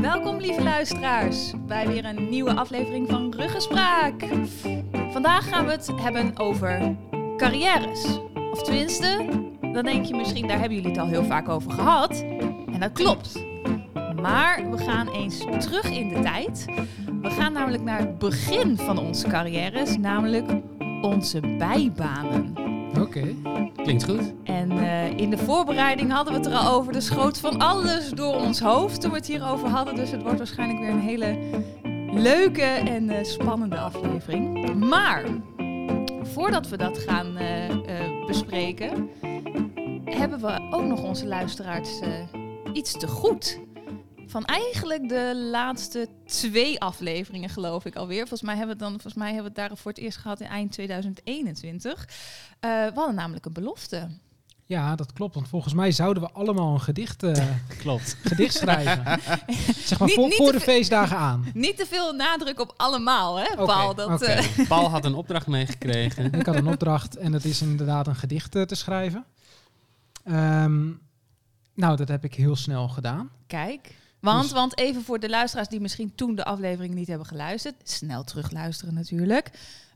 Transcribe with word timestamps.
Welkom 0.00 0.38
lieve 0.38 0.62
luisteraars 0.62 1.52
bij 1.66 1.88
weer 1.88 2.04
een 2.04 2.28
nieuwe 2.28 2.54
aflevering 2.54 3.08
van 3.08 3.34
Ruggespraak. 3.36 4.24
Vandaag 5.10 5.48
gaan 5.48 5.64
we 5.64 5.70
het 5.70 5.90
hebben 5.96 6.38
over 6.38 6.96
carrières. 7.36 8.18
Of 8.50 8.62
tenminste, 8.62 9.26
dan 9.60 9.84
denk 9.84 10.04
je 10.04 10.16
misschien, 10.16 10.48
daar 10.48 10.58
hebben 10.58 10.76
jullie 10.76 10.90
het 10.90 11.00
al 11.00 11.06
heel 11.06 11.24
vaak 11.24 11.48
over 11.48 11.70
gehad. 11.70 12.20
En 12.72 12.80
dat 12.80 12.92
klopt. 12.92 13.44
Maar 14.20 14.70
we 14.70 14.78
gaan 14.78 15.08
eens 15.08 15.38
terug 15.38 15.90
in 15.90 16.08
de 16.08 16.20
tijd. 16.20 16.64
We 17.22 17.30
gaan 17.30 17.52
namelijk 17.52 17.82
naar 17.82 17.98
het 17.98 18.18
begin 18.18 18.76
van 18.76 18.98
onze 18.98 19.28
carrières, 19.28 19.96
namelijk 19.96 20.50
onze 21.00 21.40
bijbanen. 21.40 22.67
Oké, 22.96 23.34
klinkt 23.76 24.04
goed. 24.04 24.32
En 24.44 24.70
eh, 24.70 25.18
in 25.18 25.30
de 25.30 25.38
voorbereiding 25.38 26.12
hadden 26.12 26.32
we 26.32 26.38
het 26.38 26.48
er 26.48 26.54
al 26.54 26.72
over. 26.72 26.94
Er 26.94 27.02
schoot 27.02 27.38
van 27.38 27.58
alles 27.58 28.10
door 28.10 28.34
ons 28.34 28.60
hoofd 28.60 29.00
toen 29.00 29.10
we 29.10 29.16
het 29.16 29.26
hierover 29.26 29.68
hadden. 29.68 29.94
Dus 29.94 30.10
het 30.10 30.22
wordt 30.22 30.38
waarschijnlijk 30.38 30.78
weer 30.80 30.90
een 30.90 31.00
hele 31.00 31.38
leuke 32.12 32.62
en 32.62 33.10
eh, 33.10 33.24
spannende 33.24 33.78
aflevering. 33.78 34.74
Maar 34.74 35.24
voordat 36.22 36.68
we 36.68 36.76
dat 36.76 36.98
gaan 36.98 37.36
eh, 37.36 38.26
bespreken, 38.26 39.08
hebben 40.04 40.40
we 40.40 40.68
ook 40.70 40.84
nog 40.84 41.02
onze 41.02 41.26
luisteraars 41.26 42.00
iets 42.72 42.98
te 42.98 43.06
goed. 43.06 43.58
Van 44.28 44.44
eigenlijk 44.44 45.08
de 45.08 45.48
laatste 45.50 46.08
twee 46.26 46.80
afleveringen, 46.80 47.48
geloof 47.48 47.84
ik 47.84 47.96
alweer. 47.96 48.18
Volgens 48.18 48.42
mij 48.42 48.56
hebben 48.56 48.76
we, 48.76 48.82
het 48.84 48.90
dan, 48.92 49.00
volgens 49.00 49.22
mij 49.22 49.32
hebben 49.34 49.52
we 49.52 49.60
het 49.60 49.68
daar 49.68 49.78
voor 49.78 49.90
het 49.90 50.00
eerst 50.00 50.18
gehad 50.18 50.40
in 50.40 50.46
eind 50.46 50.72
2021. 50.72 52.08
Eh, 52.60 52.70
we 52.70 52.92
hadden 52.94 53.14
namelijk 53.14 53.46
een 53.46 53.52
belofte. 53.52 54.08
Ja, 54.64 54.96
dat 54.96 55.12
klopt. 55.12 55.34
Want 55.34 55.48
volgens 55.48 55.74
mij 55.74 55.92
zouden 55.92 56.22
we 56.22 56.30
allemaal 56.32 56.74
een 56.74 56.80
gedicht, 56.80 57.22
eh, 57.22 57.46
Klopt. 57.78 58.16
gedicht 58.22 58.54
schrijven. 58.54 59.04
zeg 59.88 59.98
maar 59.98 60.08
Niet- 60.08 60.16
voor, 60.16 60.24
niet 60.28 60.36
voor 60.36 60.46
te 60.52 60.58
de 60.58 60.60
feestdagen 60.60 61.16
aan. 61.16 61.44
Niet 61.54 61.76
te 61.76 61.86
veel 61.86 62.12
nadruk 62.12 62.60
op 62.60 62.74
allemaal, 62.76 63.36
hè, 63.38 63.54
Paul? 63.56 63.94
Dat, 63.94 64.08
oké. 64.08 64.24
eh, 64.24 64.68
Paul 64.68 64.88
had 64.90 65.04
een 65.04 65.14
opdracht 65.14 65.46
meegekregen. 65.46 66.32
Ik 66.32 66.46
had 66.46 66.54
een 66.56 66.66
opdracht 66.68 67.16
en 67.16 67.32
dat 67.32 67.44
is 67.44 67.62
inderdaad 67.62 68.06
een 68.06 68.16
gedicht 68.16 68.50
te 68.50 68.66
schrijven. 68.74 69.24
Ehm, 70.24 70.86
nou, 71.74 71.96
dat 71.96 72.08
heb 72.08 72.24
ik 72.24 72.34
heel 72.34 72.56
snel 72.56 72.88
gedaan. 72.88 73.30
Kijk. 73.46 73.96
Want, 74.20 74.42
Dus- 74.42 74.52
want 74.52 74.78
even 74.78 75.02
voor 75.02 75.18
de 75.18 75.28
luisteraars 75.28 75.68
die 75.68 75.80
misschien 75.80 76.14
toen 76.14 76.34
de 76.34 76.44
aflevering 76.44 76.94
niet 76.94 77.08
hebben 77.08 77.26
geluisterd. 77.26 77.74
Snel 77.88 78.24
terugluisteren 78.24 78.94
natuurlijk. 78.94 79.50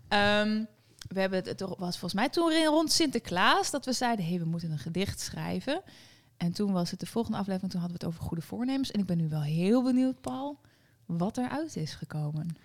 Ehm, 0.09 0.65
we 1.09 1.21
hebben 1.21 1.45
het, 1.45 1.61
was 1.61 1.99
volgens 1.99 2.15
mij 2.15 2.29
toen 2.29 2.65
rond 2.65 2.93
Sinterklaas 2.93 3.71
dat 3.71 3.85
we 3.85 3.93
zeiden, 3.93 4.27
hey, 4.27 4.39
we 4.39 4.45
moeten 4.45 4.71
een 4.71 4.79
gedicht 4.79 5.21
schrijven. 5.21 5.83
En 6.37 6.53
toen 6.53 6.73
was 6.73 6.91
het 6.91 7.01
de 7.01 7.07
volgende 7.07 7.39
aflevering, 7.39 7.71
toen 7.73 7.81
hadden 7.81 7.99
we 7.99 8.05
het 8.05 8.15
over 8.15 8.29
goede 8.29 8.43
voornemens. 8.43 8.91
En 8.91 9.01
ik 9.01 9.07
ben 9.07 9.17
nu 9.17 9.29
wel 9.29 9.43
heel 9.43 9.83
benieuwd, 9.83 10.21
Paul, 10.21 10.59
wat 11.07 11.37
eruit 11.37 11.77
is 11.77 11.95
gekomen. 11.95 12.57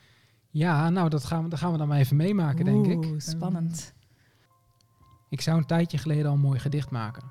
Ja, 0.50 0.90
nou, 0.90 1.10
dat 1.10 1.24
gaan 1.24 1.44
we, 1.44 1.50
dat 1.50 1.60
gaan 1.60 1.72
we 1.72 1.78
dan 1.78 1.88
maar 1.88 2.00
even 2.00 2.16
meemaken, 2.16 2.66
denk 2.66 2.86
ik. 2.86 3.06
Oeh, 3.06 3.20
spannend. 3.20 3.94
Ik 5.30 5.42
zou 5.42 5.58
een 5.58 5.66
tijdje 5.66 5.98
geleden 5.98 6.26
al 6.26 6.34
een 6.34 6.40
mooi 6.40 6.60
gedicht 6.60 6.90
maken. 6.90 7.24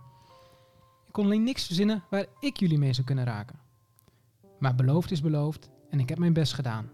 Ik 1.07 1.13
kon 1.13 1.25
alleen 1.25 1.43
niks 1.43 1.67
verzinnen 1.67 2.05
waar 2.11 2.27
ik 2.41 2.57
jullie 2.57 2.79
mee 2.79 2.93
zou 2.93 3.07
kunnen 3.07 3.25
raken. 3.25 3.59
Maar 4.59 4.75
beloofd 4.75 5.11
is 5.11 5.21
beloofd 5.21 5.71
en 5.91 6.01
ik 6.01 6.09
heb 6.09 6.19
mijn 6.19 6.33
best 6.33 6.53
gedaan. 6.53 6.91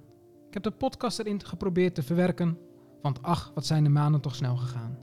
Ik 0.48 0.54
heb 0.54 0.62
de 0.62 0.70
podcast 0.70 1.18
erin 1.18 1.44
geprobeerd 1.44 1.94
te 1.94 2.02
verwerken, 2.02 2.58
want 3.02 3.22
ach, 3.22 3.50
wat 3.54 3.66
zijn 3.66 3.84
de 3.84 3.90
maanden 3.90 4.20
toch 4.20 4.34
snel 4.34 4.56
gegaan. 4.56 4.98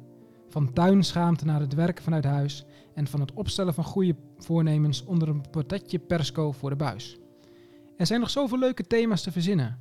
Van 0.47 0.73
tuinschaamte 0.73 1.45
naar 1.45 1.59
het 1.59 1.73
werken 1.73 2.03
vanuit 2.03 2.23
huis 2.23 2.65
en 2.93 3.07
van 3.07 3.19
het 3.19 3.33
opstellen 3.33 3.73
van 3.73 3.83
goede 3.83 4.15
voornemens 4.37 5.03
onder 5.03 5.29
een 5.29 5.49
patatje 5.51 5.99
persco 5.99 6.51
voor 6.51 6.69
de 6.69 6.75
buis. 6.75 7.19
Er 7.97 8.05
zijn 8.05 8.19
nog 8.19 8.29
zoveel 8.29 8.59
leuke 8.59 8.83
thema's 8.83 9.21
te 9.21 9.31
verzinnen. 9.31 9.77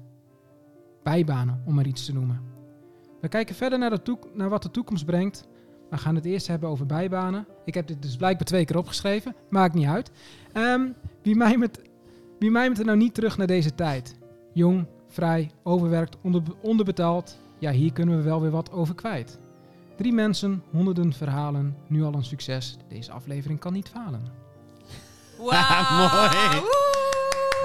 Bijbanen, 1.02 1.62
om 1.66 1.74
maar 1.74 1.86
iets 1.86 2.04
te 2.04 2.12
noemen. 2.12 2.40
We 3.20 3.28
kijken 3.28 3.54
verder 3.54 3.78
naar, 3.78 3.90
de 3.90 4.18
naar 4.34 4.48
wat 4.48 4.62
de 4.62 4.70
toekomst 4.70 5.04
brengt, 5.04 5.48
we 5.91 5.97
gaan 5.97 6.14
het 6.14 6.24
eerst 6.24 6.47
hebben 6.47 6.69
over 6.69 6.86
bijbanen. 6.86 7.47
Ik 7.64 7.74
heb 7.74 7.86
dit 7.86 8.03
dus 8.03 8.16
blijkbaar 8.16 8.47
twee 8.47 8.64
keer 8.64 8.78
opgeschreven. 8.78 9.34
Maakt 9.50 9.74
niet 9.74 9.86
uit. 9.86 10.10
Ehm, 10.53 10.88
wie, 11.22 11.36
mijmert, 11.36 11.80
wie 12.38 12.50
mijmert 12.50 12.78
er 12.78 12.84
nou 12.87 12.99
niet 12.99 13.15
terug 13.15 13.37
naar 13.38 13.47
deze 13.47 13.75
tijd? 13.75 14.15
Jong, 14.53 14.87
vrij, 15.09 15.50
overwerkt, 15.62 16.16
onder, 16.22 16.43
onderbetaald. 16.62 17.37
Ja, 17.59 17.71
hier 17.71 17.93
kunnen 17.93 18.16
we 18.16 18.22
wel 18.22 18.41
weer 18.41 18.50
wat 18.50 18.72
over 18.72 18.94
kwijt. 18.94 19.38
Drie 19.97 20.12
mensen, 20.12 20.62
honderden 20.71 21.12
verhalen. 21.12 21.77
Nu 21.87 22.03
al 22.04 22.15
een 22.15 22.25
succes. 22.25 22.77
Deze 22.88 23.12
aflevering 23.12 23.59
kan 23.60 23.72
niet 23.72 23.88
falen. 23.88 24.22
Wauw! 25.38 25.50
Mooi. 26.60 26.62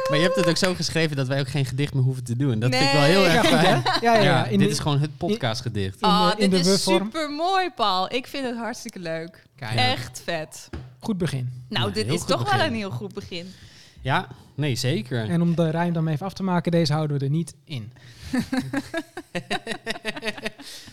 Maar 0.09 0.17
je 0.17 0.23
hebt 0.23 0.35
het 0.35 0.47
ook 0.49 0.57
zo 0.57 0.73
geschreven 0.73 1.15
dat 1.15 1.27
wij 1.27 1.39
ook 1.39 1.47
geen 1.47 1.65
gedicht 1.65 1.93
meer 1.93 2.03
hoeven 2.03 2.23
te 2.23 2.35
doen. 2.35 2.59
Dat 2.59 2.75
vind 2.75 2.85
ik 2.85 2.91
wel 2.91 3.01
Nee. 3.01 3.11
heel 3.11 3.25
erg 3.25 3.33
Ja, 3.49 3.57
fijn. 3.59 3.81
Ja, 4.01 4.15
ja, 4.15 4.21
ja. 4.21 4.43
Dit 4.43 4.59
de- 4.59 4.67
is 4.69 4.79
gewoon 4.79 4.99
het 4.99 5.17
podcastgedicht. 5.17 5.93
in 5.93 5.99
de- 5.99 6.05
Ah, 6.15 6.31
in 6.37 6.49
dit 6.49 6.63
de 6.63 6.71
is 6.71 6.83
super 6.83 7.29
mooi, 7.31 7.69
Paul. 7.75 8.13
Ik 8.13 8.27
vind 8.27 8.45
het 8.45 8.55
hartstikke 8.57 8.99
leuk. 8.99 9.43
Kijk, 9.55 9.75
Echt 9.75 10.21
vet. 10.25 10.69
goed 10.99 11.17
begin. 11.17 11.49
Nou, 11.69 11.91
dit 11.91 12.07
is 12.07 12.23
toch 12.25 12.51
wel 12.51 12.65
een 12.65 12.73
heel 12.73 12.91
goed 12.91 13.13
begin. 13.13 13.53
Ja, 14.03 14.27
nee, 14.55 14.75
zeker. 14.75 15.29
En 15.29 15.41
om 15.41 15.55
de 15.55 15.69
rijm 15.69 15.93
dan 15.93 16.07
even 16.07 16.25
af 16.25 16.33
te 16.33 16.43
maken, 16.43 16.71
deze 16.71 16.93
houden 16.93 17.17
we 17.17 17.23
er 17.23 17.29
niet 17.29 17.55
in. 17.63 17.91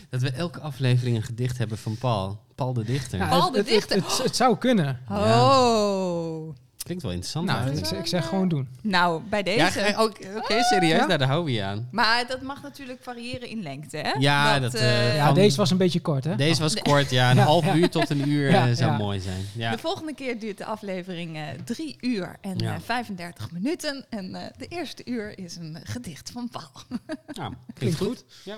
Dat 0.09 0.21
we 0.21 0.31
elke 0.31 0.59
aflevering 0.59 1.15
een 1.15 1.23
gedicht 1.23 1.57
hebben 1.57 1.77
van 1.77 1.97
Paul. 1.97 2.39
Paul 2.55 2.73
de 2.73 2.83
dichter. 2.83 3.19
Ja, 3.19 3.27
Paul 3.27 3.53
het, 3.53 3.53
de 3.53 3.57
het, 3.57 3.69
het, 3.69 3.89
dichter. 3.89 4.11
het, 4.11 4.23
het 4.23 4.35
zou 4.35 4.57
kunnen. 4.57 4.99
Oh. 5.09 6.55
Klinkt 6.83 7.03
wel 7.03 7.11
interessant. 7.11 7.45
Nou, 7.45 7.69
ik, 7.77 7.87
ik 7.87 8.05
zeg 8.07 8.27
gewoon 8.27 8.47
doen. 8.47 8.67
Nou, 8.81 9.21
bij 9.29 9.43
deze. 9.43 9.79
ja, 9.79 9.85
eh, 9.85 9.99
Oké, 9.99 10.63
serieus. 10.63 10.91
Ja? 10.99 11.05
Nou, 11.05 11.17
daar 11.17 11.27
houden 11.27 11.45
we 11.53 11.59
je 11.59 11.63
aan. 11.63 11.87
Maar 11.91 12.27
dat 12.27 12.41
mag 12.41 12.61
natuurlijk 12.61 12.99
variëren 13.03 13.49
in 13.49 13.61
lengte, 13.61 13.97
hè? 13.97 14.11
Ja, 14.19 14.59
dat, 14.59 14.73
eh, 14.73 15.09
eh, 15.09 15.15
Ja, 15.15 15.25
Van- 15.25 15.33
deze 15.35 15.57
was 15.57 15.71
een 15.71 15.77
beetje 15.77 15.99
kort 16.01 16.23
hè? 16.23 16.35
Deze 16.35 16.61
was 16.61 16.75
kort, 16.81 17.09
ja. 17.09 17.29
Een 17.31 17.35
Ja, 17.37 17.43
half 17.43 17.65
ja. 17.65 17.75
uur 17.75 17.89
tot 17.89 18.09
een 18.09 18.29
uur 18.29 18.49
Ja, 18.51 18.73
zou 18.73 18.91
ja. 18.91 18.97
mooi 18.97 19.19
zijn. 19.19 19.45
Ja. 19.55 19.71
De 19.71 19.77
volgende 19.77 20.13
keer 20.13 20.39
duurt 20.39 20.57
de 20.57 20.65
aflevering 20.65 21.35
eh, 21.37 21.43
drie 21.63 21.97
uur 22.01 22.35
en 22.41 22.57
Ja. 22.57 22.73
eh, 22.75 22.79
35 22.81 23.51
minuten. 23.51 24.05
En 24.09 24.35
eh, 24.35 24.41
de 24.57 24.67
eerste 24.67 25.01
uur 25.05 25.37
is 25.39 25.55
een 25.55 25.77
gedicht 25.83 26.31
van 26.31 26.49
Paul. 26.49 26.99
Nou, 27.27 27.53
klinkt, 27.73 27.97
goed. 28.05 28.23
Ja. 28.43 28.57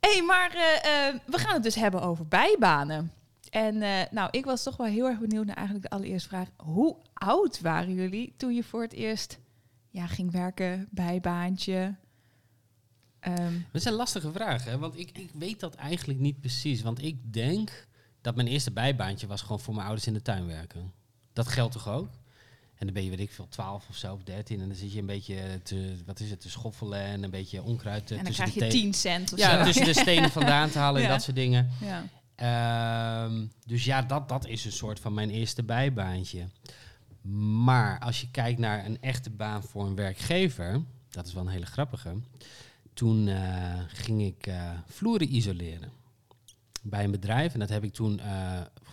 Hé, 0.00 0.12
hey, 0.12 0.22
maar 0.22 0.50
eh, 0.54 1.08
eh, 1.08 1.14
we 1.26 1.38
gaan 1.38 1.54
het 1.54 1.62
dus 1.62 1.74
hebben 1.74 2.02
over 2.02 2.26
bijbanen. 2.26 3.12
En 3.50 3.82
eh, 3.82 3.90
nou, 4.10 4.28
ik 4.30 4.44
was 4.44 4.62
toch 4.62 4.76
wel 4.76 4.86
heel 4.86 5.06
erg 5.06 5.18
benieuwd 5.18 5.46
naar 5.46 5.56
eigenlijk 5.56 5.90
de 5.90 5.96
allereerste 5.96 6.28
vraag. 6.28 6.48
Hoe 6.56 6.96
oud 7.18 7.60
waren 7.60 7.94
jullie 7.94 8.34
toen 8.36 8.54
je 8.54 8.64
voor 8.64 8.82
het 8.82 8.92
eerst 8.92 9.38
ja, 9.90 10.06
ging 10.06 10.30
werken, 10.32 10.88
bijbaantje? 10.90 11.94
Ehm, 13.20 13.52
Dat 13.72 13.82
zijn 13.82 13.94
lastige 13.94 14.32
vragen, 14.32 14.70
hè? 14.70 14.78
want 14.78 14.98
ik, 14.98 15.10
ik 15.18 15.30
weet 15.34 15.60
dat 15.60 15.74
eigenlijk 15.74 16.18
niet 16.18 16.40
precies. 16.40 16.82
Want 16.82 17.02
ik 17.02 17.32
denk 17.32 17.86
dat 18.20 18.34
mijn 18.36 18.48
eerste 18.48 18.70
bijbaantje 18.70 19.26
was 19.26 19.42
gewoon 19.42 19.60
voor 19.60 19.74
mijn 19.74 19.86
ouders 19.86 20.06
in 20.06 20.12
de 20.12 20.22
tuin 20.22 20.46
werken. 20.46 20.92
Dat 21.32 21.48
geldt 21.48 21.72
toch 21.72 21.88
ook? 21.88 22.08
En 22.76 22.84
dan 22.86 22.94
ben 22.94 23.04
je, 23.04 23.10
weet 23.10 23.20
ik 23.20 23.30
veel, 23.30 23.48
12 23.48 23.86
of 23.88 23.96
zo, 23.96 24.12
of 24.14 24.22
13. 24.22 24.60
En 24.60 24.66
dan 24.68 24.76
zit 24.76 24.92
je 24.92 24.98
een 24.98 25.06
beetje 25.06 25.60
te, 25.62 25.96
wat 26.06 26.20
is 26.20 26.30
het, 26.30 26.40
te 26.40 26.50
schoffelen 26.50 27.00
en 27.00 27.22
een 27.22 27.30
beetje 27.30 27.62
onkruid 27.62 28.10
eh, 28.10 28.18
en 28.18 28.24
dan 28.24 28.32
krijg 28.32 28.54
je 28.54 28.60
te- 28.60 28.66
10 28.66 28.94
cent 28.94 29.32
of 29.32 29.38
Ja, 29.38 29.58
zo. 29.58 29.64
tussen 29.64 29.84
de 29.84 30.00
stenen 30.06 30.30
vandaan 30.30 30.70
te 30.70 30.78
halen 30.78 31.02
en 31.02 31.08
dat 31.08 31.22
soort 31.22 31.36
dingen. 31.36 31.70
Ja. 31.80 32.04
Ehm, 32.34 33.46
dus 33.66 33.84
ja, 33.84 34.02
dat, 34.02 34.28
dat 34.28 34.46
is 34.46 34.64
een 34.64 34.72
soort 34.72 35.00
van 35.00 35.14
mijn 35.14 35.30
eerste 35.30 35.62
bijbaantje. 35.62 36.48
Maar 37.34 37.98
als 37.98 38.20
je 38.20 38.30
kijkt 38.30 38.58
naar 38.58 38.84
een 38.84 39.00
echte 39.00 39.30
baan 39.30 39.62
voor 39.62 39.86
een 39.86 39.94
werkgever, 39.94 40.82
dat 41.10 41.26
is 41.26 41.32
wel 41.32 41.42
een 41.42 41.48
hele 41.48 41.66
grappige. 41.66 42.14
Toen 42.94 43.28
eh, 43.28 43.80
ging 43.86 44.22
ik 44.22 44.46
eh, 44.46 44.70
vloeren 44.86 45.34
isoleren 45.34 45.90
bij 46.82 47.04
een 47.04 47.10
bedrijf. 47.10 47.52
En 47.52 47.60
dat 47.60 47.68
heb 47.68 47.84
ik 47.84 47.92
toen 47.92 48.20
eh, 48.20 48.26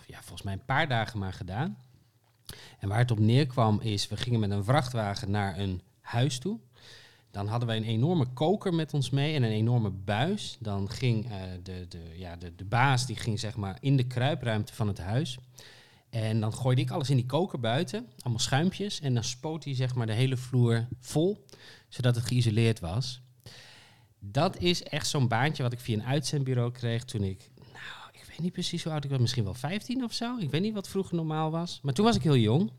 ja, 0.06 0.18
volgens 0.20 0.42
mij 0.42 0.52
een 0.52 0.64
paar 0.64 0.88
dagen 0.88 1.18
maar 1.18 1.32
gedaan. 1.32 1.78
En 2.78 2.88
waar 2.88 2.98
het 2.98 3.10
op 3.10 3.18
neerkwam 3.18 3.80
is, 3.80 4.08
we 4.08 4.16
gingen 4.16 4.40
met 4.40 4.50
een 4.50 4.64
vrachtwagen 4.64 5.30
naar 5.30 5.58
een 5.58 5.82
huis 6.00 6.38
toe. 6.38 6.58
Dan 7.30 7.46
hadden 7.46 7.68
wij 7.68 7.76
een 7.76 7.84
enorme 7.84 8.26
koker 8.26 8.74
met 8.74 8.94
ons 8.94 9.10
mee 9.10 9.34
en 9.34 9.42
een 9.42 9.50
enorme 9.50 9.90
buis. 9.90 10.56
Dan 10.60 10.90
ging 10.90 11.28
de, 11.62 11.86
de, 11.88 12.14
ja, 12.16 12.36
de, 12.36 12.54
de 12.54 12.64
baas 12.64 13.06
die 13.06 13.16
ging 13.16 13.40
zeg 13.40 13.56
maar 13.56 13.76
in 13.80 13.96
de 13.96 14.06
kruipruimte 14.06 14.74
van 14.74 14.88
het 14.88 14.98
huis. 14.98 15.38
En 16.14 16.40
dan 16.40 16.54
gooide 16.54 16.80
ik 16.80 16.90
alles 16.90 17.10
in 17.10 17.16
die 17.16 17.26
koker 17.26 17.60
buiten, 17.60 18.06
allemaal 18.18 18.40
schuimpjes. 18.40 19.00
En 19.00 19.14
dan 19.14 19.24
spoot 19.24 19.64
hij 19.64 19.74
zeg 19.74 19.94
maar 19.94 20.06
de 20.06 20.12
hele 20.12 20.36
vloer 20.36 20.88
vol, 21.00 21.44
zodat 21.88 22.14
het 22.14 22.24
geïsoleerd 22.24 22.80
was. 22.80 23.20
Dat 24.18 24.58
is 24.58 24.82
echt 24.82 25.06
zo'n 25.06 25.28
baantje 25.28 25.62
wat 25.62 25.72
ik 25.72 25.80
via 25.80 25.94
een 25.94 26.04
uitzendbureau 26.04 26.72
kreeg 26.72 27.04
toen 27.04 27.22
ik, 27.22 27.50
nou, 27.56 28.10
ik 28.12 28.24
weet 28.28 28.38
niet 28.38 28.52
precies 28.52 28.82
hoe 28.82 28.92
oud 28.92 29.04
ik 29.04 29.10
was, 29.10 29.18
misschien 29.18 29.44
wel 29.44 29.54
15 29.54 30.04
of 30.04 30.12
zo. 30.12 30.38
Ik 30.38 30.50
weet 30.50 30.62
niet 30.62 30.74
wat 30.74 30.88
vroeger 30.88 31.14
normaal 31.14 31.50
was. 31.50 31.80
Maar 31.82 31.94
toen 31.94 32.04
was 32.04 32.16
ik 32.16 32.22
heel 32.22 32.36
jong. 32.36 32.70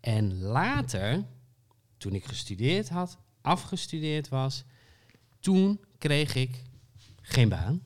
En 0.00 0.40
later, 0.40 1.24
toen 1.96 2.14
ik 2.14 2.24
gestudeerd 2.24 2.88
had, 2.88 3.18
afgestudeerd 3.40 4.28
was, 4.28 4.64
toen 5.40 5.80
kreeg 5.98 6.34
ik 6.34 6.62
geen 7.22 7.48
baan. 7.48 7.82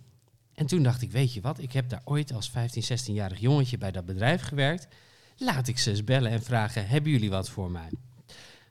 En 0.56 0.66
toen 0.66 0.82
dacht 0.82 1.02
ik, 1.02 1.12
weet 1.12 1.32
je 1.32 1.40
wat, 1.40 1.58
ik 1.58 1.72
heb 1.72 1.88
daar 1.88 2.02
ooit 2.04 2.32
als 2.32 2.50
15, 2.50 2.82
16-jarig 2.82 3.40
jongetje 3.40 3.78
bij 3.78 3.90
dat 3.90 4.06
bedrijf 4.06 4.42
gewerkt. 4.42 4.88
Laat 5.36 5.68
ik 5.68 5.78
ze 5.78 5.90
eens 5.90 6.04
bellen 6.04 6.30
en 6.30 6.42
vragen, 6.42 6.88
hebben 6.88 7.10
jullie 7.10 7.30
wat 7.30 7.50
voor 7.50 7.70
mij? 7.70 7.90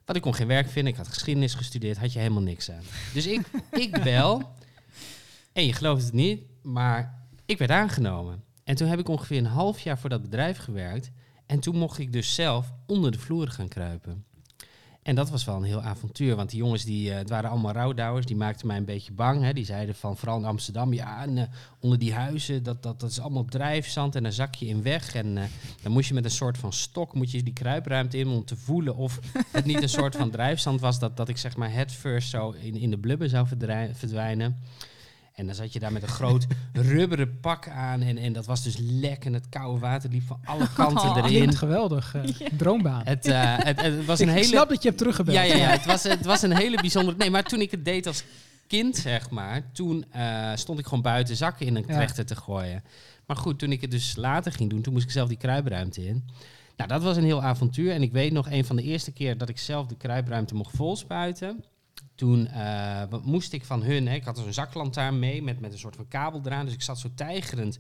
Want 0.06 0.18
ik 0.18 0.22
kon 0.22 0.36
geen 0.36 0.48
werk 0.48 0.70
vinden. 0.70 0.92
Ik 0.92 0.98
had 0.98 1.08
geschiedenis 1.08 1.54
gestudeerd. 1.54 1.98
Had 1.98 2.14
je 2.14 2.20
helemaal 2.20 2.42
niks 2.42 2.72
aan. 2.72 2.84
Dus 3.14 3.28
ik, 3.28 3.42
ik 3.86 4.04
bel. 4.04 4.54
En 5.54 5.66
je 5.66 5.74
gelooft 5.74 6.04
het 6.04 6.14
niet. 6.14 6.44
Maar 6.62 7.28
ik 7.46 7.58
werd 7.58 7.72
aangenomen. 7.72 8.44
En 8.64 8.76
toen 8.76 8.88
heb 8.88 9.00
ik 9.00 9.08
ongeveer 9.08 9.38
een 9.38 9.46
half 9.46 9.80
jaar 9.80 10.00
voor 10.00 10.10
dat 10.10 10.22
bedrijf 10.22 10.58
gewerkt. 10.58 11.12
En 11.46 11.60
toen 11.60 11.76
mocht 11.76 12.00
ik 12.00 12.14
dus 12.14 12.36
zelf 12.36 12.74
onder 12.86 13.12
de 13.12 13.20
vloer 13.20 13.48
gaan 13.48 13.68
kruipen. 13.68 14.26
En 15.06 15.16
dat 15.16 15.30
was 15.30 15.46
wel 15.46 15.56
een 15.56 15.64
heel 15.64 15.82
avontuur. 15.82 16.36
Want 16.36 16.50
die 16.50 16.60
jongens, 16.60 16.84
die, 16.84 17.12
eh, 17.12 17.18
het 17.18 17.30
waren 17.30 17.50
allemaal 17.50 17.72
rouwdouwers. 17.72 18.26
Die 18.26 18.36
maakten 18.36 18.68
mij 18.68 18.78
een 18.78 18.86
beetje 18.86 19.14
bang. 19.14 19.44
Hè. 19.44 19.54
Die 19.54 19.66
zeiden 19.66 19.96
van, 19.96 20.18
vooral 20.18 20.38
in 20.38 20.46
Amsterdam... 20.46 20.94
Ja, 20.94 21.22
en, 21.22 21.38
eh, 21.38 21.44
onder 21.80 22.00
die 22.00 22.14
huizen, 22.14 22.64
dat, 22.64 22.84
dat, 22.84 23.00
dat 23.00 23.10
is 23.10 23.20
allemaal 23.20 23.46
drijfzand. 23.46 24.16
En 24.16 24.24
dan 24.24 24.32
zak 24.32 24.56
je 24.56 24.66
in 24.66 24.84
weg. 24.84 25.16
En 25.16 25.38
eh, 25.38 25.44
dan 25.82 25.92
moest 25.92 26.08
je 26.08 26.14
met 26.14 26.26
een 26.26 26.32
soort 26.32 26.58
van 26.58 26.74
stok... 26.74 27.14
moet 27.14 27.32
je 27.32 27.44
die 27.44 27.54
kruipruimte 27.54 28.18
in 28.18 28.28
om 28.28 28.46
te 28.46 28.56
voelen... 28.56 28.96
of 28.96 29.20
het 29.52 29.66
niet 29.66 29.82
een 29.82 29.90
soort 29.90 30.16
van 30.16 30.30
drijfzand 30.30 30.82
was... 30.82 31.00
dat, 31.00 31.18
dat 31.18 31.30
ik 31.30 31.38
zeg 31.38 31.58
maar 31.58 31.72
head 31.72 31.92
first 31.92 32.30
zo 32.30 32.52
in, 32.52 32.76
in 32.76 32.90
de 32.90 32.98
blubber 32.98 33.30
zou 33.30 33.48
verdwijnen. 33.94 34.58
En 35.36 35.46
dan 35.46 35.56
zat 35.56 35.74
je 35.74 35.80
daar 35.80 35.92
met 35.92 36.02
een 36.02 36.08
groot 36.08 36.46
rubberen 36.74 37.40
pak 37.40 37.68
aan. 37.70 38.02
En, 38.02 38.18
en 38.18 38.34
dat 38.34 38.46
was 38.46 38.64
dus 38.64 38.76
lek. 38.80 39.26
En 39.26 39.34
het 39.34 39.50
koude 39.50 39.80
water 39.80 40.10
liep 40.10 40.24
van 40.28 40.40
alle 40.46 40.68
kanten 40.74 41.10
Oh. 41.10 41.18
erin. 41.18 41.56
Geweldig. 41.56 42.16
eh, 42.16 42.24
Droombaan. 42.58 43.02
Het, 43.06 43.26
eh, 43.26 43.56
het, 43.58 43.82
het 43.82 44.06
was 44.06 44.20
een 44.20 44.28
ik 44.28 44.34
hele... 44.34 44.46
snap 44.46 44.70
dat 44.70 44.82
je 44.82 44.88
hebt 44.88 44.98
teruggebeld. 45.00 45.38
Ja, 45.38 45.44
ja, 45.44 45.56
ja. 45.56 45.68
Het 45.70 45.86
was, 45.86 46.04
het 46.04 46.26
was 46.26 46.42
een 46.42 46.56
hele 46.56 46.76
bijzondere... 46.82 47.18
Nee, 47.18 47.30
maar 47.30 47.44
toen 47.44 47.62
ik 47.62 47.72
het 47.72 47.86
deed 47.86 48.08
als 48.08 48.24
kind, 48.68 48.96
zeg 48.98 49.30
maar... 49.30 49.72
toen 49.72 50.06
eh, 50.12 50.52
stond 50.56 50.80
ik 50.80 50.86
gewoon 50.86 51.02
buiten 51.04 51.36
zakken 51.36 51.66
in 51.66 51.76
een 51.76 51.86
Ja. 51.88 51.94
trechter 51.94 52.26
te 52.26 52.36
gooien. 52.36 52.84
Maar 53.26 53.38
goed, 53.38 53.60
toen 53.60 53.72
ik 53.72 53.82
het 53.82 53.92
dus 53.92 54.16
later 54.16 54.52
ging 54.52 54.70
doen... 54.70 54.82
toen 54.82 54.94
moest 54.94 55.06
ik 55.06 55.12
zelf 55.12 55.28
die 55.28 55.38
kruipruimte 55.38 56.06
in. 56.08 56.26
Nou, 56.78 56.90
dat 56.90 57.04
was 57.04 57.18
een 57.18 57.24
heel 57.24 57.44
avontuur. 57.44 57.92
En 57.92 58.02
ik 58.02 58.12
weet 58.12 58.32
nog, 58.32 58.50
een 58.52 58.66
van 58.66 58.76
de 58.76 58.84
eerste 58.84 59.12
keer... 59.12 59.38
dat 59.38 59.50
ik 59.50 59.58
zelf 59.60 59.88
de 59.88 59.96
kruipruimte 59.98 60.56
mocht 60.56 60.76
volspuiten... 60.76 61.64
Toen 62.16 62.48
eh, 62.48 63.04
moest 63.24 63.54
ik 63.54 63.66
van 63.66 63.84
hun... 63.84 64.08
Hè, 64.08 64.14
ik 64.14 64.24
had 64.24 64.36
dus 64.36 64.46
een 64.46 64.54
zaklantaarn 64.54 65.20
mee 65.20 65.44
met, 65.44 65.60
met 65.60 65.72
een 65.72 65.80
soort 65.80 65.96
van 65.96 66.08
kabel 66.08 66.42
eraan. 66.46 66.66
Dus 66.66 66.74
ik 66.74 66.82
zat 66.82 67.00
zo 67.00 67.10
tijgerend... 67.16 67.80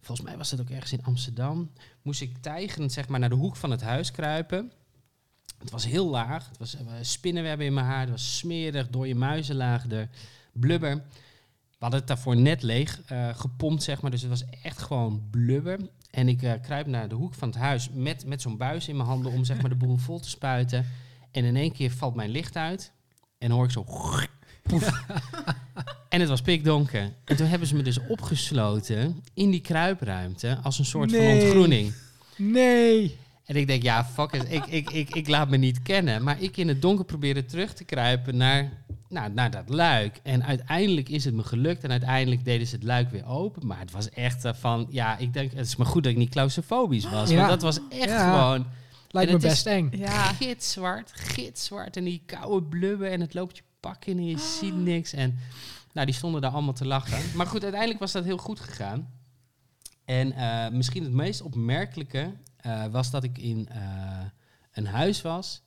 Volgens 0.00 0.26
mij 0.26 0.36
was 0.36 0.50
dat 0.50 0.60
ook 0.60 0.70
ergens 0.70 0.92
in 0.92 1.04
Amsterdam. 1.04 1.70
Moest 2.02 2.20
ik 2.20 2.38
tijgerend 2.38 2.92
zeg 2.92 3.08
maar, 3.08 3.20
naar 3.20 3.28
de 3.28 3.34
hoek 3.34 3.56
van 3.56 3.70
het 3.70 3.82
huis 3.82 4.10
kruipen. 4.10 4.72
Het 5.58 5.70
was 5.70 5.86
heel 5.86 6.08
laag. 6.08 6.48
Het 6.48 6.58
was 6.58 6.74
eh, 6.74 6.82
spinnenwebben 7.00 7.66
in 7.66 7.74
mijn 7.74 7.86
haar. 7.86 8.00
Het 8.00 8.10
was 8.10 8.36
smerig, 8.36 8.88
dode 8.88 9.14
muizen 9.14 9.56
lagen 9.56 9.92
er. 9.92 10.08
Blubber. 10.52 10.94
We 10.96 11.90
hadden 11.90 11.98
het 11.98 12.08
daarvoor 12.08 12.36
net 12.36 12.62
leeg 12.62 13.02
eh, 13.02 13.28
gepompt, 13.34 13.82
zeg 13.82 14.02
maar. 14.02 14.10
Dus 14.10 14.20
het 14.20 14.30
was 14.30 14.44
echt 14.62 14.82
gewoon 14.82 15.26
blubber. 15.30 15.78
En 16.10 16.28
ik 16.28 16.58
kruip 16.62 16.86
naar 16.86 17.08
de 17.08 17.14
hoek 17.14 17.34
van 17.34 17.48
het 17.48 17.58
huis 17.58 17.90
met, 17.90 18.26
met 18.26 18.42
zo'n 18.42 18.56
buis 18.56 18.88
in 18.88 18.96
mijn 18.96 19.08
handen 19.08 19.32
om 19.32 19.44
zeg 19.44 19.60
maar, 19.60 19.70
de 19.70 19.76
boel 19.76 19.96
vol 19.96 20.20
te 20.20 20.28
spuiten. 20.28 20.86
En 21.30 21.44
in 21.44 21.56
één 21.56 21.72
keer 21.72 21.90
valt 21.90 22.14
mijn 22.14 22.30
licht 22.30 22.56
uit. 22.56 22.92
En 23.38 23.50
hoor 23.50 23.64
ik 23.64 23.70
zo... 23.70 23.84
poef. 24.62 24.90
en 26.08 26.20
het 26.20 26.28
was 26.28 26.40
pikdonker. 26.40 27.12
En 27.24 27.36
toen 27.36 27.46
hebben 27.46 27.68
ze 27.68 27.74
me 27.76 27.82
dus 27.82 27.98
opgesloten 28.08 29.22
in 29.34 29.50
die 29.50 29.60
kruipruimte 29.60 30.58
als 30.62 30.78
een 30.78 30.84
soort 30.84 31.10
van 31.10 31.20
Nee. 31.20 31.42
ontgroening. 31.42 31.92
Nee. 32.36 33.18
En 33.44 33.56
ik 33.56 33.66
denk, 33.66 33.82
ja, 33.82 34.04
fuck 34.04 34.32
it, 34.32 34.52
ik, 34.52 34.66
ik, 34.66 34.90
ik, 34.90 35.14
ik 35.14 35.28
laat 35.28 35.48
me 35.50 35.56
niet 35.56 35.82
kennen. 35.82 36.22
Maar 36.22 36.42
ik 36.42 36.56
in 36.56 36.68
het 36.68 36.82
donker 36.82 37.04
probeerde 37.04 37.44
terug 37.44 37.72
te 37.74 37.84
kruipen 37.84 38.36
naar, 38.36 38.72
nou, 39.08 39.32
naar 39.32 39.50
dat 39.50 39.68
luik. 39.68 40.20
En 40.22 40.44
uiteindelijk 40.44 41.08
is 41.08 41.24
het 41.24 41.34
me 41.34 41.42
gelukt. 41.42 41.84
En 41.84 41.90
uiteindelijk 41.90 42.44
deden 42.44 42.66
ze 42.66 42.74
het 42.74 42.84
luik 42.84 43.10
weer 43.10 43.26
open. 43.26 43.66
Maar 43.66 43.78
het 43.78 43.90
was 43.90 44.10
echt 44.10 44.44
eh, 44.44 44.52
van, 44.54 44.86
ja, 44.90 45.18
ik 45.18 45.32
denk, 45.32 45.52
het 45.52 45.66
is 45.66 45.76
maar 45.76 45.86
goed 45.86 46.02
dat 46.02 46.12
ik 46.12 46.18
niet 46.18 46.30
claustrofobisch 46.30 47.10
was. 47.10 47.30
Ja. 47.30 47.36
Want 47.36 47.48
dat 47.48 47.62
was 47.62 47.78
echt 47.88 48.10
Ja. 48.10 48.30
gewoon 48.30 48.66
Lijkt 49.14 49.32
me 49.32 49.38
best 49.38 49.66
eng. 49.66 49.90
Ja. 49.96 50.32
gitzwart, 50.32 51.12
gitzwart. 51.14 51.96
En 51.96 52.04
die 52.04 52.22
koude 52.26 52.66
blubber 52.66 53.10
en 53.10 53.20
het 53.20 53.34
loopt 53.34 53.56
je 53.56 53.62
pak 53.80 54.04
in 54.04 54.18
en 54.18 54.26
je 54.26 54.38
ziet 54.38 54.76
niks. 54.76 55.12
En 55.12 55.38
nou, 55.92 56.06
die 56.06 56.14
stonden 56.14 56.40
daar 56.40 56.50
allemaal 56.50 56.72
te 56.72 56.86
lachen. 56.86 57.36
Maar 57.36 57.46
goed, 57.46 57.62
uiteindelijk 57.62 58.00
was 58.00 58.12
dat 58.12 58.24
heel 58.24 58.36
goed 58.36 58.60
gegaan. 58.60 59.08
En 60.04 60.32
eh, 60.32 60.68
misschien 60.70 61.02
het 61.02 61.12
meest 61.12 61.42
opmerkelijke 61.42 62.32
eh, 62.56 62.86
was 62.86 63.10
dat 63.10 63.24
ik 63.24 63.38
in 63.38 63.68
eh, 63.68 64.24
een 64.72 64.86
huis 64.86 65.22
was. 65.22 65.62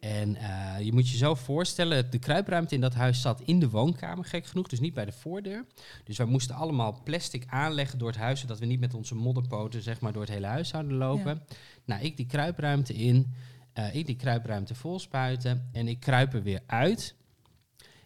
En 0.00 0.36
eh, 0.36 0.80
je 0.84 0.92
moet 0.92 1.08
je 1.08 1.16
zo 1.16 1.34
voorstellen, 1.34 2.10
de 2.10 2.18
kruipruimte 2.18 2.74
in 2.74 2.80
dat 2.80 2.94
huis 2.94 3.20
zat 3.20 3.40
in 3.40 3.58
de 3.60 3.68
woonkamer, 3.70 4.24
gek 4.24 4.46
genoeg, 4.46 4.68
dus 4.68 4.80
niet 4.80 4.94
bij 4.94 5.04
de 5.04 5.12
voordeur. 5.12 5.64
Dus 6.04 6.16
wij 6.16 6.26
moesten 6.26 6.54
allemaal 6.54 7.00
plastic 7.04 7.44
aanleggen 7.46 7.98
door 7.98 8.08
het 8.08 8.16
huis, 8.18 8.40
zodat 8.40 8.58
we 8.58 8.66
niet 8.66 8.80
met 8.80 8.94
onze 8.94 9.14
modderpoten 9.14 9.82
zeg 9.82 10.00
maar, 10.00 10.12
door 10.12 10.22
het 10.22 10.30
hele 10.30 10.46
huis 10.46 10.68
zouden 10.68 10.96
lopen. 10.96 11.42
Nou, 11.84 12.02
ik 12.02 12.16
die 12.16 12.26
kruipruimte 12.26 12.94
in, 12.94 13.34
eh, 13.72 13.94
ik 13.94 14.06
die 14.06 14.16
kruipruimte 14.16 14.74
vol 14.74 14.98
spuiten 14.98 15.68
en 15.72 15.88
ik 15.88 16.00
kruip 16.00 16.34
er 16.34 16.42
weer 16.42 16.60
uit. 16.66 17.14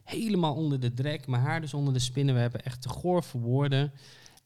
Helemaal 0.04 0.54
onder 0.54 0.80
de 0.80 0.94
drek, 0.94 1.26
mijn 1.26 1.42
haar 1.42 1.60
dus 1.60 1.74
onder 1.74 1.92
de 1.92 1.98
spinnenwebben, 1.98 2.62
echt 2.64 2.82
te 2.82 2.88
goor 2.88 3.22
voor 3.24 3.40
woorden. 3.40 3.92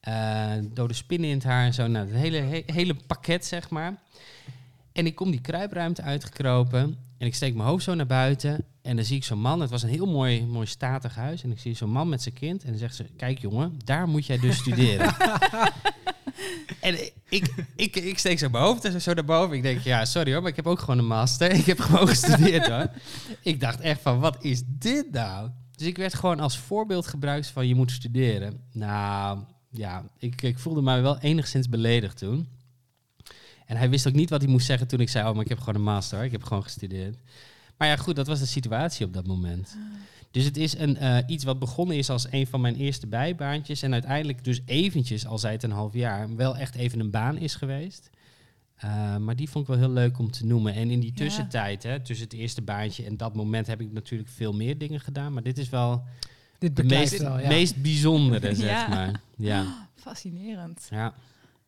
Eh, 0.00 0.52
dode 0.72 0.94
spinnen 0.94 1.28
in 1.28 1.34
het 1.34 1.44
haar 1.44 1.64
en 1.64 1.74
zo, 1.74 1.86
nou, 1.86 2.06
het 2.06 2.16
hele, 2.16 2.36
he- 2.36 2.62
hele 2.66 2.94
pakket 3.06 3.44
zeg 3.46 3.70
maar. 3.70 4.02
En 4.92 5.06
ik 5.06 5.14
kom 5.14 5.30
die 5.30 5.40
kruipruimte 5.40 6.02
uitgekropen 6.02 6.98
en 7.24 7.30
ik 7.30 7.36
steek 7.36 7.54
mijn 7.54 7.68
hoofd 7.68 7.84
zo 7.84 7.94
naar 7.94 8.06
buiten 8.06 8.64
en 8.82 8.96
dan 8.96 9.04
zie 9.04 9.16
ik 9.16 9.24
zo'n 9.24 9.40
man. 9.40 9.60
Het 9.60 9.70
was 9.70 9.82
een 9.82 9.88
heel 9.88 10.06
mooi, 10.06 10.46
mooi 10.46 10.66
statig 10.66 11.14
huis 11.14 11.42
en 11.42 11.50
ik 11.50 11.58
zie 11.58 11.74
zo'n 11.74 11.90
man 11.90 12.08
met 12.08 12.22
zijn 12.22 12.34
kind 12.34 12.62
en 12.64 12.70
dan 12.70 12.78
zegt 12.78 12.94
ze, 12.94 13.04
kijk 13.16 13.38
jongen, 13.38 13.78
daar 13.84 14.08
moet 14.08 14.26
jij 14.26 14.38
dus 14.38 14.56
studeren. 14.56 15.14
En 16.80 16.98
ik, 17.28 17.54
ik, 17.76 17.96
ik 17.96 18.18
steek 18.18 18.38
zo 18.38 18.48
mijn 18.48 18.64
hoofd 18.64 19.02
zo 19.02 19.14
naar 19.14 19.24
boven. 19.24 19.56
Ik 19.56 19.62
denk, 19.62 19.80
ja, 19.80 20.04
sorry 20.04 20.32
hoor, 20.32 20.40
maar 20.40 20.50
ik 20.50 20.56
heb 20.56 20.66
ook 20.66 20.78
gewoon 20.78 20.98
een 20.98 21.06
master. 21.06 21.50
Ik 21.50 21.66
heb 21.66 21.80
gewoon 21.80 22.08
gestudeerd 22.08 22.66
hoor. 22.66 22.90
Ik 23.42 23.60
dacht 23.60 23.80
echt 23.80 24.00
van, 24.00 24.20
wat 24.20 24.44
is 24.44 24.62
dit 24.66 25.10
nou? 25.10 25.50
Dus 25.76 25.86
ik 25.86 25.96
werd 25.96 26.14
gewoon 26.14 26.40
als 26.40 26.58
voorbeeld 26.58 27.06
gebruikt 27.06 27.46
van, 27.46 27.68
je 27.68 27.74
moet 27.74 27.90
studeren. 27.90 28.60
Nou, 28.72 29.38
ja, 29.70 30.04
ik, 30.18 30.42
ik 30.42 30.58
voelde 30.58 30.82
mij 30.82 31.02
wel 31.02 31.18
enigszins 31.18 31.68
beledigd 31.68 32.18
toen. 32.18 32.48
En 33.66 33.76
hij 33.76 33.90
wist 33.90 34.06
ook 34.08 34.14
niet 34.14 34.30
wat 34.30 34.40
hij 34.42 34.50
moest 34.50 34.66
zeggen 34.66 34.86
toen 34.86 35.00
ik 35.00 35.08
zei, 35.08 35.28
oh, 35.28 35.34
maar 35.34 35.42
ik 35.42 35.48
heb 35.48 35.58
gewoon 35.58 35.74
een 35.74 35.82
master. 35.82 36.16
hoor. 36.16 36.26
Ik 36.26 36.32
heb 36.32 36.42
gewoon 36.42 36.62
gestudeerd. 36.62 37.16
Maar 37.78 37.88
ja, 37.88 37.96
goed, 37.96 38.16
dat 38.16 38.26
was 38.26 38.38
de 38.38 38.46
situatie 38.46 39.06
op 39.06 39.12
dat 39.12 39.26
moment. 39.26 39.76
Dus 40.30 40.44
het 40.44 40.56
is 40.56 40.78
een, 40.78 40.96
eh, 40.96 41.18
iets 41.26 41.44
wat 41.44 41.58
begonnen 41.58 41.96
is 41.96 42.10
als 42.10 42.26
een 42.30 42.46
van 42.46 42.60
mijn 42.60 42.76
eerste 42.76 43.06
bijbaantjes. 43.06 43.82
En 43.82 43.92
uiteindelijk 43.92 44.44
dus 44.44 44.60
eventjes, 44.66 45.26
al 45.26 45.38
zei 45.38 45.52
het 45.52 45.62
een 45.62 45.70
half 45.70 45.92
jaar, 45.94 46.36
wel 46.36 46.56
echt 46.56 46.74
even 46.74 47.00
een 47.00 47.10
baan 47.10 47.36
is 47.36 47.54
geweest. 47.54 48.10
Uh, 48.84 49.16
maar 49.16 49.36
die 49.36 49.50
vond 49.50 49.68
ik 49.68 49.74
wel 49.74 49.80
heel 49.84 49.94
leuk 49.94 50.18
om 50.18 50.30
te 50.30 50.46
noemen. 50.46 50.74
En 50.74 50.90
in 50.90 51.00
die 51.00 51.10
Ja. 51.14 51.16
tussentijd, 51.24 51.82
hè, 51.82 52.00
tussen 52.00 52.24
het 52.26 52.34
eerste 52.34 52.62
baantje 52.62 53.04
en 53.04 53.16
dat 53.16 53.34
moment, 53.34 53.66
heb 53.66 53.80
ik 53.80 53.92
natuurlijk 53.92 54.30
veel 54.30 54.52
meer 54.52 54.78
dingen 54.78 55.00
gedaan. 55.00 55.32
Maar 55.32 55.42
dit 55.42 55.58
is 55.58 55.68
wel 55.68 56.04
Dit 56.58 56.76
de 56.76 56.84
meest, 56.84 57.18
wel, 57.22 57.38
ja. 57.40 57.48
meest 57.48 57.82
bijzondere, 57.82 58.54
zeg 58.64 58.68
Ja. 58.70 58.88
maar. 58.88 59.20
Ja, 59.36 59.88
Fascinerend. 59.94 60.86
ja. 60.90 61.14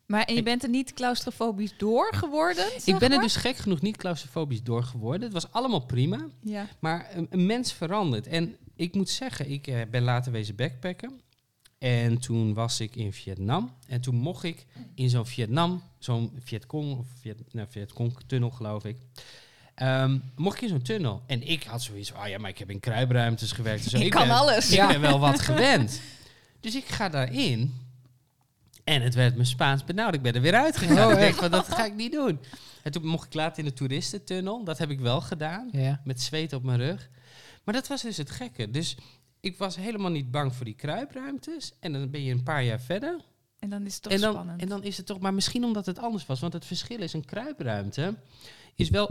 Maar 0.06 0.24
en 0.24 0.32
je 0.32 0.38
Ik- 0.38 0.44
bent 0.44 0.62
er 0.62 0.68
niet 0.68 0.92
claustrofobisch 0.94 1.74
door 1.76 2.14
geworden? 2.14 2.66
Ik 2.84 2.98
ben 2.98 3.12
er 3.12 3.20
dus 3.20 3.36
gek 3.36 3.56
genoeg 3.56 3.80
niet 3.80 3.96
claustrofobisch 3.96 4.62
door 4.62 4.82
geworden. 4.84 5.22
Het 5.22 5.32
was 5.32 5.52
allemaal 5.52 5.80
prima. 5.86 6.26
Ja. 6.42 6.66
Maar 6.78 7.08
een, 7.14 7.26
een 7.30 7.46
mens 7.46 7.72
verandert. 7.72 8.26
En 8.26 8.56
ik 8.76 8.94
moet 8.94 9.08
zeggen, 9.10 9.50
ik 9.50 9.66
eh, 9.66 9.80
ben 9.90 10.02
later 10.02 10.32
wezen 10.32 10.56
backpacken. 10.56 11.20
En 11.78 12.18
toen 12.18 12.54
was 12.54 12.80
ik 12.80 12.96
in 12.96 13.12
Vietnam. 13.12 13.72
En 13.86 14.00
toen 14.00 14.14
mocht 14.14 14.42
ik 14.44 14.66
in 14.94 15.10
zo'n 15.10 15.26
Vietnam, 15.26 15.82
zo'n 15.98 16.32
Vietcong, 16.44 16.98
of 16.98 17.06
Viet, 17.20 17.36
nou, 17.52 17.66
Vietcong-tunnel 17.70 18.50
geloof 18.50 18.84
ik. 18.84 18.96
ehm, 19.74 20.18
mocht 20.36 20.56
ik 20.56 20.62
in 20.62 20.68
zo'n 20.68 20.82
tunnel. 20.82 21.22
En 21.26 21.48
ik 21.48 21.62
had 21.62 21.82
zoiets 21.82 22.10
van, 22.10 22.20
oh 22.20 22.28
ja, 22.28 22.38
maar 22.38 22.50
ik 22.50 22.58
heb 22.58 22.70
in 22.70 22.80
kruipruimtes 22.80 23.52
gewerkt. 23.52 23.84
en 23.84 23.90
Zo. 23.90 23.98
Ik 24.04 24.10
kan 24.10 24.26
ben, 24.26 24.36
alles. 24.36 24.70
Ik 24.70 24.86
ben 24.88 25.00
wel 25.00 25.18
wat 25.18 25.40
gewend. 25.50 26.00
Dus 26.60 26.74
ik 26.74 26.84
ga 26.84 27.08
daarin. 27.08 27.74
En 28.86 29.02
het 29.02 29.14
werd 29.14 29.36
me 29.36 29.44
Spaans 29.44 29.84
benauwd. 29.84 30.14
Ik 30.14 30.22
ben 30.22 30.34
er 30.34 30.40
weer 30.40 30.54
uitgegaan. 30.54 31.06
Oh, 31.06 31.12
ik 31.12 31.18
denk 31.18 31.30
echt? 31.30 31.38
van, 31.38 31.50
dat 31.50 31.68
ga 31.68 31.84
ik 31.84 31.94
niet 31.94 32.12
doen. 32.12 32.38
En 32.82 32.92
toen 32.92 33.06
mocht 33.06 33.26
ik 33.26 33.34
later 33.34 33.58
in 33.58 33.64
de 33.64 33.72
toeristentunnel. 33.72 34.64
Dat 34.64 34.78
heb 34.78 34.90
ik 34.90 35.00
wel 35.00 35.20
gedaan 35.20 35.68
Ja. 35.72 36.00
met 36.04 36.20
zweet 36.20 36.52
op 36.52 36.62
mijn 36.62 36.78
rug. 36.78 37.08
Maar 37.64 37.74
dat 37.74 37.86
was 37.88 38.02
dus 38.02 38.16
het 38.16 38.30
gekke. 38.30 38.70
Dus 38.70 38.96
ik 39.40 39.58
was 39.58 39.76
helemaal 39.76 40.10
niet 40.10 40.30
bang 40.30 40.54
voor 40.54 40.64
die 40.64 40.74
kruipruimtes. 40.74 41.72
En 41.80 41.92
dan 41.92 42.10
ben 42.10 42.22
je 42.22 42.32
een 42.32 42.42
paar 42.42 42.64
jaar 42.64 42.80
verder. 42.80 43.20
En 43.58 43.70
dan 43.70 43.86
is 43.86 43.94
het 43.94 44.02
toch 44.02 44.12
En 44.12 44.20
dan, 44.20 44.32
spannend. 44.32 44.60
en 44.60 44.68
dan 44.68 44.82
is 44.82 44.96
het 44.96 45.06
toch, 45.06 45.20
maar 45.20 45.34
misschien 45.34 45.64
omdat 45.64 45.86
het 45.86 45.98
anders 45.98 46.26
was. 46.26 46.40
Want 46.40 46.52
het 46.52 46.64
verschil 46.64 46.98
is, 47.00 47.12
een 47.12 47.24
kruipruimte 47.24 48.14
is 48.74 48.90
wel... 48.90 49.06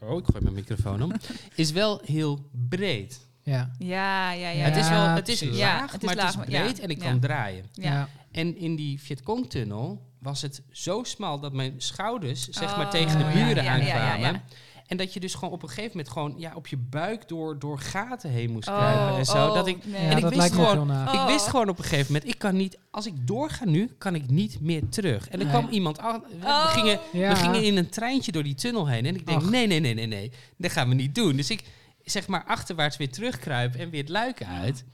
Oh, 0.00 0.18
ik 0.18 0.24
gooi 0.24 0.42
mijn 0.42 0.54
microfoon 0.54 1.02
om. 1.02 1.12
Is 1.54 1.70
wel 1.70 2.00
heel 2.04 2.50
breed. 2.68 3.26
Ja. 3.42 3.70
ja, 3.78 4.32
ja, 4.32 4.48
ja. 4.48 4.64
het 4.64 4.76
is 4.76 4.88
wel, 4.88 5.06
het 5.08 5.28
is 5.28 5.40
laag, 5.42 5.92
het 5.92 6.02
is 6.02 6.06
maar 6.06 6.16
laag, 6.16 6.34
het 6.36 6.46
is 6.48 6.52
ja. 6.54 6.60
breed 6.62 6.80
en 6.80 6.88
ik 6.88 7.02
Ja. 7.02 7.08
kan 7.10 7.20
draaien. 7.20 7.64
Ja. 7.72 7.90
Ja. 7.92 8.08
En 8.32 8.56
in 8.56 8.76
die 8.76 9.00
Vietcong-tunnel 9.00 10.02
was 10.18 10.42
het 10.42 10.62
zo 10.70 11.02
smal 11.04 11.40
dat 11.40 11.52
mijn 11.52 11.74
schouders 11.76 12.48
zeg 12.48 12.70
Oh, 12.70 12.76
maar 12.76 12.90
tegen 12.90 13.18
de 13.18 13.24
ja, 13.24 13.30
buren 13.32 13.64
ja, 13.64 13.74
ja, 13.76 13.84
ja, 13.86 13.94
aankwamen. 14.10 14.32
ja. 14.32 14.42
En 14.86 14.96
dat 14.96 15.14
je 15.14 15.20
dus 15.20 15.34
gewoon 15.34 15.54
op 15.54 15.62
een 15.62 15.68
gegeven 15.68 15.90
moment 15.90 16.08
gewoon 16.08 16.34
ja, 16.36 16.52
op 16.54 16.66
je 16.66 16.76
buik 16.76 17.28
door, 17.28 17.58
door 17.58 17.78
gaten 17.78 18.30
heen 18.30 18.50
moest 18.50 18.68
Oh, 18.68 18.76
kruipen 18.76 19.18
en 19.18 19.24
zo. 19.24 19.46
oh, 19.48 19.54
dat 19.54 19.66
ik, 19.66 19.86
nee. 19.86 20.02
Ja, 20.02 20.08
en 20.10 20.16
ik 20.16 20.22
dat 20.22 20.34
wist 20.34 20.52
gewoon. 20.52 20.90
Oh. 20.90 21.10
ik 21.12 21.20
wist 21.32 21.46
gewoon 21.46 21.68
op 21.68 21.78
een 21.78 21.84
gegeven 21.84 22.12
moment, 22.12 22.30
ik 22.30 22.38
kan 22.38 22.56
niet, 22.56 22.78
als 22.90 23.06
ik 23.06 23.26
doorga 23.26 23.64
nu, 23.64 23.94
kan 23.98 24.14
ik 24.14 24.30
niet 24.30 24.60
meer 24.60 24.88
terug. 24.88 25.28
En 25.28 25.38
er 25.40 25.46
Nee. 25.46 25.54
kwam 25.54 25.68
iemand 25.70 25.98
aan, 25.98 26.22
we, 26.40 26.46
Oh. 26.46 26.66
gingen, 26.72 26.98
Ja. 27.12 27.28
we 27.28 27.36
gingen 27.36 27.62
in 27.64 27.76
een 27.76 27.88
treintje 27.88 28.32
door 28.32 28.42
die 28.42 28.54
tunnel 28.54 28.86
heen. 28.88 29.06
En 29.06 29.14
ik 29.14 29.26
denk, 29.26 29.42
Ach. 29.42 29.50
nee, 29.50 29.66
nee, 29.66 29.80
nee, 29.80 29.94
nee, 29.94 30.06
nee, 30.06 30.32
dat 30.56 30.70
gaan 30.72 30.88
we 30.88 30.94
niet 30.94 31.14
doen. 31.14 31.36
Dus 31.36 31.50
ik 31.50 31.64
zeg 32.04 32.26
maar 32.26 32.44
achterwaarts 32.44 32.96
weer 32.96 33.10
terugkruipen 33.10 33.80
en 33.80 33.90
weer 33.90 34.00
het 34.00 34.08
luik 34.10 34.44
uit. 34.44 34.84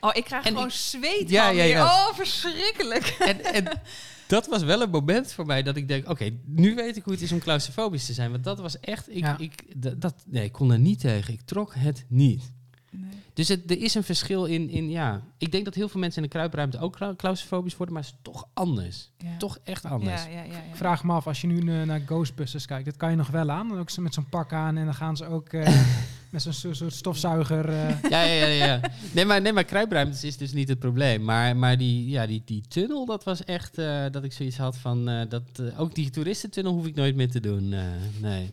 Oh, 0.00 0.10
ik 0.14 0.24
krijg 0.24 0.44
En 0.44 0.50
gewoon 0.52 0.66
ik- 0.66 0.72
zweet 0.72 1.28
Ja, 1.30 1.46
van 1.46 1.56
ja, 1.56 1.62
ja. 1.64 1.84
Oh, 1.84 2.14
verschrikkelijk. 2.14 3.04
En, 3.18 3.44
en 3.54 3.64
dat 4.26 4.46
was 4.46 4.62
wel 4.62 4.82
een 4.82 4.90
moment 4.90 5.32
voor 5.32 5.46
mij 5.46 5.62
dat 5.62 5.76
ik 5.76 5.88
denk, 5.88 6.08
oké, 6.10 6.30
nu 6.44 6.74
weet 6.74 6.96
ik 6.96 7.02
hoe 7.04 7.12
het 7.12 7.22
is 7.22 7.32
om 7.32 7.38
claustrofobisch 7.38 8.06
te 8.06 8.12
zijn. 8.12 8.30
Want 8.30 8.44
dat 8.44 8.58
was 8.58 8.80
echt, 8.80 9.08
ik, 9.10 9.18
Ja. 9.18 9.38
ik, 9.38 9.62
dat, 10.00 10.14
nee, 10.26 10.44
ik 10.44 10.52
kon 10.52 10.72
er 10.72 10.78
niet 10.78 11.00
tegen. 11.00 11.34
Ik 11.34 11.40
trok 11.40 11.74
het 11.74 12.04
niet. 12.08 12.52
Nee. 12.90 13.10
Dus 13.34 13.48
het, 13.48 13.70
er 13.70 13.82
is 13.82 13.94
een 13.94 14.04
verschil 14.04 14.44
in, 14.44 14.68
in, 14.70 14.90
ja, 14.90 15.22
ik 15.38 15.52
denk 15.52 15.64
dat 15.64 15.74
heel 15.74 15.88
veel 15.88 16.00
mensen 16.00 16.22
in 16.22 16.28
de 16.28 16.34
kruipruimte 16.34 16.78
ook 16.78 16.96
cla- 16.96 17.14
claustrofobisch 17.16 17.76
worden, 17.76 17.94
maar 17.94 18.04
het 18.04 18.12
is 18.12 18.18
toch 18.22 18.48
anders. 18.54 19.10
Ja. 19.18 19.36
Toch 19.38 19.58
echt 19.64 19.84
anders. 19.84 20.22
Ja, 20.24 20.28
ja, 20.30 20.42
ja, 20.42 20.52
ja. 20.52 20.56
Ik 20.58 20.76
vraag 20.76 21.04
me 21.04 21.12
af, 21.12 21.26
als 21.26 21.40
je 21.40 21.46
nu 21.46 21.80
eh, 21.80 21.86
naar 21.86 22.00
Ghostbusters 22.00 22.66
kijkt, 22.66 22.84
dat 22.84 22.96
kan 22.96 23.10
je 23.10 23.16
nog 23.16 23.28
wel 23.28 23.50
aan. 23.50 23.68
Dan 23.68 23.78
ook 23.78 23.90
zo 23.90 24.02
met 24.02 24.14
zo'n 24.14 24.28
pak 24.28 24.52
aan 24.52 24.76
en 24.76 24.84
dan 24.84 24.94
gaan 24.94 25.16
ze 25.16 25.26
ook 25.26 25.48
eh, 25.48 25.84
met 26.30 26.42
zo'n 26.42 26.52
soort- 26.74 26.92
stofzuiger. 26.92 27.68
eh, 27.68 28.02
Ja, 28.10 28.22
ja, 28.22 28.44
ja, 28.46 28.64
ja. 28.64 28.80
Nee, 29.12 29.24
maar, 29.24 29.40
nee, 29.40 29.52
maar 29.52 29.64
kruipruimtes 29.64 30.24
is 30.24 30.36
dus 30.36 30.52
niet 30.52 30.68
het 30.68 30.78
probleem. 30.78 31.24
Maar, 31.24 31.56
maar 31.56 31.78
die, 31.78 32.08
ja, 32.08 32.26
die, 32.26 32.42
die 32.44 32.62
tunnel, 32.68 33.06
dat 33.06 33.24
was 33.24 33.44
echt 33.44 33.78
eh, 33.78 34.04
dat 34.10 34.24
ik 34.24 34.32
zoiets 34.32 34.56
had 34.56 34.76
van... 34.76 35.08
eh, 35.08 35.28
dat, 35.28 35.42
ook 35.76 35.94
die 35.94 36.10
toeristentunnel 36.10 36.72
hoef 36.72 36.86
ik 36.86 36.94
nooit 36.94 37.16
meer 37.16 37.30
te 37.30 37.40
doen. 37.40 37.72
eh, 37.72 37.80
nee. 38.20 38.52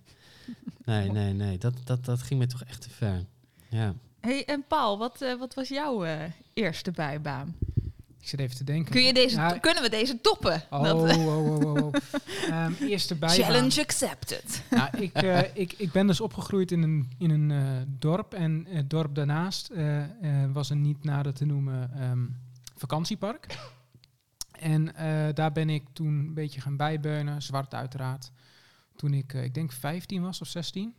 Nee, 0.86 1.12
nee, 1.12 1.34
nee. 1.34 1.58
Dat, 1.58 1.74
dat, 1.84 2.06
dat 2.06 2.22
ging 2.22 2.40
me 2.40 2.48
toch 2.48 2.64
echt 2.64 2.82
te 2.82 2.90
ver. 2.90 3.26
Ja. 3.70 3.94
Hey, 4.20 4.46
en 4.46 4.64
Paul, 4.68 4.98
wat, 4.98 5.22
eh, 5.22 5.36
wat 5.40 5.54
was 5.54 5.68
jouw 5.68 6.04
eh, 6.06 6.16
eerste 6.54 6.92
bijbaan? 6.92 7.56
Ik 8.24 8.30
zit 8.30 8.40
even 8.40 8.56
te 8.56 8.64
denken. 8.64 8.92
Kun 8.92 9.04
je 9.04 9.14
deze, 9.14 9.36
Ja, 9.36 9.58
kunnen 9.58 9.84
we 9.84 9.90
deze 9.90 10.22
toppen? 10.22 10.64
Oh, 10.70 10.84
Dat, 10.84 10.94
oh, 11.02 11.10
eh, 11.10 11.28
oh, 11.28 11.38
oh, 11.38 11.60
oh, 11.76 11.84
oh. 11.86 11.94
Ehm, 12.50 12.74
eerste 12.84 13.16
bijbaan. 13.16 13.38
challenge 13.46 13.82
accepted. 13.82 14.64
Nou, 14.70 14.98
ik, 14.98 15.14
eh, 15.14 15.56
ik, 15.56 15.74
ik 15.78 15.92
ben 15.92 16.08
dus 16.08 16.22
opgegroeid 16.22 16.72
in 16.72 16.82
een, 16.84 17.12
in 17.18 17.30
een 17.30 17.52
eh, 17.52 17.82
dorp. 17.88 18.34
En 18.34 18.66
het 18.70 18.90
dorp 18.90 19.16
daarnaast 19.16 19.70
eh, 19.70 20.04
eh, 20.04 20.52
was 20.52 20.70
een 20.70 20.82
niet 20.82 21.04
nader 21.04 21.34
te 21.34 21.46
noemen 21.46 21.92
ehm, 22.00 22.26
vakantiepark. 22.76 23.58
En 24.52 24.96
eh, 24.96 25.34
daar 25.34 25.52
ben 25.52 25.70
ik 25.70 25.84
toen 25.94 26.08
een 26.14 26.34
beetje 26.34 26.62
gaan 26.62 26.78
bijbeunen, 26.78 27.42
zwart 27.42 27.74
uiteraard. 27.74 28.32
Toen 28.96 29.14
ik, 29.14 29.34
eh, 29.34 29.44
ik 29.44 29.54
denk 29.54 29.72
15 29.72 30.22
was 30.22 30.42
of 30.42 30.48
16. 30.48 30.96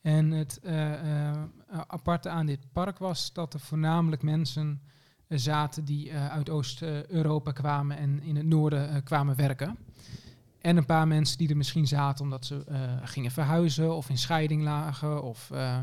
En 0.00 0.30
het 0.30 0.58
eh, 0.62 0.92
eh, 1.30 1.42
aparte 1.86 2.28
aan 2.28 2.46
dit 2.46 2.72
park 2.72 2.98
was 2.98 3.32
dat 3.32 3.54
er 3.54 3.60
voornamelijk 3.60 4.22
mensen 4.22 4.82
eh, 4.82 4.90
zaten 5.38 5.84
die 5.84 6.10
eh, 6.10 6.28
uit 6.28 6.50
Oost-Europa 6.50 7.52
kwamen 7.52 7.96
en 7.96 8.22
in 8.22 8.36
het 8.36 8.46
noorden 8.46 8.88
eh, 8.88 8.96
kwamen 9.04 9.36
werken. 9.36 9.76
En 10.60 10.76
een 10.76 10.86
paar 10.86 11.08
mensen 11.08 11.38
die 11.38 11.48
er 11.48 11.56
misschien 11.56 11.86
zaten 11.86 12.24
omdat 12.24 12.46
ze 12.46 12.64
eh, 12.66 12.80
gingen 13.02 13.30
verhuizen 13.30 13.96
of 13.96 14.08
in 14.08 14.18
scheiding 14.18 14.62
lagen. 14.62 15.22
Of, 15.22 15.50
eh, 15.50 15.78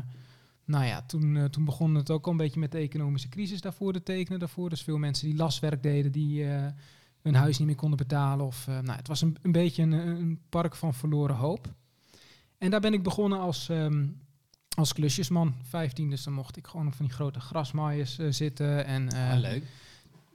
nou 0.70 0.84
ja, 0.84 1.02
toen, 1.02 1.36
eh, 1.36 1.44
toen 1.44 1.64
begon 1.64 1.94
het 1.94 2.10
ook 2.10 2.24
al 2.24 2.30
een 2.30 2.36
beetje 2.38 2.60
met 2.60 2.72
de 2.72 2.78
economische 2.78 3.28
crisis 3.28 3.60
daarvoor 3.60 3.92
te 3.92 4.02
tekenen. 4.02 4.38
Daarvoor. 4.38 4.68
Dus 4.70 4.82
veel 4.82 4.98
mensen 4.98 5.28
die 5.28 5.36
laswerk 5.36 5.82
deden, 5.82 6.12
die 6.12 6.44
eh, 6.44 6.66
hun 7.22 7.34
huis 7.34 7.58
niet 7.58 7.66
meer 7.66 7.76
konden 7.76 7.98
betalen. 7.98 8.46
Of, 8.46 8.68
eh, 8.68 8.78
nou, 8.78 8.96
het 8.96 9.08
was 9.08 9.20
een, 9.20 9.36
een 9.42 9.52
beetje 9.52 9.82
een, 9.82 9.92
een 9.92 10.40
park 10.48 10.74
van 10.76 10.94
verloren 10.94 11.36
hoop. 11.36 11.74
En 12.58 12.70
daar 12.70 12.80
ben 12.80 12.92
ik 12.92 13.02
begonnen 13.02 13.38
als, 13.38 13.68
ehm, 13.68 14.06
als 14.76 14.92
klusjesman, 14.92 15.54
15. 15.62 16.10
Dus 16.10 16.22
dan 16.24 16.32
mocht 16.32 16.56
ik 16.56 16.66
gewoon 16.66 16.86
op 16.86 16.94
van 16.94 17.04
die 17.06 17.14
grote 17.14 17.40
grasmaaiers 17.40 18.18
eh, 18.18 18.26
zitten. 18.30 18.84
En, 18.84 19.08
Ah, 19.12 19.38
leuk. 19.38 19.64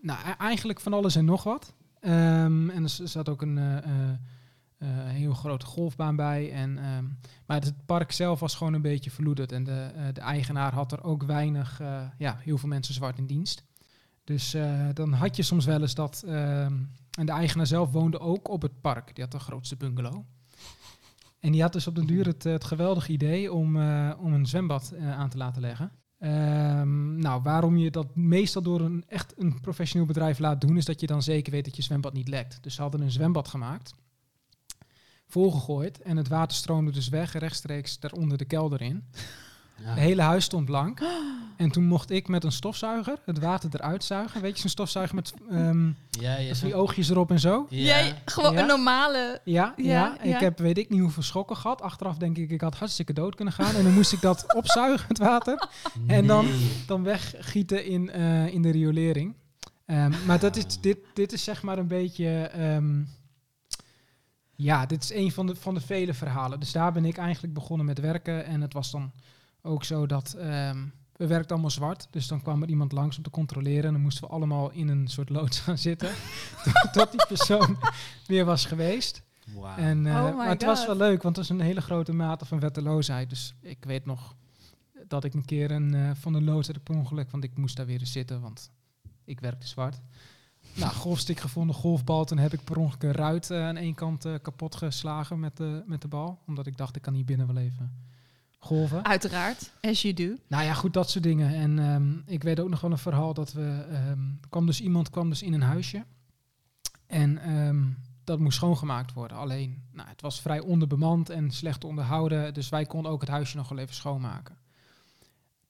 nou, 0.01 0.19
e- 0.27 0.35
eigenlijk 0.37 0.79
van 0.79 0.93
alles 0.93 1.15
en 1.15 1.25
nog 1.25 1.43
wat. 1.43 1.73
Ehm, 1.99 2.69
en 2.69 2.83
er 2.83 2.89
zat 2.89 3.29
ook 3.29 3.41
een 3.41 3.57
eh, 3.57 3.77
eh, 3.77 4.09
eh, 4.77 4.87
heel 5.09 5.33
grote 5.33 5.65
golfbaan 5.65 6.15
bij. 6.15 6.51
En, 6.51 6.77
ehm, 6.77 7.03
maar 7.45 7.59
het 7.59 7.85
park 7.85 8.11
zelf 8.11 8.39
was 8.39 8.55
gewoon 8.55 8.73
een 8.73 8.81
beetje 8.81 9.11
verloederd. 9.11 9.51
En 9.51 9.63
de, 9.63 10.09
de 10.13 10.21
eigenaar 10.21 10.73
had 10.73 10.91
er 10.91 11.03
ook 11.03 11.23
weinig, 11.23 11.81
ja, 12.17 12.37
heel 12.39 12.57
veel 12.57 12.69
mensen 12.69 12.93
zwart 12.93 13.17
in 13.17 13.25
dienst. 13.25 13.63
Dus 14.23 14.55
dan 14.93 15.13
had 15.13 15.35
je 15.35 15.43
soms 15.43 15.65
wel 15.65 15.81
eens 15.81 15.95
dat... 15.95 16.23
ehm, 16.27 16.73
en 17.19 17.25
de 17.25 17.31
eigenaar 17.31 17.67
zelf 17.67 17.91
woonde 17.91 18.19
ook 18.19 18.47
op 18.49 18.61
het 18.61 18.81
park. 18.81 19.15
Die 19.15 19.23
had 19.23 19.31
de 19.31 19.39
grootste 19.39 19.75
bungalow. 19.75 20.25
En 21.45 21.51
die 21.51 21.61
had 21.61 21.73
dus 21.73 21.87
op 21.87 21.95
den 21.95 22.05
duur 22.05 22.25
het, 22.25 22.43
het 22.43 22.63
geweldige 22.63 23.11
idee 23.11 23.53
om, 23.53 23.77
eh, 23.77 24.11
om 24.19 24.33
een 24.33 24.45
zwembad 24.45 24.91
eh, 24.91 25.17
aan 25.17 25.29
te 25.29 25.37
laten 25.37 25.61
leggen. 25.61 25.91
Ehm, 26.19 27.15
nou, 27.15 27.41
waarom 27.41 27.77
je 27.77 27.91
dat 27.91 28.15
meestal 28.15 28.61
door 28.61 28.81
een 28.81 29.03
echt 29.07 29.33
een 29.37 29.59
professioneel 29.59 30.07
bedrijf 30.07 30.39
laat 30.39 30.61
doen, 30.61 30.77
is 30.77 30.85
dat 30.85 30.99
je 30.99 31.07
dan 31.07 31.21
zeker 31.21 31.51
weet 31.51 31.65
dat 31.65 31.75
je 31.75 31.81
zwembad 31.81 32.13
niet 32.13 32.27
lekt. 32.27 32.63
Dus 32.63 32.75
ze 32.75 32.81
hadden 32.81 33.01
een 33.01 33.11
zwembad 33.11 33.47
gemaakt, 33.47 33.93
volgegooid 35.27 36.01
en 36.01 36.17
het 36.17 36.27
water 36.27 36.57
stroomde 36.57 36.91
dus 36.91 37.09
weg, 37.09 37.33
rechtstreeks 37.33 37.99
daaronder 37.99 38.37
de 38.37 38.45
kelder 38.45 38.81
in. 38.81 39.03
Ja. 39.77 39.89
Het 39.89 39.99
hele 39.99 40.21
huis 40.21 40.43
stond 40.45 40.65
blank. 40.65 40.99
En 41.57 41.71
toen 41.71 41.83
mocht 41.85 42.09
ik 42.09 42.27
met 42.27 42.43
een 42.43 42.51
stofzuiger 42.51 43.17
het 43.25 43.39
water 43.39 43.69
eruit 43.73 44.03
zuigen. 44.03 44.41
Weet 44.41 44.53
je, 44.55 44.59
zo'n 44.61 44.69
stofzuiger 44.69 45.15
met 45.15 45.33
ehm 45.49 45.85
Ja, 46.09 46.37
ja, 46.37 46.47
met 46.47 46.57
zo- 46.57 46.65
die 46.65 46.75
oogjes 46.75 47.09
erop 47.09 47.31
en 47.31 47.39
zo. 47.39 47.65
ja. 47.69 47.83
Jij, 47.85 48.21
gewoon 48.25 48.53
Ja. 48.53 48.59
een 48.61 48.67
normale... 48.67 49.41
Ja, 49.43 49.73
ja, 49.77 49.83
Ja, 49.83 50.17
ik 50.21 50.31
ja. 50.31 50.39
heb 50.39 50.59
weet 50.59 50.77
ik 50.77 50.89
niet 50.89 50.99
hoeveel 50.99 51.23
schokken 51.23 51.55
gehad. 51.57 51.81
Achteraf 51.81 52.17
denk 52.17 52.37
ik, 52.37 52.49
ik 52.49 52.61
had 52.61 52.75
hartstikke 52.75 53.13
dood 53.13 53.35
kunnen 53.35 53.53
gaan. 53.53 53.75
En 53.75 53.83
dan 53.83 53.93
moest 53.93 54.11
ik 54.13 54.21
dat 54.21 54.45
opzuigen, 54.55 55.07
het 55.07 55.17
water. 55.17 55.67
En 56.07 56.27
dan- 56.27 56.47
dan 56.87 57.03
weggieten 57.03 57.85
in, 57.85 58.09
eh, 58.09 58.47
in 58.47 58.61
de 58.61 58.71
riolering. 58.71 59.33
Ehm, 59.85 60.13
maar 60.25 60.39
dat 60.39 60.55
is, 60.55 60.79
dit, 60.81 60.97
dit 61.13 61.33
is 61.33 61.43
zeg 61.43 61.61
maar 61.63 61.77
een 61.77 61.87
beetje... 61.87 62.29
ehm, 62.47 63.01
ja, 64.55 64.85
dit 64.85 65.03
is 65.03 65.13
een 65.13 65.31
van 65.31 65.47
de, 65.47 65.55
van 65.55 65.73
de 65.73 65.81
vele 65.81 66.13
verhalen. 66.13 66.59
Dus 66.59 66.71
daar 66.71 66.91
ben 66.91 67.05
ik 67.05 67.17
eigenlijk 67.17 67.53
begonnen 67.53 67.85
met 67.85 67.99
werken. 67.99 68.45
En 68.45 68.61
het 68.61 68.73
was 68.73 68.91
dan 68.91 69.11
ook 69.65 69.83
zo 69.83 70.05
dat... 70.05 70.33
ehm, 70.33 70.77
we 71.15 71.27
werkten 71.27 71.51
allemaal 71.51 71.69
zwart. 71.69 72.07
Dus 72.09 72.27
dan 72.27 72.41
kwam 72.41 72.61
er 72.61 72.69
iemand 72.69 72.91
langs 72.91 73.17
om 73.17 73.23
te 73.23 73.29
controleren. 73.29 73.83
En 73.83 73.93
dan 73.93 74.01
moesten 74.01 74.23
we 74.23 74.29
allemaal 74.29 74.71
in 74.71 74.87
een 74.87 75.07
soort 75.07 75.29
loods 75.29 75.59
gaan 75.59 75.77
zitten. 75.77 76.09
tot 76.91 77.11
die 77.11 77.25
persoon 77.27 77.77
weer 78.27 78.45
was 78.45 78.65
geweest. 78.65 79.23
En, 79.77 80.07
eh, 80.07 80.25
Oh 80.25 80.37
maar 80.37 80.47
het 80.47 80.63
was 80.63 80.85
wel 80.85 80.95
leuk, 80.95 81.21
want 81.21 81.35
het 81.35 81.47
was 81.47 81.57
een 81.57 81.65
hele 81.65 81.81
grote 81.81 82.13
mate 82.13 82.45
van 82.45 82.59
wetteloosheid. 82.59 83.29
Dus 83.29 83.55
ik 83.61 83.85
weet 83.85 84.05
nog 84.05 84.35
dat 85.07 85.23
ik 85.23 85.33
een 85.33 85.45
keer 85.45 85.71
een, 85.71 85.93
eh, 85.93 86.11
van 86.13 86.33
de 86.33 86.41
loods 86.41 86.67
had 86.67 86.75
ik 86.75 86.83
per 86.83 86.95
ongeluk, 86.95 87.31
want 87.31 87.43
ik 87.43 87.57
moest 87.57 87.75
daar 87.75 87.85
weer 87.85 87.99
eens 87.99 88.11
zitten, 88.11 88.41
want 88.41 88.71
ik 89.23 89.39
werkte 89.39 89.67
zwart. 89.67 90.01
Nou, 90.73 90.93
golfstick 90.93 91.39
gevonden, 91.39 91.75
golfbal. 91.75 92.25
Toen 92.25 92.37
heb 92.37 92.53
ik 92.53 92.63
per 92.63 92.77
ongeluk 92.77 93.03
een 93.03 93.11
ruit 93.11 93.51
eh, 93.51 93.67
aan 93.67 93.77
één 93.77 93.95
kant 93.95 94.27
kapot 94.41 94.75
geslagen 94.75 95.39
met 95.39 95.57
de, 95.57 95.83
met 95.85 96.01
de 96.01 96.07
bal. 96.07 96.39
Omdat 96.47 96.67
ik 96.67 96.77
dacht, 96.77 96.95
ik 96.95 97.01
kan 97.01 97.13
hier 97.13 97.25
binnen 97.25 97.47
wel 97.47 97.57
even 97.57 98.04
golven. 98.65 99.05
Uiteraard, 99.05 99.71
as 99.81 100.01
you 100.01 100.13
do. 100.13 100.35
Nou 100.47 100.63
ja, 100.63 100.73
goed, 100.73 100.93
dat 100.93 101.09
soort 101.09 101.23
dingen. 101.23 101.53
En 101.55 101.79
ehm, 101.79 102.33
ik 102.33 102.43
weet 102.43 102.59
ook 102.59 102.69
nog 102.69 102.81
wel 102.81 102.91
een 102.91 102.97
verhaal 102.97 103.33
dat 103.33 103.53
we... 103.53 103.85
ehm, 103.89 104.19
kwam 104.49 104.65
dus 104.65 104.81
iemand 104.81 105.09
kwam 105.09 105.29
dus 105.29 105.41
in 105.41 105.53
een 105.53 105.61
huisje. 105.61 106.05
En 107.07 107.37
ehm, 107.37 107.83
dat 108.23 108.39
moest 108.39 108.57
schoongemaakt 108.57 109.13
worden. 109.13 109.37
Alleen, 109.37 109.83
nou, 109.91 110.09
het 110.09 110.21
was 110.21 110.41
vrij 110.41 110.59
onderbemand 110.59 111.29
en 111.29 111.51
slecht 111.51 111.83
onderhouden. 111.83 112.53
Dus 112.53 112.69
wij 112.69 112.85
konden 112.85 113.11
ook 113.11 113.21
het 113.21 113.29
huisje 113.29 113.57
nog 113.57 113.69
wel 113.69 113.77
even 113.77 113.95
schoonmaken. 113.95 114.57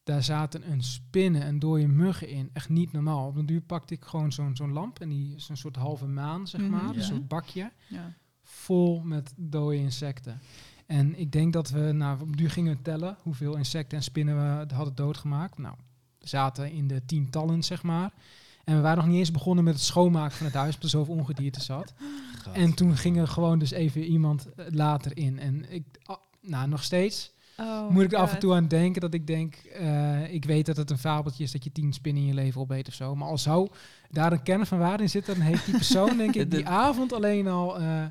Daar 0.04 0.24
zaten 0.24 0.72
een 0.72 0.84
spinnen 0.84 1.42
en 1.42 1.60
dode 1.60 1.88
muggen 1.88 2.30
in. 2.30 2.50
Echt 2.54 2.70
niet 2.70 2.92
normaal. 2.92 3.28
Op 3.28 3.36
een 3.36 3.46
duur 3.46 3.62
pakte 3.62 3.94
ik 3.94 4.06
gewoon 4.06 4.32
zo'n 4.32 4.56
zo'n 4.56 4.72
lamp. 4.74 5.00
En 5.00 5.10
die 5.10 5.36
is 5.36 5.50
een 5.50 5.58
soort 5.58 5.76
halve 5.76 6.08
maan, 6.08 6.48
zeg 6.48 6.62
Mhm. 6.62 6.70
maar. 6.70 6.84
Ja. 6.92 6.94
Een 6.98 7.04
soort 7.04 7.28
bakje 7.28 7.72
Ja. 7.88 8.14
vol 8.44 9.02
met 9.04 9.34
dode 9.36 9.76
insecten. 9.76 10.40
En 10.86 11.20
ik 11.20 11.32
denk 11.32 11.54
dat 11.54 11.70
we, 11.70 11.80
nou, 11.80 12.36
duur 12.36 12.50
gingen 12.50 12.76
we 12.76 12.82
tellen 12.82 13.18
hoeveel 13.22 13.56
insecten 13.56 13.98
en 13.98 14.04
spinnen 14.04 14.36
we 14.68 14.74
hadden 14.74 14.96
doodgemaakt. 14.96 15.58
Nou, 15.58 15.76
we 16.20 16.28
zaten 16.28 16.72
in 16.72 16.88
de 16.88 17.06
tientallen, 17.06 17.64
zeg 17.64 17.84
maar. 17.84 18.14
En 18.64 18.76
we 18.76 18.82
waren 18.82 18.98
nog 18.98 19.08
niet 19.08 19.18
eens 19.18 19.32
begonnen 19.32 19.64
met 19.64 19.74
het 19.74 19.84
schoonmaken 19.84 20.38
van 20.38 20.46
het 20.46 20.56
huis, 20.56 20.74
omdat 20.74 20.84
er 20.84 20.98
zoveel 20.98 21.16
ongedierte 21.16 21.62
zat. 21.62 21.94
En 22.54 22.74
toen 22.74 22.98
ging 22.98 23.18
er 23.18 23.28
gewoon 23.28 23.60
dus 23.60 23.72
even 23.72 24.04
iemand 24.04 24.54
eh, 24.54 24.66
later 24.70 25.18
in. 25.18 25.40
En 25.40 25.72
ik, 25.72 25.84
nou, 26.42 26.68
nog 26.68 26.84
steeds 26.84 27.34
Oh 27.58 27.90
moet 27.90 28.04
ik 28.04 28.12
er 28.12 28.18
af 28.18 28.34
en 28.34 28.40
toe 28.40 28.54
aan 28.54 28.68
denken 28.68 29.02
dat 29.02 29.14
ik 29.14 29.28
denk, 29.28 29.56
eh, 29.56 30.34
ik 30.34 30.46
weet 30.46 30.66
dat 30.66 30.78
het 30.78 30.90
een 30.90 30.98
fabeltje 30.98 31.44
is 31.44 31.52
dat 31.52 31.64
je 31.64 31.72
tien 31.72 31.94
spinnen 31.94 32.22
in 32.22 32.28
je 32.28 32.34
leven 32.34 32.62
opeet 32.62 32.88
of 32.88 32.94
zo. 32.94 33.16
Maar 33.16 33.28
al 33.28 33.38
zou 33.38 33.70
daar 34.10 34.32
een 34.32 34.44
kern 34.44 34.66
van 34.66 34.78
waarde 34.78 35.04
in 35.04 35.10
zitten, 35.10 35.38
dan 35.38 35.44
heeft 35.44 35.66
die 35.66 35.76
persoon, 35.76 36.18
denk 36.18 36.36
ik, 36.36 36.52
die 36.56 36.68
avond 36.68 37.14
alleen 37.14 37.48
al... 37.48 37.80
eh, 37.80 38.04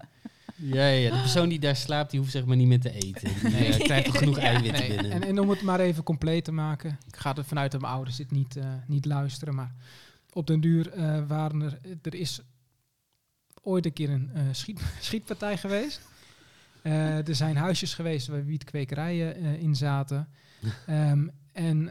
Ja, 0.57 0.87
ja, 0.87 1.11
de 1.15 1.21
persoon 1.21 1.49
die 1.49 1.59
daar 1.59 1.77
slaapt, 1.77 2.11
die 2.11 2.21
hoeft 2.21 2.33
zeg 2.33 2.45
maar 2.45 2.57
niet 2.57 2.67
meer 2.69 2.81
te 2.81 2.93
eten. 2.93 3.29
Die 3.43 3.51
Nee. 3.53 3.73
eh, 3.73 3.79
krijgt 3.81 4.05
toch 4.07 4.19
genoeg 4.19 4.39
eiwitten 4.39 4.89
Nee, 4.89 4.95
binnen. 4.97 5.11
en, 5.13 5.23
en 5.23 5.39
om 5.41 5.51
het 5.51 5.63
maar 5.63 5.81
even 5.81 6.03
compleet 6.03 6.45
te 6.45 6.53
maken. 6.53 6.99
Ik 7.07 7.17
ga 7.17 7.37
er 7.37 7.45
vanuit 7.45 7.73
dat 7.73 7.81
mijn 7.81 7.93
ouders 7.93 8.17
dit 8.17 8.31
niet, 8.31 8.57
eh, 8.57 8.65
niet 8.87 9.05
luisteren. 9.05 9.55
Maar 9.55 9.75
op 10.33 10.47
den 10.47 10.61
duur 10.61 10.91
eh, 10.93 11.23
waren 11.27 11.61
er... 11.63 11.79
Er 12.03 12.15
is 12.15 12.41
ooit 13.63 13.87
een 13.87 13.93
keer 13.93 14.11
een 14.11 14.31
schiet, 14.53 14.81
schietpartij 15.01 15.57
geweest. 15.57 16.01
Er 16.83 17.35
zijn 17.35 17.57
huisjes 17.57 17.95
geweest 17.95 18.27
waar 18.27 18.45
wietkwekerijen 18.45 19.37
in 19.61 19.75
zaten. 19.77 20.29
Ehm, 20.87 21.27
en 21.53 21.91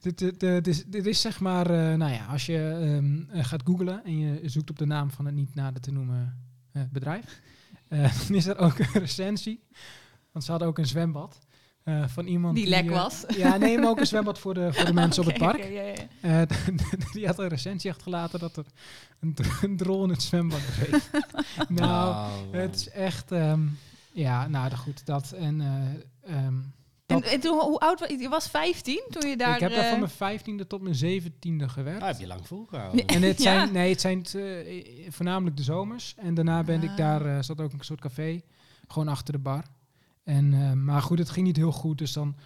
dit, 0.00 0.66
is, 0.66 0.84
dit 0.84 1.06
is 1.06 1.20
zeg 1.20 1.40
maar, 1.40 1.70
nou 1.98 2.12
ja, 2.12 2.24
als 2.26 2.46
je 2.46 2.78
ehm, 2.82 3.38
eh, 3.38 3.44
gaat 3.44 3.62
googlen 3.64 4.04
en 4.04 4.18
je 4.18 4.48
zoekt 4.48 4.70
op 4.70 4.78
de 4.78 4.86
naam 4.86 5.10
van 5.10 5.26
het 5.26 5.34
niet 5.34 5.54
nader 5.54 5.80
te 5.80 5.92
noemen 5.92 6.36
eh, 6.72 6.82
bedrijf, 6.90 7.40
eh, 7.88 8.18
dan 8.26 8.36
is 8.36 8.46
er 8.46 8.58
ook 8.58 8.78
een 8.78 8.92
recensie. 8.92 9.64
Want 10.32 10.44
ze 10.44 10.50
hadden 10.50 10.68
ook 10.68 10.78
een 10.78 10.86
zwembad. 10.86 11.38
eh, 11.84 12.06
van 12.08 12.26
iemand 12.26 12.54
Die 12.56 12.66
lek 12.66 12.90
was. 12.90 13.24
ja, 13.36 13.56
nee, 13.56 13.78
maar 13.78 13.88
ook 13.88 13.98
een 14.00 14.06
zwembad 14.06 14.38
voor 14.38 14.54
de, 14.54 14.72
voor 14.72 14.84
de 14.86 14.92
mensen 15.02 15.22
op 15.22 15.28
het 15.28 15.38
park. 15.38 15.56
oké, 15.56 15.66
ja, 15.66 15.82
ja. 15.82 16.46
Eh, 16.46 16.58
die 17.12 17.26
had 17.26 17.38
een 17.38 17.48
recensie 17.48 17.90
achtergelaten 17.90 18.38
dat 18.38 18.56
er 18.56 18.64
een, 19.20 19.36
een 19.62 19.76
drol 19.76 20.04
in 20.04 20.10
het 20.10 20.22
zwembad 20.22 20.60
dreef. 20.74 21.10
nou, 21.68 22.08
Oh, 22.10 22.52
het 22.52 22.74
is 22.74 22.88
echt... 22.88 23.32
ehm, 23.32 23.60
ja, 24.12 24.46
nou 24.48 24.70
goed, 24.74 25.06
dat 25.06 25.32
en... 25.32 25.60
ehm, 26.24 26.54
En, 27.20 27.40
toen, 27.40 27.58
hoe 27.60 27.78
oud 27.78 28.00
was 28.00 28.08
je? 28.08 28.18
Je 28.18 28.28
was 28.28 28.48
15 28.48 29.02
toen 29.10 29.28
je 29.30 29.36
daar... 29.36 29.54
ik 29.54 29.60
heb 29.60 29.70
daar 29.70 29.84
eh, 29.84 29.90
van 29.90 29.98
mijn 29.98 30.10
vijftiende 30.10 30.66
tot 30.66 30.82
mijn 30.82 30.94
zeventiende 30.94 31.68
gewerkt. 31.68 32.00
Ah, 32.02 32.06
heb 32.08 32.18
je 32.18 32.26
lang 32.26 32.46
volgehouden. 32.46 33.06
En 33.06 33.22
het 33.22 33.42
Ja. 33.42 33.42
zijn, 33.42 33.72
nee, 33.72 33.90
het 33.90 34.00
zijn 34.00 34.24
eh, 34.24 35.10
voornamelijk 35.10 35.56
de 35.56 35.62
zomers. 35.62 36.14
En 36.16 36.34
daarna 36.34 36.62
ben 36.62 36.82
ik 36.82 36.90
Ah. 36.90 36.96
daar, 36.96 37.26
eh, 37.26 37.42
zat 37.42 37.60
ook 37.60 37.72
een 37.72 37.78
soort 37.80 38.00
café, 38.00 38.40
gewoon 38.88 39.08
achter 39.08 39.32
de 39.32 39.40
bar. 39.40 39.64
En, 40.24 40.52
eh, 40.54 40.72
maar 40.72 41.02
goed, 41.02 41.18
het 41.18 41.30
ging 41.30 41.46
niet 41.46 41.56
heel 41.56 41.72
goed. 41.72 41.98
Dus 41.98 42.12
dan 42.12 42.36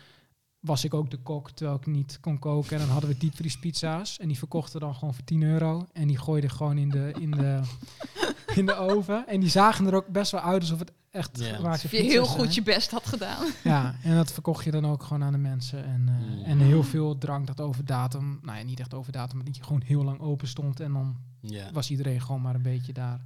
was 0.61 0.85
ik 0.85 0.95
ook 0.95 1.11
de 1.11 1.17
kok, 1.17 1.51
terwijl 1.51 1.77
ik 1.79 1.87
niet 1.87 2.19
kon 2.21 2.39
koken. 2.39 2.73
En 2.73 2.79
dan 2.79 2.89
hadden 2.89 3.11
we 3.11 3.17
diepvriespizza's. 3.19 4.19
En 4.19 4.29
die 4.29 4.39
verkochten 4.39 4.81
dan 4.81 4.95
gewoon 4.95 5.15
voor 5.15 5.25
10 5.25 5.43
euro. 5.43 5.87
En 5.93 6.07
die 6.09 6.19
gooiden 6.19 6.51
gewoon 6.51 6.79
in 6.79 6.89
de, 6.89 7.13
in 7.21 7.31
de, 7.31 7.61
in 8.61 8.67
de 8.67 8.75
oven. 8.75 9.27
En 9.27 9.41
die 9.41 9.49
zagen 9.49 9.87
er 9.87 9.95
ook 9.95 10.07
best 10.09 10.31
wel 10.33 10.41
uit 10.41 10.61
alsof 10.61 10.79
het 10.79 10.93
echt 11.17 11.39
Ja. 11.39 11.59
Of 11.73 11.91
je 11.91 11.97
heel 11.97 12.27
goed 12.27 12.55
je 12.55 12.63
best 12.63 12.91
had 12.91 13.07
gedaan. 13.07 13.47
Ja, 13.65 13.95
en 14.03 14.15
dat 14.17 14.33
verkocht 14.33 14.65
je 14.65 14.71
dan 14.71 14.87
ook 14.87 15.03
gewoon 15.03 15.25
aan 15.25 15.33
de 15.33 15.39
mensen. 15.39 15.85
En, 15.85 16.05
eh, 16.09 16.37
Mm. 16.37 16.43
en 16.45 16.59
heel 16.59 16.83
veel 16.83 17.19
drank 17.19 17.47
dat 17.47 17.61
over 17.61 17.85
datum, 17.85 18.39
nou 18.43 18.59
ja, 18.59 18.65
niet 18.65 18.81
echt 18.81 18.95
over 18.95 19.13
datum, 19.13 19.37
maar 19.37 19.45
die 19.45 19.63
gewoon 19.63 19.83
heel 19.85 20.05
lang 20.05 20.21
open 20.21 20.49
stond. 20.49 20.81
En 20.81 20.93
dan 20.93 21.17
Ja. 21.41 21.71
was 21.73 21.91
iedereen 21.91 22.21
gewoon 22.21 22.41
maar 22.41 22.55
een 22.55 22.63
beetje 22.63 22.93
daar 22.93 23.21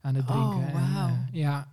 aan 0.00 0.14
het 0.14 0.28
Oh, 0.28 0.48
drinken. 0.50 0.72
en, 0.74 0.92
wauw. 0.94 1.08
eh, 1.08 1.14
ja. 1.32 1.68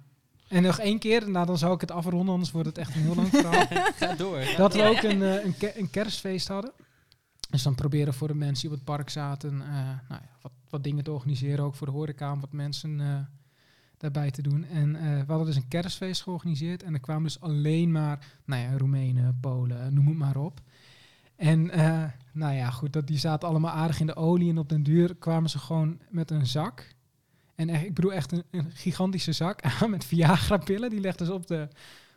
En 0.48 0.64
nog 0.64 0.80
één 0.80 1.00
keer, 1.00 1.30
nou 1.30 1.46
dan 1.46 1.58
zou 1.58 1.74
ik 1.74 1.82
het 1.82 1.92
afronden, 1.92 2.34
anders 2.34 2.52
wordt 2.52 2.68
het 2.68 2.78
echt 2.78 2.96
een 2.96 3.02
heel 3.02 3.16
lang 3.16 3.28
verhaal. 3.30 3.66
Ga 4.00 4.16
door. 4.16 4.42
ga 4.42 4.58
dat 4.68 4.74
we 4.74 4.84
ook 4.84 5.02
een, 5.04 5.22
eh, 5.24 5.46
een, 5.46 5.58
ke- 5.58 5.80
een 5.80 5.90
kerstfeest 5.90 6.48
hadden. 6.48 6.72
Dus 7.50 7.64
dan 7.64 7.76
proberen 7.76 8.14
voor 8.14 8.28
de 8.28 8.34
mensen 8.36 8.62
die 8.62 8.72
op 8.72 8.76
het 8.86 8.96
park 8.96 9.10
zaten, 9.10 9.62
eh, 9.62 9.68
nou 9.76 10.22
ja, 10.22 10.30
wat, 10.42 10.52
wat 10.70 10.84
dingen 10.84 11.04
te 11.04 11.12
organiseren, 11.12 11.66
ook 11.66 11.76
voor 11.76 11.88
de 11.88 11.94
horeca, 11.94 12.32
om 12.32 12.40
wat 12.40 12.52
mensen 12.52 13.02
eh, 13.02 13.08
daarbij 14.00 14.32
te 14.32 14.42
doen. 14.42 14.66
En 14.66 14.96
eh, 14.96 15.02
we 15.20 15.26
hadden 15.28 15.46
dus 15.46 15.56
een 15.56 15.68
kerstfeest 15.68 16.22
georganiseerd 16.22 16.84
en 16.84 16.94
er 16.94 17.00
kwamen 17.00 17.24
dus 17.24 17.40
alleen 17.40 17.92
maar, 17.92 18.26
nou 18.46 18.62
ja, 18.62 18.78
Roemenen, 18.78 19.38
Polen, 19.42 19.94
noem 19.94 20.08
het 20.08 20.18
maar 20.18 20.38
op. 20.38 20.62
En 21.36 21.70
eh, 21.72 22.04
nou 22.34 22.54
ja, 22.56 22.70
goed, 22.70 22.94
dat, 22.94 23.08
die 23.08 23.18
zaten 23.18 23.48
allemaal 23.50 23.72
aardig 23.72 24.00
in 24.00 24.06
de 24.06 24.16
olie 24.16 24.50
en 24.50 24.58
op 24.58 24.70
den 24.70 24.84
duur 24.84 25.16
kwamen 25.16 25.50
ze 25.50 25.60
gewoon 25.60 26.00
met 26.10 26.32
een 26.32 26.46
zak. 26.48 26.88
En 27.56 27.70
echt, 27.70 27.84
ik 27.86 27.94
bedoel 27.94 28.14
echt 28.14 28.32
een, 28.32 28.44
een 28.52 28.72
gigantische 28.74 29.32
zak 29.32 29.62
aan 29.82 29.90
met 29.90 30.06
Viagra-pillen. 30.06 30.90
Die 30.90 31.00
legden 31.00 31.26
ze 31.26 31.34
op 31.34 31.48
de, 31.48 31.68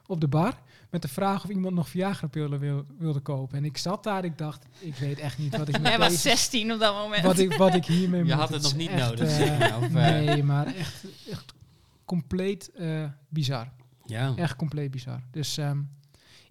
op 0.07 0.21
de 0.21 0.29
bar 0.29 0.61
met 0.91 1.03
de 1.03 1.09
vraag 1.09 1.45
of 1.45 1.51
iemand 1.51 1.75
nog 1.75 1.89
Viagra-pillen 1.89 2.59
wil, 2.59 2.85
wilde 2.99 3.21
kopen. 3.21 3.57
En 3.59 3.65
ik 3.65 3.77
zat 3.79 4.05
daar, 4.05 4.25
ik 4.25 4.39
dacht, 4.39 4.65
ik 4.79 4.95
weet 4.95 5.19
echt 5.19 5.39
niet 5.39 5.57
wat 5.57 5.69
ik 5.69 5.75
met 5.81 5.87
Hij 5.89 5.99
was 5.99 6.09
deze- 6.09 6.21
16 6.29 6.73
op 6.73 6.79
dat 6.81 6.95
moment. 6.95 7.23
wat 7.23 7.39
ik, 7.39 7.53
wat 7.55 7.75
ik 7.75 7.85
hiermee 7.85 8.19
Je 8.25 8.25
moet. 8.31 8.35
had 8.35 8.49
het 8.49 8.63
nog 8.63 8.77
niet 8.77 8.89
echt, 8.91 9.09
nodig, 9.09 9.29
of, 9.77 9.83
eh? 9.83 9.91
nee, 9.93 10.43
maar 10.43 10.67
echt, 10.67 11.05
echt 11.31 11.53
compleet 12.13 12.71
eh, 12.73 13.05
bizar. 13.29 13.69
Ja. 14.05 14.33
Echt 14.37 14.57
compleet 14.57 14.91
bizar. 14.91 15.21
Dus 15.31 15.57
ehm, 15.57 15.79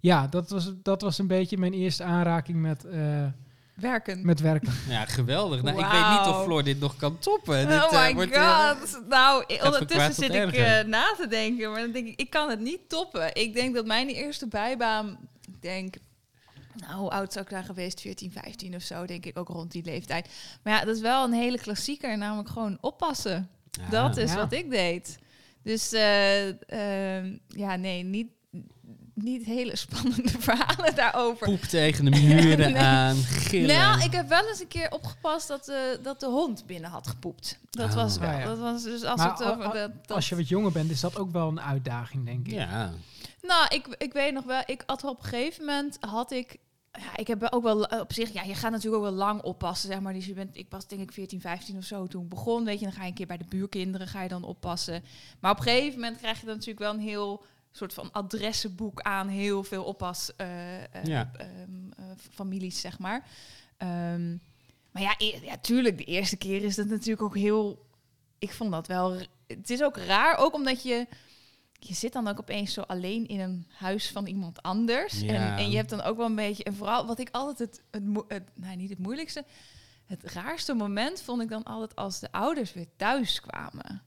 ja, 0.00 0.26
dat 0.26 0.50
was, 0.50 0.72
dat 0.82 1.02
was 1.02 1.18
een 1.18 1.26
beetje 1.26 1.58
mijn 1.58 1.72
eerste 1.72 2.04
aanraking 2.04 2.60
met, 2.60 2.84
eh, 2.84 3.26
Werken. 3.74 4.26
met 4.26 4.40
werken. 4.40 4.72
ja, 4.88 5.04
geweldig. 5.04 5.62
Nou, 5.62 5.78
ik 5.78 5.84
weet 5.84 6.10
niet 6.10 6.34
of. 6.34 6.44
Floor 6.44 6.62
dit 6.62 6.80
nog 6.80 6.96
kan 6.96 7.18
toppen. 7.18 7.68
dit, 7.68 7.84
oh 7.84 7.94
eh, 7.94 8.06
my 8.06 8.14
wordt, 8.14 8.36
god. 8.36 9.02
nou, 9.08 9.44
ondertussen 9.64 10.14
zit 10.14 10.34
ik 10.34 10.86
na 10.86 11.14
te 11.16 11.26
denken. 11.28 11.70
Maar 11.70 11.80
dan 11.80 11.92
denk 11.92 12.06
ik, 12.06 12.20
ik 12.20 12.30
kan 12.30 12.50
het 12.50 12.60
niet 12.60 12.88
toppen. 12.88 13.34
Ik 13.34 13.54
denk 13.54 13.74
dat 13.74 13.86
mijn 13.86 14.08
eerste 14.08 14.48
bijbaan, 14.48 15.18
ik 15.46 15.62
denk... 15.62 15.94
Nou, 16.74 16.94
hoe 16.94 17.10
oud 17.10 17.32
zou 17.32 17.44
ik 17.44 17.50
daar 17.50 17.64
geweest? 17.64 18.00
14, 18.00 18.32
15 18.32 18.74
of 18.74 18.82
zo, 18.82 19.06
denk 19.06 19.26
ik 19.26 19.38
ook 19.38 19.48
rond 19.48 19.72
die 19.72 19.84
leeftijd. 19.84 20.28
Maar 20.62 20.72
ja, 20.72 20.84
dat 20.84 20.96
is 20.96 21.02
wel 21.02 21.24
een 21.24 21.32
hele 21.32 21.58
klassieker, 21.58 22.18
namelijk 22.18 22.48
gewoon 22.48 22.78
oppassen. 22.80 23.48
ja. 23.70 23.88
Dat 23.90 24.16
is 24.16 24.32
Ja. 24.32 24.36
wat 24.36 24.52
ik 24.52 24.70
deed. 24.70 25.18
Dus 25.62 25.92
eh, 25.92 26.48
ehm, 27.18 27.36
ja, 27.48 27.76
nee, 27.76 28.02
niet, 28.02 28.26
niet 29.14 29.44
hele 29.44 29.76
spannende 29.86 30.28
verhalen 30.38 30.94
daarover. 30.94 31.46
Poep 31.46 31.60
tegen 31.62 32.04
de 32.04 32.10
muren 32.10 32.58
Nee. 32.72 32.82
aan, 32.82 33.16
gillen. 33.16 33.76
Nou, 33.76 34.02
ik 34.02 34.12
heb 34.12 34.28
wel 34.28 34.48
eens 34.48 34.60
een 34.60 34.68
keer 34.68 34.90
opgepast 34.90 35.48
dat, 35.48 35.64
de 35.64 35.98
dat 36.02 36.20
de 36.20 36.26
hond 36.26 36.66
binnen 36.66 36.90
had 36.90 37.06
gepoept. 37.08 37.58
Dat 37.70 37.88
Oh. 37.88 37.94
was 37.94 38.18
wel. 38.18 38.30
Ja. 38.30 38.44
Dat 38.44 38.58
was 38.58 38.82
dus 38.82 39.04
als 39.04 39.16
Maar 39.20 39.28
het 39.28 39.72
dat- 40.06 40.16
Als 40.16 40.28
je 40.28 40.36
wat 40.36 40.48
jonger 40.48 40.72
bent, 40.72 40.90
is 40.90 41.00
dat 41.00 41.18
ook 41.18 41.30
wel 41.32 41.48
een 41.48 41.60
uitdaging, 41.60 42.24
denk 42.24 42.46
ik. 42.46 42.52
Ja. 42.52 42.92
Nou, 43.42 43.66
ik, 43.68 43.86
ik 43.98 44.12
weet 44.12 44.32
nog 44.32 44.44
wel, 44.44 44.62
ik 44.66 44.82
had 44.86 45.04
op 45.04 45.18
een 45.22 45.24
gegeven 45.28 45.64
moment 45.64 45.96
had 46.00 46.32
ik. 46.32 46.56
Ja, 46.98 47.16
ik 47.16 47.26
heb 47.26 47.46
ook 47.50 47.62
wel 47.62 47.82
op 47.82 48.12
zich, 48.12 48.32
ja, 48.32 48.42
je 48.42 48.54
gaat 48.54 48.70
natuurlijk 48.70 49.02
ook 49.02 49.08
wel 49.08 49.18
lang 49.18 49.42
oppassen, 49.42 49.88
zeg 49.88 50.00
maar. 50.00 50.12
Dus 50.12 50.26
je 50.26 50.32
bent, 50.34 50.56
ik 50.56 50.66
was 50.68 50.86
denk 50.86 51.00
ik 51.02 51.12
14, 51.12 51.40
15 51.40 51.76
of 51.76 51.84
zo 51.84 52.06
toen 52.06 52.22
ik 52.22 52.28
begon. 52.28 52.64
Weet 52.64 52.78
je, 52.78 52.84
dan 52.84 52.94
ga 52.94 53.02
je 53.02 53.08
een 53.08 53.14
keer 53.14 53.26
bij 53.26 53.36
de 53.36 53.44
buurkinderen, 53.48 54.06
ga 54.08 54.22
je 54.22 54.28
dan 54.28 54.44
oppassen. 54.44 55.04
Maar 55.40 55.50
op 55.50 55.56
een 55.56 55.62
gegeven 55.62 56.00
moment 56.00 56.18
krijg 56.18 56.40
je 56.40 56.46
dan 56.46 56.54
natuurlijk 56.54 56.80
wel 56.80 56.92
een 56.94 57.00
heel 57.08 57.44
soort 57.72 57.94
van 57.94 58.12
adressenboek 58.12 59.00
aan 59.00 59.28
heel 59.28 59.62
veel 59.64 59.84
oppas 59.84 60.36
eh, 60.36 60.82
eh, 60.82 61.04
Ja. 61.04 61.30
ehm, 61.36 61.48
eh, 61.96 62.04
families, 62.30 62.80
zeg 62.80 62.98
maar. 62.98 63.26
Ehm, 63.76 64.30
maar 64.90 65.02
ja, 65.02 65.14
e- 65.18 65.38
ja, 65.42 65.56
tuurlijk, 65.58 65.98
de 65.98 66.04
eerste 66.04 66.36
keer 66.36 66.62
is 66.64 66.74
dat 66.76 66.86
natuurlijk 66.86 67.22
ook 67.22 67.36
heel... 67.36 67.86
Ik 68.38 68.52
vond 68.52 68.70
dat 68.70 68.86
wel... 68.86 69.16
Het 69.46 69.70
is 69.70 69.82
ook 69.82 69.96
raar, 69.96 70.36
ook 70.36 70.54
omdat 70.54 70.82
je... 70.82 71.06
Je 71.84 71.94
zit 71.94 72.12
dan 72.12 72.28
ook 72.28 72.38
opeens 72.40 72.72
zo 72.72 72.80
alleen 72.80 73.26
in 73.26 73.40
een 73.40 73.66
huis 73.72 74.10
van 74.10 74.26
iemand 74.26 74.62
anders. 74.62 75.20
Ja. 75.20 75.32
En, 75.32 75.56
en 75.56 75.70
je 75.70 75.76
hebt 75.76 75.90
dan 75.90 76.02
ook 76.02 76.16
wel 76.16 76.26
een 76.26 76.34
beetje... 76.34 76.64
En 76.64 76.74
vooral 76.74 77.06
wat 77.06 77.18
ik 77.18 77.28
altijd 77.32 77.58
het... 77.58 77.82
het, 78.28 78.42
nou, 78.54 78.76
niet 78.76 78.90
het 78.90 78.98
moeilijkste... 78.98 79.44
Het 80.06 80.22
raarste 80.32 80.74
moment 80.74 81.22
vond 81.22 81.42
ik 81.42 81.48
dan 81.48 81.62
altijd 81.62 81.96
als 81.96 82.20
de 82.20 82.32
ouders 82.32 82.72
weer 82.72 82.86
thuis 82.96 83.40
kwamen. 83.40 84.02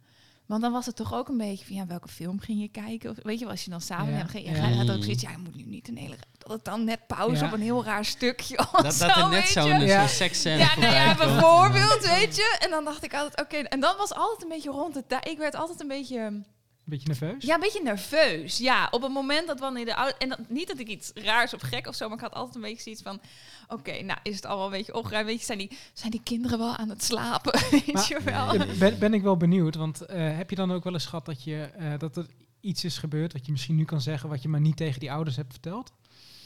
Want 0.45 0.61
dan 0.61 0.71
was 0.71 0.85
het 0.85 0.95
toch 0.95 1.13
ook 1.13 1.27
een 1.29 1.37
beetje 1.37 1.65
van... 1.65 1.75
Ja, 1.75 1.85
welke 1.85 2.07
film 2.07 2.39
ging 2.39 2.61
je 2.61 2.67
kijken? 2.67 3.09
Of, 3.09 3.17
weet 3.23 3.37
je, 3.39 3.43
wel, 3.43 3.53
als 3.53 3.63
je 3.63 3.69
dan 3.69 3.81
samen... 3.81 4.13
Ja. 4.13 4.25
Ging, 4.25 4.45
je 4.45 4.55
Ja. 4.55 4.67
gaat 4.67 4.91
ook 4.91 5.03
zoiets... 5.03 5.21
Ja, 5.21 5.31
je 5.31 5.37
moet 5.37 5.55
nu 5.55 5.63
niet 5.63 5.87
een 5.87 5.97
hele... 5.97 6.15
Dat 6.37 6.51
het 6.51 6.65
dan 6.65 6.83
net 6.83 7.07
pauze 7.07 7.41
Ja. 7.43 7.45
op 7.47 7.53
een 7.53 7.61
heel 7.61 7.83
raar 7.83 8.05
stukje 8.05 8.57
of 8.59 8.71
Dat, 8.71 8.83
dat 8.83 8.93
zo, 8.93 9.05
er 9.07 9.29
net 9.29 9.47
zo'n 9.47 9.63
zo'n 9.69 9.79
Ja. 9.81 10.07
seksscène 10.07 10.57
Ja, 10.57 10.79
nou 10.79 10.93
ja, 10.93 11.15
bijvoorbeeld, 11.15 12.05
weet 12.05 12.35
je. 12.35 12.57
En 12.59 12.69
dan 12.69 12.83
dacht 12.83 13.03
ik 13.03 13.13
altijd, 13.13 13.41
oké. 13.41 13.55
en 13.57 13.79
dan 13.79 13.97
was 13.97 14.13
altijd 14.13 14.41
een 14.43 14.49
beetje 14.49 14.69
rond 14.69 14.93
de 14.93 15.03
tijd. 15.07 15.27
Ik 15.27 15.37
werd 15.37 15.55
altijd 15.55 15.79
een 15.81 15.87
beetje, 15.87 16.19
Een 16.19 16.45
beetje 16.85 17.07
nerveus? 17.07 17.43
ja, 17.45 17.53
een 17.53 17.59
beetje 17.59 17.83
nerveus. 17.83 18.57
Ja, 18.57 18.87
op 18.91 19.01
het 19.01 19.11
moment 19.11 19.47
dat 19.47 19.59
wanneer 19.59 19.85
de 19.85 19.95
oude... 19.95 20.15
En 20.17 20.29
dat, 20.29 20.39
niet 20.49 20.67
dat 20.67 20.79
ik 20.79 20.87
iets 20.87 21.11
raars 21.13 21.53
of 21.53 21.61
gek 21.61 21.87
of 21.87 21.95
zo, 21.95 22.07
maar 22.07 22.17
ik 22.17 22.23
had 22.23 22.33
altijd 22.33 22.55
een 22.55 22.61
beetje 22.61 22.81
zoiets 22.83 23.01
van... 23.01 23.19
Oké, 23.67 24.01
nou 24.01 24.19
is 24.23 24.35
het 24.35 24.45
allemaal 24.45 24.65
een 24.65 24.71
beetje 24.71 24.93
opgeruimd. 24.93 25.27
Weet 25.27 25.39
je, 25.39 25.45
zijn 25.45 25.57
die, 25.57 25.77
zijn 25.93 26.11
die 26.11 26.21
kinderen 26.23 26.57
wel 26.57 26.75
aan 26.75 26.89
het 26.89 27.03
slapen? 27.03 27.59
Weet 27.71 27.93
Maar- 27.93 28.05
je 28.09 28.19
wel? 28.23 28.57
Ben, 28.79 28.99
ben 28.99 29.13
ik 29.13 29.21
wel 29.21 29.37
benieuwd, 29.37 29.75
want 29.75 30.01
eh, 30.01 30.37
heb 30.37 30.49
je 30.49 30.55
dan 30.55 30.71
ook 30.71 30.83
wel 30.83 30.93
eens 30.93 31.05
gehad 31.05 31.25
dat, 31.25 31.43
je, 31.43 31.61
eh, 31.63 31.93
dat 31.97 32.17
er 32.17 32.25
iets 32.59 32.83
is 32.83 32.97
gebeurd 32.97 33.33
wat 33.33 33.45
je 33.45 33.51
misschien 33.51 33.75
nu 33.75 33.85
kan 33.85 34.01
zeggen, 34.01 34.29
wat 34.29 34.41
je 34.41 34.49
maar 34.49 34.61
niet 34.61 34.77
tegen 34.77 34.99
die 34.99 35.11
ouders 35.11 35.35
hebt 35.35 35.51
verteld? 35.51 35.91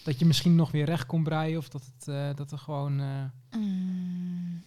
Dat 0.03 0.19
je 0.19 0.25
misschien 0.25 0.55
nog 0.55 0.71
weer 0.71 0.85
recht 0.85 1.05
kon 1.05 1.23
breien 1.23 1.57
of 1.57 1.69
dat, 1.69 1.81
het, 1.95 2.07
eh, 2.07 2.29
dat 2.35 2.51
er 2.51 2.57
gewoon... 2.57 3.01
Mm. 3.51 4.63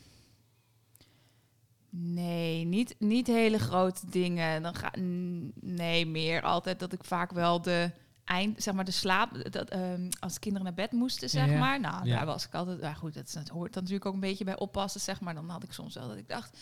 Nee, 1.94 2.64
niet, 2.64 2.94
niet 2.98 3.26
hele 3.26 3.58
grote 3.58 4.00
dingen. 4.10 4.62
Dan 4.62 4.74
ga, 4.74 4.90
nee, 5.60 6.06
meer 6.06 6.42
altijd 6.42 6.78
dat 6.78 6.92
ik 6.92 7.04
vaak 7.04 7.32
wel 7.32 7.62
de 7.62 7.90
eind, 8.24 8.62
zeg 8.62 8.74
maar 8.74 8.84
de 8.84 8.90
slaap, 8.90 9.52
dat, 9.52 9.68
ehm, 9.70 10.08
als 10.20 10.38
kinderen 10.38 10.64
naar 10.66 10.74
bed 10.74 10.92
moesten, 10.92 11.30
zeg 11.30 11.46
Ja, 11.46 11.52
ja. 11.52 11.58
maar. 11.58 11.80
Nou, 11.80 12.06
Ja. 12.06 12.16
daar 12.16 12.26
was 12.26 12.46
ik 12.46 12.54
altijd, 12.54 12.80
ja 12.80 12.94
goed, 12.94 13.14
dat, 13.14 13.48
hoort 13.48 13.72
dan 13.72 13.82
natuurlijk 13.82 14.06
ook 14.06 14.14
een 14.14 14.20
beetje 14.20 14.44
bij 14.44 14.58
oppassen, 14.58 15.00
zeg 15.00 15.20
maar. 15.20 15.34
Dan 15.34 15.48
had 15.48 15.62
ik 15.62 15.72
soms 15.72 15.94
wel 15.94 16.08
dat 16.08 16.16
ik 16.16 16.28
dacht, 16.28 16.58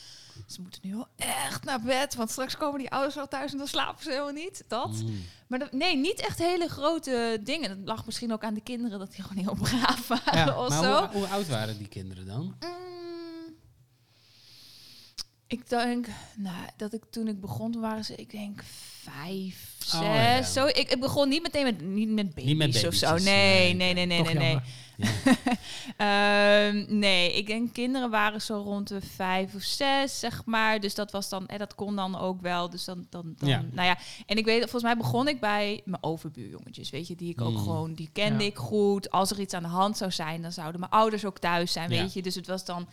ze 0.46 0.60
moeten 0.62 0.80
nu 0.84 0.94
wel 0.94 1.06
echt 1.16 1.64
naar 1.64 1.80
bed, 1.80 2.14
want 2.14 2.30
straks 2.30 2.56
komen 2.56 2.78
die 2.78 2.90
ouders 2.90 3.14
wel 3.14 3.28
thuis 3.28 3.52
en 3.52 3.58
dan 3.58 3.66
slapen 3.66 4.02
ze 4.02 4.10
helemaal 4.10 4.32
niet. 4.32 4.64
Dat. 4.68 5.02
Mm. 5.02 5.22
Maar 5.46 5.58
dat, 5.58 5.72
nee, 5.72 5.96
niet 5.96 6.20
echt 6.20 6.38
hele 6.38 6.68
grote 6.68 7.40
dingen. 7.44 7.68
Dat 7.68 7.88
lag 7.88 8.06
misschien 8.06 8.32
ook 8.32 8.44
aan 8.44 8.54
de 8.54 8.60
kinderen 8.62 8.98
dat 8.98 9.12
die 9.14 9.22
gewoon 9.24 9.44
heel 9.44 9.54
braaf 9.68 10.08
waren 10.08 10.38
Ja, 10.46 10.58
of 10.62 10.68
Maar 10.68 10.82
zo. 10.84 10.98
hoe, 11.06 11.08
hoe 11.18 11.26
oud 11.26 11.48
waren 11.48 11.78
die 11.78 11.88
kinderen 11.88 12.26
dan? 12.26 12.42
Mm, 12.60 12.99
ik 15.50 15.68
denk, 15.68 16.06
nou, 16.36 16.66
dat 16.76 16.92
ik 16.92 17.02
toen 17.10 17.28
ik 17.28 17.40
begon, 17.40 17.72
toen 17.72 17.80
waren 17.80 18.04
ze, 18.04 18.14
ik 18.14 18.30
denk 18.30 18.62
vijf, 19.02 19.74
zes. 19.78 20.00
Oh, 20.00 20.04
ja. 20.14 20.42
zo. 20.42 20.66
Ik, 20.66 20.76
ik 20.76 21.00
begon 21.00 21.28
niet 21.28 21.42
meteen 21.42 21.64
met, 21.64 21.80
niet 21.80 22.08
met 22.08 22.28
baby's, 22.34 22.44
Niet 22.44 22.56
met 22.56 22.86
of 22.86 22.94
zo. 22.94 23.16
Nee, 23.16 23.74
nee. 23.74 23.94
nee, 23.94 24.06
nee, 24.06 24.22
nee, 24.22 24.34
nee. 24.34 24.34
nee. 24.34 24.60
Ehm, 25.96 26.84
nee, 26.98 27.36
ik 27.36 27.46
denk 27.46 27.72
kinderen 27.72 28.10
waren 28.10 28.42
zo 28.42 28.54
rond 28.56 28.88
de 28.88 29.00
vijf 29.00 29.54
of 29.54 29.62
zes, 29.62 30.18
zeg 30.18 30.42
maar. 30.44 30.80
Dus 30.80 30.94
dat 30.94 31.10
was 31.12 31.28
dan, 31.28 31.46
en 31.46 31.58
dat 31.58 31.74
kon 31.74 31.96
dan 31.96 32.18
ook 32.18 32.40
wel. 32.40 32.70
Dus 32.70 32.84
dan, 32.84 33.06
dan, 33.10 33.34
dan 33.38 33.48
Ja. 33.48 33.64
nou 33.72 33.86
ja. 33.86 33.98
En 34.26 34.36
ik 34.36 34.44
weet, 34.44 34.60
volgens 34.60 34.82
mij 34.82 34.96
begon 34.96 35.28
ik 35.28 35.40
bij 35.40 35.80
mijn 35.84 36.02
overbuurjongetjes, 36.02 36.90
weet 36.90 37.06
je, 37.08 37.16
die 37.16 37.30
ik 37.30 37.40
ook 37.40 37.50
Mm. 37.52 37.58
gewoon, 37.58 37.94
die 37.94 38.10
kende 38.12 38.44
ik 38.44 38.56
goed. 38.56 39.10
Als 39.10 39.30
er 39.30 39.40
iets 39.40 39.54
aan 39.54 39.62
de 39.62 39.68
hand 39.68 39.96
zou 39.96 40.10
zijn, 40.10 40.42
dan 40.42 40.52
zouden 40.52 40.80
mijn 40.80 40.92
ouders 40.92 41.24
ook 41.24 41.38
thuis 41.38 41.72
zijn, 41.72 41.88
weet 41.88 42.12
je. 42.12 42.22
Dus 42.22 42.34
het 42.34 42.46
was 42.46 42.64
dan, 42.64 42.88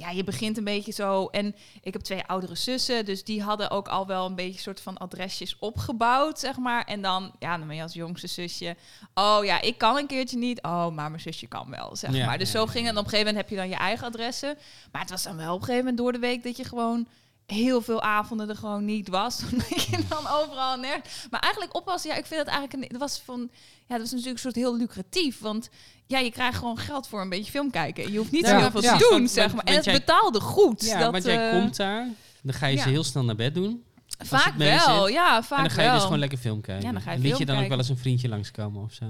ja, 0.00 0.10
je 0.10 0.24
begint 0.24 0.56
een 0.56 0.64
beetje 0.64 0.92
zo. 0.92 1.26
En 1.26 1.54
ik 1.82 1.92
heb 1.92 2.02
twee 2.02 2.24
oudere 2.24 2.54
zussen, 2.54 3.04
dus 3.04 3.24
die 3.24 3.42
hadden 3.42 3.70
ook 3.70 3.88
al 3.88 4.06
wel 4.06 4.26
een 4.26 4.34
beetje 4.34 4.60
soort 4.60 4.80
van 4.80 4.98
adresjes 4.98 5.56
opgebouwd, 5.58 6.38
zeg 6.38 6.56
maar. 6.56 6.84
En 6.84 7.02
dan, 7.02 7.32
ja, 7.38 7.58
dan 7.58 7.66
ben 7.66 7.76
je 7.76 7.82
als 7.82 7.92
jongste 7.92 8.26
zusje, 8.26 8.76
oh 9.14 9.44
ja, 9.44 9.60
ik 9.60 9.78
kan 9.78 9.96
een 9.96 10.06
keertje 10.06 10.38
niet. 10.38 10.62
Oh, 10.62 10.88
maar 10.88 11.10
mijn 11.10 11.22
zusje 11.22 11.46
kan 11.46 11.70
wel, 11.70 11.96
zeg 11.96 12.12
Ja, 12.12 12.26
maar. 12.26 12.38
Dus 12.38 12.52
ja, 12.52 12.58
zo 12.58 12.66
ging 12.66 12.86
het. 12.86 12.94
En 12.94 12.98
op 12.98 13.04
een 13.04 13.10
gegeven 13.10 13.34
moment 13.34 13.36
heb 13.36 13.48
je 13.48 13.56
dan 13.56 13.78
je 13.78 13.84
eigen 13.84 14.06
adressen. 14.06 14.58
Maar 14.92 15.00
het 15.00 15.10
was 15.10 15.22
dan 15.22 15.36
wel 15.36 15.54
op 15.54 15.60
een 15.60 15.66
gegeven 15.66 15.84
moment 15.84 15.98
door 15.98 16.12
de 16.12 16.18
week 16.18 16.42
dat 16.42 16.56
je 16.56 16.64
gewoon 16.64 17.06
heel 17.50 17.80
veel 17.80 18.02
avonden 18.02 18.48
er 18.48 18.56
gewoon 18.56 18.84
niet 18.84 19.08
was. 19.08 19.42
Omdat 19.52 19.82
je 19.82 19.98
dan 20.08 20.26
overal 20.28 20.76
nergens... 20.76 21.26
Maar 21.30 21.40
eigenlijk 21.40 21.76
oppassen, 21.76 22.10
ja, 22.10 22.16
ik 22.16 22.26
vind 22.26 22.40
het 22.40 22.48
eigenlijk... 22.48 22.82
Een, 22.82 22.88
dat 22.88 23.00
was 23.00 23.22
van... 23.24 23.50
Ja, 23.86 23.96
dat 23.96 24.00
was 24.00 24.10
natuurlijk 24.10 24.44
een 24.44 24.52
soort 24.52 24.54
heel 24.54 24.76
lucratief. 24.76 25.40
Want 25.40 25.68
ja, 26.06 26.18
je 26.18 26.30
krijgt 26.30 26.58
gewoon 26.58 26.78
geld 26.78 27.08
voor 27.08 27.20
een 27.20 27.28
beetje 27.28 27.50
film 27.50 27.70
kijken. 27.70 28.12
Je 28.12 28.18
hoeft 28.18 28.30
niet 28.30 28.44
Ja, 28.46 28.50
zo 28.50 28.58
heel 28.58 28.70
veel 28.70 28.82
ja. 28.82 28.96
te 28.96 29.08
doen, 29.10 29.28
zeg 29.28 29.54
maar. 29.54 29.64
En 29.64 29.74
het 29.74 29.84
jij- 29.84 29.94
betaalde 29.94 30.40
goed. 30.40 30.84
Ja, 30.84 30.98
dat, 30.98 31.12
want 31.12 31.24
jij 31.24 31.50
eh, 31.50 31.60
komt 31.60 31.76
daar, 31.76 32.08
dan 32.42 32.54
ga 32.54 32.66
je 32.66 32.76
ja. 32.76 32.82
ze 32.82 32.88
heel 32.88 33.04
snel 33.04 33.24
naar 33.24 33.34
bed 33.36 33.54
doen. 33.54 33.84
Vaak 34.18 34.54
wel, 34.54 35.04
zit. 35.04 35.14
ja, 35.14 35.42
vaak 35.42 35.58
en 35.58 35.64
dan 35.64 35.72
ga 35.72 35.80
je 35.80 35.86
wel. 35.86 35.94
dus 35.96 36.04
gewoon 36.04 36.18
lekker 36.18 36.38
film 36.38 36.60
kijken. 36.60 36.86
Ja, 36.86 36.92
dan 36.92 37.02
ga 37.02 37.12
je 37.12 37.18
Liet 37.18 37.38
je 37.38 37.46
dan 37.46 37.62
ook 37.62 37.68
wel 37.68 37.78
eens 37.78 37.88
een 37.88 37.98
vriendje 37.98 38.28
langskomen 38.28 38.82
of 38.82 38.92
zo? 38.92 39.04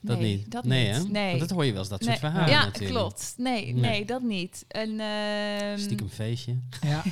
Dat 0.00 0.18
Nee, 0.18 0.36
niet? 0.36 0.50
dat 0.50 0.64
nee, 0.64 0.92
niet. 0.92 1.10
Nee. 1.10 1.28
Want 1.28 1.40
dat 1.40 1.50
hoor 1.50 1.64
je 1.64 1.70
wel 1.70 1.80
eens, 1.80 1.88
dat 1.88 1.98
soort 2.04 2.10
Nee, 2.10 2.30
verhalen 2.30 2.50
ja, 2.50 2.64
natuurlijk. 2.64 2.90
klopt. 2.98 3.34
Nee, 3.36 3.64
Nee. 3.64 3.74
nee, 3.74 4.04
dat 4.04 4.22
niet. 4.22 4.64
En, 4.68 5.00
ehm, 5.00 5.78
Stiekem 5.78 6.08
feestje. 6.08 6.56
Ja. 6.80 7.02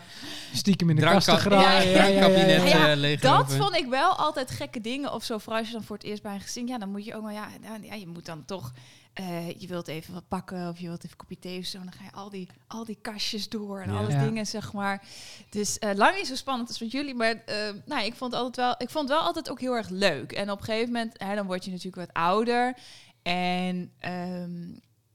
Stiekem 0.55 0.91
in 0.91 0.97
de 0.97 1.01
Drankkab- 1.03 1.25
kasten 1.25 1.53
graaien. 1.53 1.91
Ja, 1.91 1.97
Ja, 1.97 2.05
ja, 2.05 2.09
ja, 2.09 2.19
Drankkabinet 2.21 2.71
ja. 2.71 2.79
Ja, 2.79 2.91
eh, 2.91 2.97
leeg 2.97 3.21
Dat 3.21 3.55
vond 3.55 3.75
ik 3.77 3.87
wel 3.89 4.13
altijd 4.17 4.51
gekke 4.51 4.81
dingen 4.81 5.13
of 5.13 5.25
zo. 5.25 5.39
Vooral 5.39 5.59
als 5.59 5.67
je 5.69 5.75
dan 5.75 5.83
voor 5.85 5.97
het 5.97 6.05
eerst 6.05 6.23
bij 6.23 6.35
een 6.35 6.41
gezin... 6.41 6.67
Ja, 6.67 6.79
dan 6.79 6.91
moet 6.91 7.05
je 7.05 7.15
ook 7.15 7.23
wel... 7.23 7.31
Ja, 7.33 7.49
nou, 7.61 7.85
ja 7.87 7.95
je 7.95 8.07
moet 8.07 8.27
dan 8.27 8.45
toch... 8.45 8.73
eh, 9.13 9.51
je 9.61 9.67
wilt 9.67 9.89
even 9.89 10.15
wat 10.15 10.29
pakken 10.29 10.69
of 10.69 10.79
je 10.79 10.87
wilt 10.87 10.99
even 11.05 11.11
een 11.11 11.17
kopje 11.17 11.39
thee 11.39 11.59
of 11.59 11.65
zo. 11.65 11.79
Dan 11.79 11.93
ga 11.93 12.05
je 12.05 12.13
al 12.13 12.31
die, 12.31 12.49
al 12.67 12.85
die 12.85 12.99
kastjes 13.03 13.49
door 13.49 13.81
en 13.81 13.93
Ja. 13.93 13.99
alle 13.99 14.11
Ja. 14.11 14.25
dingen, 14.25 14.47
zeg 14.47 14.73
maar. 14.73 15.05
Dus 15.51 15.79
eh, 15.79 15.91
lang 15.95 16.17
niet 16.17 16.27
zo 16.27 16.35
spannend 16.35 16.69
als 16.69 16.81
met 16.81 16.91
jullie. 16.91 17.15
Maar 17.15 17.35
eh, 17.47 17.57
nou, 17.85 18.05
ik 18.05 18.15
vond 18.15 18.33
het 18.33 18.41
altijd 18.41 18.57
wel... 18.67 18.75
Ik 18.79 18.91
vond 18.91 19.09
het 19.09 19.19
wel 19.19 19.27
altijd 19.27 19.51
ook 19.51 19.61
heel 19.61 19.77
erg 19.77 19.89
leuk. 19.89 20.33
En 20.33 20.51
op 20.51 20.59
een 20.59 20.65
gegeven 20.65 20.93
moment... 20.93 21.15
Hè, 21.23 21.35
dan 21.35 21.47
word 21.47 21.65
je 21.65 21.71
natuurlijk 21.71 21.97
wat 22.07 22.13
ouder. 22.23 22.77
En... 23.23 23.93
ehm, 23.99 24.51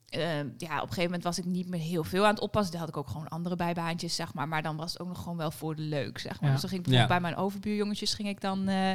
ehm, 0.10 0.48
ja, 0.58 0.76
op 0.76 0.82
een 0.82 0.88
gegeven 0.88 1.04
moment 1.04 1.24
was 1.24 1.38
ik 1.38 1.46
niet 1.46 1.68
meer 1.70 1.80
heel 1.80 2.04
veel 2.04 2.24
aan 2.26 2.34
het 2.34 2.40
oppassen. 2.44 2.72
Daar 2.72 2.80
had 2.82 2.90
ik 2.90 2.98
ook 2.98 3.08
gewoon 3.08 3.28
andere 3.28 3.56
bijbaantjes, 3.56 4.16
zeg 4.16 4.34
maar. 4.34 4.48
Maar 4.48 4.62
dan 4.62 4.76
was 4.78 4.92
het 4.92 5.02
ook 5.02 5.08
nog 5.08 5.22
gewoon 5.22 5.38
wel 5.38 5.52
voor 5.52 5.76
de 5.76 5.82
leuk, 5.82 6.18
zeg 6.20 6.40
maar. 6.42 6.50
Ja. 6.50 6.52
Dus 6.52 6.62
dan 6.62 6.70
ging 6.84 7.02
ik 7.02 7.08
bij 7.08 7.20
mijn 7.20 7.36
overbuurjongetjes 7.36 8.14
ging 8.14 8.28
ik 8.28 8.42
dan 8.42 8.68
eh, 8.68 8.92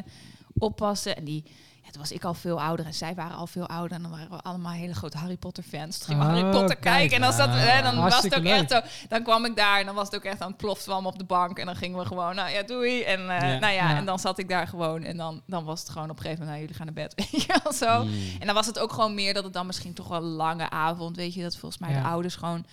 oppassen. 0.59 1.17
En 1.17 1.25
die, 1.25 1.45
ja, 1.91 1.97
toen 1.99 2.01
was 2.01 2.13
ik 2.13 2.25
al 2.25 2.35
veel 2.35 2.61
ouder 2.63 2.87
en 2.87 2.95
zij 2.95 3.15
waren 3.15 3.37
al 3.37 3.47
veel 3.47 3.67
ouder. 3.67 3.97
En 3.97 4.03
dan 4.03 4.11
waren 4.11 4.31
we 4.31 4.37
allemaal 4.43 4.73
hele 4.73 4.95
grote 4.95 5.19
Harry 5.19 5.37
Potter 5.37 5.63
fans. 5.63 5.99
Toen 5.99 6.07
gingen 6.07 6.23
we 6.27 6.33
Oh, 6.33 6.37
Harry 6.39 6.51
Potter 6.59 6.77
kijk. 6.77 6.95
kijken. 6.97 7.17
En 7.17 7.23
dan, 7.23 7.33
zat, 7.33 7.49
hè, 7.53 7.83
dan 7.83 7.97
was 7.97 8.23
het 8.23 8.35
ook 8.35 8.45
echt 8.45 8.71
zo. 8.71 8.81
Dan 9.09 9.23
kwam 9.23 9.45
ik 9.45 9.57
daar 9.57 9.79
en 9.81 9.87
dan 9.87 9.95
was 9.95 10.05
het 10.07 10.15
ook 10.17 10.25
echt 10.25 10.41
aan 10.41 10.49
het 10.49 10.57
plofzwam 10.57 11.07
op 11.07 11.19
de 11.19 11.25
bank. 11.25 11.59
En 11.59 11.67
dan 11.67 11.77
gingen 11.77 11.99
we 11.99 12.05
gewoon, 12.05 12.35
nou 12.35 12.51
ja, 12.51 12.63
doei. 12.63 13.03
En, 13.03 13.21
eh, 13.21 13.27
Ja. 13.53 13.59
Nou 13.59 13.73
ja, 13.73 13.91
Ja. 13.91 13.97
en 13.97 14.05
dan 14.05 14.19
zat 14.19 14.39
ik 14.39 14.49
daar 14.49 14.67
gewoon. 14.69 15.03
En 15.03 15.17
dan, 15.17 15.43
dan 15.47 15.65
was 15.65 15.81
het 15.81 15.89
gewoon 15.89 16.11
op 16.11 16.17
een 16.17 16.23
gegeven 16.23 16.45
moment, 16.45 16.59
nou, 16.59 16.61
jullie 16.61 16.77
gaan 16.77 16.95
naar 16.95 17.05
bed. 17.09 17.15
Weet 17.31 17.43
je 17.43 17.61
wel 17.63 17.73
zo. 17.73 18.05
Mm. 18.05 18.13
En 18.41 18.47
dan 18.47 18.55
was 18.55 18.67
het 18.67 18.79
ook 18.79 18.93
gewoon 18.93 19.15
meer 19.15 19.35
dat 19.35 19.45
het 19.45 19.53
dan 19.53 19.67
misschien 19.67 19.95
toch 19.95 20.09
wel 20.09 20.19
een 20.19 20.25
lange 20.33 20.71
avond, 20.71 21.17
weet 21.17 21.35
je, 21.35 21.43
dat 21.43 21.57
volgens 21.57 21.81
mij 21.81 21.93
de 21.93 22.03
ouders 22.09 22.37
gewoon 22.37 22.65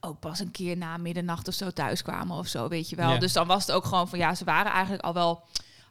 ook 0.00 0.20
pas 0.20 0.38
een 0.40 0.50
keer 0.50 0.76
na 0.76 0.96
middernacht 0.96 1.48
of 1.48 1.54
zo 1.54 1.70
thuis 1.70 2.02
kwamen 2.02 2.36
of 2.38 2.46
zo, 2.46 2.68
weet 2.68 2.88
je 2.88 2.96
wel. 2.96 3.18
Dus 3.18 3.32
dan 3.32 3.46
was 3.46 3.66
het 3.66 3.76
ook 3.76 3.84
gewoon 3.84 4.08
van 4.08 4.18
ja, 4.18 4.34
ze 4.34 4.44
waren 4.44 4.72
eigenlijk 4.72 5.02
al 5.02 5.12
wel 5.14 5.44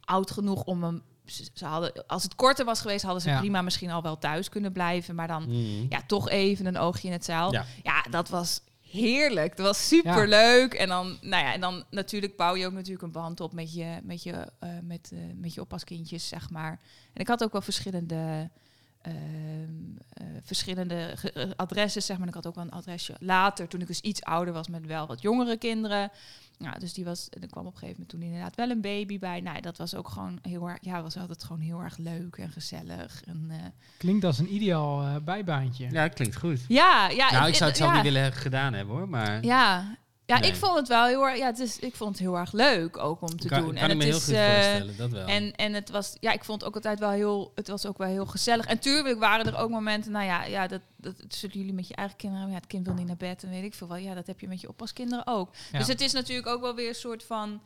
oud 0.05 0.31
genoeg 0.31 0.63
om 0.63 0.83
hem. 0.83 1.01
Ze 1.33 1.47
ze 1.53 1.65
hadden, 1.65 2.05
als 2.07 2.23
het 2.23 2.35
korter 2.35 2.65
was 2.65 2.81
geweest, 2.81 3.03
hadden 3.03 3.21
ze 3.21 3.29
Ja. 3.29 3.39
prima 3.39 3.61
misschien 3.61 3.91
al 3.91 4.01
wel 4.01 4.17
thuis 4.17 4.49
kunnen 4.49 4.71
blijven, 4.71 5.15
maar 5.15 5.27
dan 5.27 5.43
Mm. 5.47 5.85
ja, 5.89 6.01
toch 6.07 6.29
even 6.29 6.65
een 6.65 6.77
oogje 6.77 7.07
in 7.07 7.13
het 7.13 7.25
zeil. 7.25 7.51
Ja. 7.51 7.65
Ja, 7.83 8.01
dat 8.09 8.29
was 8.29 8.61
heerlijk. 8.89 9.57
Dat 9.57 9.65
was 9.65 9.87
super 9.87 10.27
leuk. 10.27 10.73
En 10.73 10.87
dan, 10.87 11.17
nou 11.21 11.43
ja, 11.45 11.53
en 11.53 11.61
dan 11.61 11.83
natuurlijk 11.89 12.35
bouw 12.37 12.55
je 12.55 12.65
ook 12.65 12.73
natuurlijk 12.73 13.01
een 13.03 13.11
band 13.11 13.39
op 13.41 13.53
met 13.53 13.73
je, 13.73 13.99
met 14.03 14.23
je, 14.23 14.31
eh, 14.59 14.69
met, 14.81 15.09
eh, 15.13 15.19
met 15.35 15.53
je 15.53 15.61
oppaskindjes, 15.61 16.27
zeg 16.27 16.49
maar. 16.49 16.79
En 17.13 17.21
ik 17.21 17.27
had 17.27 17.43
ook 17.43 17.51
wel 17.51 17.61
verschillende, 17.61 18.49
ehm, 19.01 19.13
eh, 20.13 20.25
verschillende 20.43 21.15
adresses, 21.55 22.05
zeg 22.05 22.17
maar. 22.17 22.27
Ik 22.27 22.33
had 22.33 22.47
ook 22.47 22.55
wel 22.55 22.63
een 22.63 22.71
adresje 22.71 23.13
later, 23.19 23.67
toen 23.67 23.81
ik 23.81 23.87
dus 23.87 23.99
iets 24.01 24.21
ouder 24.21 24.53
was 24.53 24.67
met 24.67 24.85
wel 24.85 25.07
wat 25.07 25.21
jongere 25.21 25.57
kinderen. 25.57 26.11
Ja, 26.63 26.71
dus 26.71 26.93
die 26.93 27.05
was, 27.05 27.29
en 27.29 27.41
er 27.41 27.47
kwam 27.47 27.65
op 27.65 27.73
een 27.73 27.79
gegeven 27.79 28.01
moment 28.01 28.09
toen 28.09 28.21
inderdaad 28.21 28.55
wel 28.55 28.69
een 28.69 28.81
baby 28.81 29.19
bij. 29.19 29.41
Nou, 29.41 29.61
dat 29.61 29.77
was 29.77 29.95
ook 29.95 30.09
gewoon 30.09 30.39
heel 30.41 30.69
erg, 30.69 30.77
ja, 30.81 31.01
was 31.01 31.17
altijd 31.17 31.43
gewoon 31.43 31.61
heel 31.61 31.79
erg 31.79 31.97
leuk 31.97 32.35
en 32.35 32.51
gezellig. 32.51 33.23
En, 33.25 33.45
eh, 33.49 33.57
Klinkt 33.97 34.25
als 34.25 34.39
een 34.39 34.53
ideaal 34.53 35.01
eh, 35.01 35.15
bijbaantje. 35.23 35.87
Ja, 35.91 36.07
klinkt 36.07 36.37
goed. 36.37 36.59
ja, 36.67 37.09
ja. 37.09 37.31
nou, 37.31 37.47
ik 37.47 37.55
zou 37.55 37.69
het 37.69 37.79
zelf 37.79 37.89
ja. 37.89 37.95
niet 38.01 38.11
willen 38.11 38.33
gedaan 38.33 38.73
hebben 38.73 38.95
hoor, 38.95 39.09
maar 39.09 39.43
Ja, 39.43 39.97
ja 40.33 40.39
Nee. 40.39 40.49
ik 40.49 40.55
vond 40.55 40.75
het 40.75 40.87
wel 40.87 41.05
heel 41.05 41.27
erg. 41.27 41.37
Ja, 41.37 41.45
het 41.45 41.59
is, 41.59 41.79
ik 41.79 41.95
vond 41.95 42.09
het 42.09 42.19
heel 42.19 42.37
erg 42.37 42.51
leuk 42.51 42.97
ook 42.97 43.21
om 43.21 43.37
te 43.37 43.47
kan, 43.47 43.61
doen. 43.61 43.73
kan 43.73 43.83
en 43.83 43.89
ik 43.89 43.97
me 43.97 44.03
het 44.03 44.11
heel 44.11 44.17
is, 44.17 44.23
goed 44.23 44.33
eh, 44.33 44.53
voorstellen, 44.53 44.97
dat 44.97 45.11
wel. 45.11 45.27
En, 45.27 45.55
en 45.55 45.73
het 45.73 45.89
was, 45.89 46.15
ja, 46.19 46.31
ik 46.31 46.43
vond 46.43 46.59
het 46.59 46.69
ook 46.69 46.75
altijd 46.75 46.99
wel 46.99 47.09
heel, 47.09 47.51
het 47.55 47.67
was 47.67 47.85
ook 47.85 47.97
wel 47.97 48.07
heel 48.07 48.25
gezellig. 48.25 48.65
En 48.65 48.79
tuurlijk 48.79 49.19
waren 49.19 49.45
er 49.45 49.57
ook 49.57 49.69
momenten, 49.69 50.11
nou 50.11 50.25
ja, 50.25 50.43
ja 50.43 50.67
dat, 50.67 50.81
dat, 50.95 51.19
dat 51.21 51.33
zullen 51.35 51.57
jullie 51.57 51.73
met 51.73 51.87
je 51.87 51.95
eigen 51.95 52.17
kinderen, 52.17 52.49
ja, 52.49 52.55
het 52.55 52.67
kind 52.67 52.85
wil 52.85 52.95
niet 52.95 53.07
naar 53.07 53.17
bed 53.17 53.43
en 53.43 53.49
weet 53.49 53.63
ik 53.63 53.73
veel 53.73 53.87
wel. 53.87 53.97
Ja, 53.97 54.13
dat 54.13 54.27
heb 54.27 54.39
je 54.39 54.47
met 54.47 54.61
je 54.61 54.69
oppaskinderen 54.69 55.27
ook. 55.27 55.49
Ja. 55.71 55.77
Dus 55.77 55.87
het 55.87 56.01
is 56.01 56.11
natuurlijk 56.11 56.47
ook 56.47 56.61
wel 56.61 56.75
weer 56.75 56.87
een 56.87 56.95
soort 56.95 57.23
van, 57.23 57.61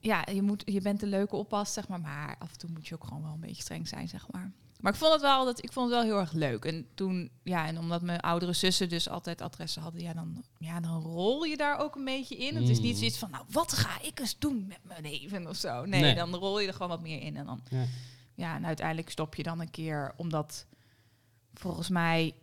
ja, 0.00 0.24
je, 0.32 0.42
moet, 0.42 0.62
je 0.64 0.80
bent 0.80 1.02
een 1.02 1.08
leuke 1.08 1.36
oppas, 1.36 1.72
zeg 1.72 1.88
maar, 1.88 2.00
maar 2.00 2.36
af 2.38 2.52
en 2.52 2.58
toe 2.58 2.70
moet 2.70 2.88
je 2.88 2.94
ook 2.94 3.04
gewoon 3.04 3.22
wel 3.22 3.32
een 3.32 3.40
beetje 3.40 3.62
streng 3.62 3.88
zijn, 3.88 4.08
zeg 4.08 4.26
maar. 4.30 4.52
Maar 4.86 4.94
ik 4.94 5.00
vond 5.00 5.12
het 5.12 5.22
wel, 5.22 5.44
dat, 5.44 5.62
ik 5.64 5.72
vond 5.72 5.90
het 5.90 5.98
wel 5.98 6.04
heel 6.08 6.20
erg 6.20 6.32
leuk. 6.32 6.64
En 6.64 6.86
toen, 6.94 7.30
ja, 7.42 7.66
en 7.66 7.78
omdat 7.78 8.02
mijn 8.02 8.20
oudere 8.20 8.52
zussen 8.52 8.88
dus 8.88 9.08
altijd 9.08 9.40
adressen 9.40 9.82
hadden, 9.82 10.02
ja, 10.02 10.12
dan, 10.12 10.44
ja, 10.58 10.80
dan 10.80 11.02
rol 11.02 11.44
je 11.44 11.56
daar 11.56 11.78
ook 11.78 11.96
een 11.96 12.04
beetje 12.04 12.36
in. 12.36 12.56
Het 12.56 12.68
is 12.68 12.78
niet 12.80 12.92
Mm. 12.92 12.98
zoiets 12.98 13.18
van, 13.18 13.30
nou, 13.30 13.44
wat 13.50 13.72
ga 13.72 14.02
ik 14.02 14.20
eens 14.20 14.38
doen 14.38 14.66
met 14.66 14.78
mijn 14.82 15.02
neven 15.02 15.46
of 15.48 15.56
zo. 15.56 15.84
Nee, 15.84 16.00
Nee. 16.00 16.14
dan 16.14 16.34
rol 16.34 16.60
je 16.60 16.66
er 16.66 16.72
gewoon 16.72 16.88
wat 16.88 17.00
meer 17.00 17.20
in. 17.22 17.36
En 17.36 17.46
dan, 17.46 17.60
Ja. 17.70 17.84
ja, 18.34 18.54
en 18.56 18.66
uiteindelijk 18.66 19.10
stop 19.10 19.34
je 19.34 19.42
dan 19.42 19.60
een 19.60 19.70
keer, 19.70 20.12
omdat 20.16 20.66
volgens 21.54 21.88
mij, 21.88 22.34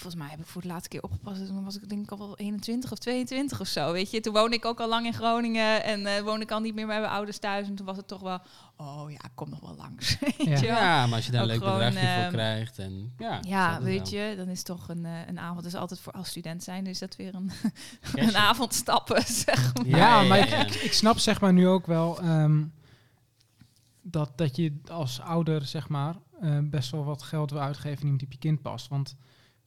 volgens 0.00 0.22
mij 0.22 0.30
heb 0.30 0.40
ik 0.40 0.46
voor 0.46 0.62
de 0.62 0.68
laatste 0.68 0.88
keer 0.88 1.02
opgepast. 1.02 1.46
Toen 1.46 1.64
was 1.64 1.76
ik 1.76 1.88
denk 1.88 2.02
ik 2.02 2.10
al 2.10 2.18
wel 2.18 2.36
21 2.36 2.92
of 2.92 2.98
22 2.98 3.60
of 3.60 3.66
zo, 3.66 3.92
weet 3.92 4.10
je. 4.10 4.20
Toen 4.20 4.32
woonde 4.32 4.56
ik 4.56 4.64
ook 4.64 4.80
al 4.80 4.88
lang 4.88 5.06
in 5.06 5.14
Groningen 5.14 5.84
en 5.84 6.06
eh 6.06 6.22
woonde 6.22 6.44
ik 6.44 6.50
al 6.50 6.60
niet 6.60 6.74
meer 6.74 6.86
met 6.86 6.98
mijn 6.98 7.10
ouders 7.10 7.38
thuis. 7.38 7.66
En 7.66 7.74
toen 7.74 7.86
was 7.86 7.96
het 7.96 8.08
toch 8.08 8.20
wel, 8.20 8.40
oh 8.76 9.10
ja, 9.10 9.24
ik 9.24 9.30
kom 9.34 9.50
nog 9.50 9.60
wel 9.60 9.74
langs, 9.76 10.18
weet 10.20 10.60
Ja. 10.60 10.60
Ja, 10.60 11.06
maar 11.06 11.16
als 11.16 11.26
je 11.26 11.32
daar 11.32 11.40
een 11.42 11.46
leuk 11.46 11.58
gewoon, 11.58 11.78
bedragje 11.78 11.98
voor 11.98 12.22
ehm, 12.22 12.32
krijgt 12.32 12.78
en 12.78 13.12
ja, 13.18 13.38
Ja, 13.42 13.82
weet 13.82 14.10
wel. 14.10 14.20
je, 14.20 14.36
dan 14.36 14.48
is 14.48 14.62
toch 14.62 14.88
een, 14.88 15.04
eh, 15.04 15.26
een 15.26 15.38
avond. 15.38 15.62
Dus 15.62 15.74
altijd 15.74 16.00
voor 16.00 16.12
als 16.12 16.28
student 16.28 16.64
zijn, 16.64 16.86
is 16.86 16.98
dat 16.98 17.16
weer 17.16 17.34
een, 17.34 17.50
een 18.26 18.36
avond 18.36 18.74
stappen, 18.74 19.22
zeg 19.44 19.74
maar. 19.74 19.86
Ja, 19.86 20.22
maar 20.22 20.48
ja. 20.48 20.64
Ik, 20.64 20.74
ik 20.74 20.92
snap 20.92 21.18
zeg 21.18 21.40
maar 21.40 21.52
nu 21.52 21.68
ook 21.68 21.86
wel 21.86 22.20
ehm, 22.20 22.62
dat, 24.02 24.38
dat 24.38 24.56
je 24.56 24.80
als 24.86 25.20
ouder 25.20 25.66
zeg 25.66 25.88
maar 25.88 26.14
eh, 26.40 26.58
best 26.62 26.90
wel 26.90 27.04
wat 27.04 27.22
geld 27.22 27.50
wil 27.50 27.60
uitgeven 27.60 28.16
die 28.16 28.26
op 28.26 28.32
je 28.32 28.38
kind 28.38 28.62
past. 28.62 28.88
Want 28.88 29.16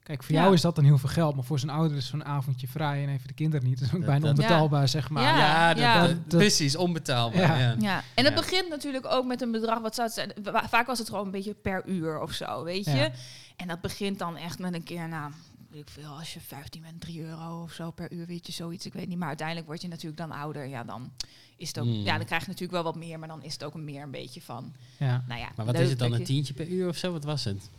kijk, 0.04 0.24
voor 0.24 0.36
Ja. 0.36 0.42
jou 0.42 0.54
is 0.54 0.62
dat 0.62 0.76
dan 0.76 0.84
heel 0.84 0.98
veel 0.98 1.10
geld, 1.10 1.36
maar 1.36 1.44
voor 1.44 1.60
zo'n 1.60 1.70
ouder 1.70 1.98
is 1.98 2.08
zo'n 2.08 2.26
avondje 2.26 2.68
vrij 2.68 3.04
en 3.04 3.10
even 3.10 3.28
de 3.28 3.34
kinderen 3.34 3.68
niet. 3.68 3.80
Dat 3.80 3.88
is 3.88 3.94
ook 3.94 4.00
Dat- 4.00 4.10
bijna 4.10 4.26
dat- 4.26 4.36
onbetaalbaar 4.38 4.88
zeg 4.88 5.10
maar. 5.10 5.24
Ja. 5.24 5.38
Ja, 5.38 5.68
dat, 5.74 5.78
ja. 5.84 6.08
dat- 6.08 6.30
Dat- 6.30 6.40
precies, 6.40 6.76
onbetaalbaar. 6.76 7.40
Ja. 7.42 7.58
Ja. 7.58 7.76
Ja, 7.80 8.04
en 8.14 8.26
het 8.26 8.34
Ja. 8.34 8.40
begint 8.40 8.70
natuurlijk 8.70 9.06
ook 9.06 9.26
met 9.26 9.42
een 9.42 9.52
bedrag, 9.52 9.80
wat 9.80 9.96
zou 9.96 10.08
het 10.08 10.16
zijn? 10.16 10.32
Vaak 10.70 10.88
was 10.88 11.00
het 11.00 11.10
gewoon 11.10 11.26
een 11.26 11.32
beetje 11.32 11.54
per 11.54 11.84
uur 11.88 12.22
of 12.22 12.32
zo, 12.32 12.64
weet 12.64 12.86
je. 12.86 12.92
Ja. 12.96 13.12
En 13.56 13.68
dat 13.68 13.82
begint 13.82 14.20
dan 14.20 14.38
echt 14.38 14.60
met 14.60 14.74
een 14.74 14.84
keer, 14.84 15.08
nou, 15.08 15.32
weet 15.72 15.82
ik 15.82 15.90
veel, 15.90 16.10
als 16.18 16.34
je 16.34 16.40
15 16.40 16.82
bent, 16.82 17.02
3 17.02 17.22
euro 17.24 17.62
of 17.64 17.72
zo 17.72 17.92
per 17.92 18.12
uur, 18.12 18.26
weet 18.26 18.46
je, 18.46 18.52
zoiets, 18.52 18.86
ik 18.86 18.94
weet 18.94 19.08
niet. 19.08 19.18
Maar 19.18 19.28
uiteindelijk 19.28 19.68
word 19.68 19.82
je 19.82 19.88
natuurlijk 19.88 20.18
dan 20.18 20.32
ouder, 20.32 20.66
ja, 20.68 20.84
dan 20.84 21.12
is 21.58 21.68
het 21.68 21.80
ook, 21.80 21.86
Mm. 21.86 21.92
ja, 21.94 22.18
dan 22.18 22.26
krijg 22.26 22.42
je 22.42 22.48
natuurlijk 22.48 22.84
wel 22.84 22.84
wat 22.94 22.96
meer, 22.96 23.20
maar 23.20 23.28
dan 23.28 23.44
is 23.44 23.54
het 23.54 23.64
ook 23.64 23.74
meer 23.74 24.04
een 24.04 24.12
beetje 24.12 24.42
van, 24.42 24.74
Ja. 24.98 25.24
nou 25.28 25.40
ja. 25.40 25.48
Maar 25.56 25.66
wat 25.66 25.80
is 25.80 25.90
het 25.90 26.00
dan, 26.00 26.10
dat 26.10 26.20
een 26.20 26.26
je- 26.26 26.32
tientje 26.32 26.54
per 26.54 26.68
uur 26.68 26.88
of 26.88 26.98
zo? 26.98 27.12
Wat 27.12 27.24
was 27.24 27.44
het? 27.44 27.70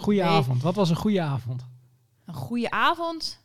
Goeie 0.00 0.20
Nee. 0.22 0.30
avond. 0.30 0.62
Wat 0.62 0.74
was 0.74 0.90
een 0.90 0.96
goede 0.96 1.20
avond? 1.22 1.64
Een 2.26 2.34
goede 2.34 2.70
avond, 2.70 3.38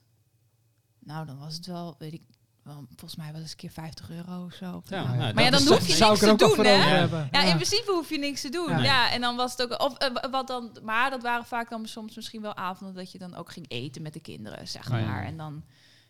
nou, 0.99 1.25
dan 1.25 1.37
was 1.37 1.55
het 1.55 1.65
wel, 1.65 1.95
weet 1.99 2.13
ik, 2.13 2.21
wel, 2.63 2.85
volgens 2.87 3.15
mij 3.15 3.31
wel 3.31 3.41
eens 3.41 3.51
een 3.51 3.57
keer 3.57 3.71
50 3.71 4.09
euro 4.09 4.45
of 4.45 4.53
zo. 4.53 4.65
Ja, 4.65 4.97
ja. 5.01 5.03
nou, 5.03 5.17
Maar 5.17 5.33
dat 5.33 5.43
ja, 5.43 5.49
dan 5.49 5.67
hoef 5.77 5.87
je 5.87 5.93
zou 5.93 6.09
niks 6.11 6.23
ik 6.23 6.29
er 6.31 6.37
te 6.37 6.45
ook 6.45 6.55
doen, 6.55 6.65
hè? 6.65 6.71
Ja. 6.71 6.79
hebben. 6.87 7.29
Ja, 7.31 7.41
in 7.43 7.55
principe 7.55 7.91
hoef 7.91 8.09
je 8.09 8.17
niks 8.19 8.41
te 8.41 8.49
doen. 8.49 8.69
Ja. 8.69 8.83
Ja, 8.83 9.11
en 9.11 9.21
dan 9.21 9.35
was 9.35 9.51
het 9.51 9.61
ook. 9.71 9.81
Of 9.81 9.93
eh, 9.97 10.31
wat 10.31 10.47
dan. 10.47 10.77
Maar 10.83 11.09
dat 11.09 11.21
waren 11.21 11.45
vaak 11.45 11.69
dan 11.69 11.87
soms 11.87 12.15
misschien 12.15 12.41
wel 12.41 12.55
avonden 12.55 12.95
dat 12.95 13.11
je 13.11 13.17
dan 13.17 13.35
ook 13.35 13.51
ging 13.51 13.65
eten 13.69 14.01
met 14.01 14.13
de 14.13 14.19
kinderen, 14.19 14.67
zeg 14.67 14.91
Oh 14.91 14.99
ja. 14.99 15.05
maar. 15.05 15.23
En 15.25 15.37
dan. 15.37 15.63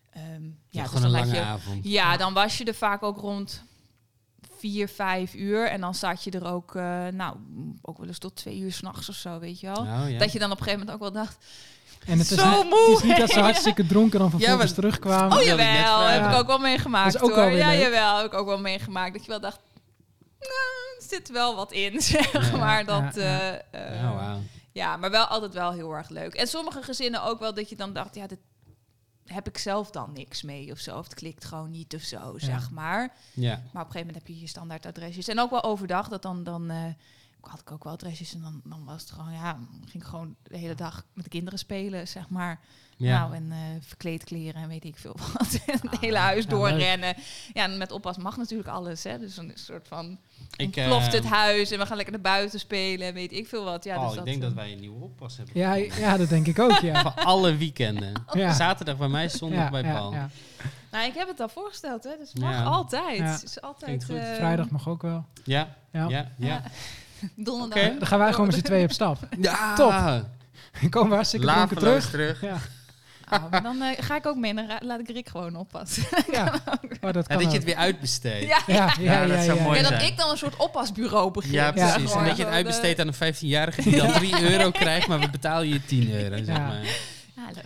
ehm, 0.09 0.23
Ja, 0.23 0.49
ja, 0.69 0.81
dus 0.81 0.89
gewoon 0.91 1.01
dan 1.01 1.11
een 1.13 1.17
had 1.19 1.27
lange 1.27 1.39
je, 1.39 1.45
avond. 1.45 1.83
ja, 1.85 2.17
dan 2.17 2.33
was 2.33 2.57
je 2.57 2.63
er 2.65 2.75
vaak 2.75 3.03
ook 3.03 3.17
rond 3.17 3.63
vier, 4.57 4.87
vijf 4.87 5.33
uur. 5.33 5.67
En 5.67 5.81
dan 5.81 5.95
zat 5.95 6.23
je 6.23 6.31
er 6.31 6.45
ook, 6.45 6.75
eh, 6.75 7.07
nou, 7.07 7.35
ook 7.81 7.97
wel 7.97 8.07
eens 8.07 8.17
tot 8.17 8.35
twee 8.35 8.59
uur 8.59 8.71
s'nachts 8.71 9.09
of 9.09 9.15
zo, 9.15 9.39
weet 9.39 9.59
je 9.59 9.67
wel. 9.67 9.75
Oh, 9.77 10.09
ja. 10.09 10.17
Dat 10.19 10.31
je 10.31 10.39
dan 10.39 10.51
op 10.51 10.57
een 10.57 10.63
gegeven 10.63 10.85
moment 10.85 11.03
ook 11.03 11.13
wel 11.13 11.23
dacht, 11.23 11.37
En 12.05 12.17
het 12.19 12.31
is, 12.31 12.37
Zo 12.37 12.49
niet, 12.61 12.69
moe. 12.69 12.89
het 12.89 12.97
is 12.97 13.03
niet 13.03 13.17
dat 13.17 13.29
ze 13.29 13.39
hartstikke 13.39 13.85
dronken 13.85 14.19
dan 14.19 14.29
vervolgens 14.39 14.61
Ja, 14.61 14.65
maar- 14.65 14.75
terugkwamen. 14.75 15.37
oh 15.37 15.43
jawel, 15.43 15.65
vragen. 15.65 16.21
heb 16.23 16.31
ik 16.31 16.37
ook 16.37 16.47
wel 16.47 16.59
meegemaakt 16.59 17.13
Dat 17.13 17.21
is 17.21 17.27
ook 17.29 17.35
hoor. 17.35 17.43
alweer 17.43 17.57
Ja, 17.57 17.69
leuk. 17.69 17.79
jawel, 17.81 18.17
heb 18.17 18.25
ik 18.25 18.33
ook 18.33 18.45
wel 18.47 18.59
meegemaakt. 18.59 19.13
Dat 19.13 19.21
je 19.25 19.29
wel 19.29 19.39
dacht, 19.39 19.59
nou, 20.39 20.97
er 20.99 21.03
zit 21.09 21.31
wel 21.31 21.55
wat 21.55 21.71
in, 21.71 22.01
zeg 22.11 22.31
Ja, 22.51 22.57
maar. 22.57 22.85
Dat, 22.85 23.15
ja, 23.15 23.21
ja. 23.21 23.61
eh, 23.71 24.01
eh, 24.01 24.11
Oh, 24.11 24.15
wauw. 24.15 24.39
Ja, 24.71 24.97
maar 24.97 25.11
wel 25.11 25.25
altijd 25.25 25.53
wel 25.53 25.71
heel 25.71 25.91
erg 25.93 26.09
leuk. 26.09 26.33
En 26.33 26.47
sommige 26.47 26.81
gezinnen 26.81 27.23
ook 27.23 27.39
wel 27.39 27.53
dat 27.53 27.69
je 27.69 27.75
dan 27.75 27.93
dacht, 27.93 28.15
ja, 28.15 28.27
dit 28.27 28.39
heb 29.25 29.47
ik 29.47 29.57
zelf 29.57 29.91
dan 29.91 30.13
niks 30.13 30.41
mee 30.41 30.71
of 30.71 30.79
zo. 30.79 30.97
Of 30.97 31.03
het 31.03 31.13
klikt 31.13 31.45
gewoon 31.45 31.71
niet 31.71 31.95
of 31.95 32.01
zo, 32.01 32.33
zeg 32.37 32.71
maar. 32.71 33.13
Ja. 33.33 33.49
Maar 33.49 33.59
op 33.59 33.65
een 33.73 33.79
gegeven 33.79 33.99
moment 34.07 34.15
heb 34.15 34.27
je 34.27 34.39
je 34.39 34.47
standaard 34.47 34.85
adresjes. 34.85 35.27
En 35.27 35.39
ook 35.39 35.49
wel 35.49 35.63
overdag, 35.63 36.07
dat 36.07 36.21
dan, 36.21 36.43
dan 36.43 36.69
eh, 36.69 36.83
had 37.39 37.59
ik 37.59 37.71
ook 37.71 37.83
wel 37.83 37.93
adresjes. 37.93 38.33
En 38.33 38.41
dan, 38.41 38.61
dan 38.63 38.85
was 38.85 39.01
het 39.01 39.11
gewoon, 39.11 39.33
ja, 39.33 39.59
ging 39.85 40.03
ik 40.03 40.09
gewoon 40.09 40.35
de 40.43 40.57
hele 40.57 40.75
dag 40.75 41.05
met 41.13 41.23
de 41.23 41.29
kinderen 41.29 41.59
spelen, 41.59 42.07
zeg 42.07 42.29
maar. 42.29 42.59
Ja. 42.97 43.19
Nou, 43.19 43.35
en 43.35 43.47
eh 43.51 43.57
verkleed 43.87 44.23
kleren 44.23 44.61
en 44.61 44.67
weet 44.67 44.83
ik 44.83 44.97
veel 44.97 45.15
wat. 45.33 45.47
Het 45.65 45.81
Ah, 45.91 45.99
hele 46.01 46.17
huis 46.17 46.43
ja, 46.43 46.49
doorrennen. 46.49 47.15
Ja, 47.53 47.63
en 47.63 47.77
met 47.77 47.91
oppas 47.91 48.17
mag 48.17 48.37
natuurlijk 48.37 48.69
alles, 48.69 49.03
hè. 49.03 49.19
Dus 49.19 49.35
dan 49.35 49.45
is 49.45 49.51
een 49.51 49.57
soort 49.65 49.87
van, 49.87 50.17
Ik, 50.57 50.75
eh, 50.75 51.05
het 51.11 51.25
huis 51.25 51.71
en 51.71 51.79
we 51.79 51.85
gaan 51.85 51.95
lekker 51.95 52.13
naar 52.13 52.23
buiten 52.23 52.59
spelen 52.59 53.07
en 53.07 53.13
weet 53.13 53.31
ik 53.31 53.47
veel 53.47 53.63
wat. 53.63 53.83
Ja, 53.83 53.95
Paul, 53.95 54.09
dus 54.09 54.17
ik 54.17 54.25
denk 54.25 54.37
eh, 54.37 54.43
dat 54.43 54.53
wij 54.53 54.71
een 54.71 54.79
nieuwe 54.79 55.03
oppas 55.03 55.37
hebben. 55.37 55.57
Ja, 55.59 55.73
ja, 55.73 56.17
dat 56.17 56.29
denk 56.29 56.47
ik 56.47 56.59
ook, 56.59 56.79
ja. 56.79 57.01
Van 57.11 57.15
alle 57.15 57.55
weekenden. 57.57 58.11
Ja. 58.33 58.53
Zaterdag 58.53 58.97
bij 58.97 59.07
mij, 59.07 59.29
zondag 59.29 59.59
Ja, 59.63 59.69
bij 59.69 59.83
Paul. 59.83 60.11
ja. 60.13 60.29
Nou, 60.91 61.07
ik 61.07 61.13
heb 61.13 61.27
het 61.27 61.39
al 61.39 61.49
voorgesteld, 61.49 62.03
hè. 62.03 62.11
Dus 62.19 62.29
het 62.31 62.41
mag 62.41 62.51
Ja. 62.51 62.63
altijd. 62.63 63.43
Is 63.43 63.61
altijd 63.61 64.09
eh, 64.09 64.33
Vrijdag 64.35 64.69
mag 64.69 64.87
ook 64.89 65.01
wel. 65.01 65.25
Ja, 65.43 65.75
Ja. 65.91 66.07
ja, 66.07 66.31
ja. 66.37 66.61
donderdag. 67.35 67.83
Oké. 67.83 67.97
Dan 67.97 68.07
gaan 68.07 68.19
wij 68.19 68.31
gewoon 68.31 68.45
met 68.47 68.55
z'n 68.55 68.61
tweeën 68.61 68.83
op 68.83 68.91
stap. 68.91 69.19
Ja, 69.39 69.75
Top. 69.75 70.23
Komen 70.89 71.09
we 71.09 71.15
hartstikke 71.15 71.45
dronken 71.45 71.77
terug. 71.77 72.09
terug. 72.09 72.41
Ja, 72.41 72.57
Oh, 73.31 73.63
dan 73.63 73.81
eh, 73.81 74.03
ga 74.03 74.15
ik 74.15 74.25
ook 74.25 74.35
mee 74.37 74.53
en 74.53 74.77
laat 74.85 74.99
ik 74.99 75.09
Rick 75.09 75.29
gewoon 75.29 75.55
oppassen. 75.55 76.03
ja. 76.31 76.53
Oh, 77.01 77.11
dat 77.13 77.27
Ja, 77.27 77.35
kan 77.35 77.43
dat 77.43 77.51
je 77.51 77.57
het 77.57 77.63
weer 77.63 77.75
uitbesteedt. 77.75 78.47
ja, 78.47 78.61
Ja, 78.67 78.75
ja, 78.75 78.93
ja, 78.99 79.21
Ja, 79.21 79.27
dat 79.27 79.43
zou 79.43 79.57
ja. 79.57 79.63
mooi 79.63 79.79
ja, 79.79 79.85
zijn. 79.87 79.99
dat 79.99 80.09
ik 80.09 80.17
dan 80.17 80.29
een 80.29 80.37
soort 80.37 80.55
oppasbureau 80.55 81.31
begin. 81.31 81.51
Ja, 81.51 81.71
precies. 81.71 82.13
En 82.13 82.25
dat 82.25 82.37
je 82.37 82.43
het 82.43 82.53
uitbesteedt 82.53 82.99
aan 82.99 83.07
een 83.07 83.35
15-jarige 83.35 83.81
die 83.81 83.95
dan 83.97 84.11
3 84.13 84.41
euro 84.51 84.71
krijgt, 84.71 85.07
maar 85.07 85.19
we 85.19 85.29
betalen 85.29 85.67
je 85.67 85.85
10 85.85 86.11
euro, 86.11 86.35
zeg 86.37 86.47
Ja. 86.47 86.67
maar. 86.67 86.83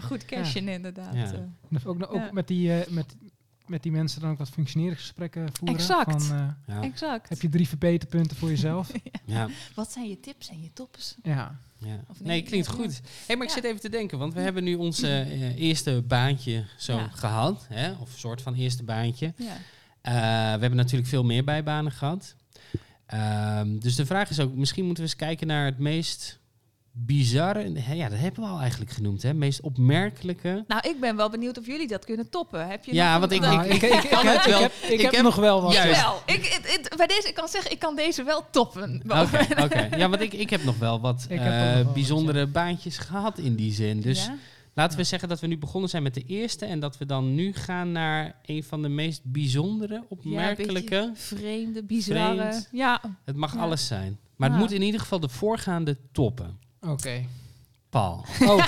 goed 0.02 0.26
cashen 0.26 0.68
inderdaad. 0.68 1.14
Ja. 1.14 1.22
En 1.32 1.56
Ook, 1.86 2.04
ook 2.10 2.14
Ja. 2.16 2.30
met, 2.32 2.48
die, 2.48 2.74
eh, 2.82 2.88
met, 2.90 3.16
met 3.66 3.84
die 3.84 3.92
mensen 3.92 4.22
dan 4.22 4.32
ook 4.32 4.38
wat 4.38 4.50
functioneringsgesprekken 4.50 5.50
voeren. 5.54 5.78
Exact. 5.78 6.26
Van, 6.26 6.38
eh, 6.68 6.76
Ja. 6.76 6.82
Exact. 6.82 7.30
heb 7.30 7.42
je 7.42 7.50
drie 7.50 7.68
verbeterpunten 7.68 8.38
voor 8.38 8.50
jezelf? 8.50 8.92
Ja. 9.26 9.48
Wat 9.76 9.92
zijn 9.92 10.10
je 10.10 10.20
tips 10.20 10.50
en 10.50 10.62
je 10.62 10.74
tops? 10.74 11.16
ja. 11.24 11.60
Ja. 11.80 11.88
Nee, 11.88 12.02
Nee, 12.20 12.42
klinkt 12.42 12.68
goed. 12.68 13.02
Hey, 13.28 13.36
maar 13.36 13.46
ik 13.46 13.52
zit 13.52 13.64
even 13.64 13.80
te 13.80 13.90
denken, 13.90 14.18
want 14.18 14.34
we 14.34 14.40
hebben 14.40 14.64
nu 14.64 14.76
ons 14.76 15.02
eh, 15.02 15.58
eerste 15.58 16.04
baantje 16.08 16.66
zo 16.78 17.00
gehad. 17.12 17.66
Hè? 17.70 17.92
Of 17.92 18.14
een 18.14 18.20
soort 18.20 18.42
van 18.42 18.54
eerste 18.54 18.84
baantje. 18.84 19.34
Ja. 19.38 19.58
Eh, 20.02 20.14
we 20.54 20.60
hebben 20.60 20.76
natuurlijk 20.76 21.10
veel 21.10 21.24
meer 21.24 21.44
bijbanen 21.44 21.92
gehad. 21.92 22.36
Ehm, 23.06 23.80
dus 23.80 23.96
de 23.96 24.06
vraag 24.06 24.30
is 24.30 24.40
ook, 24.40 24.56
misschien 24.56 24.86
moeten 24.86 25.04
we 25.04 25.10
eens 25.10 25.20
kijken 25.20 25.48
naar 25.48 25.66
het 25.66 25.78
meest 25.80 26.40
bizarre... 26.92 27.72
hè, 27.80 27.94
Ja, 27.94 28.10
dat 28.10 28.20
hebben 28.20 28.44
we 28.44 28.50
al 28.50 28.60
eigenlijk 28.60 28.92
genoemd, 28.92 29.22
hè? 29.22 29.34
Meest 29.34 29.62
opmerkelijke... 29.62 30.64
Nou, 30.68 30.90
ik 30.90 31.00
ben 31.00 31.16
wel 31.16 31.30
benieuwd 31.30 31.58
of 31.58 31.66
jullie 31.66 31.88
dat 31.88 32.06
kunnen 32.06 32.30
toppen. 32.30 32.68
Heb 32.68 32.86
je 32.86 32.94
Ja, 32.94 33.20
want 33.20 33.32
ik- 33.32 33.42
Nou, 33.42 33.66
ik, 33.66 33.74
ik, 33.74 33.82
ik, 34.04 34.10
kan 34.10 34.26
heb, 34.26 34.36
het 34.38 34.46
ik 34.46 34.52
wel. 34.52 34.62
heb, 34.62 34.72
ik 34.84 34.90
Ik 34.90 35.02
heb 35.02 35.12
heb- 35.12 35.24
nog 35.24 35.36
wel 35.36 35.62
wat. 35.62 35.74
Juist. 35.74 36.02
Wel, 36.02 36.22
ik, 36.26 36.46
het- 36.46 36.94
bij 36.98 37.08
deze, 37.08 37.28
ik 37.28 37.34
kan 37.36 37.48
zeggen, 37.48 37.72
ik 37.72 37.80
kan 37.80 37.96
deze 37.96 38.24
wel 38.24 38.46
toppen. 38.52 39.02
Oké, 39.08 39.48
oké. 39.64 39.90
Ja, 39.98 40.10
want 40.10 40.22
ik, 40.22 40.34
ik 40.34 40.50
heb 40.50 40.64
nog 40.64 40.78
wel 40.78 41.00
wat 41.00 41.26
eh, 41.30 41.38
nog 41.38 41.46
wel 41.48 41.84
wat, 41.84 41.94
bijzondere 41.94 42.48
baantjes 42.48 42.98
gehad 42.98 43.38
in 43.38 43.56
die 43.56 43.74
zin. 43.74 44.02
Dus 44.02 44.26
Ja? 44.26 44.36
laten 44.74 44.98
we 44.98 45.04
zeggen 45.04 45.30
dat 45.30 45.40
we 45.40 45.48
nu 45.48 45.58
begonnen 45.58 45.90
zijn 45.90 46.04
met 46.04 46.14
de 46.14 46.24
eerste... 46.24 46.66
en 46.66 46.80
dat 46.80 46.98
we 46.98 47.06
dan 47.06 47.36
nu 47.36 47.54
gaan 47.54 47.92
naar 47.92 48.36
een 48.46 48.64
van 48.64 48.82
de 48.82 48.90
meest 48.90 49.22
bijzondere, 49.24 50.04
opmerkelijke... 50.10 51.12
vreemde, 51.14 51.84
bizarre. 51.84 52.36
Vreemd. 52.36 52.70
Ja, 52.72 53.02
het 53.26 53.36
mag 53.36 53.54
Ja. 53.54 53.60
alles 53.60 53.88
zijn. 53.88 54.20
Maar 54.36 54.50
het 54.50 54.60
moet 54.60 54.72
in 54.72 54.82
ieder 54.82 55.00
geval 55.00 55.20
de 55.20 55.30
voorgaande 55.30 55.98
toppen. 56.12 56.60
Oké. 56.82 57.26
Paul. 57.90 58.26
Oh. 58.42 58.68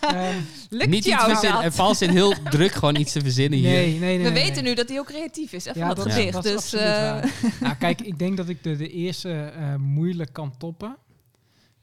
ehm, 0.00 0.40
lukt 0.70 0.90
Niet 0.90 1.04
iets 1.04 1.06
jou 1.06 1.30
verzinnen. 1.30 1.62
En? 1.62 1.72
Paul 1.72 1.94
zit 1.94 2.10
heel 2.10 2.34
druk 2.42 2.72
gewoon 2.72 2.96
iets 2.96 3.12
te 3.12 3.20
verzinnen 3.20 3.58
hier. 3.58 3.70
nee, 3.70 3.98
nee, 3.98 3.98
nee. 3.98 4.18
We 4.18 4.22
nee, 4.22 4.32
weten 4.32 4.62
nee. 4.62 4.62
nu 4.62 4.74
dat 4.74 4.88
hij 4.88 4.98
ook 4.98 5.06
creatief 5.06 5.52
is, 5.52 5.64
van 5.64 5.72
Ja, 5.74 5.94
dat, 5.94 6.06
is 6.06 6.40
dus 6.42 6.72
eh, 6.72 6.80
waar. 6.80 7.32
nou, 7.60 7.74
kijk, 7.74 8.00
ik 8.00 8.18
denk 8.18 8.36
dat 8.36 8.48
ik 8.48 8.62
de, 8.62 8.76
de 8.76 8.88
eerste 8.88 9.32
eh, 9.32 9.74
moeilijk 9.74 10.32
kan 10.32 10.56
toppen. 10.56 10.96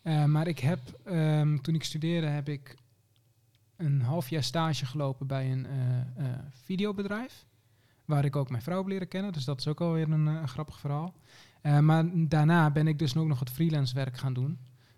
Eh, 0.02 0.26
maar 0.26 0.48
ik 0.48 0.60
heb, 0.60 0.80
ehm, 1.06 1.58
toen 1.58 1.76
ik 1.76 1.84
studeerde, 1.84 2.28
heb 2.28 2.50
ik 2.50 2.76
een 3.78 4.02
half 4.02 4.30
jaar 4.30 4.44
stage 4.44 4.86
gelopen 4.86 5.28
bij 5.28 5.52
een 5.52 5.66
eh, 5.66 6.00
eh, 6.00 6.40
videobedrijf. 6.64 7.46
Waar 8.06 8.26
ik 8.26 8.36
ook 8.36 8.50
mijn 8.50 8.64
vrouw 8.64 8.78
heb 8.78 8.88
leren 8.88 9.08
kennen. 9.08 9.34
Dus 9.34 9.46
dat 9.46 9.60
is 9.60 9.68
ook 9.68 9.82
alweer 9.82 10.12
een, 10.12 10.26
een 10.26 10.48
grappig 10.48 10.80
verhaal. 10.80 11.14
Eh, 11.62 11.80
maar 11.80 12.06
daarna 12.14 12.72
ben 12.72 12.88
ik 12.88 13.00
dus 13.00 13.16
ook 13.16 13.28
nog 13.28 13.40
het 13.40 13.50
freelance 13.50 13.96
werk 13.96 14.18
gaan 14.18 14.34
doen 14.34 14.58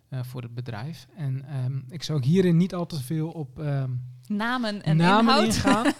eh, 0.09 0.23
voor 0.23 0.41
het 0.41 0.53
bedrijf. 0.53 1.07
En 1.15 1.45
ehm, 1.45 1.79
ik 1.89 2.03
zou 2.03 2.17
ook 2.17 2.23
hierin 2.23 2.57
niet 2.57 2.73
al 2.73 2.85
te 2.85 3.03
veel 3.03 3.29
op 3.29 3.59
ehm, 3.59 3.91
namen 4.27 4.83
en 4.83 4.97
namen 4.97 5.33
inhoud. 5.33 5.45
ingaan. 5.45 5.93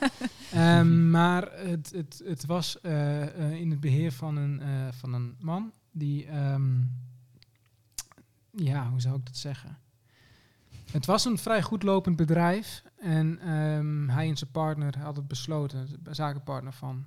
Ehm, 0.51 1.09
maar 1.09 1.51
het, 1.51 1.91
het, 1.95 2.21
het 2.25 2.45
was 2.45 2.81
eh, 2.81 3.21
eh, 3.21 3.59
in 3.59 3.69
het 3.69 3.79
beheer 3.79 4.11
van 4.11 4.37
een, 4.37 4.61
van 4.93 5.13
een 5.13 5.35
man 5.39 5.71
die, 5.91 6.27
ja, 8.51 8.89
hoe 8.89 9.01
zou 9.01 9.15
ik 9.15 9.25
dat 9.25 9.37
zeggen? 9.37 9.77
Het 10.91 11.05
was 11.05 11.25
een 11.25 11.37
vrij 11.37 11.61
goed 11.61 11.83
lopend 11.83 12.15
bedrijf 12.15 12.83
en 12.97 13.39
hij 14.09 14.29
en 14.29 14.37
zijn 14.37 14.51
partner 14.51 14.99
hadden 14.99 15.27
besloten, 15.27 15.87
de 16.03 16.13
zakenpartner 16.13 16.73
van, 16.73 17.05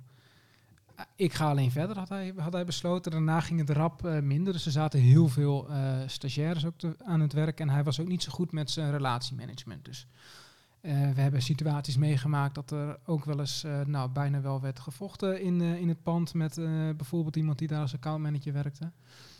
ik 1.15 1.33
ga 1.33 1.49
alleen 1.49 1.71
verder, 1.71 1.97
had 1.97 2.09
hij, 2.09 2.33
had 2.37 2.53
hij 2.53 2.65
besloten. 2.65 3.11
Daarna 3.11 3.39
ging 3.39 3.59
het 3.59 3.69
rap 3.69 4.05
eh, 4.05 4.19
minder, 4.19 4.53
dus 4.53 4.65
er 4.65 4.71
zaten 4.71 4.99
heel 4.99 5.27
veel 5.27 5.69
eh, 5.69 5.93
stagiaires 6.07 6.65
ook 6.65 6.77
te- 6.77 6.95
aan 7.05 7.19
het 7.19 7.33
werk 7.33 7.59
en 7.59 7.69
hij 7.69 7.83
was 7.83 7.99
ook 7.99 8.07
niet 8.07 8.23
zo 8.23 8.31
goed 8.31 8.51
met 8.51 8.71
zijn 8.71 8.91
relatiemanagement. 8.91 9.85
Dus 9.85 10.07
eh, 10.81 10.91
we 10.91 11.21
hebben 11.21 11.41
situaties 11.41 11.97
meegemaakt 11.97 12.55
dat 12.55 12.71
er 12.71 12.97
ook 13.05 13.25
wel 13.25 13.39
eens 13.39 13.65
nou, 13.85 14.09
bijna 14.09 14.41
wel 14.41 14.61
werd 14.61 14.79
gevochten 14.79 15.41
in, 15.41 15.61
in 15.61 15.87
het 15.89 16.03
pand 16.03 16.33
met 16.33 16.55
bijvoorbeeld 16.97 17.35
iemand 17.35 17.57
die 17.57 17.67
daar 17.67 17.81
als 17.81 17.93
accountmanager 17.93 18.53
werkte. 18.53 18.81
Maar, 18.83 18.91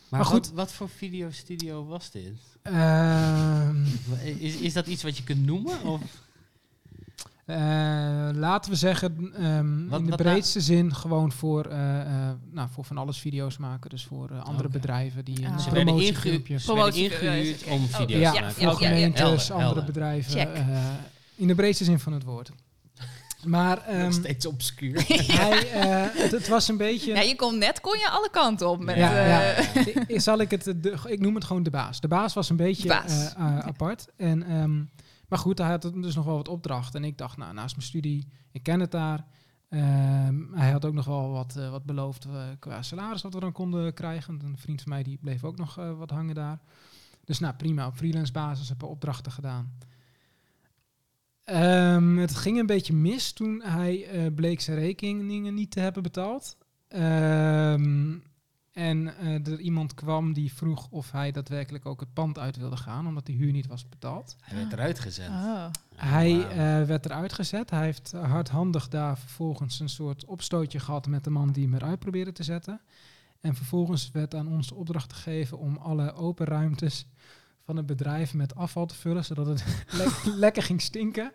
Maar 0.08 0.24
goed, 0.24 0.34
goed. 0.34 0.46
wat, 0.46 0.54
wat 0.54 0.72
voor 0.72 0.88
videostudio 0.88 1.84
was 1.86 2.10
dit? 2.10 2.32
Ehm, 2.62 3.84
Is, 4.38 4.56
is 4.56 4.72
dat 4.72 4.86
iets 4.86 5.02
wat 5.02 5.16
je 5.16 5.24
kunt 5.24 5.44
noemen? 5.46 5.82
Of? 5.82 6.02
Eh, 7.46 7.56
laten 8.32 8.70
we 8.70 8.76
zeggen, 8.76 9.32
ehm, 9.38 9.88
Wat- 9.88 10.00
in 10.00 10.06
de 10.10 10.16
breedste 10.16 10.60
zin 10.60 10.94
gewoon 10.94 11.32
voor, 11.32 11.64
eh, 11.66 12.00
eh, 12.00 12.06
nou, 12.50 12.68
voor 12.72 12.84
van 12.84 12.98
alles 12.98 13.18
video's 13.18 13.56
maken. 13.56 13.90
Dus 13.90 14.04
voor 14.04 14.30
andere 14.40 14.68
Oké. 14.68 14.78
bedrijven 14.78 15.24
die 15.24 15.36
Ah. 15.46 15.52
een 15.52 15.56
werden 15.72 15.84
Promotiefilmpjes, 15.84 16.66
ingehuurd 16.68 17.64
om 17.64 17.84
Oh, 17.84 17.94
video's 17.94 18.20
ja, 18.20 18.30
te 18.30 18.36
ja, 18.36 18.42
maken. 18.44 18.60
ja, 18.62 18.66
voor 18.68 18.72
Oké, 18.74 18.84
ja, 18.84 18.90
ja. 18.90 18.94
gemeentes, 18.96 19.20
helder, 19.20 19.40
andere 19.52 19.64
helder. 19.64 19.84
bedrijven. 19.84 20.54
Eh, 20.54 20.78
in 21.36 21.46
de 21.46 21.54
breedste 21.54 21.84
zin 21.84 21.98
van 21.98 22.12
het 22.12 22.22
woord. 22.24 22.50
Maar 23.44 23.78
ehm, 23.86 24.02
Nog 24.02 24.12
steeds 24.12 24.46
obscuur. 24.46 25.04
hij, 25.08 25.70
eh, 25.70 26.20
het, 26.22 26.30
het 26.30 26.48
was 26.48 26.68
een 26.68 26.76
beetje... 26.76 27.14
Ja, 27.14 27.20
je 27.20 27.36
kon 27.36 27.58
net 27.58 27.80
kon 27.80 27.98
je 27.98 28.08
alle 28.10 28.28
kanten 28.30 28.68
op 28.68 28.84
met... 28.84 28.96
Ja, 28.96 29.12
eh, 29.12 29.84
ja. 29.84 30.02
I- 30.14 30.20
Zal 30.20 30.38
ik 30.40 30.50
het, 30.50 30.64
de, 30.64 30.96
ik 31.06 31.20
noem 31.20 31.34
het 31.34 31.44
gewoon 31.44 31.62
de 31.62 31.70
baas. 31.70 32.00
De 32.00 32.08
baas 32.08 32.34
was 32.34 32.50
een 32.50 32.56
beetje 32.56 32.92
apart. 33.64 34.06
En, 34.16 34.42
ehm, 34.42 34.80
maar 35.28 35.38
goed, 35.38 35.58
hij 35.58 35.70
had 35.70 35.82
dus 35.82 36.14
nog 36.14 36.24
wel 36.24 36.36
wat 36.36 36.48
opdrachten. 36.48 37.02
En 37.02 37.08
ik 37.08 37.18
dacht, 37.18 37.36
nou, 37.36 37.54
naast 37.54 37.76
mijn 37.76 37.88
studie, 37.88 38.28
ik 38.52 38.62
ken 38.62 38.80
het 38.80 38.90
daar. 38.90 39.26
Ehm, 39.68 40.52
hij 40.52 40.70
had 40.70 40.84
ook 40.84 40.94
nog 40.94 41.04
wel 41.04 41.30
wat, 41.30 41.56
eh, 41.56 41.70
wat 41.70 41.84
beloofd 41.84 42.24
eh, 42.24 42.42
qua 42.58 42.82
salaris 42.82 43.22
wat 43.22 43.34
we 43.34 43.40
dan 43.40 43.52
konden 43.52 43.94
krijgen. 43.94 44.40
Een 44.44 44.58
vriend 44.58 44.82
van 44.82 44.92
mij 44.92 45.02
die 45.02 45.18
bleef 45.20 45.44
ook 45.44 45.56
nog 45.56 45.78
eh, 45.78 45.98
wat 45.98 46.10
hangen 46.10 46.34
daar. 46.34 46.60
Dus 47.24 47.38
nou, 47.38 47.54
prima, 47.54 47.86
op 47.86 47.96
freelance 47.96 48.32
basis 48.32 48.68
heb 48.68 48.82
ik 48.82 48.88
opdrachten 48.88 49.32
gedaan. 49.32 49.72
Ehm, 51.44 52.16
het 52.16 52.34
ging 52.34 52.58
een 52.58 52.66
beetje 52.66 52.94
mis 52.94 53.32
toen 53.32 53.62
hij 53.62 54.30
bleek 54.34 54.60
zijn 54.60 54.78
rekeningen 54.78 55.54
niet 55.54 55.70
te 55.70 55.80
hebben 55.80 56.02
betaald. 56.02 56.56
Ehm, 56.88 58.18
en 58.74 59.16
eh, 59.18 59.46
er 59.46 59.60
iemand 59.60 59.94
kwam 59.94 60.32
die 60.32 60.52
vroeg 60.52 60.88
of 60.90 61.10
hij 61.10 61.32
daadwerkelijk 61.32 61.86
ook 61.86 62.00
het 62.00 62.12
pand 62.12 62.38
uit 62.38 62.56
wilde 62.56 62.76
gaan, 62.76 63.06
omdat 63.06 63.26
die 63.26 63.36
huur 63.36 63.52
niet 63.52 63.66
was 63.66 63.88
betaald. 63.88 64.36
Hij 64.40 64.56
werd 64.56 64.72
eruit 64.72 64.98
gezet. 64.98 65.28
oh. 65.28 65.66
Hij 65.94 66.48
eh, 66.48 66.56
werd 66.86 67.04
eruit 67.04 67.32
gezet. 67.32 67.70
Hij 67.70 67.84
heeft 67.84 68.12
hardhandig 68.12 68.88
daar 68.88 69.18
vervolgens 69.18 69.80
een 69.80 69.88
soort 69.88 70.24
opstootje 70.24 70.80
gehad 70.80 71.06
met 71.06 71.24
de 71.24 71.30
man 71.30 71.52
die 71.52 71.64
hem 71.64 71.74
eruit 71.74 71.98
probeerde 71.98 72.32
te 72.32 72.42
zetten. 72.42 72.80
En 73.40 73.54
vervolgens 73.54 74.10
werd 74.10 74.34
aan 74.34 74.48
ons 74.48 74.68
de 74.68 74.74
opdracht 74.74 75.12
gegeven 75.12 75.58
om 75.58 75.76
alle 75.76 76.12
open 76.12 76.46
ruimtes 76.46 77.06
van 77.64 77.76
het 77.76 77.86
bedrijf 77.86 78.34
met 78.34 78.54
afval 78.54 78.86
te 78.86 78.94
vullen, 78.94 79.24
zodat 79.24 79.46
het 79.46 79.64
le- 79.98 80.34
lekker 80.36 80.62
ging 80.62 80.80
stinken 80.80 81.32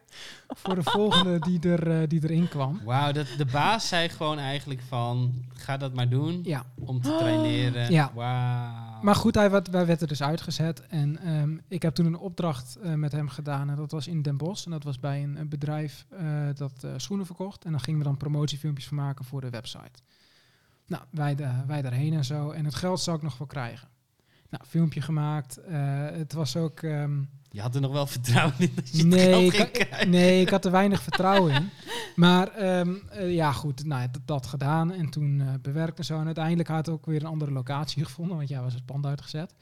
voor 0.47 0.75
de 0.75 0.83
volgende 0.83 1.39
die, 1.39 1.59
er, 1.59 2.01
eh, 2.01 2.07
die 2.07 2.23
erin 2.23 2.47
kwam. 2.49 2.79
Wauw, 2.83 3.11
dat 3.11 3.27
de 3.37 3.45
baas 3.45 3.87
zei 3.87 4.09
gewoon 4.09 4.37
eigenlijk 4.39 4.81
van, 4.87 5.45
ga 5.53 5.77
dat 5.77 5.93
maar 5.93 6.09
doen 6.09 6.39
Ja, 6.43 6.65
om 6.79 7.01
te 7.01 7.15
traineren. 7.17 7.91
Ja. 7.91 8.11
Wauw. 8.13 9.01
maar 9.01 9.15
goed, 9.15 9.35
hij 9.35 9.51
werd, 9.51 9.69
wij 9.69 9.85
werden 9.85 10.01
er 10.01 10.07
dus 10.07 10.23
uitgezet. 10.23 10.87
En 10.87 11.17
ehm, 11.19 11.57
ik 11.67 11.81
heb 11.81 11.93
toen 11.95 12.05
een 12.05 12.17
opdracht 12.17 12.75
eh, 12.75 12.93
met 12.93 13.11
hem 13.11 13.29
gedaan. 13.29 13.69
En 13.69 13.75
dat 13.75 13.91
was 13.91 14.07
in 14.07 14.21
Den 14.21 14.37
Bosch. 14.37 14.65
En 14.65 14.71
dat 14.71 14.83
was 14.83 14.99
bij 14.99 15.23
een, 15.23 15.35
een 15.39 15.49
bedrijf 15.49 16.05
eh, 16.09 16.25
dat 16.53 16.83
eh, 16.83 16.91
schoenen 16.97 17.25
verkocht. 17.25 17.65
En 17.65 17.71
dan 17.71 17.79
gingen 17.81 17.99
we 17.99 18.05
dan 18.05 18.17
promotiefilmpjes 18.17 18.87
van 18.87 18.97
maken 18.97 19.25
voor 19.25 19.41
de 19.41 19.49
website. 19.49 19.99
Nou, 20.87 21.03
wij, 21.09 21.35
da- 21.35 21.63
wij 21.67 21.81
daarheen 21.81 22.13
en 22.13 22.25
zo. 22.25 22.49
En 22.51 22.65
het 22.65 22.75
geld 22.75 22.99
zou 22.99 23.17
ik 23.17 23.23
nog 23.23 23.37
wel 23.37 23.47
krijgen. 23.47 23.87
Nou, 24.49 24.63
filmpje 24.67 25.01
gemaakt. 25.01 25.57
Eh, 25.57 26.05
het 26.11 26.33
was 26.33 26.55
ook... 26.55 26.81
ehm, 26.81 27.21
Je 27.51 27.61
had 27.61 27.75
er 27.75 27.81
nog 27.81 27.91
wel 27.91 28.07
vertrouwen 28.07 28.55
in 28.59 28.71
dat 28.75 28.97
je 28.97 29.05
nee, 29.05 29.45
ik, 29.45 30.05
nee, 30.07 30.41
ik 30.41 30.49
had 30.49 30.65
er 30.65 30.71
weinig 30.71 31.01
vertrouwen 31.09 31.53
in. 31.53 31.69
Maar 32.15 32.47
ehm, 32.47 32.95
eh, 33.09 33.33
ja, 33.33 33.51
goed, 33.51 33.85
nou, 33.85 34.07
dat, 34.11 34.21
dat 34.25 34.45
gedaan. 34.47 34.91
En 34.91 35.09
toen 35.09 35.41
eh, 35.41 35.47
bewerkt 35.61 35.97
en 35.97 36.05
zo. 36.05 36.19
En 36.19 36.25
uiteindelijk 36.25 36.67
had 36.67 36.85
hij 36.85 36.95
ook 36.95 37.05
weer 37.05 37.21
een 37.21 37.27
andere 37.27 37.51
locatie 37.51 38.05
gevonden. 38.05 38.37
Want 38.37 38.49
ja, 38.49 38.61
was 38.61 38.73
het 38.73 38.85
pand 38.85 39.05
uitgezet. 39.05 39.55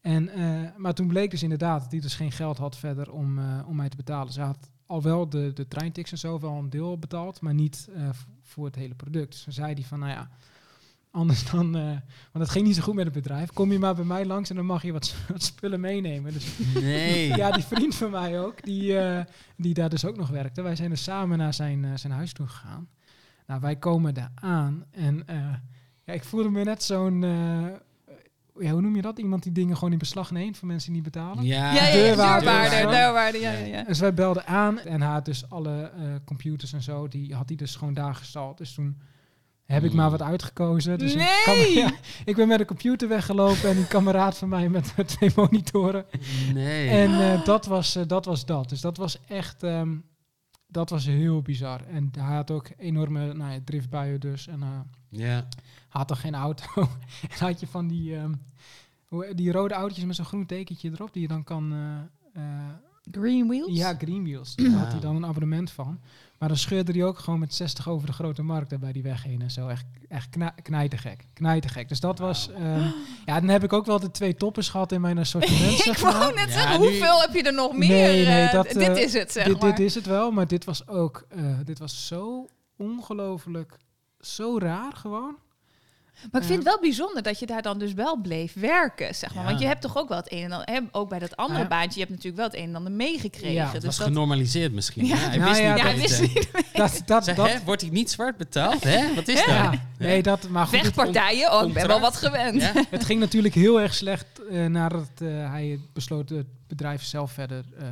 En, 0.00 0.30
maar 0.76 0.94
toen 0.94 1.06
bleek 1.08 1.30
dus 1.30 1.42
inderdaad 1.42 1.82
dat 1.82 1.90
hij 1.90 2.00
dus 2.00 2.14
geen 2.14 2.32
geld 2.32 2.58
had 2.58 2.76
verder 2.76 3.12
om, 3.12 3.38
om 3.66 3.76
mij 3.76 3.88
te 3.88 3.96
betalen. 3.96 4.32
Ze 4.32 4.40
had 4.40 4.70
al 4.86 5.02
wel 5.02 5.28
de, 5.28 5.52
de 5.52 5.68
treintickets 5.68 6.12
en 6.12 6.18
zo 6.18 6.40
wel 6.40 6.52
een 6.52 6.70
deel 6.70 6.98
betaald. 6.98 7.40
Maar 7.40 7.54
niet 7.54 7.88
voor 8.42 8.64
het 8.64 8.74
hele 8.74 8.94
product. 8.94 9.32
Dus 9.32 9.42
toen 9.42 9.52
zei 9.52 9.72
hij 9.74 9.82
van, 9.82 9.98
nou 9.98 10.12
ja... 10.12 10.28
Anders 11.14 11.50
dan, 11.50 11.76
eh, 11.76 11.82
want 12.32 12.44
het 12.44 12.50
ging 12.50 12.66
niet 12.66 12.76
zo 12.76 12.82
goed 12.82 12.94
met 12.94 13.04
het 13.04 13.14
bedrijf. 13.14 13.52
Kom 13.52 13.72
je 13.72 13.78
maar 13.78 13.94
bij 13.94 14.04
mij 14.04 14.26
langs 14.26 14.50
en 14.50 14.56
dan 14.56 14.66
mag 14.66 14.82
je 14.82 14.92
wat, 14.92 15.14
wat 15.32 15.42
spullen 15.42 15.80
meenemen. 15.80 16.32
Dus 16.32 16.46
Nee. 16.74 17.28
ja, 17.36 17.50
die 17.50 17.64
vriend 17.64 17.94
van 17.94 18.10
mij 18.10 18.40
ook, 18.40 18.62
die, 18.62 18.98
eh, 18.98 19.24
die 19.56 19.74
daar 19.74 19.88
dus 19.88 20.04
ook 20.04 20.16
nog 20.16 20.28
werkte. 20.28 20.62
Wij 20.62 20.76
zijn 20.76 20.90
dus 20.90 21.02
samen 21.02 21.38
naar 21.38 21.54
zijn, 21.54 21.84
eh, 21.84 21.90
zijn 21.94 22.12
huis 22.12 22.32
toe 22.32 22.46
gegaan. 22.46 22.88
Nou, 23.46 23.60
wij 23.60 23.76
komen 23.76 24.14
daar 24.14 24.30
aan 24.34 24.84
en 24.90 25.22
eh, 25.26 25.36
ja, 26.04 26.12
ik 26.12 26.24
voelde 26.24 26.50
me 26.50 26.64
net 26.64 26.82
zo'n, 26.82 27.24
eh, 27.24 27.66
ja, 28.64 28.70
hoe 28.70 28.80
noem 28.80 28.96
je 28.96 29.02
dat? 29.02 29.18
Iemand 29.18 29.42
die 29.42 29.52
dingen 29.52 29.76
gewoon 29.76 29.92
in 29.92 29.98
beslag 29.98 30.30
neemt 30.30 30.56
voor 30.58 30.68
mensen 30.68 30.92
die 30.92 31.02
niet 31.02 31.12
betalen. 31.12 31.44
Ja, 31.44 31.72
Ja, 31.72 31.86
ja, 31.86 31.86
ja, 31.86 31.92
deurwaarder 31.92 32.90
deurwaarder, 32.90 33.40
ja, 33.40 33.52
ja, 33.52 33.64
ja. 33.64 33.82
Dus 33.84 33.98
wij 34.00 34.14
belden 34.14 34.46
aan 34.46 34.78
en 34.78 35.00
had 35.00 35.24
dus 35.24 35.50
alle 35.50 35.82
eh, 35.82 36.02
computers 36.24 36.72
en 36.72 36.82
zo, 36.82 37.08
die 37.08 37.34
had 37.34 37.48
hij 37.48 37.56
dus 37.56 37.76
gewoon 37.76 37.94
daar 37.94 38.14
gestald. 38.14 38.58
Dus 38.58 38.74
toen 38.74 39.00
heb 39.64 39.84
ik 39.84 39.90
Mm. 39.90 39.96
maar 39.96 40.10
wat 40.10 40.22
uitgekozen. 40.22 40.98
Dus 40.98 41.14
Nee! 41.14 41.24
ik, 41.26 41.42
kan- 41.44 41.72
ja, 41.82 41.90
ik 42.24 42.36
ben 42.36 42.48
met 42.48 42.58
de 42.58 42.64
computer 42.64 43.08
weggelopen 43.08 43.68
en 43.70 43.76
een 43.76 43.86
kameraad 43.88 44.38
van 44.38 44.48
mij 44.48 44.68
met 44.68 44.94
twee 45.06 45.30
monitoren. 45.36 46.06
Nee. 46.54 46.88
En 46.88 47.20
eh, 47.32 47.44
dat, 47.44 47.66
was, 47.66 47.96
eh, 47.96 48.02
dat 48.06 48.24
was 48.24 48.44
dat. 48.46 48.68
Dus 48.68 48.80
dat 48.80 48.96
was 48.96 49.18
echt, 49.26 49.62
ehm, 49.62 49.96
dat 50.66 50.90
was 50.90 51.06
heel 51.06 51.42
bizar. 51.42 51.80
En 51.86 52.10
hij 52.18 52.34
had 52.36 52.50
ook 52.50 52.68
enorme 52.76 53.32
nou 53.34 53.52
ja, 53.52 53.58
driftbuien 53.64 54.20
dus. 54.20 54.46
En 54.46 54.62
eh, 54.62 54.68
ja. 55.08 55.46
had 55.88 56.08
toch 56.08 56.20
geen 56.20 56.34
auto. 56.34 56.64
en 57.30 57.38
had 57.38 57.60
je 57.60 57.66
van 57.66 57.86
die, 57.88 58.16
ehm, 58.16 58.32
hoe- 59.06 59.34
die 59.34 59.52
rode 59.52 59.74
autootjes 59.74 60.04
met 60.04 60.16
zo'n 60.16 60.24
groen 60.24 60.46
tekentje 60.46 60.90
erop, 60.90 61.12
die 61.12 61.22
je 61.22 61.28
dan 61.28 61.44
kan... 61.44 61.72
eh, 61.72 62.42
eh, 62.42 62.68
Green 63.10 63.46
wheels? 63.48 63.76
ja, 63.76 63.94
Green 63.98 64.22
Wheels. 64.24 64.54
Daar 64.56 64.70
had 64.70 64.92
hij 64.92 65.00
dan 65.00 65.16
een 65.16 65.26
abonnement 65.26 65.70
van. 65.70 66.00
Maar 66.44 66.52
dan 66.52 66.62
scheurde 66.62 66.92
hij 66.92 67.04
ook 67.04 67.18
gewoon 67.18 67.38
met 67.38 67.54
60 67.54 67.88
over 67.88 68.06
de 68.06 68.12
grote 68.12 68.42
markt 68.42 68.70
daar 68.70 68.78
bij 68.78 68.92
die 68.92 69.02
weg 69.02 69.22
heen 69.22 69.42
en 69.42 69.50
zo. 69.50 69.68
Echt, 69.68 69.84
echt 70.08 70.28
kna 70.30 70.50
knijtergek. 70.62 71.24
Knijtergek. 71.32 71.88
Dus 71.88 72.00
dat 72.00 72.18
was... 72.18 72.50
ehm, 72.50 72.86
ja, 73.24 73.40
dan 73.40 73.48
heb 73.48 73.64
ik 73.64 73.72
ook 73.72 73.86
wel 73.86 74.00
de 74.00 74.10
twee 74.10 74.34
toppers 74.34 74.68
gehad 74.68 74.92
in 74.92 75.00
mijn 75.00 75.18
assortiment, 75.18 75.72
Ik 75.78 75.82
zeg 75.82 76.02
maar. 76.02 76.12
wou 76.12 76.34
net 76.34 76.48
Ja, 76.48 76.52
zeggen, 76.52 76.80
nu- 76.80 76.86
hoeveel 76.86 77.20
heb 77.20 77.34
je 77.34 77.42
er 77.42 77.54
nog 77.54 77.72
meer? 77.72 77.88
Nee, 77.88 78.24
nee, 78.26 78.46
eh, 78.46 78.52
dat, 78.52 78.64
dit 78.68 78.76
eh, 78.76 78.96
is 78.96 79.12
het, 79.12 79.32
zeg 79.32 79.44
dit, 79.46 79.60
maar. 79.60 79.70
dit 79.70 79.86
is 79.86 79.94
het 79.94 80.06
wel, 80.06 80.30
maar 80.30 80.46
dit 80.46 80.64
was 80.64 80.88
ook... 80.88 81.26
eh, 81.28 81.42
dit 81.64 81.78
was 81.78 82.06
zo 82.06 82.46
ongelooflijk... 82.76 83.76
Zo 84.20 84.58
raar 84.58 84.92
gewoon. 84.92 85.36
Maar 86.30 86.40
ik 86.40 86.46
vind 86.46 86.58
het 86.58 86.68
wel 86.68 86.80
bijzonder 86.80 87.22
dat 87.22 87.38
je 87.38 87.46
daar 87.46 87.62
dan 87.62 87.78
dus 87.78 87.92
wel 87.92 88.16
bleef 88.20 88.52
werken, 88.52 89.14
zeg 89.14 89.34
maar. 89.34 89.42
Ja. 89.44 89.48
Want 89.48 89.60
je 89.60 89.66
hebt 89.66 89.80
toch 89.80 89.96
ook 89.96 90.08
wel 90.08 90.16
het 90.18 90.32
een 90.32 90.42
en 90.42 90.52
ander... 90.52 90.68
hè, 90.74 90.80
Ook 90.92 91.08
bij 91.08 91.18
dat 91.18 91.36
andere 91.36 91.60
Ja. 91.60 91.66
baantje, 91.68 92.00
je 92.00 92.06
hebt 92.06 92.10
natuurlijk 92.10 92.36
wel 92.36 92.46
het 92.46 92.54
een 92.56 92.68
en 92.68 92.74
ander 92.76 92.92
meegekregen. 92.92 93.52
Ja, 93.52 93.64
Het 93.64 93.72
dus 93.72 93.84
was 93.84 93.96
dat, 93.96 94.06
genormaliseerd 94.06 94.72
misschien. 94.72 95.06
Ja. 95.06 95.14
Ja, 95.16 95.20
hij 95.28 95.36
Nou 95.38 95.48
wist 95.50 95.60
ja, 95.60 95.74
niet 95.74 95.82
hij 95.82 95.96
wist. 95.96 96.52
Dat, 96.72 97.02
dat, 97.06 97.24
Zeg, 97.24 97.34
dat, 97.36 97.48
hè, 97.52 97.58
wordt 97.64 97.82
ik 97.82 97.90
niet 97.90 98.10
zwart 98.10 98.36
betaald? 98.36 98.84
Hè? 98.84 99.14
Wat 99.14 99.28
is 99.28 99.34
dat? 99.36 99.46
ja, 99.46 99.72
nee, 99.98 100.22
dat, 100.22 100.48
maar 100.48 100.66
goed, 100.66 100.72
het, 100.76 100.82
Vechtpartijen, 100.84 101.52
oh, 101.52 101.68
ik 101.68 101.74
ben 101.74 101.86
wel 101.86 102.00
wat 102.00 102.16
gewend. 102.16 102.60
Ja? 102.62 102.72
het 102.90 103.04
ging 103.04 103.20
natuurlijk 103.20 103.54
heel 103.54 103.80
erg 103.80 103.94
slecht 103.94 104.26
eh, 104.50 104.66
nadat 104.66 105.10
eh, 105.18 105.28
hij 105.50 105.80
besloot 105.92 106.28
het 106.28 106.46
bedrijf 106.66 107.02
zelf 107.02 107.32
verder 107.32 107.64
eh, 107.78 107.86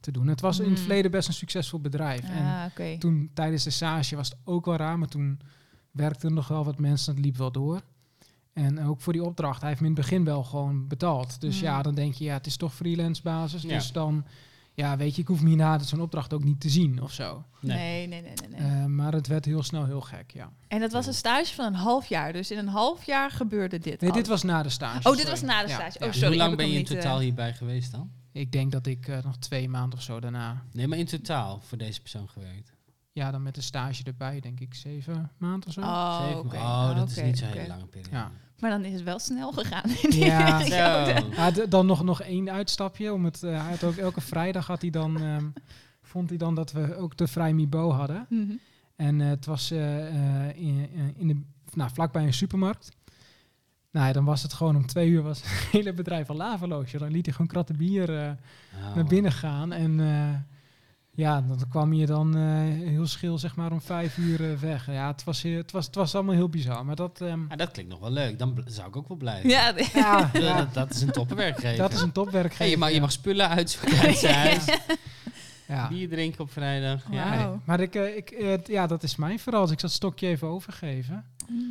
te 0.00 0.10
doen. 0.10 0.26
Het 0.26 0.40
was 0.40 0.58
in 0.58 0.64
het 0.64 0.72
Mm. 0.78 0.84
verleden 0.84 1.10
best 1.10 1.28
een 1.28 1.34
succesvol 1.34 1.80
bedrijf. 1.80 2.20
En 2.20 2.44
Ah, 2.44 2.64
oké. 2.70 2.96
toen 2.98 3.30
tijdens 3.34 3.64
de 3.64 3.70
stage 3.70 4.16
was 4.16 4.28
het 4.28 4.38
ook 4.44 4.64
wel 4.66 4.76
raar, 4.76 4.98
maar 4.98 5.08
toen 5.08 5.40
werkten 5.90 6.28
er 6.28 6.34
nog 6.34 6.48
wel 6.48 6.64
wat 6.64 6.78
mensen, 6.78 7.14
het 7.14 7.24
liep 7.24 7.36
wel 7.36 7.52
door. 7.52 7.80
En 8.52 8.84
ook 8.84 9.00
voor 9.00 9.12
die 9.12 9.24
opdracht, 9.24 9.60
hij 9.60 9.68
heeft 9.68 9.80
me 9.80 9.86
in 9.88 9.92
het 9.94 10.02
begin 10.02 10.24
wel 10.24 10.44
gewoon 10.44 10.88
betaald. 10.88 11.40
Dus 11.40 11.56
Mm. 11.56 11.62
ja, 11.62 11.82
dan 11.82 11.94
denk 11.94 12.14
je, 12.14 12.24
ja, 12.24 12.34
het 12.34 12.46
is 12.46 12.56
toch 12.56 12.74
freelance 12.74 13.22
basis. 13.22 13.62
Ja. 13.62 13.68
Dus 13.68 13.92
dan, 13.92 14.24
ja, 14.74 14.96
weet 14.96 15.14
je, 15.14 15.20
ik 15.22 15.28
hoef 15.28 15.40
me 15.42 15.48
hierna 15.48 15.78
zo'n 15.78 16.00
opdracht 16.00 16.32
ook 16.32 16.44
niet 16.44 16.60
te 16.60 16.68
zien 16.68 17.02
of 17.02 17.12
zo. 17.12 17.44
Nee. 17.60 17.76
Nee, 17.76 18.06
nee, 18.06 18.22
nee, 18.22 18.32
nee. 18.50 18.60
nee. 18.60 18.80
Eh, 18.80 18.84
maar 18.84 19.12
het 19.12 19.26
werd 19.26 19.44
heel 19.44 19.62
snel 19.62 19.84
heel 19.84 20.00
gek, 20.00 20.30
ja. 20.30 20.52
en 20.68 20.80
dat 20.80 20.92
was 20.92 21.06
een 21.06 21.14
stage 21.14 21.54
van 21.54 21.64
een 21.66 21.74
half 21.74 22.06
jaar. 22.06 22.32
Dus 22.32 22.50
in 22.50 22.58
een 22.58 22.68
half 22.68 23.04
jaar 23.04 23.30
gebeurde 23.30 23.78
dit 23.78 24.00
Nee, 24.00 24.10
al. 24.10 24.16
dit 24.16 24.26
was 24.26 24.42
na 24.42 24.62
de 24.62 24.68
stage. 24.68 25.08
Oh, 25.10 25.16
dit 25.16 25.28
was 25.28 25.40
na 25.42 25.62
de 25.62 25.68
stage. 25.68 25.96
ja. 26.00 26.06
Oh, 26.06 26.12
sorry. 26.12 26.28
Hoe 26.28 26.36
lang 26.36 26.56
ben 26.56 26.70
je 26.70 26.78
in 26.78 26.84
totaal 26.84 27.16
eh, 27.16 27.22
hierbij 27.22 27.54
geweest 27.54 27.90
dan? 27.92 28.10
Ik 28.32 28.52
denk 28.52 28.72
dat 28.72 28.86
ik 28.86 29.08
eh, 29.08 29.18
nog 29.24 29.36
twee 29.36 29.68
maanden 29.68 29.98
of 29.98 30.04
zo 30.04 30.20
daarna... 30.20 30.62
Nee, 30.72 30.88
maar 30.88 30.98
in 30.98 31.06
totaal 31.06 31.60
voor 31.60 31.78
deze 31.78 32.00
persoon 32.00 32.28
gewerkt. 32.28 32.72
Ja, 33.12 33.30
dan 33.30 33.42
met 33.42 33.54
de 33.54 33.60
stage 33.60 34.02
erbij, 34.04 34.40
denk 34.40 34.60
ik 34.60 34.74
zeven 34.74 35.30
maanden 35.38 35.68
of 35.68 35.72
zo. 35.74 35.80
Oh, 35.80 36.26
Zeven? 36.26 36.58
oh, 36.58 36.96
dat 36.96 37.08
is 37.10 37.22
niet 37.22 37.38
zo'n 37.38 37.48
oké. 37.48 37.56
hele 37.56 37.68
lange 37.72 37.86
periode. 37.86 38.16
Ja. 38.16 38.30
Maar 38.58 38.70
dan 38.70 38.84
is 38.84 38.92
het 38.92 39.02
wel 39.02 39.18
snel 39.18 39.52
gegaan. 39.52 39.90
Ja. 40.10 40.60
Zo. 40.64 40.74
Ja, 41.30 41.50
dan 41.68 41.86
nog, 41.86 42.02
nog 42.04 42.22
één 42.22 42.50
uitstapje. 42.50 43.12
Om 43.12 43.24
het, 43.24 43.42
eh, 43.42 43.68
had 43.68 43.84
ook 43.84 43.96
elke 43.96 44.20
vrijdag 44.20 44.66
had 44.66 44.80
hij 44.80 44.90
dan, 44.90 45.20
ehm, 45.22 45.44
vond 46.02 46.28
hij 46.28 46.38
dan 46.38 46.54
dat 46.54 46.72
we 46.72 46.96
ook 46.96 47.16
de 47.16 47.26
Vrij 47.28 47.52
Mibo 47.52 47.90
hadden. 47.90 48.26
Mhm. 48.28 48.52
En 48.96 49.20
eh, 49.20 49.28
het 49.28 49.46
was 49.46 49.70
eh, 49.70 50.56
in, 50.56 50.88
in 51.16 51.28
de, 51.28 51.40
nou, 51.72 51.90
vlakbij 51.92 52.22
een 52.24 52.32
supermarkt. 52.34 52.90
Nou, 53.90 54.06
ja, 54.06 54.12
dan 54.12 54.24
was 54.24 54.42
het 54.42 54.52
gewoon 54.52 54.76
om 54.76 54.86
twee 54.86 55.08
uur 55.08 55.22
was 55.22 55.42
het 55.44 55.50
hele 55.70 55.92
bedrijf 55.92 56.30
al 56.30 56.36
laveloos. 56.36 56.92
Dan 56.92 57.10
liet 57.10 57.24
hij 57.24 57.34
gewoon 57.34 57.50
kratten 57.50 57.76
bier 57.76 58.18
eh, 58.22 58.30
Oh. 58.88 58.94
naar 58.94 59.04
binnen 59.04 59.32
gaan. 59.32 59.72
En 59.72 60.00
eh, 60.00 60.34
ja, 61.14 61.40
dan 61.40 61.58
kwam 61.68 61.92
je 61.92 62.06
dan 62.06 62.36
eh, 62.36 62.42
heel 62.88 63.06
schil 63.06 63.38
zeg 63.38 63.56
maar 63.56 63.72
om 63.72 63.80
vijf 63.80 64.16
uur 64.18 64.50
eh, 64.52 64.56
weg. 64.58 64.86
Ja, 64.86 65.06
het 65.06 65.24
was, 65.24 65.42
heel- 65.42 65.56
het, 65.58 65.70
was, 65.72 65.86
het 65.86 65.94
was 65.94 66.14
allemaal 66.14 66.34
heel 66.34 66.48
bizar. 66.48 66.84
Maar 66.84 66.96
dat, 66.96 67.20
ehm, 67.20 67.40
Ah, 67.48 67.56
dat 67.56 67.70
klinkt 67.70 67.90
nog 67.90 68.00
wel 68.00 68.10
leuk. 68.10 68.38
Dan 68.38 68.62
zou 68.66 68.88
ik 68.88 68.96
ook 68.96 69.08
wel 69.08 69.16
blijven. 69.16 69.48
Ja, 69.50 69.72
ja, 69.76 69.84
Ja, 69.94 70.30
ja, 70.32 70.56
Dat, 70.56 70.74
dat 70.74 70.90
is 70.94 71.00
een 71.02 71.10
toppenwerkgever. 71.12 71.76
dat 71.78 71.92
is 71.92 72.00
een 72.00 72.12
topwerkgever. 72.12 72.58
Hey, 72.58 72.70
je, 72.70 72.76
mag, 72.76 72.88
je 72.88 72.94
ja. 72.94 73.00
mag 73.00 73.12
spullen 73.12 73.48
uitzoeken 73.48 73.98
uit 73.98 74.16
zijn 74.16 74.34
huis. 74.34 74.64
Ja. 75.68 75.88
Bier 75.88 76.08
drinken 76.08 76.40
op 76.40 76.52
vrijdag. 76.52 77.02
Ja. 77.10 77.58
Maar 77.64 77.80
ik, 77.80 77.94
eh, 77.94 78.16
ik, 78.16 78.66
ja, 78.66 78.86
dat 78.86 79.02
is 79.02 79.16
mijn 79.16 79.38
verhaal. 79.38 79.62
Dus 79.62 79.70
ik 79.72 79.80
zal 79.80 79.88
het 79.88 79.98
stokje 79.98 80.26
even 80.28 80.48
overgeven. 80.48 81.24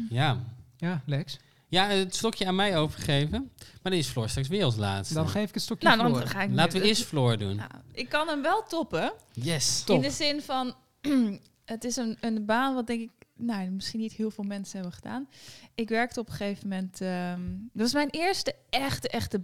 ja. 0.10 0.38
Ja, 0.78 1.02
Lex. 1.06 1.38
Ja, 1.70 1.88
het 1.88 2.16
stokje 2.16 2.46
aan 2.46 2.56
mij 2.56 2.78
overgeven. 2.78 3.52
Maar 3.58 3.92
dan 3.92 3.94
is 3.94 4.08
Floor 4.08 4.30
straks 4.30 4.48
weer 4.48 4.64
als 4.64 4.76
laatste. 4.76 5.14
Dan 5.14 5.30
geef 5.30 5.48
ik 5.48 5.54
het 5.54 5.64
stokje 5.64 5.88
Nou, 5.88 6.14
dan 6.14 6.28
ga 6.28 6.42
ik 6.42 6.50
Laten 6.52 6.82
we 6.82 6.88
eerst 6.88 7.04
Floor 7.04 7.38
doen. 7.38 7.56
Nou, 7.56 7.70
ik 7.92 8.10
kan 8.10 8.28
hem 8.28 8.42
wel 8.42 8.64
toppen. 8.68 9.14
Yes. 9.34 9.82
Top. 9.84 9.96
In 9.96 10.02
de 10.02 10.12
zin 10.12 10.42
van, 10.42 10.74
het 11.66 11.84
is 11.84 11.96
een, 11.96 12.18
een 12.20 12.46
baan 12.46 12.74
wat 12.74 12.88
denk 12.88 13.02
ik, 13.02 13.10
nou, 13.36 13.70
misschien 13.70 14.00
niet 14.00 14.14
heel 14.14 14.32
veel 14.32 14.44
mensen 14.44 14.76
hebben 14.80 14.96
gedaan. 14.96 15.28
Ik 15.76 15.90
werkte 15.90 16.20
op 16.20 16.28
een 16.28 16.34
gegeven 16.34 16.68
moment, 16.70 17.02
ehm, 17.02 17.42
dat 17.74 17.82
was 17.82 17.94
mijn 17.94 18.10
eerste 18.10 18.56
echte, 18.70 19.08
echte 19.10 19.42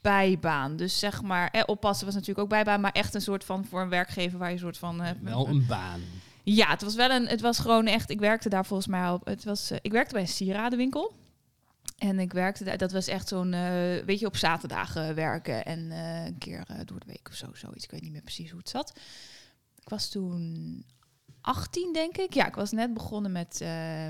bijbaan. 0.00 0.76
Dus 0.76 0.98
zeg 0.98 1.22
maar, 1.22 1.48
eh, 1.50 1.62
oppassen 1.66 2.06
was 2.06 2.14
natuurlijk 2.14 2.40
ook 2.42 2.48
bijbaan, 2.48 2.80
maar 2.80 2.92
echt 2.92 3.14
een 3.14 3.20
soort 3.20 3.44
van 3.44 3.64
voor 3.64 3.80
een 3.80 3.88
werkgever 3.88 4.38
waar 4.38 4.48
je 4.48 4.54
een 4.54 4.60
soort 4.60 4.78
van... 4.78 5.02
eh, 5.02 5.10
Wel 5.20 5.46
een 5.46 5.66
baan. 5.66 6.00
Ja, 6.42 6.68
het 6.68 6.82
was 6.82 6.94
wel 6.94 7.10
een, 7.10 7.26
het 7.26 7.40
was 7.40 7.58
gewoon 7.58 7.86
echt, 7.86 8.10
ik 8.10 8.20
werkte 8.20 8.48
daar 8.48 8.66
volgens 8.66 8.88
mij 8.88 9.02
al, 9.02 9.20
het 9.24 9.44
was, 9.44 9.70
eh, 9.70 9.78
ik 9.82 9.92
werkte 9.92 10.12
bij 10.12 10.22
een 10.22 10.28
sieradenwinkel. 10.28 11.12
En 11.96 12.18
ik 12.18 12.32
werkte 12.32 12.64
daar, 12.64 12.78
dat 12.78 12.92
was 12.92 13.06
echt 13.06 13.28
zo'n, 13.28 13.52
eh, 13.52 14.04
weet 14.04 14.18
je, 14.18 14.26
op 14.26 14.36
zaterdagen 14.36 15.14
werken 15.14 15.64
en 15.64 15.90
eh, 15.90 16.24
een 16.24 16.38
keer 16.38 16.64
eh, 16.66 16.76
door 16.84 17.00
de 17.00 17.06
week 17.06 17.28
of 17.28 17.34
zo, 17.34 17.54
zoiets. 17.54 17.84
Ik 17.84 17.90
weet 17.90 18.02
niet 18.02 18.12
meer 18.12 18.22
precies 18.22 18.50
hoe 18.50 18.58
het 18.58 18.68
zat. 18.68 18.98
Ik 19.80 19.88
was 19.88 20.08
toen 20.08 20.84
18, 21.40 21.92
denk 21.92 22.16
ik. 22.16 22.34
Ja, 22.34 22.46
ik 22.46 22.54
was 22.54 22.72
net 22.72 22.94
begonnen 22.94 23.32
met, 23.32 23.64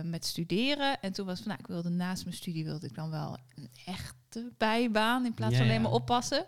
met 0.05 0.25
studeren. 0.25 1.01
En 1.01 1.13
toen 1.13 1.27
was 1.27 1.39
van, 1.39 1.49
nou, 1.49 1.61
ik 1.61 1.67
wilde 1.67 1.89
naast 1.89 2.25
mijn 2.25 2.37
studie 2.37 2.65
wilde 2.65 2.87
ik 2.87 2.95
dan 2.95 3.11
wel 3.11 3.39
een 3.55 3.71
echte 3.85 4.53
bijbaan 4.57 5.25
in 5.25 5.35
plaats 5.35 5.53
Ja, 5.53 5.59
van 5.59 5.69
alleen 5.69 5.83
maar 5.83 5.93
oppassen. 5.93 6.47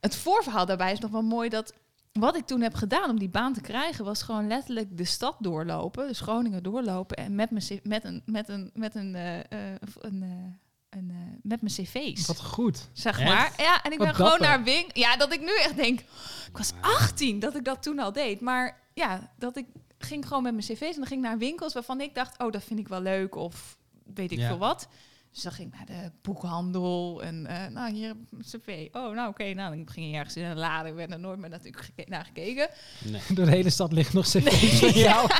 Het 0.00 0.16
voorverhaal 0.16 0.66
daarbij 0.66 0.92
is 0.92 0.98
nog 0.98 1.10
wel 1.10 1.22
mooi 1.22 1.48
dat 1.48 1.74
wat 2.12 2.36
ik 2.36 2.46
toen 2.46 2.60
heb 2.60 2.74
gedaan 2.74 3.10
om 3.10 3.18
die 3.18 3.28
baan 3.28 3.52
te 3.52 3.60
krijgen, 3.60 4.04
was 4.04 4.22
gewoon 4.22 4.46
letterlijk 4.46 4.96
de 4.96 5.04
stad 5.04 5.36
doorlopen, 5.38 6.06
dus 6.08 6.20
Groningen 6.20 6.62
doorlopen 6.62 7.16
en 7.16 7.34
met, 7.34 7.50
mijn, 7.50 7.80
met 7.82 8.04
een, 8.04 8.22
met 8.24 8.48
een, 8.48 8.70
met 8.74 8.94
een, 8.94 9.14
eh, 9.14 9.38
eh, 9.38 9.76
een, 10.00 10.22
eh, 10.22 10.98
een, 10.98 11.38
met 11.42 11.62
mijn 11.62 11.74
cv's. 11.74 12.26
Wat 12.26 12.40
goed. 12.40 12.88
Zeg 12.92 13.18
Echt? 13.18 13.28
maar. 13.32 13.52
Ja, 13.56 13.82
en 13.82 13.92
ik 13.92 13.98
Wat 13.98 14.06
ben 14.06 14.16
gewoon 14.16 14.40
naar 14.40 14.62
Wink. 14.62 14.96
Ja, 14.96 15.16
dat 15.16 15.32
ik 15.32 15.40
nu 15.40 15.52
echt 15.58 15.76
denk. 15.76 16.00
Ik 16.00 16.56
was 16.56 16.72
18 16.80 17.38
dat 17.38 17.56
ik 17.56 17.64
dat 17.64 17.82
toen 17.82 17.98
al 17.98 18.12
deed. 18.12 18.40
Maar 18.40 18.80
ja, 18.94 19.32
dat 19.38 19.56
ik 19.56 19.66
ging 19.98 20.26
gewoon 20.26 20.42
met 20.42 20.52
mijn 20.52 20.66
cv's 20.66 20.80
en 20.94 20.94
dan 20.96 21.06
ging 21.06 21.22
ik 21.22 21.28
naar 21.28 21.38
winkels 21.38 21.72
waarvan 21.72 22.00
ik 22.00 22.14
dacht, 22.14 22.38
oh, 22.38 22.52
dat 22.52 22.64
vind 22.64 22.80
ik 22.80 22.88
wel 22.88 23.00
leuk 23.00 23.34
of 23.34 23.78
weet 24.14 24.32
ik 24.32 24.38
Ja. 24.38 24.46
veel 24.46 24.58
wat. 24.58 24.88
Dus 25.32 25.42
dan 25.42 25.52
ging 25.52 25.72
ik 25.72 25.74
naar 25.76 25.86
de 25.86 26.10
boekhandel 26.22 27.22
en 27.22 27.46
eh, 27.46 27.66
nou 27.66 27.92
hier 27.92 28.10
een 28.10 28.42
cv. 28.42 28.88
Oh, 28.92 29.14
nou 29.14 29.28
oké, 29.28 29.54
nou 29.54 29.76
dan 29.76 29.88
ging 29.90 30.10
je 30.10 30.16
ergens 30.16 30.36
in 30.36 30.44
een 30.44 30.58
lade. 30.58 30.88
Ik 30.88 30.94
ben 30.94 31.12
er 31.12 31.18
nooit 31.20 31.38
meer 31.38 31.50
natuurlijk 31.50 31.84
geke- 31.84 32.10
naar 32.10 32.24
gekeken. 32.24 32.68
Nee. 33.04 33.20
Door 33.34 33.44
de 33.50 33.50
hele 33.50 33.70
stad 33.70 33.92
ligt 33.92 34.12
nog 34.12 34.24
cv's 34.26 34.78
van 34.80 34.90
jou. 34.90 35.30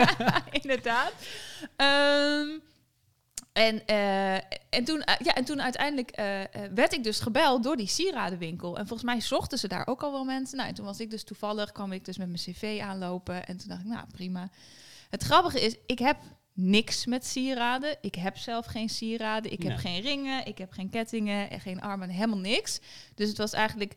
Inderdaad. 0.62 1.12
Ehm, 1.76 2.48
en, 3.52 3.86
eh, 3.86 4.34
en, 4.70 4.84
toen, 4.84 5.02
eh, 5.02 5.14
ja, 5.26 5.34
en 5.34 5.44
toen 5.44 5.62
uiteindelijk 5.62 6.16
werd 6.74 6.92
ik 6.92 7.04
dus 7.04 7.20
gebeld 7.20 7.62
door 7.62 7.76
die 7.76 7.86
sieradenwinkel. 7.86 8.78
En 8.78 8.86
volgens 8.86 9.10
mij 9.10 9.20
zochten 9.20 9.58
ze 9.58 9.68
daar 9.68 9.86
ook 9.86 10.02
al 10.02 10.12
wel 10.12 10.24
mensen. 10.24 10.56
Nou, 10.56 10.68
en 10.68 10.74
toen 10.74 10.84
was 10.84 11.00
ik 11.00 11.10
dus 11.10 11.24
toevallig, 11.24 11.72
kwam 11.72 11.92
ik 11.92 12.04
dus 12.04 12.18
met 12.18 12.26
mijn 12.26 12.40
cv 12.40 12.80
aanlopen. 12.82 13.46
En 13.46 13.56
toen 13.56 13.68
dacht 13.68 13.80
ik, 13.80 13.86
nou 13.86 14.06
prima. 14.12 14.50
Het 15.10 15.22
grappige 15.22 15.60
is, 15.60 15.76
ik 15.86 15.98
heb 15.98 16.16
niks 16.54 17.06
met 17.06 17.26
sieraden. 17.26 17.96
Ik 18.00 18.14
heb 18.14 18.36
zelf 18.36 18.66
geen 18.66 18.88
sieraden. 18.88 19.52
Ik 19.52 19.62
heb 19.62 19.76
geen 19.76 20.00
ringen. 20.00 20.46
Ik 20.46 20.58
heb 20.58 20.72
geen 20.72 20.90
kettingen. 20.90 21.50
En 21.50 21.60
geen 21.60 21.80
armen. 21.80 22.08
Helemaal 22.08 22.38
niks. 22.38 22.80
Dus 23.14 23.28
het 23.28 23.38
was 23.38 23.52
eigenlijk... 23.52 23.94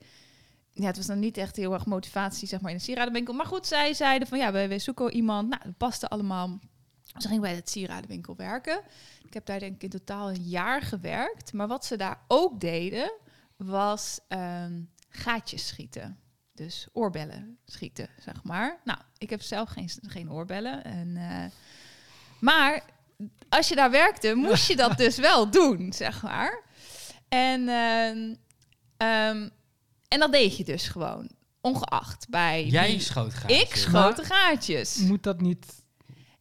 Ja, 0.73 0.85
het 0.85 0.97
was 0.97 1.05
dan 1.05 1.19
niet 1.19 1.37
echt 1.37 1.55
heel 1.55 1.73
erg 1.73 1.85
motivatie, 1.85 2.47
zeg 2.47 2.61
maar, 2.61 2.71
in 2.71 2.77
de 2.77 2.83
sieradenwinkel. 2.83 3.33
Maar 3.33 3.45
goed, 3.45 3.67
zij 3.67 3.93
zeiden 3.93 4.27
van, 4.27 4.37
ja, 4.37 4.51
wij 4.51 4.79
zoeken 4.79 5.13
iemand. 5.13 5.49
Nou, 5.49 5.61
dat 5.63 5.77
paste 5.77 6.07
allemaal. 6.07 6.59
Ze 7.17 7.27
ging 7.27 7.41
bij 7.41 7.55
het 7.55 7.69
sieradenwinkel 7.69 8.35
werken. 8.35 8.81
Ik 9.25 9.33
heb 9.33 9.45
daar 9.45 9.59
denk 9.59 9.75
ik 9.75 9.83
in 9.83 9.89
totaal 9.89 10.29
een 10.29 10.43
jaar 10.43 10.81
gewerkt. 10.81 11.53
Maar 11.53 11.67
wat 11.67 11.85
ze 11.85 11.95
daar 11.95 12.21
ook 12.27 12.59
deden, 12.59 13.11
was 13.55 14.19
ehm, 14.27 14.81
gaatjes 15.09 15.67
schieten. 15.67 16.19
Dus 16.53 16.87
oorbellen 16.93 17.57
schieten, 17.65 18.09
zeg 18.19 18.43
maar. 18.43 18.79
Nou, 18.83 18.99
ik 19.17 19.29
heb 19.29 19.41
zelf 19.41 19.69
geen, 19.69 19.89
geen 20.01 20.31
oorbellen. 20.31 20.83
En, 20.83 21.17
eh, 21.17 21.45
maar 22.39 22.83
als 23.49 23.67
je 23.67 23.75
daar 23.75 23.91
werkte, 23.91 24.35
moest 24.35 24.67
je 24.67 24.75
dat 24.75 24.97
dus 24.97 25.17
wel 25.17 25.49
doen, 25.51 25.93
zeg 25.93 26.21
maar. 26.23 26.63
En, 27.29 27.69
ehm, 27.69 28.35
ehm, 28.97 29.49
en 30.07 30.19
dat 30.19 30.31
deed 30.31 30.57
je 30.57 30.63
dus 30.63 30.87
gewoon. 30.87 31.29
Ongeacht 31.61 32.29
bij... 32.29 32.65
Jij 32.65 32.87
wie- 32.87 32.99
schoot 32.99 33.33
graag. 33.33 33.51
Ik 33.51 33.75
schoot 33.75 34.15
de 34.15 34.23
gaatjes. 34.23 34.95
Moet 34.97 35.23
dat 35.23 35.41
niet... 35.41 35.65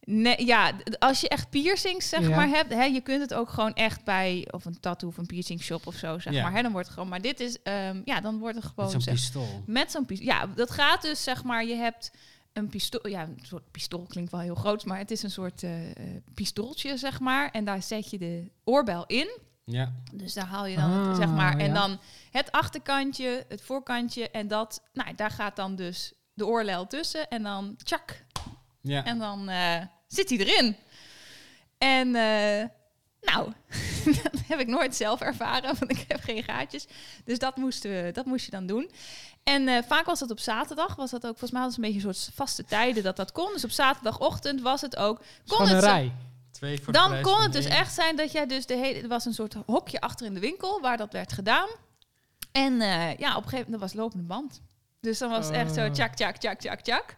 Nee, 0.01 0.45
ja, 0.45 0.71
als 0.99 1.21
je 1.21 1.29
echt 1.29 1.49
piercings 1.49 2.09
zeg 2.09 2.21
Ja. 2.21 2.35
maar 2.35 2.47
hebt, 2.47 2.73
hè, 2.73 2.83
je 2.83 3.01
kunt 3.01 3.21
het 3.21 3.33
ook 3.33 3.49
gewoon 3.49 3.73
echt 3.73 4.03
bij 4.03 4.47
of 4.51 4.65
een 4.65 4.79
tattoo 4.79 5.09
of 5.09 5.17
een 5.17 5.25
piercing 5.25 5.61
shop 5.61 5.87
of 5.87 5.95
zo 5.95 6.19
zeg 6.19 6.33
Ja. 6.33 6.43
maar. 6.43 6.51
Hè, 6.53 6.61
dan 6.61 6.71
wordt 6.71 6.87
het 6.87 6.95
gewoon. 6.95 7.09
Maar 7.11 7.21
dit 7.21 7.39
is, 7.39 7.57
ehm, 7.63 8.01
ja, 8.05 8.21
dan 8.21 8.39
wordt 8.39 8.55
het 8.55 8.65
gewoon 8.65 8.83
Met 8.85 8.91
zo'n 8.91 9.01
zeg- 9.01 9.13
pistool. 9.13 9.63
met 9.65 9.91
zo'n 9.91 10.05
pistool. 10.05 10.27
Ja, 10.27 10.47
dat 10.55 10.71
gaat 10.71 11.01
dus 11.01 11.23
zeg 11.23 11.43
maar. 11.43 11.65
Je 11.65 11.75
hebt 11.75 12.11
een 12.57 12.67
pistool, 12.69 13.07
ja, 13.07 13.21
een 13.23 13.39
soort 13.41 13.71
pistool 13.71 14.05
klinkt 14.07 14.31
wel 14.31 14.39
heel 14.39 14.55
groot, 14.55 14.85
maar 14.85 14.97
het 14.97 15.11
is 15.11 15.23
een 15.23 15.31
soort 15.31 15.63
eh, 15.63 15.89
eh, 15.89 15.95
pistooltje 16.33 16.97
zeg 16.97 17.19
maar. 17.19 17.49
En 17.51 17.65
daar 17.65 17.81
zet 17.83 18.09
je 18.09 18.17
de 18.17 18.51
oorbel 18.63 19.05
in. 19.05 19.37
Ja. 19.63 19.93
Dus 20.13 20.33
daar 20.33 20.45
haal 20.45 20.65
je 20.65 20.75
dan, 20.75 20.91
Ah, 20.91 21.15
zeg 21.15 21.29
maar, 21.29 21.57
en 21.57 21.67
ja. 21.67 21.73
dan 21.73 21.99
het 22.31 22.51
achterkantje, 22.51 23.45
het 23.47 23.61
voorkantje 23.61 24.29
en 24.29 24.47
dat, 24.47 24.83
nou, 24.93 25.15
daar 25.15 25.31
gaat 25.31 25.55
dan 25.55 25.75
dus 25.75 26.13
de 26.33 26.45
oorlel 26.45 26.87
tussen 26.87 27.27
en 27.29 27.43
dan 27.43 27.75
tjak, 27.83 28.23
Ja. 28.81 29.05
en 29.05 29.19
dan 29.19 29.49
eh, 29.49 29.81
zit 30.07 30.29
hij 30.29 30.37
erin. 30.37 30.75
En 31.77 32.07
eh, 32.15 32.65
nou, 33.21 33.51
dat 34.23 34.41
heb 34.47 34.59
ik 34.59 34.67
nooit 34.67 34.95
zelf 34.95 35.21
ervaren, 35.21 35.75
want 35.79 35.91
ik 35.91 36.05
heb 36.07 36.21
geen 36.23 36.43
gaatjes. 36.43 36.87
Dus 37.23 37.39
dat, 37.39 37.55
moesten 37.55 37.91
we, 37.91 38.11
dat 38.11 38.25
moest 38.25 38.45
je 38.45 38.51
dan 38.51 38.65
doen. 38.65 38.91
En 39.47 39.67
eh, 39.67 39.83
vaak 39.87 40.05
was 40.05 40.19
dat 40.19 40.31
op 40.31 40.39
zaterdag. 40.39 40.95
Was 40.95 41.11
dat 41.11 41.23
ook, 41.25 41.29
volgens 41.37 41.51
mij 41.51 41.61
was 41.61 41.75
het 41.75 41.83
een 41.83 41.91
beetje 41.91 42.07
een 42.07 42.13
soort 42.13 42.35
vaste 42.35 42.65
tijden 42.65 43.03
dat 43.03 43.15
dat 43.15 43.31
kon. 43.31 43.53
Dus 43.53 43.63
op 43.63 43.69
zaterdagochtend 43.69 44.61
was 44.61 44.81
het 44.81 44.95
ook. 44.95 45.21
Kon 45.47 45.67
het 45.67 45.83
rij. 45.83 46.11
Twee 46.51 46.81
voor 46.81 46.93
dan 46.93 47.21
kon 47.21 47.41
het 47.41 47.53
dus 47.53 47.65
één. 47.65 47.77
echt 47.77 47.93
zijn 47.93 48.15
dat 48.15 48.31
jij 48.31 48.45
dus 48.45 48.65
de 48.65 48.75
hele... 48.75 49.01
Er 49.01 49.07
was 49.07 49.25
een 49.25 49.33
soort 49.33 49.55
hokje 49.65 49.99
achter 50.01 50.25
in 50.25 50.33
de 50.33 50.39
winkel 50.39 50.81
waar 50.81 50.97
dat 50.97 51.13
werd 51.13 51.33
gedaan. 51.33 51.67
En 52.51 52.81
eh, 52.81 53.17
ja, 53.17 53.29
op 53.29 53.43
een 53.43 53.49
gegeven 53.49 53.71
moment 53.71 53.71
dat 53.71 53.79
was 53.79 53.93
lopende 53.93 54.23
band. 54.25 54.61
Dus 55.01 55.17
dan 55.17 55.29
was 55.29 55.45
het 55.45 55.55
echt 55.55 55.73
zo 55.73 55.85
Oh. 55.85 55.91
tjak, 55.91 56.15
tjak, 56.15 56.37
tjak, 56.37 56.59
tjak, 56.59 56.81
tjak. 56.81 57.15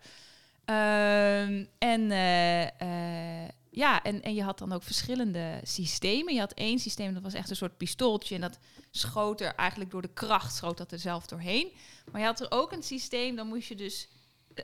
Ehm, 0.65 1.65
en 1.77 2.11
eh, 2.11 3.43
ja, 3.79 4.03
en, 4.03 4.21
en 4.21 4.33
je 4.33 4.43
had 4.43 4.57
dan 4.59 4.71
ook 4.71 4.83
verschillende 4.83 5.59
systemen. 5.63 6.33
Je 6.33 6.39
had 6.39 6.53
één 6.53 6.79
systeem, 6.79 7.13
dat 7.13 7.23
was 7.23 7.33
echt 7.33 7.49
een 7.49 7.55
soort 7.55 7.77
pistooltje. 7.77 8.35
En 8.35 8.41
dat 8.41 8.59
schoot 8.91 9.41
er 9.41 9.55
eigenlijk 9.55 9.91
door 9.91 10.01
de 10.01 10.13
kracht, 10.13 10.55
schoot 10.55 10.77
dat 10.77 10.91
er 10.91 10.99
zelf 10.99 11.25
doorheen. 11.27 11.71
Maar 12.11 12.21
je 12.21 12.27
had 12.27 12.39
er 12.39 12.51
ook 12.51 12.71
een 12.71 12.83
systeem, 12.83 13.35
dan 13.35 13.47
moest 13.47 13.67
je 13.67 13.75
dus 13.75 14.07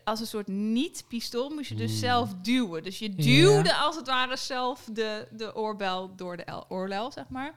als 0.03 0.19
een 0.19 0.27
soort 0.27 0.47
niet-pistool, 0.47 1.49
moest 1.49 1.69
je 1.69 1.75
dus 1.75 1.89
Hmm. 1.91 1.99
zelf 1.99 2.33
duwen. 2.41 2.83
Dus 2.83 2.99
je 2.99 3.09
Ja. 3.15 3.23
duwde 3.23 3.75
als 3.75 3.95
het 3.95 4.07
ware 4.07 4.37
zelf 4.37 4.87
de, 4.91 5.27
de 5.31 5.55
oorbel 5.55 6.15
door 6.15 6.37
de 6.37 6.43
el- 6.43 6.65
oorlel, 6.69 7.11
zeg 7.11 7.29
maar. 7.29 7.53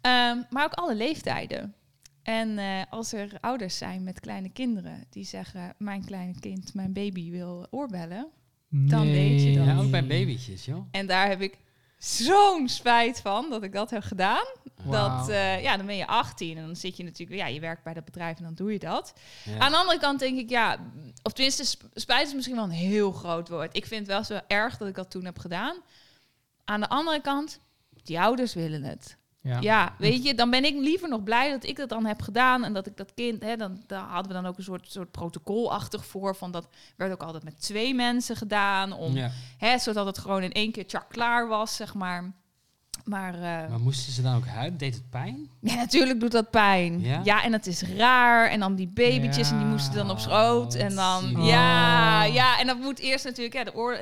Ehm, 0.00 0.42
maar 0.50 0.64
ook 0.64 0.72
alle 0.72 0.94
leeftijden. 0.94 1.74
En 2.22 2.58
eh, 2.58 2.82
als 2.90 3.12
er 3.12 3.38
ouders 3.40 3.76
zijn 3.78 4.02
met 4.04 4.20
kleine 4.20 4.48
kinderen 4.50 5.04
die 5.10 5.24
zeggen: 5.24 5.74
Mijn 5.78 6.04
kleine 6.04 6.40
kind, 6.40 6.74
mijn 6.74 6.92
baby 6.92 7.30
wil 7.30 7.66
oorbellen. 7.70 8.26
Dan 8.74 9.06
weet 9.10 9.42
je 9.42 9.54
dat. 9.56 9.66
Ja, 9.66 9.76
ook 9.78 9.90
bij 9.90 10.06
babytjes, 10.06 10.64
joh. 10.64 10.86
En 10.90 11.06
daar 11.06 11.28
heb 11.28 11.40
ik 11.40 11.58
zo'n 11.98 12.68
spijt 12.68 13.20
van 13.20 13.50
dat 13.50 13.62
ik 13.62 13.72
dat 13.72 13.90
heb 13.90 14.02
gedaan. 14.02 14.44
Dat, 14.90 15.28
eh, 15.28 15.62
ja, 15.62 15.76
dan 15.76 15.86
ben 15.86 15.96
je 15.96 16.06
18 16.06 16.56
en 16.56 16.66
dan 16.66 16.76
zit 16.76 16.96
je 16.96 17.04
natuurlijk, 17.04 17.40
ja, 17.40 17.46
je 17.46 17.60
werkt 17.60 17.84
bij 17.84 17.94
dat 17.94 18.04
bedrijf 18.04 18.36
en 18.38 18.44
dan 18.44 18.54
doe 18.54 18.72
je 18.72 18.78
dat. 18.78 19.12
Ja. 19.44 19.58
Aan 19.58 19.70
de 19.70 19.76
andere 19.76 19.98
kant 19.98 20.18
denk 20.18 20.38
ik, 20.38 20.50
ja, 20.50 20.92
of 21.22 21.32
tenminste, 21.32 21.64
sp- 21.64 21.88
spijt 21.94 22.26
is 22.26 22.34
misschien 22.34 22.54
wel 22.56 22.64
een 22.64 22.70
heel 22.70 23.12
groot 23.12 23.48
woord. 23.48 23.76
Ik 23.76 23.86
vind 23.86 24.00
het 24.00 24.10
wel 24.10 24.24
zo 24.24 24.44
erg 24.48 24.76
dat 24.76 24.88
ik 24.88 24.94
dat 24.94 25.10
toen 25.10 25.24
heb 25.24 25.38
gedaan. 25.38 25.76
Aan 26.64 26.80
de 26.80 26.88
andere 26.88 27.20
kant, 27.20 27.60
die 28.02 28.20
ouders 28.20 28.54
willen 28.54 28.82
het. 28.82 29.16
Ja. 29.42 29.60
Ja, 29.60 29.94
weet 29.98 30.24
je, 30.24 30.34
dan 30.34 30.50
ben 30.50 30.64
ik 30.64 30.74
liever 30.74 31.08
nog 31.08 31.22
blij 31.22 31.50
dat 31.50 31.64
ik 31.64 31.76
dat 31.76 31.88
dan 31.88 32.04
heb 32.06 32.22
gedaan 32.22 32.64
en 32.64 32.72
dat 32.72 32.86
ik 32.86 32.96
dat 32.96 33.14
kind, 33.14 33.42
hè, 33.42 33.56
dan 33.56 33.82
daar 33.86 34.00
hadden 34.08 34.28
we 34.32 34.42
dan 34.42 34.46
ook 34.46 34.56
een 34.58 34.64
soort, 34.64 34.90
soort 34.90 35.10
protocolachtig 35.10 36.06
voor 36.06 36.36
van 36.36 36.50
dat 36.50 36.68
werd 36.96 37.12
ook 37.12 37.22
altijd 37.22 37.44
met 37.44 37.60
twee 37.60 37.94
mensen 37.94 38.36
gedaan 38.36 38.92
om, 38.92 39.14
Ja. 39.16 39.30
hè, 39.58 39.78
zodat 39.78 40.06
het 40.06 40.18
gewoon 40.18 40.42
in 40.42 40.52
één 40.52 40.72
keer 40.72 40.86
tjak 40.86 41.08
klaar 41.08 41.48
was, 41.48 41.76
zeg 41.76 41.94
maar. 41.94 42.32
Maar, 43.04 43.34
eh, 43.34 43.40
Maar 43.70 43.80
moesten 43.80 44.12
ze 44.12 44.22
dan 44.22 44.34
ook 44.36 44.46
huid? 44.46 44.78
Deed 44.78 44.94
het 44.94 45.10
pijn? 45.10 45.50
ja, 45.60 45.74
natuurlijk 45.74 46.20
doet 46.20 46.32
dat 46.32 46.50
pijn. 46.50 47.00
Ja? 47.00 47.20
Ja, 47.24 47.42
en 47.44 47.52
het 47.52 47.66
is 47.66 47.82
raar. 47.82 48.48
En 48.48 48.60
dan 48.60 48.74
die 48.74 48.86
babytjes 48.88 49.50
en 49.50 49.58
die 49.58 49.66
moesten 49.66 49.94
dan 49.94 50.10
op 50.10 50.18
schoot. 50.18 50.74
Oh, 50.74 50.80
En 50.80 50.94
dan, 50.94 51.20
zielig. 51.22 51.46
ja, 51.46 52.26
Oh. 52.26 52.34
ja, 52.34 52.58
en 52.58 52.66
dat 52.66 52.78
moet 52.78 52.98
eerst 52.98 53.24
natuurlijk, 53.24 53.54
ja, 53.54 53.64
de, 53.64 53.74
oor, 53.74 53.98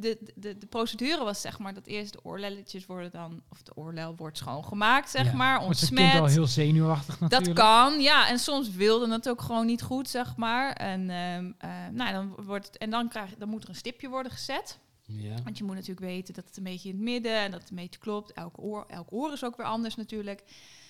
de, 0.00 0.18
de, 0.34 0.58
de 0.58 0.66
procedure 0.66 1.24
was 1.24 1.40
zeg 1.40 1.58
maar 1.58 1.74
dat 1.74 1.86
eerst 1.86 2.12
de 2.12 2.18
oorlelletjes 2.24 2.86
worden 2.86 3.10
dan, 3.10 3.42
of 3.50 3.62
de 3.62 3.72
oorlel 3.76 4.14
wordt 4.16 4.36
schoongemaakt, 4.38 5.10
zeg 5.10 5.24
Ja. 5.24 5.32
maar, 5.34 5.60
Wordt 5.60 5.80
het 5.80 5.88
kind 5.88 6.00
wel 6.00 6.08
ontsmet. 6.08 6.32
heel 6.32 6.46
zenuwachtig 6.46 7.18
Dat 7.18 7.30
natuurlijk. 7.30 7.58
kan, 7.58 8.00
ja. 8.00 8.28
En 8.28 8.38
soms 8.38 8.70
wilde 8.70 9.12
het 9.12 9.28
ook 9.28 9.40
gewoon 9.42 9.66
niet 9.66 9.82
goed, 9.82 10.08
zeg 10.08 10.36
maar. 10.36 10.72
En, 10.72 11.10
ehm, 11.10 11.50
eh, 11.58 11.70
nou, 11.92 12.12
dan 12.12 12.34
wordt 12.46 12.66
het, 12.66 12.78
en 12.78 12.90
dan, 12.90 13.08
krijg, 13.08 13.30
je- 13.30 13.36
dan 13.38 13.48
moet 13.48 13.62
er 13.62 13.68
een 13.68 13.74
stipje 13.74 14.08
worden 14.08 14.32
gezet. 14.32 14.78
Ja. 15.06 15.42
Want 15.44 15.58
je 15.58 15.64
moet 15.64 15.74
natuurlijk 15.74 16.06
weten 16.06 16.34
dat 16.34 16.44
het 16.44 16.56
een 16.56 16.62
beetje 16.62 16.88
in 16.88 16.94
het 16.94 17.04
midden 17.04 17.36
en 17.36 17.50
dat 17.50 17.60
het 17.60 17.70
een 17.70 17.76
beetje 17.76 18.00
klopt. 18.00 18.32
Elk 18.32 18.58
oor, 18.58 18.84
elk 18.88 19.12
oor 19.12 19.32
is 19.32 19.44
ook 19.44 19.56
weer 19.56 19.66
anders 19.66 19.94
natuurlijk. 19.94 20.42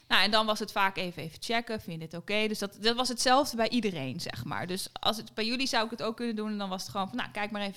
Nou, 0.08 0.22
en 0.22 0.30
dan 0.30 0.46
was 0.46 0.58
het 0.58 0.72
vaak 0.72 0.96
even, 0.96 1.22
even 1.22 1.42
checken, 1.42 1.80
vind 1.80 2.00
je 2.00 2.08
dit 2.08 2.20
oké? 2.20 2.48
Dus 2.48 2.58
dat, 2.58 2.76
dat 2.80 2.96
was 2.96 3.08
hetzelfde 3.08 3.56
bij 3.56 3.68
iedereen, 3.68 4.20
zeg 4.20 4.44
maar. 4.44 4.66
Dus 4.66 4.88
als 4.92 5.16
het 5.16 5.34
bij 5.34 5.46
jullie 5.46 5.66
zou 5.66 5.84
ik 5.84 5.90
het 5.90 6.02
ook 6.02 6.16
kunnen 6.16 6.36
doen. 6.36 6.50
En 6.50 6.58
dan 6.58 6.68
was 6.68 6.82
het 6.82 6.90
gewoon 6.90 7.08
van, 7.08 7.16
nou, 7.16 7.30
kijk 7.30 7.50
maar 7.50 7.62
even 7.62 7.74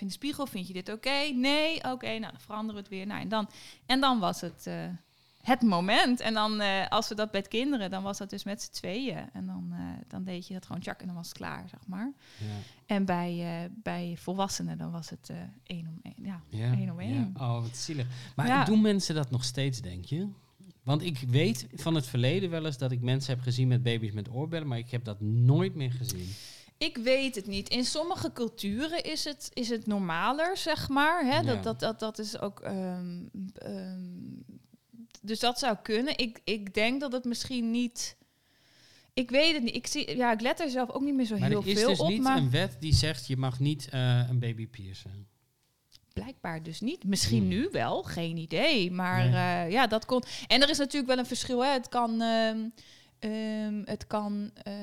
het 5.48 5.62
moment. 5.62 6.20
En 6.20 6.34
dan, 6.34 6.62
eh, 6.62 6.88
als 6.88 7.08
we 7.08 7.16
dat 7.16 7.32
met 7.32 7.48
kinderen, 7.48 7.90
dan 7.90 8.04
was 8.04 8.18
dat 8.18 8.30
dus 8.30 8.44
met 8.44 8.62
z'n 8.62 8.72
tweeën. 8.72 9.30
En 9.34 9.46
dan, 9.46 9.70
eh, 9.72 9.80
dan 10.08 10.24
deed 10.24 10.48
je 10.48 10.54
dat 10.54 10.66
gewoon 10.66 10.82
tjak 10.82 11.00
en 11.02 11.06
dan 11.08 11.16
was 11.16 11.28
het 11.28 11.38
klaar, 11.38 11.70
zeg 11.70 11.80
maar. 11.88 12.14
Ja. 12.40 12.46
En 12.86 13.06
bij, 13.06 13.40
eh, 13.64 13.70
bij 13.84 14.16
volwassenen, 14.18 14.78
dan 14.78 14.92
was 14.92 15.10
het 15.10 15.32
één 15.64 15.88
om 15.88 16.00
één. 16.02 16.16
Ja, 16.26 16.42
Ja. 16.50 16.72
één 16.74 16.90
om 16.90 17.00
één. 17.00 17.34
Ja. 17.38 17.48
Oh, 17.56 17.62
wat 17.62 17.78
zielig. 17.78 18.08
Maar 18.36 18.66
doen 18.66 18.82
mensen 18.82 19.16
dat 19.16 19.30
nog 19.32 19.44
steeds, 19.44 19.82
denk 19.82 20.06
je? 20.06 20.28
Want 20.84 21.04
ik 21.04 21.18
weet 21.28 21.68
van 21.74 21.96
het 21.96 22.06
verleden 22.08 22.50
wel 22.50 22.66
eens 22.66 22.78
dat 22.78 22.92
ik 22.92 23.02
mensen 23.02 23.34
heb 23.34 23.44
gezien 23.44 23.68
met 23.68 23.84
baby's 23.84 24.12
met 24.12 24.30
oorbellen, 24.30 24.68
maar 24.68 24.78
ik 24.78 24.90
heb 24.92 25.04
dat 25.04 25.22
nooit 25.22 25.76
meer 25.76 25.92
gezien. 25.92 26.30
Ik 26.78 26.98
weet 26.98 27.36
het 27.36 27.48
niet. 27.48 27.70
In 27.70 27.86
sommige 27.86 28.32
culturen 28.34 29.04
is 29.04 29.24
het, 29.24 29.50
is 29.54 29.70
het 29.70 29.88
normaler, 29.88 30.58
zeg 30.58 30.90
maar. 30.90 31.26
Hè? 31.26 31.44
Dat, 31.44 31.64
dat, 31.64 31.80
dat, 31.80 32.00
dat 32.00 32.20
is 32.20 32.40
ook. 32.40 32.60
ehm, 32.60 33.26
ehm, 33.54 34.00
dus 35.28 35.40
dat 35.40 35.60
zou 35.60 35.78
kunnen. 35.84 36.18
Ik, 36.18 36.40
ik 36.44 36.74
denk 36.74 37.00
dat 37.02 37.12
het 37.12 37.26
misschien 37.26 37.72
niet. 37.72 38.16
Ik 39.14 39.30
weet 39.30 39.54
het 39.54 39.64
niet. 39.64 39.76
Ik, 39.76 39.88
zie, 39.88 40.18
ja, 40.18 40.32
ik 40.32 40.42
let 40.42 40.60
er 40.60 40.70
zelf 40.70 40.90
ook 40.90 41.02
niet 41.02 41.14
meer 41.16 41.26
zo 41.26 41.38
Maar 41.38 41.50
heel 41.50 41.62
er 41.62 41.68
is 41.68 41.80
veel 41.80 41.90
dus 41.90 42.00
op. 42.00 42.10
niet 42.10 42.22
Maar 42.22 42.38
een 42.38 42.50
wet 42.50 42.78
die 42.80 42.94
zegt 42.94 43.28
je 43.28 43.38
mag 43.38 43.60
niet 43.60 43.90
eh, 43.90 44.30
een 44.30 44.40
baby 44.40 44.68
piercen. 44.68 45.28
blijkbaar 46.14 46.64
dus 46.64 46.80
niet. 46.82 47.04
Misschien 47.04 47.40
Hmm. 47.40 47.48
nu 47.48 47.70
wel, 47.72 48.04
geen 48.04 48.38
idee. 48.38 48.92
Maar 48.92 49.30
Nee. 49.30 49.66
eh, 49.66 49.72
ja, 49.72 49.88
dat 49.88 50.06
kon. 50.06 50.24
En 50.48 50.62
er 50.62 50.70
is 50.70 50.78
natuurlijk 50.78 51.08
wel 51.08 51.18
een 51.18 51.26
verschil. 51.26 51.64
Hè. 51.66 51.72
Het 51.72 51.90
kan. 51.90 52.22
ehm, 52.22 52.70
ehm, 53.20 53.82
het 53.86 54.08
kan, 54.08 54.52
eh, 54.64 54.74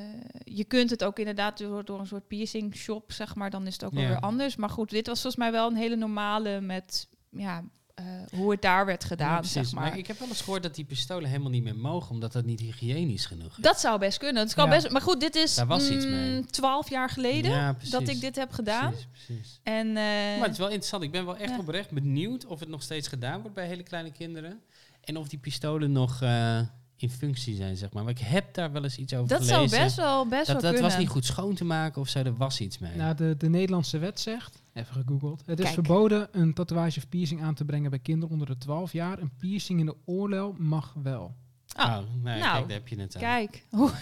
je 0.44 0.64
kunt 0.64 0.90
het 0.90 1.04
ook 1.04 1.18
inderdaad 1.18 1.58
door, 1.58 1.84
door 1.84 2.00
een 2.00 2.06
soort 2.06 2.26
piercing 2.28 2.76
shop, 2.76 3.12
zeg 3.12 3.34
maar, 3.34 3.50
dan 3.50 3.66
is 3.66 3.72
het 3.72 3.84
ook 3.84 3.92
wel 3.92 4.02
Ja. 4.02 4.08
weer 4.08 4.20
anders. 4.20 4.56
Maar 4.56 4.70
goed, 4.70 4.90
dit 4.90 5.06
was 5.06 5.20
volgens 5.20 5.42
mij 5.42 5.52
wel 5.52 5.66
een 5.70 5.76
hele 5.76 5.96
normale 5.96 6.60
met, 6.60 7.08
ja, 7.30 7.64
eh, 7.94 8.04
hoe 8.32 8.50
het 8.50 8.62
daar 8.62 8.86
werd 8.86 9.04
gedaan, 9.04 9.42
Ja, 9.42 9.48
zeg 9.48 9.72
maar. 9.72 9.98
ik 9.98 10.06
heb 10.06 10.18
wel 10.18 10.28
eens 10.28 10.40
gehoord 10.40 10.62
dat 10.62 10.74
die 10.74 10.84
pistolen 10.84 11.28
helemaal 11.28 11.50
niet 11.50 11.62
meer 11.62 11.76
mogen, 11.76 12.10
omdat 12.10 12.32
dat 12.32 12.44
niet 12.44 12.60
hygiënisch 12.60 13.26
genoeg 13.26 13.50
is. 13.58 13.62
Dat 13.62 13.80
zou 13.80 13.98
best 13.98 14.18
kunnen. 14.18 14.42
Het 14.42 14.54
kan 14.54 14.64
Ja. 14.64 14.70
best, 14.70 14.90
maar 14.90 15.00
goed, 15.00 15.20
dit 15.20 15.34
is 15.34 15.54
Daar 15.54 15.66
was 15.66 15.90
iets 15.90 16.04
mm, 16.04 16.10
mee. 16.10 16.44
12 16.44 16.90
jaar 16.90 17.10
geleden 17.10 17.50
Ja, 17.50 17.76
dat 17.90 18.08
ik 18.08 18.20
dit 18.20 18.36
heb 18.36 18.52
gedaan. 18.52 18.90
Precies, 18.90 19.08
precies. 19.26 19.60
En, 19.62 19.86
eh, 19.88 19.94
Maar 19.94 20.40
het 20.42 20.52
is 20.52 20.58
wel 20.58 20.66
interessant. 20.66 21.02
Ik 21.02 21.10
ben 21.10 21.24
wel 21.24 21.36
echt 21.36 21.58
oprecht 21.58 21.90
benieuwd 21.90 22.46
of 22.46 22.60
het 22.60 22.68
nog 22.68 22.82
steeds 22.82 23.08
gedaan 23.08 23.40
wordt 23.40 23.54
bij 23.54 23.66
hele 23.66 23.82
kleine 23.82 24.12
kinderen. 24.12 24.60
En 25.04 25.16
of 25.16 25.28
die 25.28 25.38
pistolen 25.38 25.92
nog 25.92 26.22
eh, 26.22 26.60
in 26.96 27.10
functie 27.10 27.56
zijn, 27.56 27.76
zeg 27.76 27.92
maar. 27.92 28.02
Maar 28.02 28.12
ik 28.12 28.18
heb 28.18 28.54
daar 28.54 28.72
wel 28.72 28.82
eens 28.84 28.96
iets 28.96 29.14
over 29.14 29.28
dat 29.28 29.44
zou 29.44 29.54
gelezen. 29.68 29.84
best 29.84 29.96
wel, 29.96 30.26
best 30.26 30.46
dat, 30.46 30.46
wel 30.46 30.54
dat 30.60 30.70
kunnen. 30.72 30.90
was 30.90 30.98
niet 30.98 31.08
goed 31.08 31.24
schoon 31.24 31.54
te 31.54 31.64
maken 31.64 32.00
of 32.00 32.08
zo, 32.08 32.18
er 32.18 32.36
was 32.36 32.60
iets 32.60 32.78
mee. 32.78 32.96
Nou, 32.96 33.14
de, 33.14 33.34
de 33.38 33.48
Nederlandse 33.48 33.98
wet 33.98 34.20
zegt, 34.20 34.62
even 34.74 34.94
gegoogeld, 34.94 35.42
het 35.46 35.58
is 35.58 35.64
Kijk. 35.64 35.74
verboden 35.74 36.28
een 36.32 36.54
tatoeage 36.54 36.98
of 36.98 37.08
piercing 37.08 37.42
aan 37.42 37.54
te 37.54 37.64
brengen 37.64 37.90
bij 37.90 37.98
kinderen 37.98 38.30
onder 38.32 38.46
de 38.46 38.58
12 38.58 38.92
jaar. 38.92 39.18
Een 39.18 39.32
piercing 39.38 39.80
in 39.80 39.86
de 39.86 39.96
oorlel 40.04 40.54
mag 40.58 40.94
wel. 41.02 41.34
Ah, 41.72 41.86
oh, 41.86 41.98
nee, 42.22 42.38
nou, 42.40 42.52
kijk, 42.52 42.68
daar 42.68 42.76
heb 42.78 42.88
je 42.88 43.00
het 43.00 43.14
aan. 43.14 43.20
Kijk, 43.20 43.64
Oeh, 43.72 43.92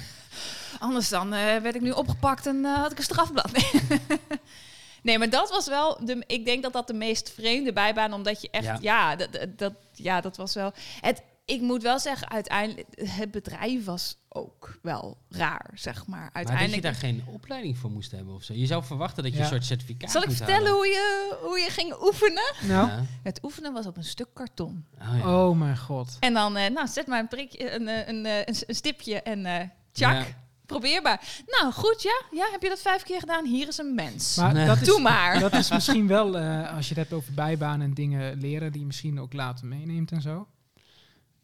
anders 0.78 1.09
dan 1.09 1.32
eh, 1.34 1.40
werd 1.57 1.74
ik 1.74 1.80
nu 1.80 1.90
opgepakt 1.90 2.47
en 2.47 2.64
eh, 2.64 2.74
had 2.74 2.93
ik 2.93 2.99
een 2.99 3.05
strafblad. 3.05 3.53
Nee. 3.53 4.01
nee, 5.03 5.18
maar 5.18 5.30
dat 5.30 5.51
was 5.51 5.68
wel, 5.68 5.99
de, 6.05 6.24
ik 6.26 6.45
denk 6.45 6.62
dat 6.62 6.72
dat 6.72 6.86
de 6.86 6.95
meest 6.95 7.30
vreemde 7.30 7.72
bijbaan, 7.72 8.12
omdat 8.12 8.43
je 8.43 8.49
echt, 8.51 8.64
Ja. 8.64 8.78
ja, 8.80 9.16
dat, 9.16 9.32
dat- 9.32 9.59
dat, 9.59 9.72
ja, 9.93 10.20
dat 10.20 10.36
was 10.36 10.55
wel. 10.55 10.72
Het, 11.01 11.22
ik 11.45 11.61
moet 11.61 11.82
wel 11.82 11.99
zeggen, 11.99 12.30
uiteindelijk, 12.30 12.88
het 12.95 13.30
bedrijf 13.30 13.84
was 13.84 14.16
ook 14.28 14.78
wel 14.82 15.16
raar, 15.28 15.70
zeg 15.74 16.07
maar. 16.07 16.18
Maar 16.20 16.30
dat 16.32 16.43
je 16.43 16.49
Uiteindelijk. 16.49 16.82
daar 16.82 16.95
geen 16.95 17.24
opleiding 17.26 17.78
voor 17.78 17.90
moest 17.90 18.11
hebben 18.11 18.34
of 18.34 18.43
zo. 18.43 18.53
Je 18.55 18.66
zou 18.66 18.84
verwachten 18.84 19.22
dat 19.22 19.32
je 19.32 19.38
Ja. 19.38 19.45
een 19.45 19.51
soort 19.51 19.64
certificaat 19.64 20.11
Zal 20.11 20.22
ik 20.22 20.28
moet 20.28 20.36
vertellen 20.36 20.61
halen. 20.62 20.74
hoe 20.76 20.86
je, 20.86 21.36
hoe 21.43 21.59
je 21.59 21.70
ging 21.70 22.03
oefenen? 22.03 22.53
Nou, 22.62 22.88
Ja. 22.88 23.03
Het 23.22 23.38
oefenen 23.43 23.72
was 23.72 23.86
op 23.86 23.97
een 23.97 24.05
stuk 24.05 24.28
karton. 24.34 24.84
Oh, 25.01 25.16
ja. 25.18 25.45
oh 25.47 25.59
mijn 25.59 25.78
god. 25.78 26.16
En 26.20 26.34
dan, 26.34 26.57
eh, 26.57 26.70
nou, 26.70 26.86
zet 26.88 27.07
maar 27.07 27.18
een 27.20 27.28
prikje, 27.28 27.74
een, 27.74 27.88
eh, 27.88 28.09
een, 28.09 28.26
eh, 28.26 28.36
een, 28.38 28.55
een 28.66 28.74
stipje 28.74 29.22
en 29.22 29.47
eh 29.47 29.68
tjak. 29.93 30.12
Ja. 30.14 30.24
Probeerbaar. 30.66 31.43
Nou, 31.47 31.72
goed, 31.72 32.03
ja. 32.03 32.22
Ja, 32.30 32.49
heb 32.51 32.62
je 32.62 32.68
dat 32.68 32.80
vijf 32.80 33.03
keer 33.03 33.20
gedaan? 33.20 33.45
Hier 33.47 33.68
is 33.68 33.78
een 33.78 33.95
mens. 33.95 34.36
Maar 34.36 34.53
Nee. 34.53 34.66
dat 34.66 34.80
is, 34.80 34.86
Doe 34.86 35.01
maar. 35.01 35.40
dat 35.40 35.53
is 35.53 35.70
misschien 35.70 36.07
wel, 36.07 36.38
eh, 36.38 36.74
als 36.76 36.88
je 36.88 36.95
het 36.95 37.03
hebt 37.03 37.12
over 37.12 37.32
bijbanen 37.34 37.86
en 37.86 37.95
dingen 37.95 38.40
leren 38.40 38.72
die 38.72 38.80
je 38.80 38.86
misschien 38.86 39.20
ook 39.20 39.32
later 39.32 39.66
meeneemt 39.66 40.12
en 40.12 40.20
zo. 40.20 40.47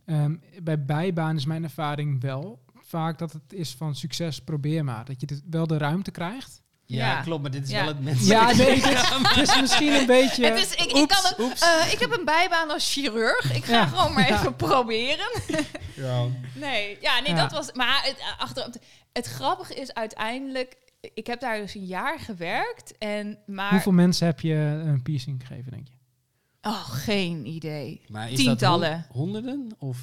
Ehm, 0.09 0.35
bij 0.63 0.85
bijbaan 0.85 1.37
is 1.37 1.45
mijn 1.47 1.65
ervaring 1.65 2.21
wel 2.21 2.63
vaak 2.83 3.19
dat 3.19 3.33
het 3.33 3.53
is 3.53 3.75
van 3.75 3.95
succes, 3.95 4.41
probeer 4.41 4.85
maar. 4.85 5.05
Dat 5.05 5.21
je 5.21 5.27
dit 5.27 5.43
wel 5.51 5.67
de 5.67 5.79
ruimte 5.79 6.11
krijgt. 6.11 6.63
Ja, 6.85 7.07
Ja. 7.07 7.21
klopt, 7.23 7.43
maar 7.43 7.51
dit 7.51 7.65
is 7.65 7.71
Ja. 7.71 7.79
wel 7.79 7.87
het 7.89 8.01
mensen. 8.05 8.27
Ja, 8.27 8.53
nee, 8.57 8.75
dit 9.35 9.37
is, 9.49 9.61
misschien 9.61 9.93
een 9.95 10.07
beetje... 10.07 10.47
Het 10.47 10.59
is, 10.59 10.73
ik, 10.75 10.93
ik, 10.93 11.09
kan 11.09 11.49
het, 11.49 11.63
eh, 11.63 11.93
ik 11.93 11.99
heb 11.99 12.19
een 12.19 12.25
bijbaan 12.25 12.71
als 12.71 12.93
chirurg. 12.93 13.55
Ik 13.55 13.65
ga 13.65 13.73
Ja. 13.73 13.87
gewoon 13.87 14.13
maar 14.13 14.29
Ja. 14.29 14.39
even 14.39 14.57
proberen. 14.57 15.29
Ja. 15.95 16.25
Nee, 16.55 16.99
ja, 17.01 17.21
nee, 17.21 17.31
Ja. 17.35 17.41
dat 17.43 17.53
was. 17.53 17.73
Maar 17.73 18.01
het, 18.03 18.19
eh, 18.19 18.41
achter, 18.41 18.71
het 19.13 19.27
grappige 19.27 19.75
is 19.75 19.95
uiteindelijk. 19.95 20.77
Ik 21.15 21.27
heb 21.27 21.41
daar 21.41 21.59
dus 21.59 21.75
een 21.75 21.87
jaar 21.87 22.19
gewerkt. 22.21 22.99
En 22.99 23.39
maar. 23.47 23.71
Hoeveel 23.71 23.93
mensen 23.93 24.27
heb 24.27 24.41
je 24.41 24.55
een 24.85 25.03
piercing 25.03 25.47
gegeven, 25.47 25.71
denk 25.73 25.89
je? 25.89 25.95
Oh, 26.63 26.85
geen 26.91 27.47
idee. 27.47 28.01
Maar 28.09 28.31
is 28.31 28.37
Tientallen. 28.39 28.91
dat 28.91 29.01
hon- 29.17 29.21
honderden 29.23 29.75
of 29.79 29.99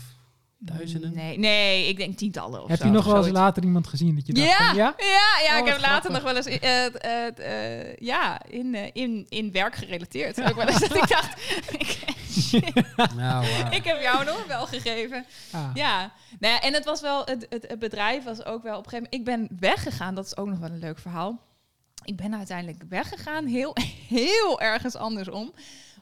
duizenden? 0.57 1.13
Nee, 1.13 1.37
nee, 1.39 1.87
ik 1.87 1.97
denk 1.97 2.17
tientallen 2.17 2.63
of 2.63 2.69
heb 2.69 2.79
zo. 2.79 2.85
je 2.85 2.91
nog 2.91 3.05
wel 3.05 3.17
eens 3.25 3.29
later 3.35 3.63
iemand 3.63 3.87
gezien 3.87 4.15
dat 4.15 4.27
je 4.27 4.33
dacht 4.33 4.47
Ja, 4.47 4.67
van, 4.67 4.75
ja? 4.75 4.93
ja, 4.97 5.43
ja, 5.43 5.57
ik 5.57 5.63
Oh, 5.63 5.69
heb 5.69 5.79
later 5.81 6.11
nog 6.11 6.21
wel 6.23 6.35
eens 6.35 6.45
eh, 6.45 6.85
eh, 6.85 7.79
eh, 7.81 7.95
ja, 7.97 8.45
in, 8.45 8.75
eh, 8.75 8.89
in, 8.93 9.25
in 9.29 9.51
werk 9.51 9.75
gerelateerd. 9.75 10.43
Ook 10.43 10.55
wel 10.55 10.67
eens 10.67 10.79
dat 10.79 10.95
ik 10.95 11.07
dacht, 11.07 11.41
ik, 11.79 11.99
Nou, 12.95 13.15
wauw. 13.15 13.71
ik 13.71 13.83
heb 13.83 14.01
jou 14.01 14.25
nog 14.25 14.45
wel 14.47 14.65
gegeven. 14.67 15.25
Ah. 15.51 15.69
Ja, 15.73 16.11
nou 16.39 16.53
ja, 16.53 16.61
en 16.61 16.73
het 16.73 16.85
was 16.85 17.01
wel, 17.01 17.25
het, 17.25 17.45
het, 17.49 17.67
het 17.67 17.79
bedrijf 17.79 18.23
was 18.23 18.45
ook 18.45 18.63
wel 18.63 18.77
op 18.77 18.83
een 18.85 18.89
gegeven 18.89 19.09
moment, 19.11 19.13
ik 19.13 19.23
ben 19.49 19.57
weggegaan, 19.59 20.15
dat 20.15 20.25
is 20.25 20.37
ook 20.37 20.47
nog 20.47 20.59
wel 20.59 20.69
een 20.69 20.79
leuk 20.79 20.99
verhaal. 20.99 21.39
Ik 22.03 22.15
ben 22.15 22.35
uiteindelijk 22.35 22.83
weggegaan, 22.89 23.45
heel, 23.45 23.75
heel 24.07 24.61
ergens 24.61 24.95
andersom. 24.95 25.53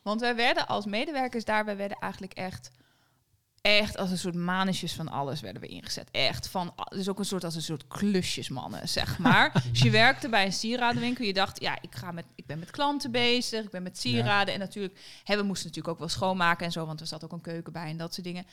Want 0.04 0.22
wij 0.22 0.36
werden 0.36 0.68
als 0.68 0.86
medewerkers 0.86 1.46
daar, 1.46 1.66
wij 1.66 1.78
werden 1.78 1.98
eigenlijk 2.00 2.34
echt, 2.34 2.72
echt 3.62 3.98
als 3.98 4.12
een 4.12 4.18
soort 4.18 4.36
manetjes 4.36 4.94
van 4.94 5.10
alles 5.10 5.42
werden 5.42 5.62
we 5.62 5.68
ingezet. 5.68 6.12
Echt 6.12 6.48
van, 6.48 6.74
dus 6.90 7.10
ook 7.10 7.20
een 7.20 7.26
soort 7.26 7.44
als 7.44 7.56
een 7.56 7.62
soort 7.62 7.88
klusjesmannen, 7.88 8.90
zeg 8.90 9.18
maar. 9.18 9.52
dus 9.72 9.82
je 9.82 9.90
werkte 9.90 10.30
bij 10.30 10.46
een 10.46 10.54
sieradenwinkel, 10.54 11.26
je 11.26 11.34
dacht, 11.34 11.62
ja, 11.62 11.78
ik, 11.82 11.96
ga 11.96 12.12
met, 12.12 12.26
ik 12.36 12.46
ben 12.46 12.60
met 12.60 12.72
klanten 12.72 13.12
bezig, 13.12 13.64
ik 13.64 13.70
ben 13.70 13.84
met 13.84 14.00
sieraden. 14.00 14.54
En 14.54 14.60
natuurlijk, 14.60 15.00
hè, 15.24 15.36
we 15.36 15.44
moesten 15.44 15.68
natuurlijk 15.68 15.94
ook 15.94 16.00
wel 16.00 16.10
schoonmaken 16.10 16.66
en 16.66 16.72
zo, 16.72 16.86
want 16.86 17.00
er 17.00 17.08
zat 17.08 17.24
ook 17.24 17.32
een 17.32 17.42
keuken 17.42 17.74
bij 17.74 17.90
en 17.90 17.98
dat 17.98 18.14
soort 18.14 18.26
dingen. 18.26 18.46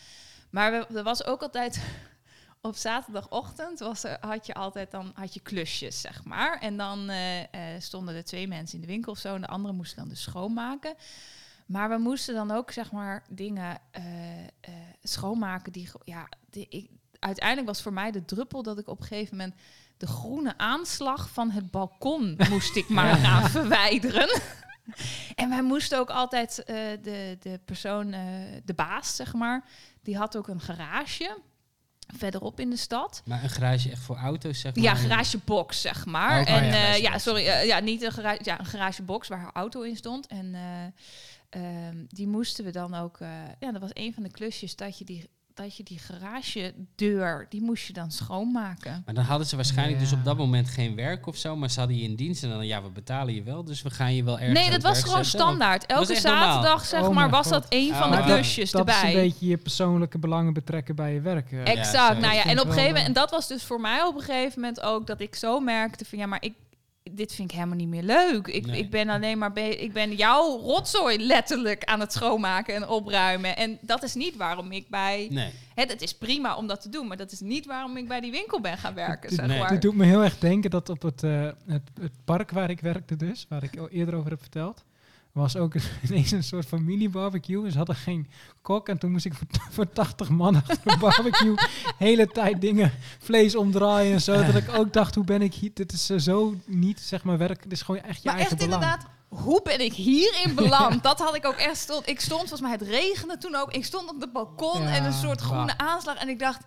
Maar 0.50 0.72
we, 0.72 0.96
er 0.98 1.02
was 1.02 1.24
ook 1.24 1.42
altijd 1.42 1.80
op 2.60 2.76
zaterdagochtend 2.76 3.78
was 3.78 4.04
er, 4.04 4.16
had 4.20 4.46
je 4.46 4.54
altijd 4.54 4.90
dan 4.90 5.12
had 5.14 5.34
je 5.34 5.40
klusjes, 5.40 6.00
zeg 6.00 6.24
maar. 6.24 6.58
En 6.58 6.76
dan 6.76 7.08
eh, 7.08 7.40
eh, 7.40 7.80
stonden 7.80 8.14
er 8.14 8.24
twee 8.24 8.48
mensen 8.48 8.74
in 8.74 8.80
de 8.80 8.92
winkel 8.92 9.12
of 9.12 9.18
zo 9.18 9.34
en 9.34 9.40
de 9.40 9.46
andere 9.46 9.74
moesten 9.74 9.98
dan 9.98 10.08
dus 10.08 10.22
schoonmaken. 10.22 10.94
Maar 11.70 11.88
we 11.88 11.98
moesten 11.98 12.34
dan 12.34 12.50
ook 12.50 12.70
zeg 12.70 12.92
maar 12.92 13.22
dingen 13.28 13.78
eh, 13.90 14.38
eh, 14.40 14.74
schoonmaken 15.02 15.72
die, 15.72 15.90
ja, 16.04 16.28
die, 16.50 16.66
ik, 16.68 16.90
uiteindelijk 17.18 17.66
was 17.68 17.82
voor 17.82 17.92
mij 17.92 18.10
de 18.10 18.24
druppel 18.24 18.62
dat 18.62 18.78
ik 18.78 18.88
op 18.88 19.00
een 19.00 19.06
gegeven 19.06 19.36
moment 19.36 19.54
de 19.96 20.06
groene 20.06 20.58
aanslag 20.58 21.30
van 21.30 21.50
het 21.50 21.70
balkon 21.70 22.38
moest 22.50 22.76
ik 22.76 22.88
maar 22.88 23.16
gaan 23.16 23.50
verwijderen. 23.50 24.28
En 25.34 25.48
wij 25.48 25.62
moesten 25.62 25.98
ook 25.98 26.10
altijd 26.10 26.64
eh, 26.64 26.76
de, 27.02 27.36
de 27.40 27.60
persoon, 27.64 28.10
de 28.64 28.74
baas 28.74 29.16
zeg 29.16 29.32
maar, 29.32 29.64
die 30.02 30.16
had 30.16 30.36
ook 30.36 30.48
een 30.48 30.60
garage 30.60 31.38
verderop 32.06 32.60
in 32.60 32.70
de 32.70 32.76
stad. 32.76 33.22
Maar 33.24 33.42
een 33.42 33.50
garage 33.50 33.90
echt 33.90 34.02
voor 34.02 34.16
auto's, 34.16 34.60
zeg 34.60 34.74
maar? 34.74 34.84
Ja, 34.84 34.94
garagebox, 34.94 35.80
zeg 35.80 36.06
maar. 36.06 36.34
Oh, 36.34 36.40
oké, 36.40 36.50
en 36.50 36.66
ja, 36.66 36.94
ja, 36.94 37.18
sorry, 37.18 37.44
ja, 37.44 37.78
niet 37.78 38.02
een 38.02 38.12
garage, 38.12 38.40
ja, 38.42 38.58
een 38.58 38.66
garagebox 38.66 39.28
waar 39.28 39.38
haar 39.38 39.52
auto 39.52 39.80
in 39.80 39.96
stond. 39.96 40.26
En 40.26 40.54
ehm, 41.50 41.96
die 42.08 42.26
moesten 42.28 42.64
we 42.64 42.70
dan 42.70 42.94
ook, 42.94 43.18
eh, 43.20 43.28
ja, 43.60 43.72
dat 43.72 43.80
was 43.80 43.90
een 43.92 44.14
van 44.14 44.22
de 44.22 44.30
klusjes 44.30 44.76
dat 44.76 44.98
je 44.98 45.04
die, 45.04 45.28
dat 45.54 45.76
je 45.76 45.82
die 45.82 45.98
garagedeur, 45.98 47.46
die 47.48 47.62
moest 47.62 47.86
je 47.86 47.92
dan 47.92 48.10
schoonmaken. 48.10 49.02
Maar 49.04 49.14
dan 49.14 49.24
hadden 49.24 49.46
ze 49.46 49.56
waarschijnlijk 49.56 49.98
dus 49.98 50.12
op 50.12 50.24
dat 50.24 50.36
moment 50.36 50.68
geen 50.68 50.94
werk 50.94 51.26
of 51.26 51.36
zo, 51.36 51.56
maar 51.56 51.70
ze 51.70 51.78
hadden 51.78 51.96
je 51.98 52.02
in 52.02 52.14
dienst 52.16 52.42
en 52.42 52.48
dan, 52.50 52.66
ja, 52.66 52.82
we 52.82 52.90
betalen 52.90 53.34
je 53.34 53.42
wel, 53.42 53.64
dus 53.64 53.82
we 53.82 53.90
gaan 53.90 54.14
je 54.14 54.24
wel 54.24 54.38
ergens 54.38 54.58
Nee, 54.60 54.70
dat 54.70 54.82
was 54.82 55.02
gewoon 55.02 55.24
zetten. 55.24 55.40
standaard. 55.40 55.86
Elke 55.86 56.14
zaterdag, 56.16 56.84
zeg 56.84 57.00
Oh 57.02 57.14
maar, 57.14 57.30
was 57.30 57.42
God. 57.46 57.52
dat 57.52 57.66
een 57.68 57.90
Oh, 57.90 57.98
van 57.98 58.10
de 58.10 58.16
dat- 58.16 58.26
klusjes 58.26 58.70
dat 58.70 58.80
erbij. 58.80 59.08
is 59.10 59.14
een 59.14 59.20
beetje 59.28 59.46
je 59.46 59.56
persoonlijke 59.56 60.18
belangen 60.18 60.52
betrekken 60.52 60.94
bij 60.96 61.14
je 61.14 61.20
werk. 61.20 61.52
eh. 61.52 61.58
Ja, 61.58 61.64
Exact. 61.64 62.20
nou 62.20 62.34
ja, 62.34 62.42
Dat 62.42 62.52
en 62.52 62.60
op 62.60 62.66
een 62.66 62.72
gegeven 62.72 62.82
moment, 62.86 62.96
eh, 63.02 63.06
en 63.06 63.12
dat 63.12 63.30
was 63.30 63.48
dus 63.48 63.62
voor 63.64 63.80
mij 63.80 64.02
op 64.02 64.14
een 64.14 64.20
gegeven 64.22 64.60
moment 64.60 64.80
ook 64.80 65.06
dat 65.06 65.20
ik 65.20 65.34
zo 65.34 65.60
merkte 65.60 66.04
van 66.04 66.18
ja, 66.18 66.26
maar 66.26 66.42
ik 66.42 66.54
dit 67.02 67.32
vind 67.34 67.50
ik 67.50 67.56
helemaal 67.56 67.76
niet 67.76 67.88
meer 67.88 68.02
leuk. 68.02 68.46
Ik, 68.46 68.66
Nee. 68.66 68.78
ik 68.80 68.90
ben 68.90 69.08
alleen 69.08 69.38
maar 69.38 69.52
be- 69.52 69.76
ik 69.76 69.92
ben 69.92 70.14
jouw 70.14 70.58
rotzooi 70.58 71.18
letterlijk 71.26 71.84
aan 71.84 72.00
het 72.00 72.12
schoonmaken 72.12 72.74
en 72.74 72.88
opruimen. 72.88 73.56
En 73.56 73.78
dat 73.80 74.02
is 74.02 74.14
niet 74.14 74.36
waarom 74.36 74.72
ik 74.72 74.88
bij. 74.88 75.28
Nee. 75.30 75.50
Hè, 75.74 75.82
het 75.82 76.02
is 76.02 76.14
prima 76.14 76.56
om 76.56 76.66
dat 76.66 76.80
te 76.80 76.88
doen, 76.88 77.06
maar 77.06 77.16
dat 77.16 77.32
is 77.32 77.40
niet 77.40 77.66
waarom 77.66 77.96
ik 77.96 78.08
bij 78.08 78.20
die 78.20 78.30
winkel 78.30 78.60
ben 78.60 78.78
gaan 78.78 78.94
werken. 78.94 79.28
Dit- 79.28 79.38
Zeg 79.38 79.46
nee. 79.48 79.58
maar. 79.58 79.68
Dit 79.68 79.82
doet 79.82 79.94
me 79.94 80.04
heel 80.04 80.22
erg 80.22 80.38
denken 80.38 80.70
dat 80.70 80.88
op 80.88 81.02
het, 81.02 81.22
eh, 81.22 81.48
het, 81.66 81.82
het 82.00 82.12
park 82.24 82.50
waar 82.50 82.70
ik 82.70 82.80
werkte 82.80 83.16
dus, 83.16 83.46
waar 83.48 83.62
ik 83.62 83.78
al 83.78 83.88
eerder 83.88 84.14
over 84.14 84.30
heb 84.30 84.40
verteld, 84.40 84.84
was 85.32 85.56
ook 85.56 85.74
ineens 86.08 86.30
een 86.30 86.44
soort 86.44 86.66
familiebarbecue. 86.66 87.70
Ze 87.70 87.76
hadden 87.76 87.96
geen 87.96 88.30
kok 88.62 88.88
en 88.88 88.98
toen 88.98 89.10
moest 89.10 89.24
ik 89.24 89.34
voor, 89.34 89.46
voor 89.74 89.92
80 89.92 90.28
man 90.28 90.56
achter 90.56 90.78
een 90.84 90.98
barbecue 90.98 91.54
hele 91.96 92.26
tijd 92.26 92.60
dingen, 92.60 92.92
vlees 93.18 93.56
omdraaien 93.56 94.12
en 94.12 94.20
zo. 94.20 94.44
Dat 94.44 94.54
ik 94.54 94.74
ook 94.74 94.92
dacht, 94.92 95.14
hoe 95.14 95.24
ben 95.24 95.42
ik 95.42 95.54
hier? 95.54 95.70
Dit 95.74 95.92
is 95.92 96.10
eh, 96.10 96.18
zo 96.18 96.54
niet, 96.66 97.00
zeg 97.00 97.24
maar, 97.24 97.38
werk. 97.38 97.62
Dit 97.62 97.72
is 97.72 97.82
gewoon 97.82 98.02
echt 98.02 98.22
je 98.22 98.28
Maar 98.28 98.38
eigen 98.38 98.56
echt 98.56 98.66
belang. 98.66 98.82
inderdaad, 98.82 99.10
hoe 99.28 99.60
ben 99.62 99.80
ik 99.80 99.92
hierin 99.92 100.54
beland? 100.54 101.02
Dat 101.02 101.18
had 101.18 101.34
ik 101.34 101.46
ook 101.46 101.56
echt. 101.56 101.76
Stond, 101.76 102.08
ik 102.08 102.20
stond, 102.20 102.40
volgens 102.40 102.60
mij 102.60 102.70
het 102.70 102.82
regende 102.82 103.38
toen 103.38 103.54
ook. 103.54 103.72
Ik 103.72 103.84
stond 103.84 104.10
op 104.10 104.20
het 104.20 104.32
balkon 104.32 104.82
Ja, 104.82 104.94
en 104.94 105.04
een 105.04 105.12
soort 105.12 105.40
groene 105.40 105.78
aanslag. 105.78 106.16
En 106.16 106.28
ik 106.28 106.38
dacht, 106.38 106.60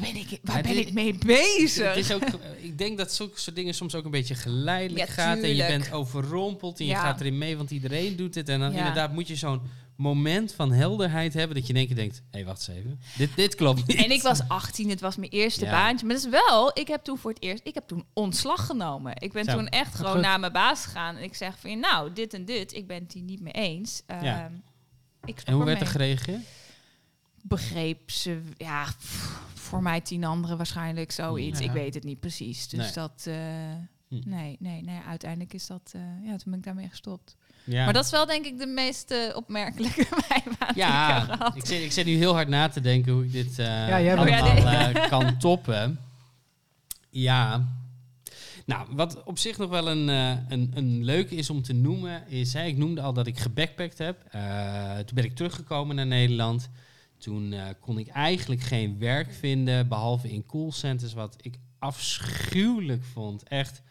waar 0.00 0.12
ben 0.12 0.16
ik, 0.20 0.38
waar 0.42 0.62
ben 0.62 0.74
dit- 0.74 0.86
ik 0.86 0.92
mee 0.92 1.14
bezig? 1.26 1.86
Het 1.94 1.96
is 1.96 2.12
ook, 2.12 2.22
ik 2.60 2.78
denk 2.78 2.98
dat 2.98 3.12
zulke 3.12 3.40
soort 3.40 3.56
dingen 3.56 3.74
soms 3.74 3.94
ook 3.94 4.04
een 4.04 4.10
beetje 4.10 4.34
geleidelijk 4.34 5.06
Ja, 5.06 5.12
gaat. 5.12 5.38
En 5.38 5.54
je 5.54 5.66
bent 5.66 5.92
overrompeld 5.92 6.80
en 6.80 6.86
je 6.86 6.94
gaat 6.94 7.20
erin 7.20 7.38
mee, 7.38 7.56
want 7.56 7.70
iedereen 7.70 8.16
doet 8.16 8.34
het. 8.34 8.48
En 8.48 8.60
dan 8.60 8.72
inderdaad 8.72 9.12
moet 9.12 9.28
je 9.28 9.36
zo'n 9.36 9.60
moment 9.96 10.52
van 10.52 10.72
helderheid 10.72 11.34
hebben 11.34 11.56
dat 11.56 11.66
je 11.66 11.72
in 11.72 11.78
één 11.78 11.86
keer 11.86 11.96
denkt, 11.96 12.16
hé, 12.16 12.22
hey, 12.30 12.44
wacht 12.44 12.68
eens 12.68 12.78
even. 12.78 13.00
Dit, 13.16 13.30
dit 13.36 13.54
klopt 13.54 13.86
niet. 13.86 13.96
En 13.96 14.10
ik 14.10 14.22
was 14.22 14.48
18, 14.48 14.88
het 14.90 15.00
was 15.00 15.16
mijn 15.16 15.30
eerste 15.30 15.64
Ja. 15.64 15.70
baantje. 15.70 16.06
Maar 16.06 16.14
dat 16.14 16.24
is 16.24 16.30
wel, 16.30 16.70
ik 16.78 16.88
heb 16.88 17.04
toen 17.04 17.18
voor 17.18 17.30
het 17.30 17.42
eerst, 17.42 17.60
ik 17.66 17.74
heb 17.74 17.86
toen 17.86 18.04
ontslag 18.12 18.66
genomen. 18.66 19.12
Ik 19.18 19.32
ben 19.32 19.44
Zo. 19.44 19.52
toen 19.52 19.68
echt 19.68 19.94
gewoon 19.94 20.12
goed. 20.12 20.20
naar 20.20 20.40
mijn 20.40 20.52
baas 20.52 20.84
gegaan. 20.84 21.16
En 21.16 21.22
ik 21.22 21.34
zeg 21.34 21.58
van, 21.58 21.80
nou, 21.80 22.12
dit 22.12 22.34
en 22.34 22.44
dit, 22.44 22.74
ik 22.74 22.86
ben 22.86 23.02
het 23.02 23.12
hier 23.12 23.22
niet 23.22 23.40
mee 23.40 23.52
eens. 23.52 24.02
Ehm, 24.06 24.24
Ja. 24.24 24.50
Ik 25.24 25.34
stop 25.38 25.46
En 25.48 25.54
hoe 25.54 25.64
werd 25.64 25.80
er 25.80 25.86
gereageerd? 25.86 26.40
Begreep 27.42 28.10
ze, 28.10 28.40
ja, 28.56 28.84
pff, 28.98 29.40
voor 29.72 29.82
mij 29.82 30.00
tien 30.00 30.24
anderen 30.24 30.56
waarschijnlijk 30.56 31.10
zoiets. 31.10 31.58
Ja. 31.58 31.64
Ik 31.64 31.70
weet 31.72 31.94
het 31.94 32.04
niet 32.04 32.20
precies. 32.20 32.68
Dus 32.68 32.78
Nee. 32.80 32.92
dat, 32.92 33.24
eh, 33.26 33.34
Hm. 34.08 34.20
nee, 34.24 34.56
nee, 34.60 34.82
nee, 34.82 34.98
uiteindelijk 35.08 35.52
is 35.52 35.66
dat, 35.66 35.90
eh, 35.94 36.00
ja, 36.24 36.30
toen 36.30 36.50
ben 36.50 36.54
ik 36.58 36.64
daarmee 36.64 36.88
gestopt. 36.88 37.36
Ja. 37.64 37.84
Maar 37.84 37.92
dat 37.92 38.04
is 38.04 38.10
wel 38.10 38.26
denk 38.26 38.44
ik 38.44 38.58
de 38.58 38.66
meest 38.66 39.10
eh, 39.10 39.36
opmerkelijke 39.36 40.06
bijbaan 40.28 40.42
die 40.44 40.56
ik 40.58 40.66
heb 40.66 40.76
Ja, 40.76 41.20
gehad. 41.20 41.56
ik 41.56 41.66
zit, 41.66 41.82
ik 41.82 41.92
zit 41.92 42.06
nu 42.06 42.16
heel 42.16 42.32
hard 42.34 42.48
na 42.48 42.68
te 42.68 42.80
denken 42.80 43.12
hoe 43.12 43.24
ik 43.24 43.32
dit 43.32 43.58
eh 43.58 43.66
Ja, 43.66 44.00
jij 44.00 44.16
allemaal 44.16 44.56
ja, 44.56 44.90
nee. 44.92 45.08
kan 45.08 45.38
toppen. 45.38 45.98
Ja. 47.10 47.66
Nou, 48.66 48.86
wat 48.90 49.22
op 49.24 49.38
zich 49.38 49.58
nog 49.58 49.70
wel 49.70 49.88
een, 49.88 50.08
eh, 50.08 50.30
een, 50.48 50.70
een 50.74 51.04
leuke 51.04 51.34
is 51.34 51.50
om 51.50 51.62
te 51.62 51.72
noemen, 51.72 52.28
is, 52.28 52.52
hè, 52.52 52.64
ik 52.64 52.76
noemde 52.76 53.00
al 53.00 53.12
dat 53.12 53.26
ik 53.26 53.38
gebackpackt 53.38 53.98
heb. 53.98 54.24
Eh, 54.30 54.96
toen 54.96 55.14
ben 55.14 55.24
ik 55.24 55.36
teruggekomen 55.36 55.96
naar 55.96 56.06
Nederland. 56.06 56.68
Toen 57.22 57.52
eh, 57.52 57.68
kon 57.80 57.98
ik 57.98 58.08
eigenlijk 58.08 58.60
geen 58.60 58.98
werk 58.98 59.32
vinden, 59.32 59.88
behalve 59.88 60.30
in 60.30 60.46
callcenters, 60.46 61.12
wat 61.12 61.36
ik 61.40 61.56
afschuwelijk 61.78 63.04
vond. 63.04 63.42
Echt, 63.42 63.82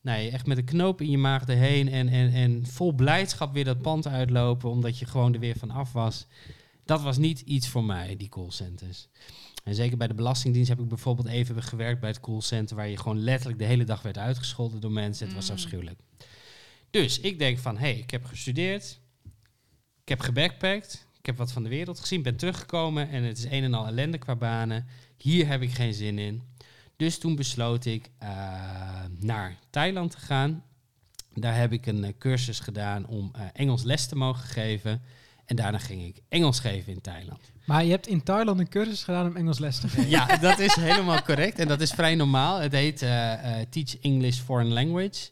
nee, 0.00 0.30
echt 0.30 0.46
met 0.46 0.58
een 0.58 0.64
knoop 0.64 1.00
in 1.00 1.10
je 1.10 1.18
maag 1.18 1.46
erheen 1.46 1.88
en, 1.88 2.08
en, 2.08 2.32
en 2.32 2.66
vol 2.66 2.92
blijdschap 2.92 3.52
weer 3.52 3.64
dat 3.64 3.82
pand 3.82 4.06
uitlopen, 4.06 4.70
omdat 4.70 4.98
je 4.98 5.06
gewoon 5.06 5.34
er 5.34 5.40
weer 5.40 5.58
van 5.58 5.70
af 5.70 5.92
was. 5.92 6.26
Dat 6.84 7.02
was 7.02 7.18
niet 7.18 7.40
iets 7.40 7.68
voor 7.68 7.84
mij, 7.84 8.16
die 8.16 8.28
callcenters. 8.28 9.08
En 9.64 9.74
zeker 9.74 9.96
bij 9.96 10.06
de 10.06 10.14
Belastingdienst 10.14 10.68
heb 10.68 10.80
ik 10.80 10.88
bijvoorbeeld 10.88 11.28
even 11.28 11.62
gewerkt 11.62 12.00
bij 12.00 12.10
het 12.10 12.20
callcenter, 12.20 12.76
waar 12.76 12.88
je 12.88 12.96
gewoon 12.96 13.18
letterlijk 13.18 13.58
de 13.58 13.64
hele 13.64 13.84
dag 13.84 14.02
werd 14.02 14.18
uitgescholden 14.18 14.80
door 14.80 14.92
mensen. 14.92 15.26
Het 15.26 15.34
was 15.34 15.48
Mm. 15.48 15.54
afschuwelijk. 15.54 16.00
Dus 16.90 17.20
ik 17.20 17.38
denk 17.38 17.58
van, 17.58 17.74
hé, 17.76 17.90
hey, 17.90 17.98
ik 17.98 18.10
heb 18.10 18.24
gestudeerd, 18.24 19.00
ik 20.02 20.08
heb 20.08 20.20
gebackpackt, 20.20 21.03
ik 21.24 21.30
heb 21.30 21.38
wat 21.38 21.52
van 21.52 21.62
de 21.62 21.68
wereld 21.68 22.00
gezien, 22.00 22.22
ben 22.22 22.36
teruggekomen 22.36 23.08
en 23.08 23.22
het 23.22 23.38
is 23.38 23.44
een 23.44 23.64
en 23.64 23.74
al 23.74 23.86
ellende 23.86 24.18
qua 24.18 24.36
banen. 24.36 24.86
Hier 25.16 25.46
heb 25.46 25.62
ik 25.62 25.70
geen 25.70 25.94
zin 25.94 26.18
in. 26.18 26.42
Dus 26.96 27.18
toen 27.18 27.36
besloot 27.36 27.84
ik 27.84 28.10
eh, 28.18 28.28
naar 29.18 29.58
Thailand 29.70 30.10
te 30.10 30.18
gaan. 30.18 30.64
Daar 31.34 31.56
heb 31.56 31.72
ik 31.72 31.86
een 31.86 32.04
eh, 32.04 32.12
cursus 32.18 32.60
gedaan 32.60 33.06
om 33.06 33.30
eh, 33.32 33.42
Engels 33.52 33.82
les 33.82 34.06
te 34.06 34.16
mogen 34.16 34.48
geven. 34.48 35.02
En 35.44 35.56
daarna 35.56 35.78
ging 35.78 36.04
ik 36.04 36.22
Engels 36.28 36.60
geven 36.60 36.92
in 36.92 37.00
Thailand. 37.00 37.40
Maar 37.66 37.84
je 37.84 37.90
hebt 37.90 38.06
in 38.06 38.22
Thailand 38.22 38.60
een 38.60 38.68
cursus 38.68 39.02
gedaan 39.02 39.26
om 39.26 39.36
Engels 39.36 39.58
les 39.58 39.80
te 39.80 39.88
geven. 39.88 40.08
Ja, 40.08 40.36
dat 40.36 40.58
is 40.58 40.74
helemaal 40.74 41.22
correct. 41.22 41.58
En 41.58 41.68
dat 41.68 41.80
is 41.80 41.90
vrij 41.90 42.14
normaal. 42.14 42.58
Het 42.58 42.72
heet 42.72 42.98
Teach 43.70 44.00
English 44.00 44.38
Foreign 44.38 44.72
Language. 44.72 45.28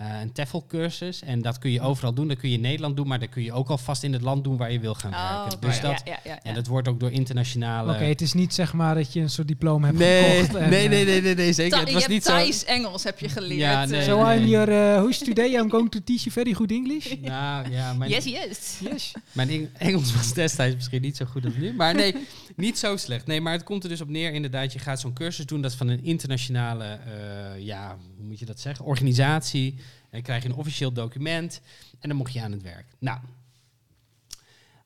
Eh, 0.00 0.20
een 0.20 0.32
TEFL-cursus. 0.32 1.22
En 1.22 1.42
dat 1.42 1.58
kun 1.58 1.70
je 1.70 1.80
overal 1.80 2.12
doen. 2.14 2.28
Dat 2.28 2.36
kun 2.38 2.48
je 2.48 2.54
in 2.54 2.60
Nederland 2.60 2.96
doen, 2.96 3.06
maar 3.06 3.18
dat 3.18 3.28
kun 3.28 3.42
je 3.42 3.52
ook 3.52 3.68
alvast 3.68 4.02
in 4.02 4.12
het 4.12 4.22
land 4.22 4.44
doen 4.44 4.56
waar 4.56 4.72
je 4.72 4.80
wil 4.80 4.94
gaan 4.94 5.12
Oh, 5.12 5.40
werken. 5.42 5.60
Dus 5.60 5.80
dat, 5.80 6.02
ja, 6.04 6.18
ja, 6.24 6.30
ja. 6.42 6.42
En 6.42 6.54
dat 6.54 6.66
wordt 6.66 6.88
ook 6.88 7.00
door 7.00 7.10
internationale... 7.10 7.92
Oké, 7.94 8.04
het 8.04 8.20
is 8.20 8.32
niet 8.32 8.54
zeg 8.54 8.72
maar 8.72 8.94
dat 8.94 9.12
je 9.12 9.20
een 9.20 9.30
soort 9.30 9.48
diploma 9.48 9.86
hebt 9.86 9.98
nee, 9.98 10.40
gekocht. 10.40 10.54
en, 10.54 10.70
nee, 10.70 10.84
eh, 10.84 10.90
nee, 10.90 11.04
nee, 11.04 11.20
nee, 11.22 11.34
nee, 11.34 11.52
zeker. 11.52 11.72
Tha- 11.72 11.78
het 11.78 11.88
je 11.88 11.92
was 11.94 12.02
hebt 12.02 12.14
niet 12.14 12.24
zo... 12.24 12.30
Thais 12.32 12.64
Engels 12.64 13.04
heb 13.04 13.18
je 13.18 13.28
geleerd. 13.28 13.60
Ja, 13.60 13.84
nee, 13.84 14.00
eh. 14.00 14.06
So 14.06 14.22
nee. 14.24 14.38
I'm 14.40 14.46
your 14.46 14.68
uh, 14.68 15.00
host 15.00 15.24
today. 15.24 15.54
I'm 15.54 15.70
going 15.70 15.90
to 15.90 15.98
teach 16.04 16.20
you 16.22 16.30
very 16.32 16.52
good 16.52 16.70
English. 16.70 17.14
Nou 17.20 17.70
ja, 17.70 17.92
mijn, 17.92 18.10
Yes, 18.10 18.24
yes. 18.24 18.78
Yes. 18.90 19.12
mijn 19.32 19.48
Eng- 19.50 19.70
Engels 19.78 20.14
was 20.14 20.32
destijds 20.32 20.74
misschien 20.74 21.02
niet 21.02 21.16
zo 21.16 21.24
goed 21.24 21.44
als 21.44 21.54
nu. 21.56 21.72
Maar 21.74 21.94
nee, 21.94 22.14
niet 22.56 22.78
zo 22.78 22.96
slecht. 22.96 23.26
Nee, 23.26 23.40
maar 23.40 23.52
het 23.52 23.62
komt 23.64 23.82
er 23.82 23.88
dus 23.88 24.00
op 24.00 24.08
neer 24.08 24.32
inderdaad. 24.32 24.72
Je 24.72 24.78
gaat 24.78 25.00
zo'n 25.00 25.12
cursus 25.12 25.46
doen. 25.46 25.60
Dat 25.60 25.70
is 25.70 25.76
van 25.76 25.88
een 25.88 26.04
internationale, 26.04 26.84
eh, 26.84 27.64
ja, 27.64 27.96
hoe 28.16 28.26
moet 28.26 28.38
je 28.38 28.44
dat 28.46 28.60
zeggen? 28.60 28.84
Organisatie. 28.84 29.74
Dan 30.10 30.22
krijg 30.22 30.42
je 30.42 30.48
een 30.48 30.54
officieel 30.54 30.92
document. 30.92 31.60
En 31.98 32.08
dan 32.08 32.18
mocht 32.18 32.32
je 32.32 32.42
aan 32.42 32.52
het 32.52 32.62
werk. 32.62 32.86
Nou, 32.98 33.18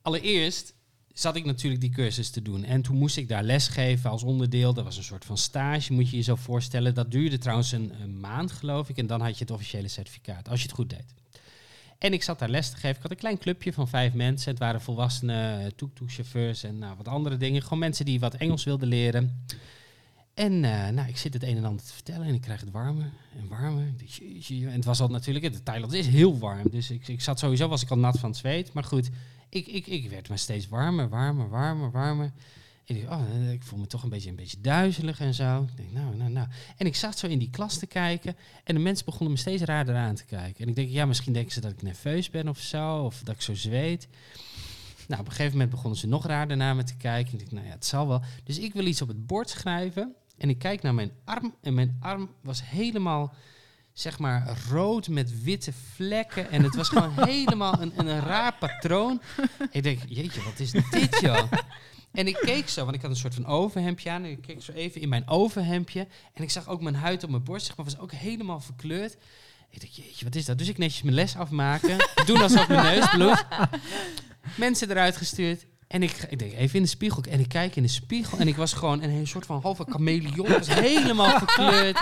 allereerst 0.03 0.75
zat 1.15 1.37
ik 1.37 1.45
natuurlijk 1.45 1.81
die 1.81 1.91
cursus 1.91 2.31
te 2.31 2.43
doen. 2.43 2.65
En 2.65 2.83
toen 2.83 2.97
moest 2.97 3.17
ik 3.17 3.29
daar 3.29 3.43
lesgeven 3.43 4.11
als 4.11 4.23
onderdeel. 4.23 4.75
Dat 4.75 4.85
was 4.85 4.97
een 4.97 5.05
soort 5.05 5.25
van 5.25 5.39
stage, 5.39 5.93
moet 5.93 6.11
je 6.11 6.17
je 6.17 6.23
zo 6.23 6.35
voorstellen. 6.35 6.95
Dat 6.95 7.11
duurde 7.11 7.39
trouwens 7.39 7.73
een, 7.73 8.21
maand, 8.21 8.53
geloof 8.53 8.89
ik. 8.89 8.97
En 8.97 9.07
dan 9.07 9.21
had 9.21 9.39
je 9.39 9.45
het 9.45 9.53
officiële 9.53 9.89
certificaat, 9.89 10.49
als 10.49 10.61
je 10.61 10.67
het 10.67 10.77
goed 10.77 10.91
deed. 10.91 11.15
En 11.99 12.13
ik 12.13 12.23
zat 12.23 12.39
daar 12.39 12.49
les 12.49 12.71
te 12.71 12.77
geven. 12.77 12.97
Ik 12.97 13.03
had 13.03 13.11
een 13.11 13.17
klein 13.17 13.39
clubje 13.39 13.73
van 13.73 13.89
vijf 13.89 14.13
mensen. 14.13 14.51
Het 14.51 14.59
waren 14.59 14.81
volwassenen, 14.81 15.77
tuk-tuk-chauffeurs 15.77 16.63
en 16.63 16.79
nou, 16.79 16.97
wat 16.97 17.09
andere 17.09 17.37
dingen. 17.37 17.63
Gewoon 17.63 17.79
mensen 17.79 18.05
die 18.05 18.21
wat 18.21 18.35
Engels 18.35 18.65
wilden 18.65 18.89
leren. 18.89 19.45
En 20.35 20.65
eh, 20.65 20.89
nou, 20.89 21.09
ik 21.09 21.17
zit 21.17 21.33
het 21.35 21.43
een 21.43 21.57
en 21.57 21.65
ander 21.65 21.85
te 21.85 21.93
vertellen 21.93 22.27
en 22.27 22.35
ik 22.35 22.41
krijg 22.41 22.61
het 22.61 22.71
warmer 22.71 23.11
en 23.39 23.49
warmer. 23.49 23.93
Denk. 23.97 24.49
En 24.49 24.73
het 24.73 24.85
was 24.85 25.01
al 25.01 25.09
natuurlijk, 25.09 25.45
het 25.45 25.65
Thailand 25.65 25.93
is 25.93 26.07
heel 26.07 26.39
warm. 26.39 26.71
Dus 26.71 26.91
ik, 26.91 27.09
ik 27.09 27.21
zat 27.21 27.39
sowieso, 27.39 27.69
was 27.69 27.83
ik 27.83 27.91
al 27.91 27.99
nat 27.99 28.19
van 28.19 28.29
het 28.29 28.39
zweet. 28.39 28.73
Maar 28.73 28.85
goed, 28.85 29.11
ik, 29.49 29.67
ik, 29.67 29.87
ik 29.87 30.11
werd 30.11 30.29
maar 30.29 30.39
steeds 30.39 30.69
warmer, 30.69 31.09
warmer, 31.09 31.49
warmer, 31.49 31.91
warmer. 31.91 32.33
Ik, 32.85 33.07
dacht, 33.07 33.21
oh, 33.21 33.29
eh, 33.35 33.53
ik 33.53 33.63
voel 33.63 33.79
me 33.79 33.87
toch 33.87 34.03
een 34.03 34.09
beetje, 34.09 34.31
een 34.31 34.37
beetje 34.37 34.61
duizelig 34.61 35.21
en 35.21 35.35
zo. 35.35 35.63
Ik 35.63 35.77
denk, 35.77 35.93
nou, 35.93 36.17
nou, 36.17 36.31
nou. 36.31 36.49
En 36.77 36.87
ik 36.87 36.97
zat 36.97 37.19
zo 37.19 37.27
in 37.27 37.39
die 37.39 37.51
klas 37.51 37.79
te 37.79 37.87
kijken. 37.87 38.37
En 38.65 38.75
de 38.75 38.81
mensen 38.81 39.05
begonnen 39.05 39.31
me 39.31 39.39
steeds 39.39 39.63
raarder 39.63 39.95
aan 39.95 40.15
te 40.15 40.25
kijken. 40.25 40.63
En 40.63 40.69
ik 40.69 40.75
denk, 40.75 40.91
ja, 40.91 41.07
misschien 41.07 41.33
denken 41.33 41.53
ze 41.53 41.61
dat 41.61 41.71
ik 41.71 41.83
nerveus 41.83 42.31
ben 42.31 42.49
of 42.49 42.59
zo. 42.59 43.05
Of 43.05 43.21
dat 43.23 43.35
ik 43.35 43.41
zo 43.41 43.55
zweet. 43.55 44.09
Nou, 45.09 45.21
op 45.21 45.27
een 45.27 45.33
gegeven 45.33 45.53
moment 45.53 45.71
begonnen 45.71 45.99
ze 45.99 46.07
nog 46.07 46.27
raarder 46.27 46.57
naar 46.57 46.77
me 46.77 46.83
te 46.83 46.97
kijken. 46.97 47.33
En 47.33 47.39
ik 47.39 47.41
dacht, 47.41 47.53
nou 47.53 47.67
ja, 47.67 47.73
het 47.73 47.87
zal 47.87 48.09
wel. 48.09 48.23
Dus 48.45 48.59
ik 48.59 48.73
wil 48.73 48.87
iets 48.87 49.03
op 49.03 49.09
het 49.09 49.27
bord 49.27 49.51
schrijven. 49.51 50.15
En 50.39 50.49
ik 50.49 50.59
kijk 50.59 50.83
naar 50.83 50.95
mijn 50.95 51.13
arm. 51.25 51.55
En 51.63 51.75
mijn 51.75 51.97
arm 52.01 52.31
was 52.43 52.69
helemaal, 52.69 53.35
zeg 53.93 54.19
maar, 54.19 54.59
rood 54.71 55.09
met 55.09 55.43
witte 55.43 55.73
vlekken. 55.73 56.51
En 56.51 56.63
het 56.63 56.75
was 56.75 56.89
gewoon 56.89 57.25
helemaal 57.29 57.81
een, 57.81 57.93
een 57.97 58.21
raar 58.21 58.55
patroon. 58.59 59.23
Ik 59.71 59.83
denk, 59.83 60.01
jeetje, 60.09 60.43
wat 60.43 60.59
is 60.59 60.71
dit, 60.71 61.21
joh? 61.21 61.53
En 62.13 62.27
ik 62.27 62.39
keek 62.41 62.69
zo, 62.69 62.85
want 62.85 62.97
ik 62.97 63.03
had 63.03 63.11
een 63.11 63.17
soort 63.17 63.35
van 63.35 63.47
overhemdje 63.47 64.11
aan. 64.11 64.25
En 64.25 64.31
ik 64.31 64.43
keek 64.43 64.63
zo 64.63 64.73
even 64.73 65.01
in 65.01 65.09
mijn 65.09 65.29
overhemdje. 65.29 66.07
En 66.33 66.43
ik 66.43 66.51
zag 66.51 66.69
ook 66.69 66.83
mijn 66.83 66.95
huid 66.95 67.25
op 67.25 67.31
mijn 67.31 67.45
borst, 67.45 67.67
zeg 67.67 67.77
maar, 67.77 67.85
was 67.85 67.99
ook 67.99 68.13
helemaal 68.13 68.61
verkleurd. 68.61 69.17
Ik 69.71 69.81
dacht, 69.81 69.97
jeetje, 69.97 70.25
wat 70.25 70.35
is 70.35 70.45
dat? 70.45 70.59
Dus 70.59 70.69
ik 70.69 70.79
netjes 70.79 71.03
mijn 71.03 71.15
les 71.15 71.37
afmaken. 71.37 71.97
Doen 72.27 72.43
alsof 72.43 72.69
mijn 72.69 72.95
neus 72.95 73.11
bloedt. 73.11 73.47
Mensen 74.57 74.91
eruit 74.91 75.17
gestuurd. 75.17 75.67
En 75.87 76.03
ik, 76.03 76.27
ik 76.29 76.39
denk, 76.39 76.53
even 76.53 76.77
in 76.77 76.83
de 76.83 76.89
spiegel. 76.89 77.23
En 77.23 77.41
ik 77.41 77.49
kijk 77.49 77.77
in 77.77 77.83
de 77.83 77.89
spiegel. 77.89 78.39
En 78.39 78.49
ik 78.49 78.57
was 78.57 78.73
gewoon 78.73 79.03
een, 79.03 79.11
een 79.11 79.27
soort 79.27 79.47
van 79.47 79.61
halve 79.61 79.87
chameleon. 79.89 80.47
Ik 80.47 80.49
was 80.49 80.75
helemaal 80.75 81.39
verkleurd. 81.45 81.99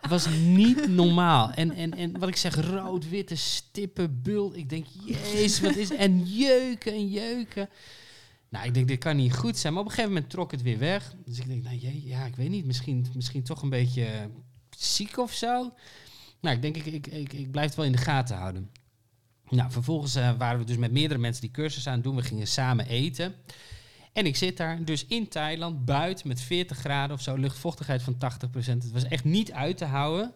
Het 0.00 0.10
was 0.10 0.26
niet 0.44 0.88
normaal. 0.88 1.50
En, 1.50 1.70
en, 1.74 1.94
en 1.94 2.18
wat 2.18 2.28
ik 2.28 2.36
zeg, 2.36 2.54
rood, 2.54 3.08
witte 3.08 3.36
stippen, 3.36 4.22
bult. 4.22 4.56
Ik 4.56 4.68
denk, 4.68 4.86
jezus, 5.04 5.60
wat 5.60 5.76
is... 5.76 5.90
En 5.90 6.24
jeuken 6.24 6.92
en 6.92 7.08
jeuken. 7.08 7.68
Nou, 8.48 8.66
ik 8.66 8.74
denk, 8.74 8.88
dit 8.88 8.98
kan 8.98 9.16
niet 9.16 9.34
goed 9.34 9.58
zijn. 9.58 9.72
Maar 9.72 9.82
op 9.82 9.88
een 9.88 9.94
gegeven 9.94 10.14
moment 10.14 10.32
trok 10.32 10.50
het 10.50 10.62
weer 10.62 10.78
weg. 10.78 11.14
Dus 11.24 11.38
ik 11.38 11.46
denk, 11.46 11.62
nou 11.62 11.76
jee, 11.76 12.02
ja, 12.04 12.24
ik 12.24 12.36
weet 12.36 12.50
niet. 12.50 12.64
Misschien, 12.64 13.06
misschien 13.14 13.42
toch 13.42 13.62
een 13.62 13.70
beetje 13.70 14.30
ziek 14.78 15.18
of 15.18 15.32
zo. 15.32 15.72
Nou, 16.40 16.56
ik 16.56 16.62
denk, 16.62 16.76
ik, 16.76 16.86
ik, 16.86 17.06
ik, 17.06 17.32
ik 17.32 17.50
blijf 17.50 17.66
het 17.66 17.76
wel 17.76 17.84
in 17.84 17.92
de 17.92 17.98
gaten 17.98 18.36
houden. 18.36 18.70
Nou, 19.52 19.70
vervolgens 19.70 20.14
eh, 20.14 20.30
waren 20.38 20.58
we 20.58 20.64
dus 20.64 20.76
met 20.76 20.92
meerdere 20.92 21.20
mensen 21.20 21.40
die 21.40 21.50
cursus 21.50 21.86
aan 21.86 21.94
het 21.94 22.02
doen. 22.02 22.16
We 22.16 22.22
gingen 22.22 22.46
samen 22.46 22.86
eten. 22.86 23.34
En 24.12 24.26
ik 24.26 24.36
zit 24.36 24.56
daar 24.56 24.84
dus 24.84 25.06
in 25.06 25.28
Thailand, 25.28 25.84
buiten 25.84 26.28
met 26.28 26.40
40 26.40 26.78
graden 26.78 27.16
of 27.16 27.22
zo, 27.22 27.36
luchtvochtigheid 27.36 28.02
van 28.02 28.14
80%. 28.14 28.18
Het 28.52 28.92
was 28.92 29.04
echt 29.04 29.24
niet 29.24 29.52
uit 29.52 29.76
te 29.76 29.84
houden. 29.84 30.32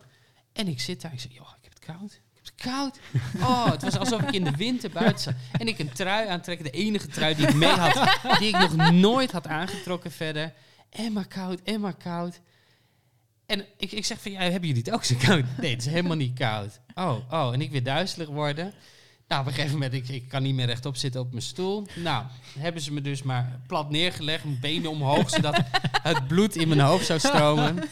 En 0.52 0.68
ik 0.68 0.80
zit 0.80 1.00
daar, 1.00 1.12
ik 1.12 1.20
zeg, 1.20 1.32
joh, 1.32 1.48
ik 1.58 1.64
heb 1.64 1.72
het 1.72 1.84
koud. 1.84 2.12
Ik 2.12 2.20
heb 2.34 2.44
het 2.44 2.54
koud. 2.54 2.98
Oh, 3.48 3.70
het 3.70 3.82
was 3.82 3.98
alsof 3.98 4.22
ik 4.22 4.30
in 4.30 4.44
de 4.44 4.56
winter 4.56 4.90
buiten 4.90 5.22
zat. 5.22 5.34
En 5.52 5.68
ik 5.68 5.78
een 5.78 5.92
trui 5.92 6.28
aantrekken, 6.28 6.64
de 6.64 6.70
enige 6.70 7.06
trui 7.06 7.34
die 7.34 7.46
ik 7.46 7.54
mee 7.54 7.68
had, 7.68 8.18
die 8.38 8.48
ik 8.48 8.58
nog 8.58 8.90
nooit 8.90 9.32
had 9.32 9.46
aangetrokken 9.46 10.12
verder. 10.12 10.52
En 10.90 11.12
maar 11.12 11.26
koud, 11.26 11.60
en 11.62 11.80
maar 11.80 11.96
koud. 11.96 12.40
En 13.46 13.64
ik, 13.76 13.92
ik 13.92 14.04
zeg 14.04 14.20
van, 14.20 14.32
ja, 14.32 14.40
hebben 14.40 14.68
jullie 14.68 14.82
het 14.84 14.94
ook 14.94 15.04
zo 15.04 15.16
koud? 15.18 15.44
Nee, 15.60 15.70
het 15.70 15.80
is 15.80 15.92
helemaal 15.92 16.16
niet 16.16 16.38
koud. 16.38 16.80
Oh, 16.94 17.16
oh, 17.30 17.52
en 17.52 17.60
ik 17.60 17.70
weer 17.70 17.82
duizelig 17.82 18.28
worden. 18.28 18.74
Nou, 19.28 19.40
op 19.40 19.46
een 19.46 19.52
gegeven 19.52 19.72
moment, 19.72 19.92
ik, 19.92 20.08
ik 20.08 20.28
kan 20.28 20.42
niet 20.42 20.54
meer 20.54 20.66
rechtop 20.66 20.96
zitten 20.96 21.20
op 21.20 21.30
mijn 21.30 21.42
stoel. 21.42 21.86
Nou, 21.94 22.24
hebben 22.58 22.82
ze 22.82 22.92
me 22.92 23.00
dus 23.00 23.22
maar 23.22 23.60
plat 23.66 23.90
neergelegd, 23.90 24.44
mijn 24.44 24.60
benen 24.60 24.90
omhoog, 24.90 25.30
zodat 25.30 25.60
het 26.02 26.26
bloed 26.26 26.56
in 26.56 26.68
mijn 26.68 26.80
hoofd 26.80 27.06
zou 27.06 27.18
stromen. 27.18 27.84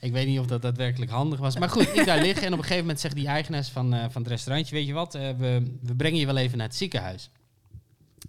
Ik 0.00 0.12
weet 0.12 0.26
niet 0.26 0.38
of 0.38 0.46
dat 0.46 0.62
daadwerkelijk 0.62 1.10
handig 1.10 1.38
was. 1.38 1.58
Maar 1.58 1.68
goed, 1.70 1.96
ik 1.96 2.04
daar 2.04 2.20
liggen 2.22 2.46
en 2.46 2.52
op 2.52 2.58
een 2.58 2.64
gegeven 2.64 2.82
moment 2.82 3.00
zegt 3.00 3.14
die 3.14 3.26
eigenaars 3.26 3.68
van, 3.68 3.94
eh, 3.94 4.04
van 4.10 4.22
het 4.22 4.30
restaurantje, 4.30 4.74
weet 4.74 4.86
je 4.86 4.92
wat, 4.92 5.14
eh, 5.14 5.30
we, 5.38 5.76
we 5.82 5.94
brengen 5.94 6.18
je 6.20 6.26
wel 6.26 6.36
even 6.36 6.58
naar 6.58 6.66
het 6.66 6.76
ziekenhuis. 6.76 7.30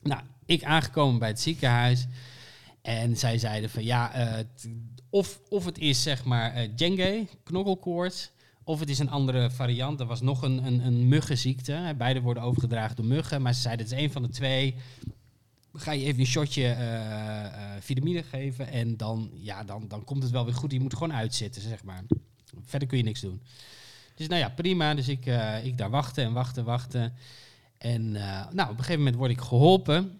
Nou, 0.01 0.21
ik 0.45 0.63
aangekomen 0.63 1.19
bij 1.19 1.27
het 1.29 1.39
ziekenhuis 1.41 2.05
en 2.81 3.17
zij 3.17 3.37
zeiden 3.37 3.69
van 3.69 3.83
ja, 3.83 4.13
eh, 4.13 4.39
t- 4.39 4.67
of, 5.09 5.39
of 5.49 5.65
het 5.65 5.77
is 5.77 6.03
zeg 6.03 6.23
maar 6.23 6.67
Dengue, 6.75 7.27
knokkelkoorts, 7.43 8.31
Of 8.67 8.79
het 8.79 8.89
is 8.89 8.99
een 8.99 9.09
andere 9.09 9.51
variant. 9.51 9.99
Er 9.99 10.05
was 10.05 10.21
nog 10.21 10.41
een, 10.41 10.65
een, 10.65 10.85
een 10.85 11.07
muggenziekte. 11.07 11.93
Beide 11.97 12.21
worden 12.21 12.43
overgedragen 12.43 12.95
door 12.95 13.05
muggen. 13.05 13.41
Maar 13.41 13.53
ze 13.53 13.61
zeiden 13.61 13.85
het 13.85 13.95
is 13.95 14.01
één 14.01 14.11
van 14.11 14.21
de 14.21 14.29
twee. 14.29 14.75
Ga 15.73 15.91
je 15.91 16.05
even 16.05 16.19
een 16.19 16.25
shotje 16.25 16.63
eh, 16.63 17.45
eh, 17.45 17.51
vitamine 17.79 18.23
geven. 18.23 18.67
En 18.67 18.97
dan, 18.97 19.29
ja, 19.33 19.63
dan, 19.63 19.87
dan 19.87 20.03
komt 20.03 20.23
het 20.23 20.31
wel 20.31 20.45
weer 20.45 20.53
goed. 20.53 20.71
Je 20.71 20.79
moet 20.79 20.93
gewoon 20.93 21.13
uitzitten, 21.13 21.61
zeg 21.61 21.83
maar. 21.83 22.03
Verder 22.61 22.87
kun 22.87 22.97
je 22.97 23.03
niks 23.03 23.21
doen. 23.21 23.41
Dus 24.15 24.27
nou 24.27 24.39
ja, 24.39 24.49
prima. 24.49 24.93
Dus 24.93 25.07
ik, 25.07 25.25
eh, 25.25 25.65
ik 25.65 25.77
daar 25.77 25.89
wachten 25.89 26.23
en 26.23 26.33
wachten, 26.33 26.63
wachten. 26.63 27.13
En 27.77 28.11
nou, 28.11 28.61
op 28.61 28.69
een 28.69 28.77
gegeven 28.77 28.97
moment 28.97 29.15
word 29.15 29.31
ik 29.31 29.41
geholpen. 29.41 30.19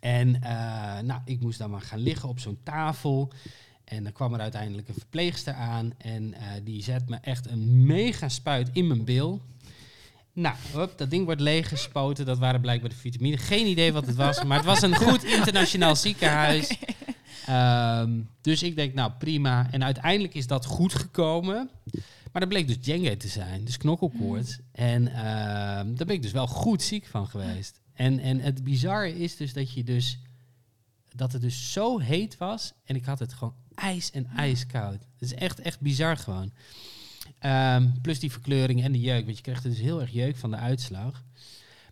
En 0.00 0.30
nou, 1.06 1.20
ik 1.24 1.40
moest 1.40 1.58
dan 1.58 1.70
maar 1.70 1.80
gaan 1.80 2.00
liggen 2.00 2.28
op 2.28 2.38
zo'n 2.38 2.58
tafel. 2.62 3.32
En 3.86 4.02
dan 4.02 4.12
kwam 4.12 4.34
er 4.34 4.40
uiteindelijk 4.40 4.88
een 4.88 4.94
verpleegster 4.94 5.54
aan. 5.54 5.92
En 5.98 6.34
eh, 6.34 6.46
die 6.64 6.82
zet 6.82 7.08
me 7.08 7.16
echt 7.16 7.50
een 7.50 7.86
mega 7.86 8.28
spuit 8.28 8.70
in 8.72 8.86
mijn 8.86 9.04
bil. 9.04 9.40
Nou, 10.32 10.56
hup, 10.72 10.98
dat 10.98 11.10
ding 11.10 11.24
wordt 11.24 11.40
leeggespoten. 11.40 12.26
Dat 12.26 12.38
waren 12.38 12.60
blijkbaar 12.60 12.90
de 12.90 12.96
vitamine. 12.96 13.36
Geen 13.36 13.66
idee 13.66 13.92
wat 13.92 14.06
het 14.06 14.16
was. 14.16 14.44
Maar 14.44 14.56
het 14.56 14.66
was 14.66 14.82
een 14.82 14.94
goed 14.94 15.24
internationaal 15.38 15.96
ziekenhuis. 15.96 16.78
Ehm, 17.46 18.20
dus 18.40 18.62
ik 18.62 18.76
denk, 18.76 18.94
nou 18.94 19.12
prima. 19.18 19.68
En 19.70 19.84
uiteindelijk 19.84 20.34
is 20.34 20.46
dat 20.46 20.64
goed 20.64 20.94
gekomen. 20.94 21.70
Maar 22.32 22.40
dat 22.40 22.48
bleek 22.48 22.66
dus 22.66 22.80
dengue 22.80 23.16
te 23.16 23.28
zijn. 23.28 23.64
Dus 23.64 23.76
knokkelkoorts. 23.76 24.58
En 24.72 25.08
ehm, 25.08 25.94
daar 25.94 26.06
ben 26.06 26.14
ik 26.14 26.22
dus 26.22 26.32
wel 26.32 26.46
goed 26.46 26.82
ziek 26.82 27.06
van 27.06 27.26
geweest. 27.26 27.80
En, 27.92 28.18
en 28.18 28.40
het 28.40 28.64
bizarre 28.64 29.18
is 29.18 29.36
dus 29.36 29.52
dat 29.52 29.72
je 29.72 29.84
dus... 29.84 30.18
Dat 31.14 31.32
het 31.32 31.42
dus 31.42 31.72
zo 31.72 31.98
heet 31.98 32.36
was. 32.36 32.72
En 32.84 32.96
ik 32.96 33.04
had 33.04 33.18
het 33.18 33.32
gewoon 33.32 33.54
ijs 33.76 34.10
en 34.10 34.26
ijskoud. 34.36 34.92
Het 35.18 35.30
is 35.30 35.34
echt, 35.34 35.60
echt 35.60 35.80
bizar 35.80 36.16
gewoon. 36.16 36.52
Ehm, 37.38 37.86
plus 38.02 38.18
die 38.20 38.30
verkleuring 38.32 38.82
en 38.84 38.92
de 38.92 39.00
jeuk. 39.00 39.24
Want 39.24 39.36
je 39.36 39.42
krijgt 39.42 39.64
er 39.64 39.70
dus 39.70 39.78
heel 39.80 40.00
erg 40.00 40.10
jeuk 40.12 40.36
van 40.36 40.50
de 40.50 40.56
uitslag. 40.56 41.22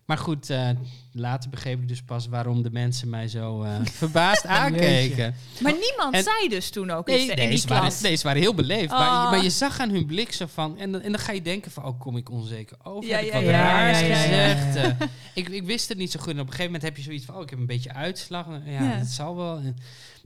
Maar 0.05 0.17
goed, 0.17 0.49
eh, 0.49 0.69
later 1.11 1.49
begreep 1.49 1.81
ik 1.81 1.87
dus 1.87 2.01
pas 2.01 2.27
waarom 2.27 2.63
de 2.63 2.71
mensen 2.71 3.09
mij 3.09 3.27
zo 3.27 3.61
eh, 3.63 3.75
verbaasd 4.01 4.45
aankeken. 4.45 5.35
Maar 5.61 5.73
niemand 5.73 6.13
En- 6.13 6.23
zei 6.23 6.49
dus 6.49 6.69
toen 6.69 6.89
ook 6.91 7.07
Nee, 7.07 7.19
iets 7.19 7.29
in 7.29 7.35
nee, 7.37 7.49
die 7.49 7.57
ze 7.57 7.67
waren, 7.67 7.93
nee, 8.01 8.15
ze 8.15 8.23
waren 8.23 8.41
heel 8.41 8.53
beleefd. 8.53 8.89
Maar, 8.91 9.17
Oh. 9.17 9.23
je- 9.23 9.35
maar 9.35 9.43
je 9.43 9.49
zag 9.49 9.79
aan 9.79 9.89
hun 9.89 10.05
blik 10.05 10.31
zo 10.31 10.45
van... 10.53 10.77
En, 10.77 10.91
dan- 10.91 11.01
en 11.01 11.11
dan 11.11 11.21
ga 11.21 11.31
je 11.31 11.41
denken 11.41 11.71
van... 11.71 11.83
Oh, 11.85 11.99
kom 11.99 12.17
ik 12.17 12.29
onzeker 12.31 12.77
over? 12.83 13.09
Ja, 13.09 13.15
heb 13.17 13.25
ik 13.25 13.31
ja, 13.31 13.39
wat 13.39 13.49
ja, 13.49 13.91
raars 13.91 13.97
gezegd? 13.97 14.75
Eh, 14.99 15.07
ik, 15.33 15.49
ik 15.49 15.63
wist 15.63 15.89
het 15.89 15.97
niet 15.97 16.11
zo 16.11 16.19
goed. 16.19 16.33
En 16.33 16.39
op 16.39 16.45
een 16.47 16.51
gegeven 16.53 16.65
moment 16.71 16.83
heb 16.83 16.97
je 16.97 17.03
zoiets 17.03 17.25
van... 17.25 17.35
Oh, 17.35 17.41
ik 17.41 17.49
heb 17.49 17.59
een 17.59 17.65
beetje 17.65 17.93
uitslag. 17.93 18.47
Ja, 18.65 18.71
Ja. 18.83 18.97
dat 18.97 19.07
zal 19.07 19.35
wel. 19.35 19.61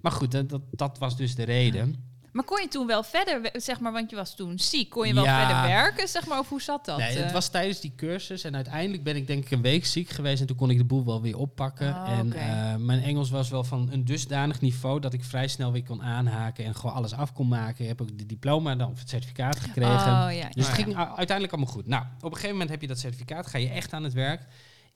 Maar 0.01 0.11
goed, 0.11 0.31
dat, 0.31 0.49
dat, 0.49 0.61
dat 0.71 0.97
was 0.97 1.17
dus 1.17 1.35
de 1.35 1.43
reden. 1.43 2.07
Maar 2.31 2.43
kon 2.43 2.61
je 2.61 2.67
toen 2.67 2.87
wel 2.87 3.03
verder, 3.03 3.49
zeg 3.53 3.79
maar, 3.79 3.91
want 3.91 4.09
je 4.09 4.15
was 4.15 4.35
toen 4.35 4.59
ziek, 4.59 4.89
kon 4.89 5.07
je 5.07 5.13
wel 5.13 5.23
Ja. 5.23 5.45
verder 5.45 5.63
werken, 5.67 6.07
zeg 6.07 6.27
maar, 6.27 6.39
of 6.39 6.49
hoe 6.49 6.61
zat 6.61 6.85
dat? 6.85 6.97
Nee, 6.97 7.17
het 7.17 7.25
eh? 7.25 7.31
was 7.33 7.49
tijdens 7.49 7.79
die 7.79 7.93
cursus. 7.95 8.43
En 8.43 8.55
uiteindelijk 8.55 9.03
ben 9.03 9.15
ik 9.15 9.27
denk 9.27 9.43
ik 9.43 9.51
een 9.51 9.61
week 9.61 9.85
ziek 9.85 10.09
geweest. 10.09 10.41
En 10.41 10.47
toen 10.47 10.55
kon 10.55 10.69
ik 10.69 10.77
de 10.77 10.85
boel 10.85 11.05
wel 11.05 11.21
weer 11.21 11.37
oppakken. 11.37 11.89
Oh, 11.89 12.09
en 12.09 12.33
eh, 12.33 12.75
mijn 12.75 13.03
Engels 13.03 13.29
was 13.29 13.49
wel 13.49 13.63
van 13.63 13.89
een 13.91 14.05
dusdanig 14.05 14.61
niveau... 14.61 14.99
dat 14.99 15.13
ik 15.13 15.23
vrij 15.23 15.47
snel 15.47 15.71
weer 15.71 15.83
kon 15.83 16.01
aanhaken 16.03 16.65
en 16.65 16.75
gewoon 16.75 16.95
alles 16.95 17.13
af 17.13 17.33
kon 17.33 17.47
maken. 17.47 17.81
Ik 17.81 17.87
heb 17.87 18.01
ook 18.01 18.17
de 18.17 18.25
diploma 18.25 18.75
dan, 18.75 18.91
of 18.91 18.99
het 18.99 19.09
certificaat 19.09 19.59
gekregen. 19.59 19.93
Oh 19.93 20.27
ja. 20.31 20.49
Dus 20.51 20.67
het 20.67 20.75
ging 20.75 20.95
uiteindelijk 20.95 21.51
allemaal 21.53 21.73
goed. 21.73 21.87
Nou, 21.87 22.03
op 22.17 22.23
een 22.23 22.29
gegeven 22.29 22.51
moment 22.51 22.69
heb 22.69 22.81
je 22.81 22.87
dat 22.87 22.99
certificaat, 22.99 23.47
ga 23.47 23.57
je 23.57 23.69
echt 23.69 23.93
aan 23.93 24.03
het 24.03 24.13
werk. 24.13 24.41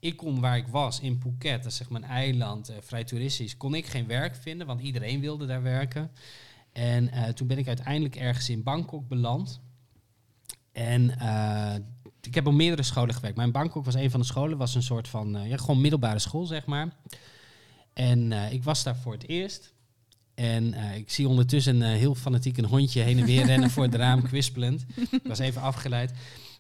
Ik 0.04 0.18
kon 0.18 0.40
waar 0.40 0.58
ik 0.58 0.68
was, 0.68 1.00
in 1.00 1.20
Phuket, 1.22 1.64
dat 1.64 1.72
is 1.72 1.78
zeg 1.78 1.90
maar 1.90 2.02
een 2.02 2.08
eiland, 2.08 2.70
eh, 2.70 2.76
vrij 2.82 3.04
toeristisch, 3.04 3.58
kon 3.58 3.76
ik 3.76 3.86
geen 3.86 4.08
werk 4.08 4.36
vinden, 4.36 4.68
want 4.68 4.82
iedereen 4.82 5.20
wilde 5.20 5.46
daar 5.46 5.62
werken. 5.62 6.12
En 6.72 7.12
eh, 7.12 7.30
toen 7.30 7.48
ben 7.48 7.58
ik 7.58 7.68
uiteindelijk 7.68 8.16
ergens 8.16 8.50
in 8.50 8.64
Bangkok 8.64 9.08
beland. 9.08 9.62
En 10.72 11.20
eh, 11.20 11.76
ik 12.22 12.36
heb 12.36 12.48
op 12.48 12.54
meerdere 12.54 12.84
scholen 12.84 13.16
gewerkt. 13.16 13.36
Maar 13.38 13.46
in 13.46 13.52
Bangkok 13.52 13.86
was 13.86 13.94
een 13.94 14.12
van 14.12 14.20
de 14.20 14.26
scholen, 14.26 14.58
was 14.58 14.76
een 14.76 14.84
soort 14.84 15.08
van, 15.08 15.48
ja, 15.48 15.58
gewoon 15.58 15.82
middelbare 15.82 16.20
school, 16.20 16.46
zeg 16.46 16.66
maar. 16.66 16.94
En 17.94 18.32
ik 18.32 18.64
was 18.64 18.84
daar 18.84 18.96
voor 18.96 19.14
het 19.14 19.28
eerst. 19.28 19.74
En 20.36 20.74
ik 20.74 21.12
zie 21.12 21.28
ondertussen 21.28 21.82
een 21.82 21.98
heel 21.98 22.16
fanatiek 22.16 22.58
een 22.58 22.66
hondje 22.66 23.02
heen 23.02 23.20
en 23.20 23.26
weer 23.26 23.46
rennen 23.46 23.70
voor 23.70 23.84
het 23.84 23.96
raam, 23.96 24.22
kwispelend. 24.30 24.86
Ik 25.12 25.22
was 25.24 25.40
even 25.40 25.62
afgeleid. 25.62 26.14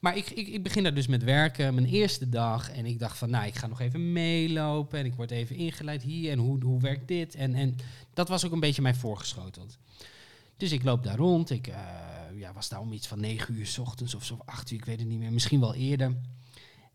Maar 0.03 0.17
ik, 0.17 0.29
ik, 0.29 0.47
ik 0.47 0.63
begin 0.63 0.83
daar 0.83 0.93
dus 0.93 1.07
met 1.07 1.23
werken, 1.23 1.73
mijn 1.73 1.87
eerste 1.87 2.29
dag. 2.29 2.71
En 2.71 2.85
ik 2.85 2.99
dacht 2.99 3.17
van, 3.17 3.29
nou, 3.29 3.45
ik 3.45 3.55
ga 3.55 3.67
nog 3.67 3.79
even 3.79 4.11
meelopen. 4.11 4.99
En 4.99 5.05
ik 5.05 5.13
word 5.13 5.31
even 5.31 5.55
ingeleid 5.55 6.01
hier. 6.01 6.31
En 6.31 6.39
hoe, 6.39 6.63
hoe 6.63 6.81
werkt 6.81 7.07
dit? 7.07 7.35
En, 7.35 7.55
en 7.55 7.75
dat 8.13 8.29
was 8.29 8.45
ook 8.45 8.51
een 8.51 8.59
beetje 8.59 8.81
mij 8.81 8.93
voorgeschoteld. 8.93 9.77
Dus 10.57 10.71
ik 10.71 10.83
loop 10.83 11.03
daar 11.03 11.17
rond. 11.17 11.49
Ik 11.49 11.67
eh, 11.67 11.75
ja, 12.35 12.53
was 12.53 12.69
daar 12.69 12.79
om 12.79 12.93
iets 12.93 13.07
van 13.07 13.19
negen 13.19 13.53
uur 13.53 13.65
s 13.65 13.77
ochtends 13.77 14.15
of 14.15 14.25
zo, 14.25 14.37
acht 14.45 14.71
uur, 14.71 14.77
ik 14.77 14.85
weet 14.85 14.99
het 14.99 15.07
niet 15.07 15.19
meer. 15.19 15.31
Misschien 15.31 15.59
wel 15.59 15.75
eerder. 15.75 16.15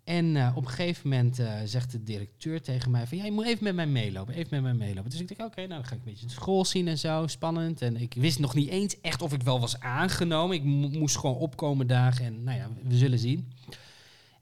En 0.09 0.36
eh, 0.36 0.52
op 0.54 0.64
een 0.64 0.70
gegeven 0.70 1.09
moment 1.09 1.38
eh, 1.38 1.52
zegt 1.64 1.92
de 1.92 2.02
directeur 2.02 2.62
tegen 2.62 2.90
mij 2.90 3.06
van... 3.06 3.18
Ja, 3.18 3.24
je 3.24 3.32
moet 3.32 3.44
even 3.46 3.64
met 3.64 3.74
mij 3.74 3.86
meelopen, 3.86 4.34
even 4.34 4.48
met 4.50 4.62
mij 4.62 4.86
meelopen. 4.86 5.11
Dus 5.11 5.20
ik 5.20 5.28
denk, 5.28 5.40
oké, 5.40 5.56
nou 5.61 5.68
dan 5.68 5.84
ga 5.84 5.94
ik 5.94 5.98
een 6.04 6.11
beetje 6.12 6.26
de 6.26 6.32
school 6.32 6.64
zien 6.64 6.88
en 6.88 6.98
zo, 6.98 7.26
spannend. 7.26 7.82
En 7.82 7.96
ik 8.00 8.14
wist 8.16 8.38
nog 8.38 8.54
niet 8.54 8.68
eens 8.68 9.00
echt 9.00 9.22
of 9.22 9.32
ik 9.32 9.42
wel 9.42 9.61
was 9.61 9.80
aangenomen. 9.80 10.56
Ik 10.56 10.64
mo- 10.64 10.88
moest 10.88 11.16
gewoon 11.16 11.36
opkomen 11.36 11.86
dagen 11.86 12.24
en 12.24 12.44
nou 12.44 12.59
ja, 12.59 12.68
we 12.82 12.96
zullen 12.96 13.18
zien. 13.18 13.52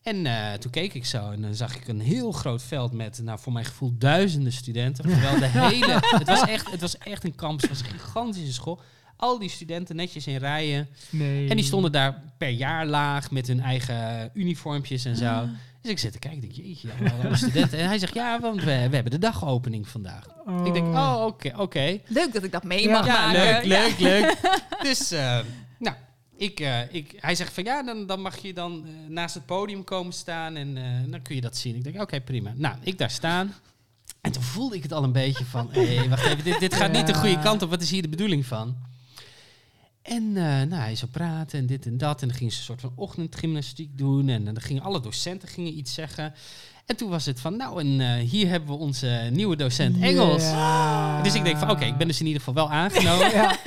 En 0.02 0.26
eh, 0.26 0.52
toen 0.52 0.70
keek 0.70 0.94
ik 0.94 1.06
zo 1.06 1.30
en 1.30 1.42
dan 1.42 1.54
zag 1.54 1.76
ik 1.76 1.88
een 1.88 2.00
heel 2.00 2.32
groot 2.32 2.62
veld 2.62 2.92
met, 2.92 3.20
nou 3.22 3.38
voor 3.38 3.52
mijn 3.52 3.64
gevoel, 3.64 3.92
duizenden 3.98 4.52
studenten. 4.52 5.04
Terwijl 5.04 5.38
de 5.38 5.46
hele, 5.68 5.98
het 6.00 6.28
was 6.28 6.46
echt, 6.46 6.70
het 6.70 6.80
was 6.80 6.98
echt 6.98 7.24
een 7.24 7.34
campus, 7.34 7.68
het 7.68 7.78
was 7.78 7.88
een 7.88 7.98
gigantische 7.98 8.52
school. 8.52 8.80
Al 9.16 9.38
die 9.38 9.48
studenten 9.48 9.96
netjes 9.96 10.26
in 10.26 10.36
rijen. 10.36 10.88
Nee. 11.10 11.48
En 11.48 11.56
die 11.56 11.64
stonden 11.64 11.92
daar 11.92 12.22
per 12.38 12.48
jaar 12.48 12.86
laag 12.86 13.30
met 13.30 13.46
hun 13.46 13.60
eigen 13.60 14.30
uniformpjes 14.34 15.04
en 15.04 15.16
zo. 15.16 15.44
Dus 15.80 15.90
ik 15.90 15.98
zit 15.98 16.12
te 16.12 16.18
kijken, 16.18 16.42
ik 16.42 16.54
denk, 16.54 16.66
jeetje, 16.66 16.88
allemaal 16.92 17.24
alle 17.26 17.36
studenten. 17.36 17.78
En 17.78 17.86
hij 17.86 17.98
zegt, 17.98 18.14
ja, 18.14 18.40
want 18.40 18.58
we, 18.58 18.64
we 18.64 18.94
hebben 18.94 19.10
de 19.10 19.18
dagopening 19.18 19.88
vandaag. 19.88 20.26
Ik 20.64 20.72
denk, 20.72 20.86
oh, 20.86 21.22
oké, 21.26 21.52
oké. 21.56 22.00
Leuk 22.06 22.32
dat 22.32 22.42
ik 22.42 22.52
dat 22.52 22.64
mee 22.64 22.82
Ja. 22.82 22.90
mag 22.98 23.06
Ja, 23.06 23.26
maken. 23.26 23.40
leuk, 23.40 23.64
Ja. 23.64 23.78
leuk, 23.82 23.98
leuk. 24.10 24.36
Dus, 24.82 25.10
eh, 25.10 25.38
nou, 25.78 25.96
ik, 26.36 26.60
eh, 26.60 26.94
ik, 26.94 27.12
hij 27.16 27.34
zegt 27.34 27.52
van, 27.54 27.64
ja, 27.64 27.82
dan, 27.82 28.06
dan 28.06 28.20
mag 28.20 28.36
je 28.38 28.52
dan 28.52 28.84
eh, 28.86 29.10
naast 29.10 29.34
het 29.34 29.46
podium 29.46 29.84
komen 29.84 30.12
staan 30.12 30.56
en 30.56 30.76
eh, 30.76 30.84
dan 31.10 31.22
kun 31.22 31.34
je 31.34 31.40
dat 31.40 31.56
zien. 31.56 31.74
Ik 31.76 31.84
denk, 31.84 32.00
oké, 32.00 32.20
prima. 32.20 32.52
Nou, 32.56 32.74
ik 32.82 32.98
daar 32.98 33.10
staan. 33.10 33.54
En 34.20 34.32
toen 34.32 34.42
voelde 34.42 34.76
ik 34.76 34.82
het 34.82 34.92
al 34.92 35.04
een 35.04 35.12
beetje 35.12 35.44
van, 35.44 35.68
hé, 35.72 36.08
wacht 36.08 36.26
even, 36.26 36.44
dit, 36.44 36.60
dit 36.60 36.74
gaat 36.74 36.92
niet 36.92 37.06
de 37.06 37.14
goede 37.14 37.38
kant 37.38 37.62
op. 37.62 37.70
Wat 37.70 37.82
is 37.82 37.90
hier 37.90 38.02
de 38.02 38.08
bedoeling 38.08 38.46
van? 38.46 38.76
En 40.06 40.36
eh, 40.36 40.42
nou, 40.42 40.74
hij 40.74 40.96
zou 40.96 41.10
praten 41.10 41.58
en 41.58 41.66
dit 41.66 41.86
en 41.86 41.98
dat. 41.98 42.22
En 42.22 42.28
dan 42.28 42.36
gingen 42.36 42.52
ze 42.52 42.58
een 42.58 42.64
soort 42.64 42.80
van 42.80 42.92
ochtendgymnastiek 42.94 43.98
doen. 43.98 44.28
En 44.28 44.44
dan 44.44 44.60
gingen 44.60 44.82
alle 44.82 45.00
docenten 45.00 45.48
gingen 45.48 45.78
iets 45.78 45.94
zeggen. 45.94 46.34
En 46.86 46.96
toen 46.96 47.10
was 47.10 47.26
het 47.26 47.40
van, 47.40 47.56
nou, 47.56 47.80
en 47.80 48.00
eh, 48.00 48.28
hier 48.28 48.48
hebben 48.48 48.68
we 48.68 48.76
onze 48.76 49.28
nieuwe 49.32 49.56
docent 49.56 50.02
Engels. 50.02 50.42
Dus 51.22 51.34
ik 51.34 51.44
denk 51.44 51.56
van, 51.58 51.70
oké, 51.70 51.84
ik 51.84 51.96
ben 51.96 52.06
dus 52.06 52.20
in 52.20 52.26
ieder 52.26 52.42
geval 52.42 52.54
wel 52.54 52.70
aangenomen. 52.70 53.30
Ja. 53.36 53.58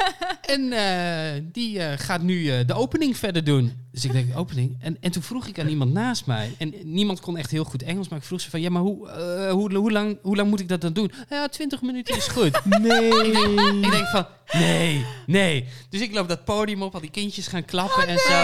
En 0.49 0.73
eh, 0.73 1.41
die 1.51 1.79
eh, 1.79 1.99
gaat 1.99 2.21
nu 2.21 2.49
eh, 2.51 2.67
de 2.67 2.73
opening 2.73 3.17
verder 3.17 3.43
doen. 3.43 3.87
Dus 3.91 4.05
ik 4.05 4.11
denk, 4.11 4.37
opening? 4.37 4.77
En, 4.79 4.97
en 5.01 5.11
toen 5.11 5.21
vroeg 5.23 5.47
ik 5.47 5.59
aan 5.59 5.67
iemand 5.67 5.93
naast 5.93 6.25
mij. 6.25 6.55
En 6.57 6.73
niemand 6.83 7.19
kon 7.19 7.37
echt 7.37 7.51
heel 7.51 7.63
goed 7.63 7.83
Engels. 7.83 8.07
Maar 8.07 8.19
ik 8.19 8.25
vroeg 8.25 8.41
ze 8.41 8.49
van, 8.49 8.61
ja, 8.61 8.69
maar 8.69 8.81
hoe, 8.81 9.09
hoe, 9.51 9.75
hoe, 9.75 9.91
lang, 9.91 10.17
hoe 10.21 10.35
lang 10.35 10.49
moet 10.49 10.59
ik 10.59 10.67
dat 10.67 10.81
dan 10.81 10.93
doen? 10.93 11.11
Ja, 11.29 11.47
20 11.47 11.81
minuten 11.81 12.15
is 12.15 12.27
goed. 12.27 12.61
Nee. 12.79 13.11
ik 13.81 13.91
denk 13.91 14.07
van, 14.07 14.25
nee, 14.51 15.05
nee. 15.25 15.65
Dus 15.89 16.01
ik 16.01 16.13
loop 16.13 16.27
dat 16.27 16.45
podium 16.45 16.81
op, 16.83 16.93
al 16.93 17.01
die 17.01 17.11
kindjes 17.11 17.47
gaan 17.47 17.65
klappen 17.65 18.07
en 18.07 18.17
zo. 18.17 18.43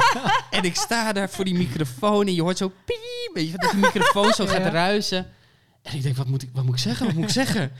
en 0.58 0.64
ik 0.64 0.74
sta 0.76 1.12
daar 1.12 1.30
voor 1.30 1.44
die 1.44 1.54
microfoon 1.54 2.26
en 2.26 2.34
je 2.34 2.42
hoort 2.42 2.58
zo 2.58 2.72
piep, 2.84 3.30
weet 3.34 3.50
je, 3.50 3.58
dat 3.58 3.70
die 3.70 3.80
microfoon 3.80 4.32
zo 4.32 4.46
gaat 4.52 4.62
Ja. 4.62 4.68
ruisen. 4.70 5.26
En 5.82 5.96
ik 5.96 6.02
denk, 6.02 6.16
wat 6.16 6.26
moet 6.26 6.42
ik, 6.42 6.48
wat 6.52 6.64
moet 6.64 6.74
ik 6.74 6.80
zeggen, 6.80 7.06
wat 7.06 7.14
moet 7.14 7.24
ik 7.24 7.30
zeggen? 7.30 7.72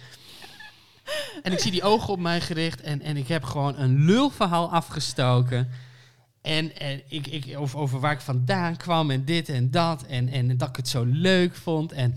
En 1.42 1.52
ik 1.52 1.59
zie 1.59 1.70
die 1.70 1.82
ogen 1.82 2.12
op 2.12 2.18
mij 2.18 2.40
gericht 2.40 2.80
en, 2.80 3.02
en 3.02 3.16
ik 3.16 3.28
heb 3.28 3.44
gewoon 3.44 3.78
een 3.78 4.05
lulverhaal 4.05 4.72
afgestoken. 4.72 5.68
En, 6.42 6.78
en 6.78 7.02
ik, 7.09 7.26
ik, 7.26 7.59
over, 7.59 7.78
over 7.78 8.00
waar 8.00 8.12
ik 8.12 8.20
vandaan 8.20 8.76
kwam 8.76 9.11
en 9.11 9.24
dit 9.24 9.48
en 9.48 9.70
dat. 9.70 10.02
En, 10.02 10.28
en 10.28 10.57
dat 10.57 10.68
ik 10.68 10.76
het 10.76 10.88
zo 10.88 11.05
leuk 11.05 11.55
vond. 11.57 11.92
En 11.92 12.14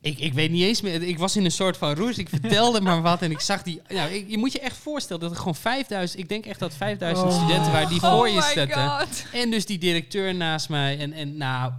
ik, 0.00 0.18
ik 0.18 0.32
weet 0.32 0.50
niet 0.50 0.62
eens 0.62 0.80
meer. 0.80 1.02
Ik 1.02 1.18
was 1.18 1.36
in 1.36 1.44
een 1.44 1.50
soort 1.50 1.76
van 1.76 1.94
roes. 1.94 2.18
Ik 2.18 2.28
vertelde 2.28 2.80
maar 2.90 3.02
wat. 3.02 3.22
En 3.22 3.30
ik 3.30 3.40
zag 3.40 3.62
die. 3.62 3.82
Nou, 3.88 4.10
ik, 4.10 4.24
je 4.28 4.38
moet 4.38 4.52
je 4.52 4.60
echt 4.60 4.76
voorstellen 4.76 5.22
dat 5.22 5.30
er 5.30 5.36
gewoon 5.36 5.54
5000. 5.54 6.20
Ik 6.20 6.28
denk 6.28 6.46
echt 6.46 6.58
dat 6.58 6.74
5000 6.74 7.28
Oh. 7.28 7.36
studenten 7.36 7.72
waren 7.72 7.88
die 7.88 8.02
Oh 8.02 8.10
voor 8.10 8.28
je 8.28 8.34
my 8.34 8.42
zetten. 8.42 9.08
En 9.32 9.50
dus 9.50 9.66
die 9.66 9.78
directeur 9.78 10.34
naast 10.34 10.68
mij. 10.68 10.98
En, 10.98 11.12
en 11.12 11.36
nou. 11.36 11.72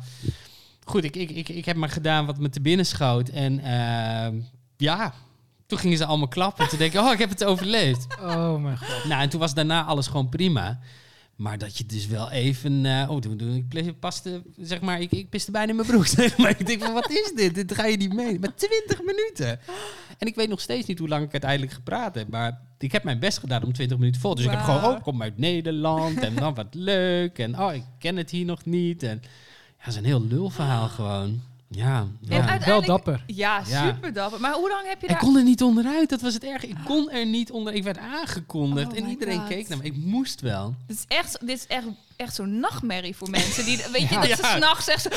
Goed, 0.84 1.04
ik, 1.04 1.16
ik, 1.16 1.30
ik, 1.30 1.50
ik 1.50 1.66
heb 1.66 1.76
maar 1.76 1.90
gedaan 1.90 2.26
wat 2.26 2.38
me 2.38 2.50
te 2.50 2.62
binnen 2.62 2.86
schoot. 2.86 3.30
En 3.30 3.60
ehm, 3.60 4.40
ja. 4.78 5.14
Toen 5.72 5.80
gingen 5.80 5.98
ze 5.98 6.06
allemaal 6.06 6.28
klappen. 6.28 6.70
Toen 6.70 6.78
denk 6.78 6.94
ik, 6.94 7.00
oh, 7.00 7.12
ik 7.12 7.20
heb 7.20 7.30
het 7.30 7.44
overleefd. 7.44 8.08
Oh 8.20 8.62
mijn 8.62 8.78
god. 8.78 9.06
Nou, 9.06 9.22
en 9.22 9.30
toen 9.30 9.40
was 9.40 9.54
daarna 9.54 9.84
alles 9.84 10.08
gewoon 10.08 10.30
prima. 10.30 10.80
Maar 11.36 11.58
dat 11.58 11.78
je 11.78 11.86
dus 11.86 12.08
wel 12.08 12.32
even... 12.32 12.86
eh, 12.86 13.10
oh, 13.10 13.20
toen, 13.20 13.38
toen, 13.38 13.66
ik 13.70 14.00
paste, 14.00 14.44
zeg 14.58 14.82
maar, 14.82 15.02
ik, 15.02 15.12
ik 15.12 15.30
piste 15.30 15.52
bijna 15.52 15.70
in 15.70 15.76
mijn 15.76 15.88
broek. 15.88 16.06
Zeg 16.18 16.38
maar 16.38 16.50
ik 16.50 16.66
denk 16.66 16.84
van, 16.84 16.94
wat 16.94 17.10
is 17.10 17.32
dit? 17.36 17.56
Dit 17.56 17.74
ga 17.74 17.86
je 17.86 17.98
niet 17.98 18.14
mee. 18.14 18.40
Maar 18.40 18.56
20 18.56 19.02
minuten. 19.04 19.60
En 20.18 20.28
ik 20.28 20.36
weet 20.36 20.50
nog 20.50 20.62
steeds 20.62 20.88
niet 20.88 21.00
hoe 21.00 21.08
lang 21.08 21.26
ik 21.26 21.32
uiteindelijk 21.32 21.72
gepraat 21.72 22.16
heb. 22.16 22.28
Maar 22.28 22.62
ik 22.78 22.92
heb 22.92 23.04
mijn 23.04 23.20
best 23.20 23.38
gedaan 23.38 23.64
om 23.64 23.74
20 23.74 23.98
minuten 23.98 24.22
vol. 24.22 24.36
Dus 24.36 24.46
ik 24.46 24.52
heb 24.52 24.62
gewoon, 24.62 24.84
oh, 24.84 25.02
kom 25.02 25.22
uit 25.22 25.38
Nederland. 25.38 26.20
En 26.20 26.36
dan 26.36 26.54
wat 26.54 26.74
leuk. 26.74 27.40
En 27.40 27.60
oh, 27.60 27.74
ik 27.74 27.84
ken 28.00 28.18
het 28.18 28.30
hier 28.30 28.46
nog 28.46 28.66
niet. 28.66 29.04
En 29.04 29.20
ja, 29.22 29.30
het 29.78 29.88
is 29.88 29.96
een 29.96 30.06
heel 30.06 30.26
lulverhaal 30.26 30.88
gewoon. 30.88 31.42
Ja, 31.74 32.08
Wel 32.66 32.82
dapper. 32.82 33.24
Ja, 33.28 33.64
super 33.64 34.14
dapper. 34.14 34.40
Maar 34.40 34.54
hoe 34.54 34.70
lang 34.70 34.88
heb 34.88 35.02
je 35.02 35.06
Ik 35.08 35.12
daar... 35.12 35.20
kon 35.22 35.38
er 35.38 35.44
niet 35.44 35.62
onderuit, 35.64 36.10
dat 36.10 36.22
was 36.22 36.34
het 36.34 36.44
erg. 36.44 36.66
Ik 36.66 36.78
kon 36.86 37.10
er 37.12 37.26
niet 37.26 37.52
onder. 37.52 37.74
Ik 37.74 37.84
werd 37.84 37.98
aangekondigd 37.98 38.92
Oh 38.92 38.98
en 38.98 39.08
iedereen 39.10 39.40
God. 39.40 39.48
keek 39.48 39.68
naar 39.68 39.78
me. 39.78 39.84
Ik 39.84 39.96
moest 39.96 40.42
wel. 40.42 40.76
Dit 40.88 40.98
is 40.98 41.06
echt, 41.18 41.38
dit 41.40 41.58
is 41.58 41.68
echt, 41.68 41.86
echt 42.22 42.36
zo'n 42.36 42.60
nachtmerrie 42.60 43.16
voor 43.16 43.30
mensen. 43.30 43.66
Die, 43.66 43.78
weet 43.92 44.02
je, 44.10 44.16
Ja. 44.16 44.22
dat 44.22 44.38
ze 44.38 44.42
Ja. 44.46 44.56
s'nachts 44.58 44.88
echt 44.88 45.02
zo, 45.02 45.10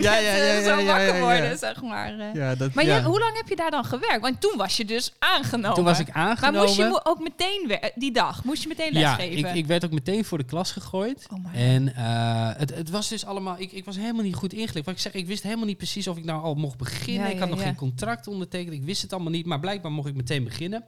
Ja, 0.00 0.16
ja, 0.16 0.18
ja, 0.36 0.56
eh, 0.58 0.64
zo 0.64 0.70
ja, 0.70 0.78
ja, 0.78 0.84
wakker 0.84 1.06
ja, 1.06 1.14
ja. 1.14 1.20
worden, 1.20 1.58
zeg 1.58 1.82
maar. 1.82 2.18
eh. 2.18 2.34
Ja, 2.34 2.54
dat, 2.54 2.74
Maar 2.74 2.84
ja. 2.84 2.94
jij- 2.94 3.02
hoe 3.02 3.18
lang 3.18 3.36
heb 3.36 3.48
je 3.48 3.56
daar 3.56 3.70
dan 3.70 3.84
gewerkt? 3.84 4.20
Want 4.20 4.40
toen 4.40 4.56
was 4.56 4.76
je 4.76 4.84
dus 4.84 5.12
aangenomen. 5.18 5.74
Toen 5.74 5.84
was 5.84 5.98
ik 5.98 6.06
Maar 6.14 6.16
aangenomen. 6.16 6.60
moest 6.62 6.76
je 6.76 7.00
ook 7.04 7.18
meteen, 7.20 7.64
wer- 7.66 7.90
die 7.94 8.12
dag, 8.12 8.44
moest 8.44 8.62
je 8.62 8.68
meteen 8.68 8.92
ja, 8.92 9.16
lesgeven? 9.16 9.48
ik, 9.50 9.54
ik 9.54 9.66
werd 9.66 9.84
ook 9.84 9.92
meteen 9.92 10.24
voor 10.24 10.38
de 10.38 10.44
klas 10.44 10.72
gegooid. 10.72 11.26
Oh 11.32 11.38
en 11.60 11.94
eh, 11.94 12.50
het, 12.56 12.74
het 12.74 12.90
was 12.90 13.08
dus 13.08 13.24
allemaal... 13.26 13.54
Ik, 13.58 13.72
ik 13.72 13.84
was 13.84 13.96
helemaal 13.96 14.22
niet 14.24 14.34
goed 14.34 14.52
ingelicht. 14.52 14.86
Wat 14.86 14.94
ik 14.94 15.00
zeg, 15.00 15.12
ik 15.12 15.26
wist 15.26 15.42
helemaal 15.42 15.66
niet 15.66 15.76
precies 15.76 16.08
of 16.08 16.16
ik 16.16 16.24
nou 16.24 16.42
al 16.42 16.54
mocht 16.54 16.76
beginnen. 16.76 17.26
Ja, 17.26 17.32
ik 17.32 17.38
had 17.38 17.48
ja, 17.48 17.54
nog 17.54 17.58
ja. 17.62 17.66
geen 17.66 17.76
contract 17.76 18.26
ondertekend. 18.26 18.74
Ik 18.74 18.84
wist 18.84 19.02
het 19.02 19.12
allemaal 19.12 19.32
niet. 19.32 19.46
Maar 19.46 19.60
blijkbaar 19.60 19.92
mocht 19.92 20.08
ik 20.08 20.14
meteen 20.14 20.44
beginnen. 20.44 20.84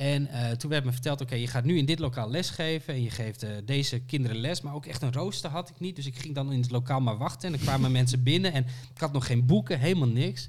En 0.00 0.26
eh, 0.26 0.50
toen 0.50 0.70
werd 0.70 0.84
me 0.84 0.92
verteld, 0.92 1.20
oké, 1.20 1.34
je 1.34 1.46
gaat 1.46 1.64
nu 1.64 1.78
in 1.78 1.84
dit 1.84 1.98
lokaal 1.98 2.30
lesgeven. 2.30 2.94
En 2.94 3.02
je 3.02 3.10
geeft 3.10 3.42
eh, 3.42 3.50
deze 3.64 4.00
kinderen 4.00 4.36
les. 4.36 4.60
Maar 4.60 4.74
ook 4.74 4.86
echt 4.86 5.02
een 5.02 5.12
rooster 5.12 5.50
had 5.50 5.68
ik 5.68 5.80
niet. 5.80 5.96
Dus 5.96 6.06
ik 6.06 6.18
ging 6.18 6.34
dan 6.34 6.52
in 6.52 6.60
het 6.60 6.70
lokaal 6.70 7.00
maar 7.00 7.16
wachten. 7.16 7.46
En 7.46 7.56
dan 7.56 7.66
kwamen 7.66 7.92
mensen 8.00 8.22
binnen. 8.22 8.52
En 8.52 8.66
ik 8.94 9.00
had 9.00 9.12
nog 9.12 9.26
geen 9.26 9.46
boeken, 9.46 9.78
helemaal 9.78 10.08
niks. 10.08 10.48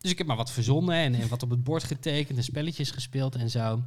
Dus 0.00 0.10
ik 0.10 0.18
heb 0.18 0.26
maar 0.26 0.36
wat 0.36 0.50
verzonnen 0.50 0.94
en, 0.94 1.14
en 1.14 1.28
wat 1.28 1.42
op 1.42 1.50
het 1.50 1.64
bord 1.64 1.84
getekend. 1.84 2.38
En 2.38 2.44
spelletjes 2.44 2.90
gespeeld 2.90 3.34
en 3.34 3.50
zo. 3.50 3.82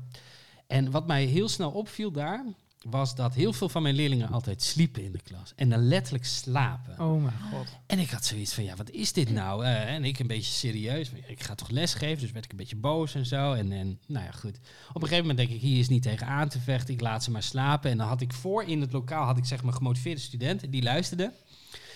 En 0.68 0.92
wat 0.92 1.08
mij 1.08 1.26
heel 1.26 1.50
snel 1.50 1.72
opviel 1.72 2.12
daar... 2.12 2.46
was 2.80 3.16
dat 3.16 3.34
heel 3.34 3.54
veel 3.54 3.70
van 3.70 3.82
mijn 3.82 3.96
leerlingen 3.96 4.30
altijd 4.30 4.64
sliepen 4.64 5.04
in 5.04 5.12
de 5.12 5.22
klas. 5.22 5.54
En 5.56 5.70
dan 5.70 5.88
letterlijk 5.88 6.26
slapen. 6.26 7.00
Oh 7.00 7.24
mijn 7.24 7.36
god. 7.52 7.68
En 7.86 8.00
ik 8.00 8.10
had 8.10 8.26
zoiets 8.26 8.54
van, 8.54 8.64
ja, 8.64 8.76
wat 8.76 8.90
is 8.90 9.14
dit 9.14 9.32
nou? 9.32 9.66
En 9.66 10.04
ik 10.04 10.20
een 10.20 10.28
beetje 10.28 10.52
serieus. 10.52 11.12
Ik 11.28 11.44
ga 11.44 11.56
toch 11.56 11.70
lesgeven, 11.70 12.20
dus 12.20 12.32
werd 12.32 12.46
ik 12.46 12.52
een 12.52 12.58
beetje 12.58 12.76
boos 12.76 13.16
en 13.16 13.26
zo. 13.26 13.54
En, 13.54 13.72
en 13.72 14.00
nou 14.08 14.26
ja, 14.26 14.32
goed. 14.32 14.60
Op 14.90 15.02
een 15.02 15.08
gegeven 15.08 15.28
moment 15.28 15.38
denk 15.38 15.50
ik, 15.50 15.62
hier 15.62 15.80
is 15.80 15.90
niet 15.90 16.04
tegen 16.04 16.28
aan 16.28 16.50
te 16.50 16.60
vechten. 16.60 16.94
Ik 16.94 17.02
laat 17.02 17.24
ze 17.24 17.32
maar 17.32 17.44
slapen. 17.44 17.92
En 17.92 17.98
dan 17.98 18.08
had 18.08 18.22
ik 18.22 18.34
voor 18.34 18.64
in 18.64 18.82
het 18.82 18.92
lokaal, 18.92 19.26
had 19.26 19.38
ik 19.38 19.46
zeg 19.46 19.64
maar 19.64 19.74
gemotiveerde 19.74 20.22
studenten. 20.22 20.72
Die 20.72 20.84
luisterden. 20.84 21.34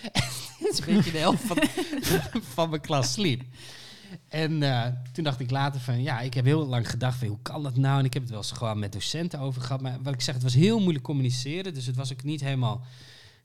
En 0.64 0.70
een 0.88 0.96
beetje 0.96 1.12
de 1.12 1.18
helft 1.18 1.44
van, 1.44 1.58
van 2.54 2.70
mijn 2.70 2.82
klas 2.82 3.14
sliep. 3.14 3.44
En 4.28 4.64
eh, 4.64 4.86
toen 5.12 5.24
dacht 5.24 5.40
ik 5.40 5.52
later 5.52 5.82
van, 5.82 6.02
ja, 6.02 6.20
ik 6.20 6.34
heb 6.34 6.46
heel 6.46 6.66
lang 6.66 6.90
gedacht 6.90 7.18
van, 7.18 7.28
hoe 7.28 7.42
kan 7.42 7.64
dat 7.64 7.78
nou? 7.78 8.00
En 8.00 8.06
ik 8.06 8.14
heb 8.14 8.22
het 8.22 8.32
wel 8.32 8.42
eens 8.42 8.52
gewoon 8.52 8.80
met 8.80 8.92
docenten 8.92 9.40
over 9.40 9.62
gehad. 9.62 9.82
Maar 9.82 9.98
wat 10.02 10.14
ik 10.14 10.22
zeg, 10.22 10.34
het 10.34 10.44
was 10.44 10.54
heel 10.54 10.80
moeilijk 10.80 11.04
communiceren. 11.04 11.74
Dus 11.74 11.86
het 11.86 11.96
was 11.96 12.12
ook 12.12 12.24
niet 12.24 12.42
helemaal 12.42 12.82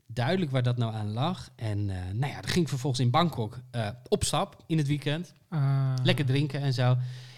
duidelijk 0.06 0.50
waar 0.50 0.62
dat 0.62 0.76
nou 0.76 0.94
aan 0.94 1.12
lag. 1.12 1.48
En 1.56 1.90
eh, 1.90 1.96
nou 2.12 2.32
ja, 2.32 2.40
dan 2.40 2.50
ging 2.50 2.64
ik 2.64 2.68
vervolgens 2.68 3.02
in 3.02 3.10
Bangkok 3.10 3.58
eh, 3.70 3.88
op 4.08 4.24
stap 4.24 4.62
in 4.66 4.78
het 4.78 4.86
weekend. 4.86 5.32
Ah. 5.48 5.94
Lekker 6.02 6.24
drinken 6.24 6.60
en 6.60 6.72
zo. 6.72 6.96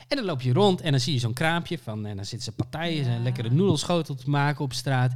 En 0.08 0.16
dan 0.16 0.24
loop 0.24 0.40
je 0.40 0.52
rond 0.52 0.80
en 0.80 0.90
dan 0.90 1.00
zie 1.00 1.12
je 1.12 1.18
zo'n 1.18 1.32
kraampje 1.32 1.78
van... 1.78 2.06
En 2.06 2.16
dan 2.16 2.24
zitten 2.24 2.52
ze 2.52 2.52
partijen, 2.52 3.06
een 3.06 3.22
lekkere 3.22 3.50
noedelschotel 3.50 4.14
te 4.14 4.30
maken 4.30 4.64
op 4.64 4.72
straat. 4.72 5.12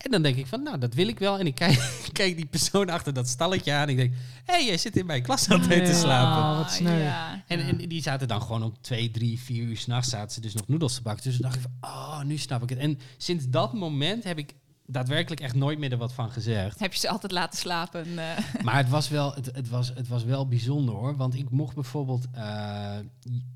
En 0.00 0.10
dan 0.10 0.22
denk 0.22 0.36
ik 0.36 0.46
van, 0.46 0.62
nou, 0.62 0.78
dat 0.78 0.94
wil 0.94 1.08
ik 1.08 1.18
wel. 1.18 1.38
En 1.38 1.46
ik 1.46 1.54
kijk, 1.54 2.00
kijk 2.12 2.36
die 2.36 2.46
persoon 2.46 2.90
achter 2.90 3.12
dat 3.12 3.28
stalletje 3.28 3.72
aan. 3.72 3.82
En 3.82 3.88
ik 3.88 3.96
denk, 3.96 4.14
hé, 4.44 4.52
hey, 4.54 4.64
jij 4.66 4.76
zit 4.78 4.96
in 4.96 5.06
mijn 5.06 5.22
klas 5.22 5.50
altijd 5.50 5.84
te 5.84 5.90
Ja. 5.92 5.98
slapen. 5.98 6.42
Ah, 6.42 6.56
wat 6.58 6.70
sneu. 6.72 6.98
Ja. 7.02 7.44
En, 7.46 7.60
en 7.60 7.76
die 7.88 8.02
zaten 8.02 8.28
dan 8.28 8.42
gewoon 8.42 8.62
om 8.62 8.74
twee, 8.80 9.10
drie, 9.10 9.38
vier 9.40 9.62
uur 9.62 9.76
s'nachts 9.76 10.10
zaten 10.10 10.30
ze 10.30 10.40
dus 10.40 10.54
nog 10.54 10.68
noedels 10.68 10.94
te 10.94 11.02
bakken. 11.02 11.22
Dus 11.24 11.32
toen 11.32 11.42
dacht 11.42 11.54
ik 11.56 11.62
van, 11.62 11.90
oh, 11.90 12.22
nu 12.22 12.36
snap 12.36 12.62
ik 12.62 12.68
het. 12.68 12.78
En 12.78 12.98
sinds 13.16 13.44
dat 13.48 13.72
moment 13.72 14.24
heb 14.24 14.38
ik 14.38 14.54
daadwerkelijk 14.86 15.40
echt 15.40 15.54
nooit 15.54 15.78
meer 15.78 15.92
er 15.92 15.98
wat 15.98 16.12
van 16.12 16.30
gezegd. 16.30 16.78
Heb 16.80 16.92
je 16.92 16.98
ze 16.98 17.08
altijd 17.08 17.32
laten 17.32 17.58
slapen? 17.58 18.18
eh. 18.18 18.38
Maar 18.64 18.76
het 18.76 18.88
was 18.88 19.08
wel, 19.08 19.34
het, 19.34 19.46
het, 19.54 19.68
was, 19.68 19.88
het 19.94 20.08
was 20.08 20.24
wel 20.24 20.48
bijzonder 20.48 20.94
hoor. 20.94 21.16
Want 21.16 21.34
ik 21.34 21.50
mocht 21.50 21.74
bijvoorbeeld. 21.74 22.26
eh, 22.32 22.96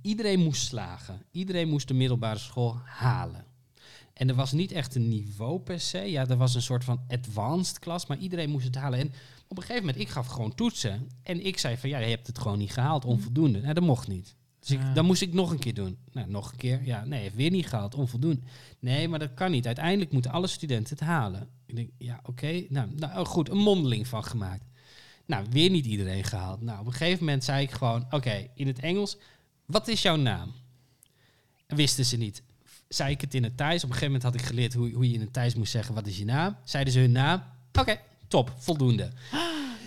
iedereen 0.03 0.40
moest 0.40 0.66
slagen. 0.66 1.22
Iedereen 1.30 1.68
moest 1.68 1.88
de 1.88 1.95
middelbare 1.95 2.38
school 2.38 2.80
halen. 2.84 3.45
En 4.14 4.28
er 4.28 4.34
was 4.34 4.52
niet 4.52 4.72
echt 4.72 4.94
een 4.94 5.08
niveau 5.08 5.60
per 5.60 5.80
se. 5.80 5.98
Ja, 5.98 6.26
er 6.26 6.36
was 6.36 6.54
een 6.54 6.62
soort 6.62 6.84
van 6.84 7.00
advanced 7.08 7.78
klas, 7.78 8.06
maar 8.06 8.18
iedereen 8.18 8.50
moest 8.50 8.66
het 8.66 8.74
halen. 8.74 8.98
En 8.98 9.12
op 9.48 9.56
een 9.56 9.62
gegeven 9.62 9.86
moment, 9.86 10.02
ik 10.02 10.08
gaf 10.08 10.26
gewoon 10.26 10.54
toetsen. 10.54 11.08
En 11.22 11.46
ik 11.46 11.58
zei 11.58 11.76
van, 11.76 11.88
ja, 11.88 11.98
je 11.98 12.10
hebt 12.10 12.26
het 12.26 12.38
gewoon 12.38 12.58
niet 12.58 12.72
gehaald, 12.72 13.04
onvoldoende. 13.04 13.60
Nou, 13.60 13.74
dat 13.74 13.84
mocht 13.84 14.08
niet. 14.08 14.36
Dus 14.60 14.70
ik, 14.70 14.94
dan 14.94 15.04
moest 15.04 15.22
ik 15.22 15.32
nog 15.32 15.50
een 15.50 15.58
keer 15.58 15.74
doen. 15.74 15.98
Nou, 16.12 16.30
nog 16.30 16.50
een 16.50 16.56
keer. 16.56 16.84
Ja, 16.84 17.04
nee, 17.04 17.20
heeft 17.20 17.34
weer 17.34 17.50
niet 17.50 17.66
gehaald, 17.66 17.94
onvoldoende. 17.94 18.40
Nee, 18.78 19.08
maar 19.08 19.18
dat 19.18 19.34
kan 19.34 19.50
niet. 19.50 19.66
Uiteindelijk 19.66 20.12
moeten 20.12 20.30
alle 20.30 20.46
studenten 20.46 20.96
het 20.96 21.06
halen. 21.06 21.48
Ik 21.66 21.76
denk, 21.76 21.90
ja, 21.98 22.20
oké. 22.22 22.64
Nou, 22.68 22.88
nou, 22.96 23.18
oh, 23.18 23.26
goed, 23.26 23.50
een 23.50 23.56
mondeling 23.56 24.06
van 24.06 24.24
gemaakt. 24.24 24.64
Nou, 25.26 25.46
weer 25.50 25.70
niet 25.70 25.86
iedereen 25.86 26.24
gehaald. 26.24 26.60
Nou, 26.62 26.80
op 26.80 26.86
een 26.86 26.92
gegeven 26.92 27.24
moment 27.24 27.44
zei 27.44 27.62
ik 27.62 27.70
gewoon, 27.70 28.06
oké, 28.10 28.46
in 28.54 28.66
het 28.66 28.78
Engels, 28.78 29.16
wat 29.66 29.88
is 29.88 30.02
jouw 30.02 30.16
naam? 30.16 30.52
En 31.66 31.76
wisten 31.76 32.04
ze 32.04 32.16
niet. 32.16 32.42
Zei 32.95 33.11
ik 33.11 33.20
het 33.20 33.34
in 33.34 33.42
het 33.42 33.57
Thais. 33.57 33.84
Op 33.84 33.90
een 33.90 33.95
gegeven 33.97 34.07
moment 34.07 34.22
had 34.22 34.34
ik 34.34 34.42
geleerd 34.42 34.74
hoe, 34.74 34.90
hoe 34.92 35.09
je 35.09 35.14
in 35.14 35.20
het 35.20 35.32
Thais 35.32 35.55
moest 35.55 35.70
zeggen, 35.70 35.95
wat 35.95 36.07
is 36.07 36.18
je 36.18 36.24
naam? 36.24 36.57
Zeiden 36.64 36.92
ze 36.92 36.99
hun 36.99 37.12
naam. 37.12 37.42
Oké, 37.80 37.97
top, 38.28 38.55
voldoende. 38.59 39.11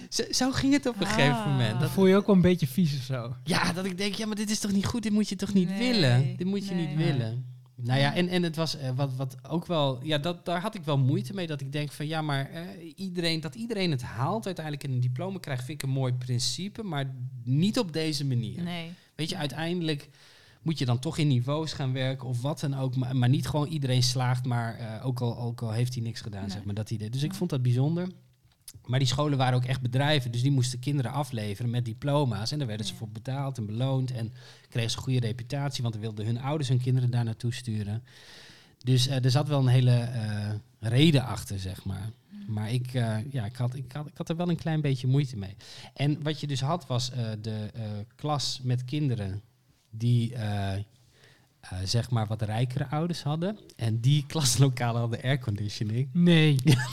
Zo, 0.10 0.24
zo 0.32 0.52
ging 0.52 0.74
het 0.74 0.86
op 0.86 1.00
een 1.00 1.08
gegeven 1.08 1.36
Ah. 1.36 1.46
moment. 1.48 1.80
Dat 1.80 1.90
voel 1.90 2.06
je 2.06 2.16
ook 2.16 2.26
wel 2.26 2.36
een 2.36 2.42
beetje 2.42 2.68
vies 2.68 2.96
of 2.98 3.04
zo. 3.04 3.36
Ja, 3.44 3.74
dat 3.74 3.86
ik 3.86 3.98
denk, 3.98 4.14
ja, 4.14 4.26
maar 4.26 4.36
dit 4.36 4.50
is 4.50 4.60
toch 4.60 4.72
niet 4.72 4.86
goed? 4.86 5.04
Dit 5.04 5.12
moet 5.12 5.30
je 5.30 5.36
toch 5.36 5.54
niet 5.54 5.70
Nee, 5.70 5.78
willen? 5.78 6.38
Dit 6.38 6.48
moet 6.48 6.68
je 6.68 6.74
nee. 6.74 6.88
niet 6.88 6.98
willen. 6.98 7.46
Nou 7.76 8.00
ja, 8.00 8.16
en, 8.16 8.28
en 8.28 8.44
het 8.44 8.56
was 8.56 8.78
eh, 8.78 8.90
wat, 8.96 9.16
wat 9.16 9.36
ook 9.50 9.66
wel, 9.66 10.00
ja, 10.04 10.18
dat, 10.18 10.46
daar 10.46 10.62
had 10.62 10.76
ik 10.76 10.84
wel 10.84 10.98
moeite 10.98 11.34
mee. 11.34 11.48
Dat 11.48 11.62
ik 11.62 11.72
denk 11.72 11.92
van 11.92 12.08
ja, 12.08 12.22
maar 12.22 12.50
eh, 12.52 12.62
iedereen, 12.96 13.40
dat 13.40 13.56
iedereen 13.56 13.92
het 13.92 14.02
haalt 14.02 14.46
uiteindelijk 14.46 14.84
en 14.86 14.92
een 14.92 15.00
diploma 15.00 15.40
krijgt, 15.40 15.64
vind 15.66 15.82
ik 15.82 15.88
een 15.88 15.94
mooi 15.94 16.14
principe, 16.14 16.84
maar 16.84 17.14
niet 17.44 17.80
op 17.80 17.94
deze 17.94 18.26
manier. 18.26 18.64
Nee. 18.64 18.92
Weet 19.16 19.30
je, 19.30 19.38
uiteindelijk 19.38 20.10
moet 20.68 20.80
je 20.80 20.86
dan 20.86 21.00
toch 21.00 21.18
in 21.18 21.28
niveaus 21.28 21.74
gaan 21.74 21.94
werken 21.94 22.28
of 22.28 22.42
wat 22.42 22.60
dan 22.60 22.76
ook, 22.76 22.96
maar, 22.96 23.16
maar 23.16 23.30
niet 23.30 23.48
gewoon 23.48 23.68
iedereen 23.68 24.04
slaagt, 24.04 24.46
maar 24.46 24.76
eh, 24.76 25.06
ook, 25.06 25.20
al, 25.20 25.38
ook 25.38 25.62
al 25.62 25.72
heeft 25.72 25.94
hij 25.94 26.04
niks 26.04 26.22
gedaan, 26.22 26.42
Nee. 26.42 26.50
zeg 26.50 26.64
maar, 26.64 26.74
dat 26.74 26.92
idee. 26.92 27.10
Dus 27.10 27.24
ik 27.24 27.34
vond 27.34 27.50
dat 27.50 27.62
bijzonder. 27.62 28.08
Maar 28.86 29.00
die 29.00 29.08
scholen 29.08 29.38
waren 29.38 29.56
ook 29.56 29.66
echt 29.66 29.82
bedrijven, 29.82 30.32
dus 30.32 30.42
die 30.42 30.52
moesten 30.52 30.80
kinderen 30.80 31.12
afleveren 31.12 31.72
met 31.72 31.86
diploma's. 31.86 32.52
En 32.52 32.58
daar 32.58 32.68
werden 32.68 32.86
ze 32.86 32.96
voor 32.96 33.10
betaald 33.10 33.58
en 33.58 33.66
beloond. 33.66 34.12
En 34.12 34.34
kregen 34.70 34.92
ze 34.92 34.98
een 34.98 35.04
goede 35.04 35.20
reputatie, 35.20 35.82
want 35.82 35.94
dan 35.94 36.04
wilden 36.04 36.26
hun 36.26 36.42
ouders 36.42 36.70
hun 36.70 36.82
kinderen 36.82 37.12
daar 37.12 37.24
naartoe 37.24 37.54
sturen. 37.54 38.04
Dus 38.84 39.08
eh, 39.08 39.24
er 39.24 39.32
zat 39.32 39.48
wel 39.48 39.60
een 39.60 39.68
hele 39.68 39.98
eh, 40.00 40.50
reden 40.80 41.26
achter, 41.26 41.60
zeg 41.60 41.86
maar. 41.86 42.10
Maar 42.48 42.72
ik, 42.72 42.92
ja, 43.32 43.46
ik, 43.46 43.56
had, 43.56 43.76
ik, 43.76 43.92
had, 43.92 44.08
ik 44.08 44.18
had 44.18 44.30
er 44.30 44.36
wel 44.36 44.50
een 44.50 44.56
klein 44.56 44.82
beetje 44.82 45.08
moeite 45.08 45.38
mee. 45.38 45.56
En 45.94 46.24
wat 46.24 46.40
je 46.40 46.48
dus 46.48 46.62
had, 46.62 46.88
was 46.88 47.12
de 47.42 47.70
klas 48.16 48.60
met 48.64 48.86
kinderen 48.86 49.42
die 49.98 50.36
eh, 50.36 50.74
eh, 50.74 50.82
zeg 51.84 52.10
maar 52.10 52.28
wat 52.28 52.42
rijkere 52.42 52.88
ouders 52.88 53.24
hadden. 53.24 53.60
En 53.76 54.00
die 54.00 54.26
klaslokalen 54.32 55.00
hadden 55.00 55.22
airconditioning. 55.22 56.10
Nee. 56.14 56.58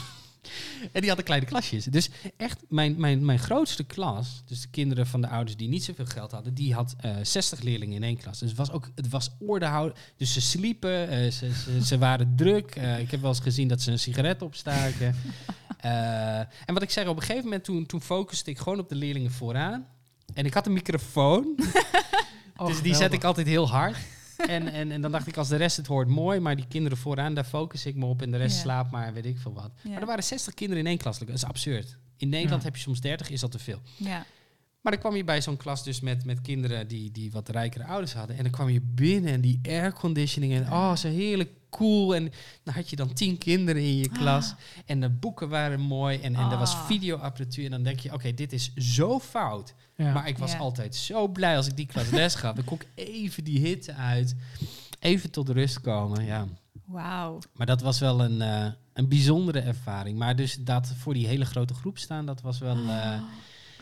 En 0.91 0.99
die 0.99 1.07
hadden 1.07 1.25
kleine 1.25 1.45
klasjes. 1.45 1.85
Dus 1.85 2.09
echt, 2.37 2.63
mijn, 2.69 2.99
mijn, 2.99 3.25
mijn 3.25 3.39
grootste 3.39 3.83
klas, 3.83 4.43
dus 4.45 4.61
de 4.61 4.67
kinderen 4.67 5.07
van 5.07 5.21
de 5.21 5.27
ouders 5.27 5.57
die 5.57 5.67
niet 5.67 5.83
zoveel 5.83 6.05
geld 6.05 6.31
hadden, 6.31 6.53
die 6.53 6.73
had 6.73 6.95
eh 6.99 7.15
60 7.21 7.61
leerlingen 7.61 7.95
in 7.95 8.03
één 8.03 8.17
klas. 8.17 8.39
Dus 8.39 8.49
het 8.49 8.57
was 8.57 8.71
ook, 8.71 8.89
het 8.95 9.09
was 9.09 9.29
ordehouden. 9.39 9.97
Dus 10.17 10.33
ze 10.33 10.41
sliepen, 10.41 11.33
ze, 11.33 11.53
ze, 11.53 11.85
ze 11.85 11.97
waren 11.97 12.35
druk. 12.41 12.75
Ik 12.75 13.11
heb 13.11 13.21
wel 13.21 13.29
eens 13.29 13.39
gezien 13.39 13.67
dat 13.67 13.81
ze 13.81 13.91
een 13.91 13.99
sigaret 13.99 14.41
opstaken. 14.41 15.15
En 16.65 16.73
wat 16.73 16.81
ik 16.81 16.89
zeg, 16.89 17.07
op 17.07 17.15
een 17.15 17.21
gegeven 17.21 17.43
moment 17.43 17.63
toen, 17.63 17.85
toen 17.85 18.01
focuste 18.01 18.49
ik 18.49 18.57
gewoon 18.57 18.79
op 18.79 18.89
de 18.89 18.95
leerlingen 18.95 19.31
vooraan. 19.31 19.87
En 20.33 20.45
ik 20.45 20.53
had 20.53 20.65
een 20.65 20.73
microfoon. 20.73 21.55
Oh, 22.57 22.67
dus 22.67 22.81
die 22.81 22.95
zet 22.95 23.13
ik 23.13 23.23
altijd 23.23 23.47
heel 23.47 23.69
hard. 23.69 23.97
En, 24.37 24.67
en, 24.67 24.91
en 24.91 25.01
dan 25.01 25.11
dacht 25.11 25.27
ik, 25.27 25.37
als 25.37 25.47
de 25.47 25.55
rest 25.55 25.77
het 25.77 25.87
hoort, 25.87 26.07
mooi. 26.07 26.39
Maar 26.39 26.55
die 26.55 26.67
kinderen 26.67 26.97
vooraan, 26.97 27.33
daar 27.33 27.43
focus 27.43 27.85
ik 27.85 27.95
me 27.95 28.05
op. 28.05 28.21
En 28.21 28.31
de 28.31 28.37
rest 28.37 28.55
Ja. 28.55 28.61
slaapt 28.61 28.91
maar, 28.91 29.13
weet 29.13 29.25
ik 29.25 29.39
veel 29.39 29.53
wat. 29.53 29.71
Ja. 29.83 29.89
Maar 29.89 29.99
er 29.99 30.05
waren 30.05 30.23
60 30.23 30.53
kinderen 30.53 30.83
in 30.83 30.89
één 30.89 30.97
klas. 30.97 31.19
Dat 31.19 31.29
is 31.29 31.43
absurd. 31.45 31.97
In 32.17 32.29
Nederland 32.29 32.61
Ja. 32.61 32.67
heb 32.67 32.75
je 32.75 32.81
soms 32.81 33.01
30, 33.01 33.29
is 33.29 33.39
dat 33.39 33.51
te 33.51 33.59
veel. 33.59 33.81
Ja. 33.95 34.25
Maar 34.85 34.93
dan 34.93 35.03
kwam 35.03 35.15
je 35.15 35.23
bij 35.23 35.41
zo'n 35.41 35.57
klas 35.57 35.83
dus 35.83 35.99
met, 35.99 36.25
met 36.25 36.41
kinderen 36.41 36.87
die, 36.87 37.11
die 37.11 37.31
wat 37.31 37.49
rijkere 37.49 37.83
ouders 37.85 38.13
hadden. 38.13 38.35
En 38.37 38.43
dan 38.43 38.51
kwam 38.51 38.69
je 38.69 38.81
binnen 38.81 39.33
en 39.33 39.41
die 39.41 39.59
airconditioning. 39.63 40.53
En 40.53 40.71
oh, 40.71 40.95
zo 40.95 41.07
heerlijk 41.07 41.49
cool. 41.69 42.15
En 42.15 42.31
dan 42.63 42.73
had 42.73 42.89
je 42.89 42.95
dan 42.95 43.13
tien 43.13 43.37
kinderen 43.37 43.81
in 43.81 43.97
je 43.97 44.09
klas. 44.09 44.53
En 44.85 44.99
de 45.01 45.09
boeken 45.09 45.49
waren 45.49 45.79
mooi. 45.79 46.17
En, 46.21 46.35
en 46.35 46.51
er 46.51 46.57
was 46.57 46.73
Ah. 46.73 46.85
videoapparatuur. 46.85 47.65
En 47.65 47.71
dan 47.71 47.83
denk 47.83 47.99
je, 47.99 48.13
oké, 48.13 48.33
dit 48.33 48.53
is 48.53 48.73
zo 48.75 49.19
fout. 49.19 49.73
Ja. 49.95 50.13
Maar 50.13 50.27
ik 50.27 50.37
was 50.37 50.51
Ja. 50.51 50.57
altijd 50.57 50.95
zo 50.95 51.27
blij 51.27 51.57
als 51.57 51.67
ik 51.67 51.75
die 51.75 51.85
klas 51.85 52.09
les 52.09 52.35
gaf. 52.35 52.55
Dan 52.55 52.63
kon 52.65 52.79
ik 52.79 52.87
even 53.05 53.43
die 53.43 53.59
hitte 53.59 53.93
uit. 53.93 54.35
Even 54.99 55.31
tot 55.31 55.49
rust 55.49 55.81
komen, 55.81 56.25
ja. 56.25 56.47
Wauw. 56.85 57.39
Maar 57.53 57.65
dat 57.65 57.81
was 57.81 57.99
wel 57.99 58.21
een, 58.23 58.41
eh, 58.41 58.65
een 58.93 59.07
bijzondere 59.07 59.59
ervaring. 59.59 60.17
Maar 60.17 60.35
dus 60.35 60.55
dat 60.59 60.93
voor 60.97 61.13
die 61.13 61.27
hele 61.27 61.45
grote 61.45 61.73
groep 61.73 61.97
staan, 61.97 62.25
dat 62.25 62.41
was 62.41 62.59
wel... 62.59 62.77
eh, 62.77 63.19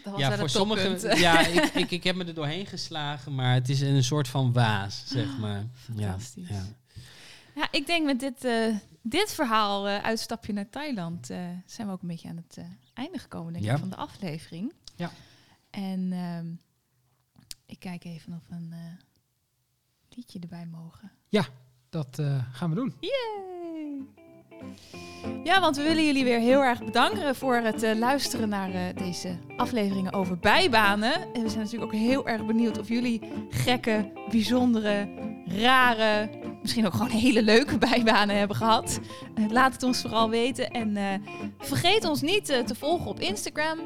Dat 0.03 0.13
was 0.13 0.21
ja, 0.21 0.37
voor 0.37 0.49
sommigen... 0.49 1.17
Ja, 1.19 1.39
ik, 1.47 1.63
ik, 1.63 1.91
ik 1.91 2.03
heb 2.03 2.15
me 2.15 2.25
er 2.25 2.33
doorheen 2.33 2.65
geslagen, 2.65 3.35
maar 3.35 3.53
het 3.53 3.69
is 3.69 3.81
een 3.81 4.03
soort 4.03 4.27
van 4.27 4.53
waas, 4.53 5.03
zeg 5.05 5.37
maar. 5.37 5.65
Ja, 5.95 6.09
Fantastisch. 6.09 6.49
ja. 6.49 6.63
Ja, 7.55 7.67
ik 7.71 7.85
denk 7.85 8.05
met 8.05 8.19
dit, 8.19 8.43
eh, 8.45 8.75
dit 9.01 9.33
verhaal, 9.33 9.87
eh, 9.87 10.03
uitstapje 10.03 10.53
naar 10.53 10.69
Thailand, 10.69 11.29
eh, 11.29 11.37
zijn 11.65 11.87
we 11.87 11.93
ook 11.93 12.01
een 12.01 12.07
beetje 12.07 12.29
aan 12.29 12.43
het 12.47 12.65
einde 12.93 13.17
gekomen 13.17 13.53
denk 13.53 13.65
Ja. 13.65 13.73
ik, 13.73 13.79
van 13.79 13.89
de 13.89 13.95
aflevering. 13.95 14.73
Ja. 14.95 15.11
En 15.69 16.11
ehm, 16.11 16.47
ik 17.65 17.79
kijk 17.79 18.03
even 18.03 18.33
of 18.33 18.47
we 18.47 18.55
een 18.55 18.73
liedje 20.09 20.39
erbij 20.39 20.65
mogen. 20.65 21.11
Dat 21.93 22.19
eh, 22.19 22.43
gaan 22.51 22.69
we 22.69 22.75
doen. 22.75 22.93
Yay! 22.99 24.22
Ja, 25.43 25.59
want 25.59 25.75
we 25.75 25.83
willen 25.83 26.05
jullie 26.05 26.23
weer 26.23 26.39
heel 26.39 26.63
erg 26.63 26.83
bedanken 26.83 27.35
voor 27.35 27.55
het 27.55 27.83
eh, 27.83 27.95
luisteren 27.95 28.49
naar 28.49 28.73
eh, 28.73 28.81
deze 28.95 29.37
afleveringen 29.57 30.13
over 30.13 30.37
bijbanen. 30.37 31.13
En 31.13 31.41
we 31.41 31.49
zijn 31.49 31.63
natuurlijk 31.63 31.93
ook 31.93 31.99
heel 31.99 32.27
erg 32.27 32.45
benieuwd 32.45 32.79
of 32.79 32.87
jullie 32.87 33.21
gekke, 33.49 34.11
bijzondere, 34.29 35.07
rare, 35.45 36.29
misschien 36.61 36.85
ook 36.85 36.93
gewoon 36.93 37.09
hele 37.09 37.43
leuke 37.43 37.77
bijbanen 37.89 38.37
hebben 38.37 38.57
gehad. 38.57 38.99
Eh, 39.35 39.45
laat 39.49 39.73
het 39.73 39.83
ons 39.83 40.01
vooral 40.01 40.29
weten. 40.29 40.71
En 40.71 41.21
vergeet 41.59 42.05
ons 42.05 42.21
niet 42.21 42.45
te 42.45 42.75
volgen 42.75 43.09
op 43.09 43.19
Instagram, 43.19 43.79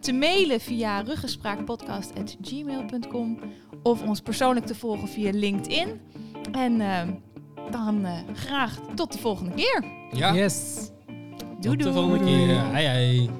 te 0.00 0.12
mailen 0.12 0.60
via 0.60 1.00
ruggespraakpodcast.gmail.com 1.00 3.38
of 3.82 4.02
ons 4.02 4.20
persoonlijk 4.20 4.66
te 4.66 4.74
volgen 4.74 5.08
via 5.08 5.30
LinkedIn. 5.32 6.00
En 6.52 6.80
dan 7.70 8.04
eh, 8.04 8.12
graag 8.34 8.78
tot 8.94 9.12
de 9.12 9.18
volgende 9.18 9.52
keer. 9.54 9.84
Ja, 10.12 10.34
Yes. 10.34 10.90
Doei 11.60 11.76
tot 11.76 11.78
de 11.78 11.92
doei. 11.92 11.92
volgende 11.94 12.24
keer. 12.24 12.70
Hei, 12.72 12.86
hei. 12.86 13.30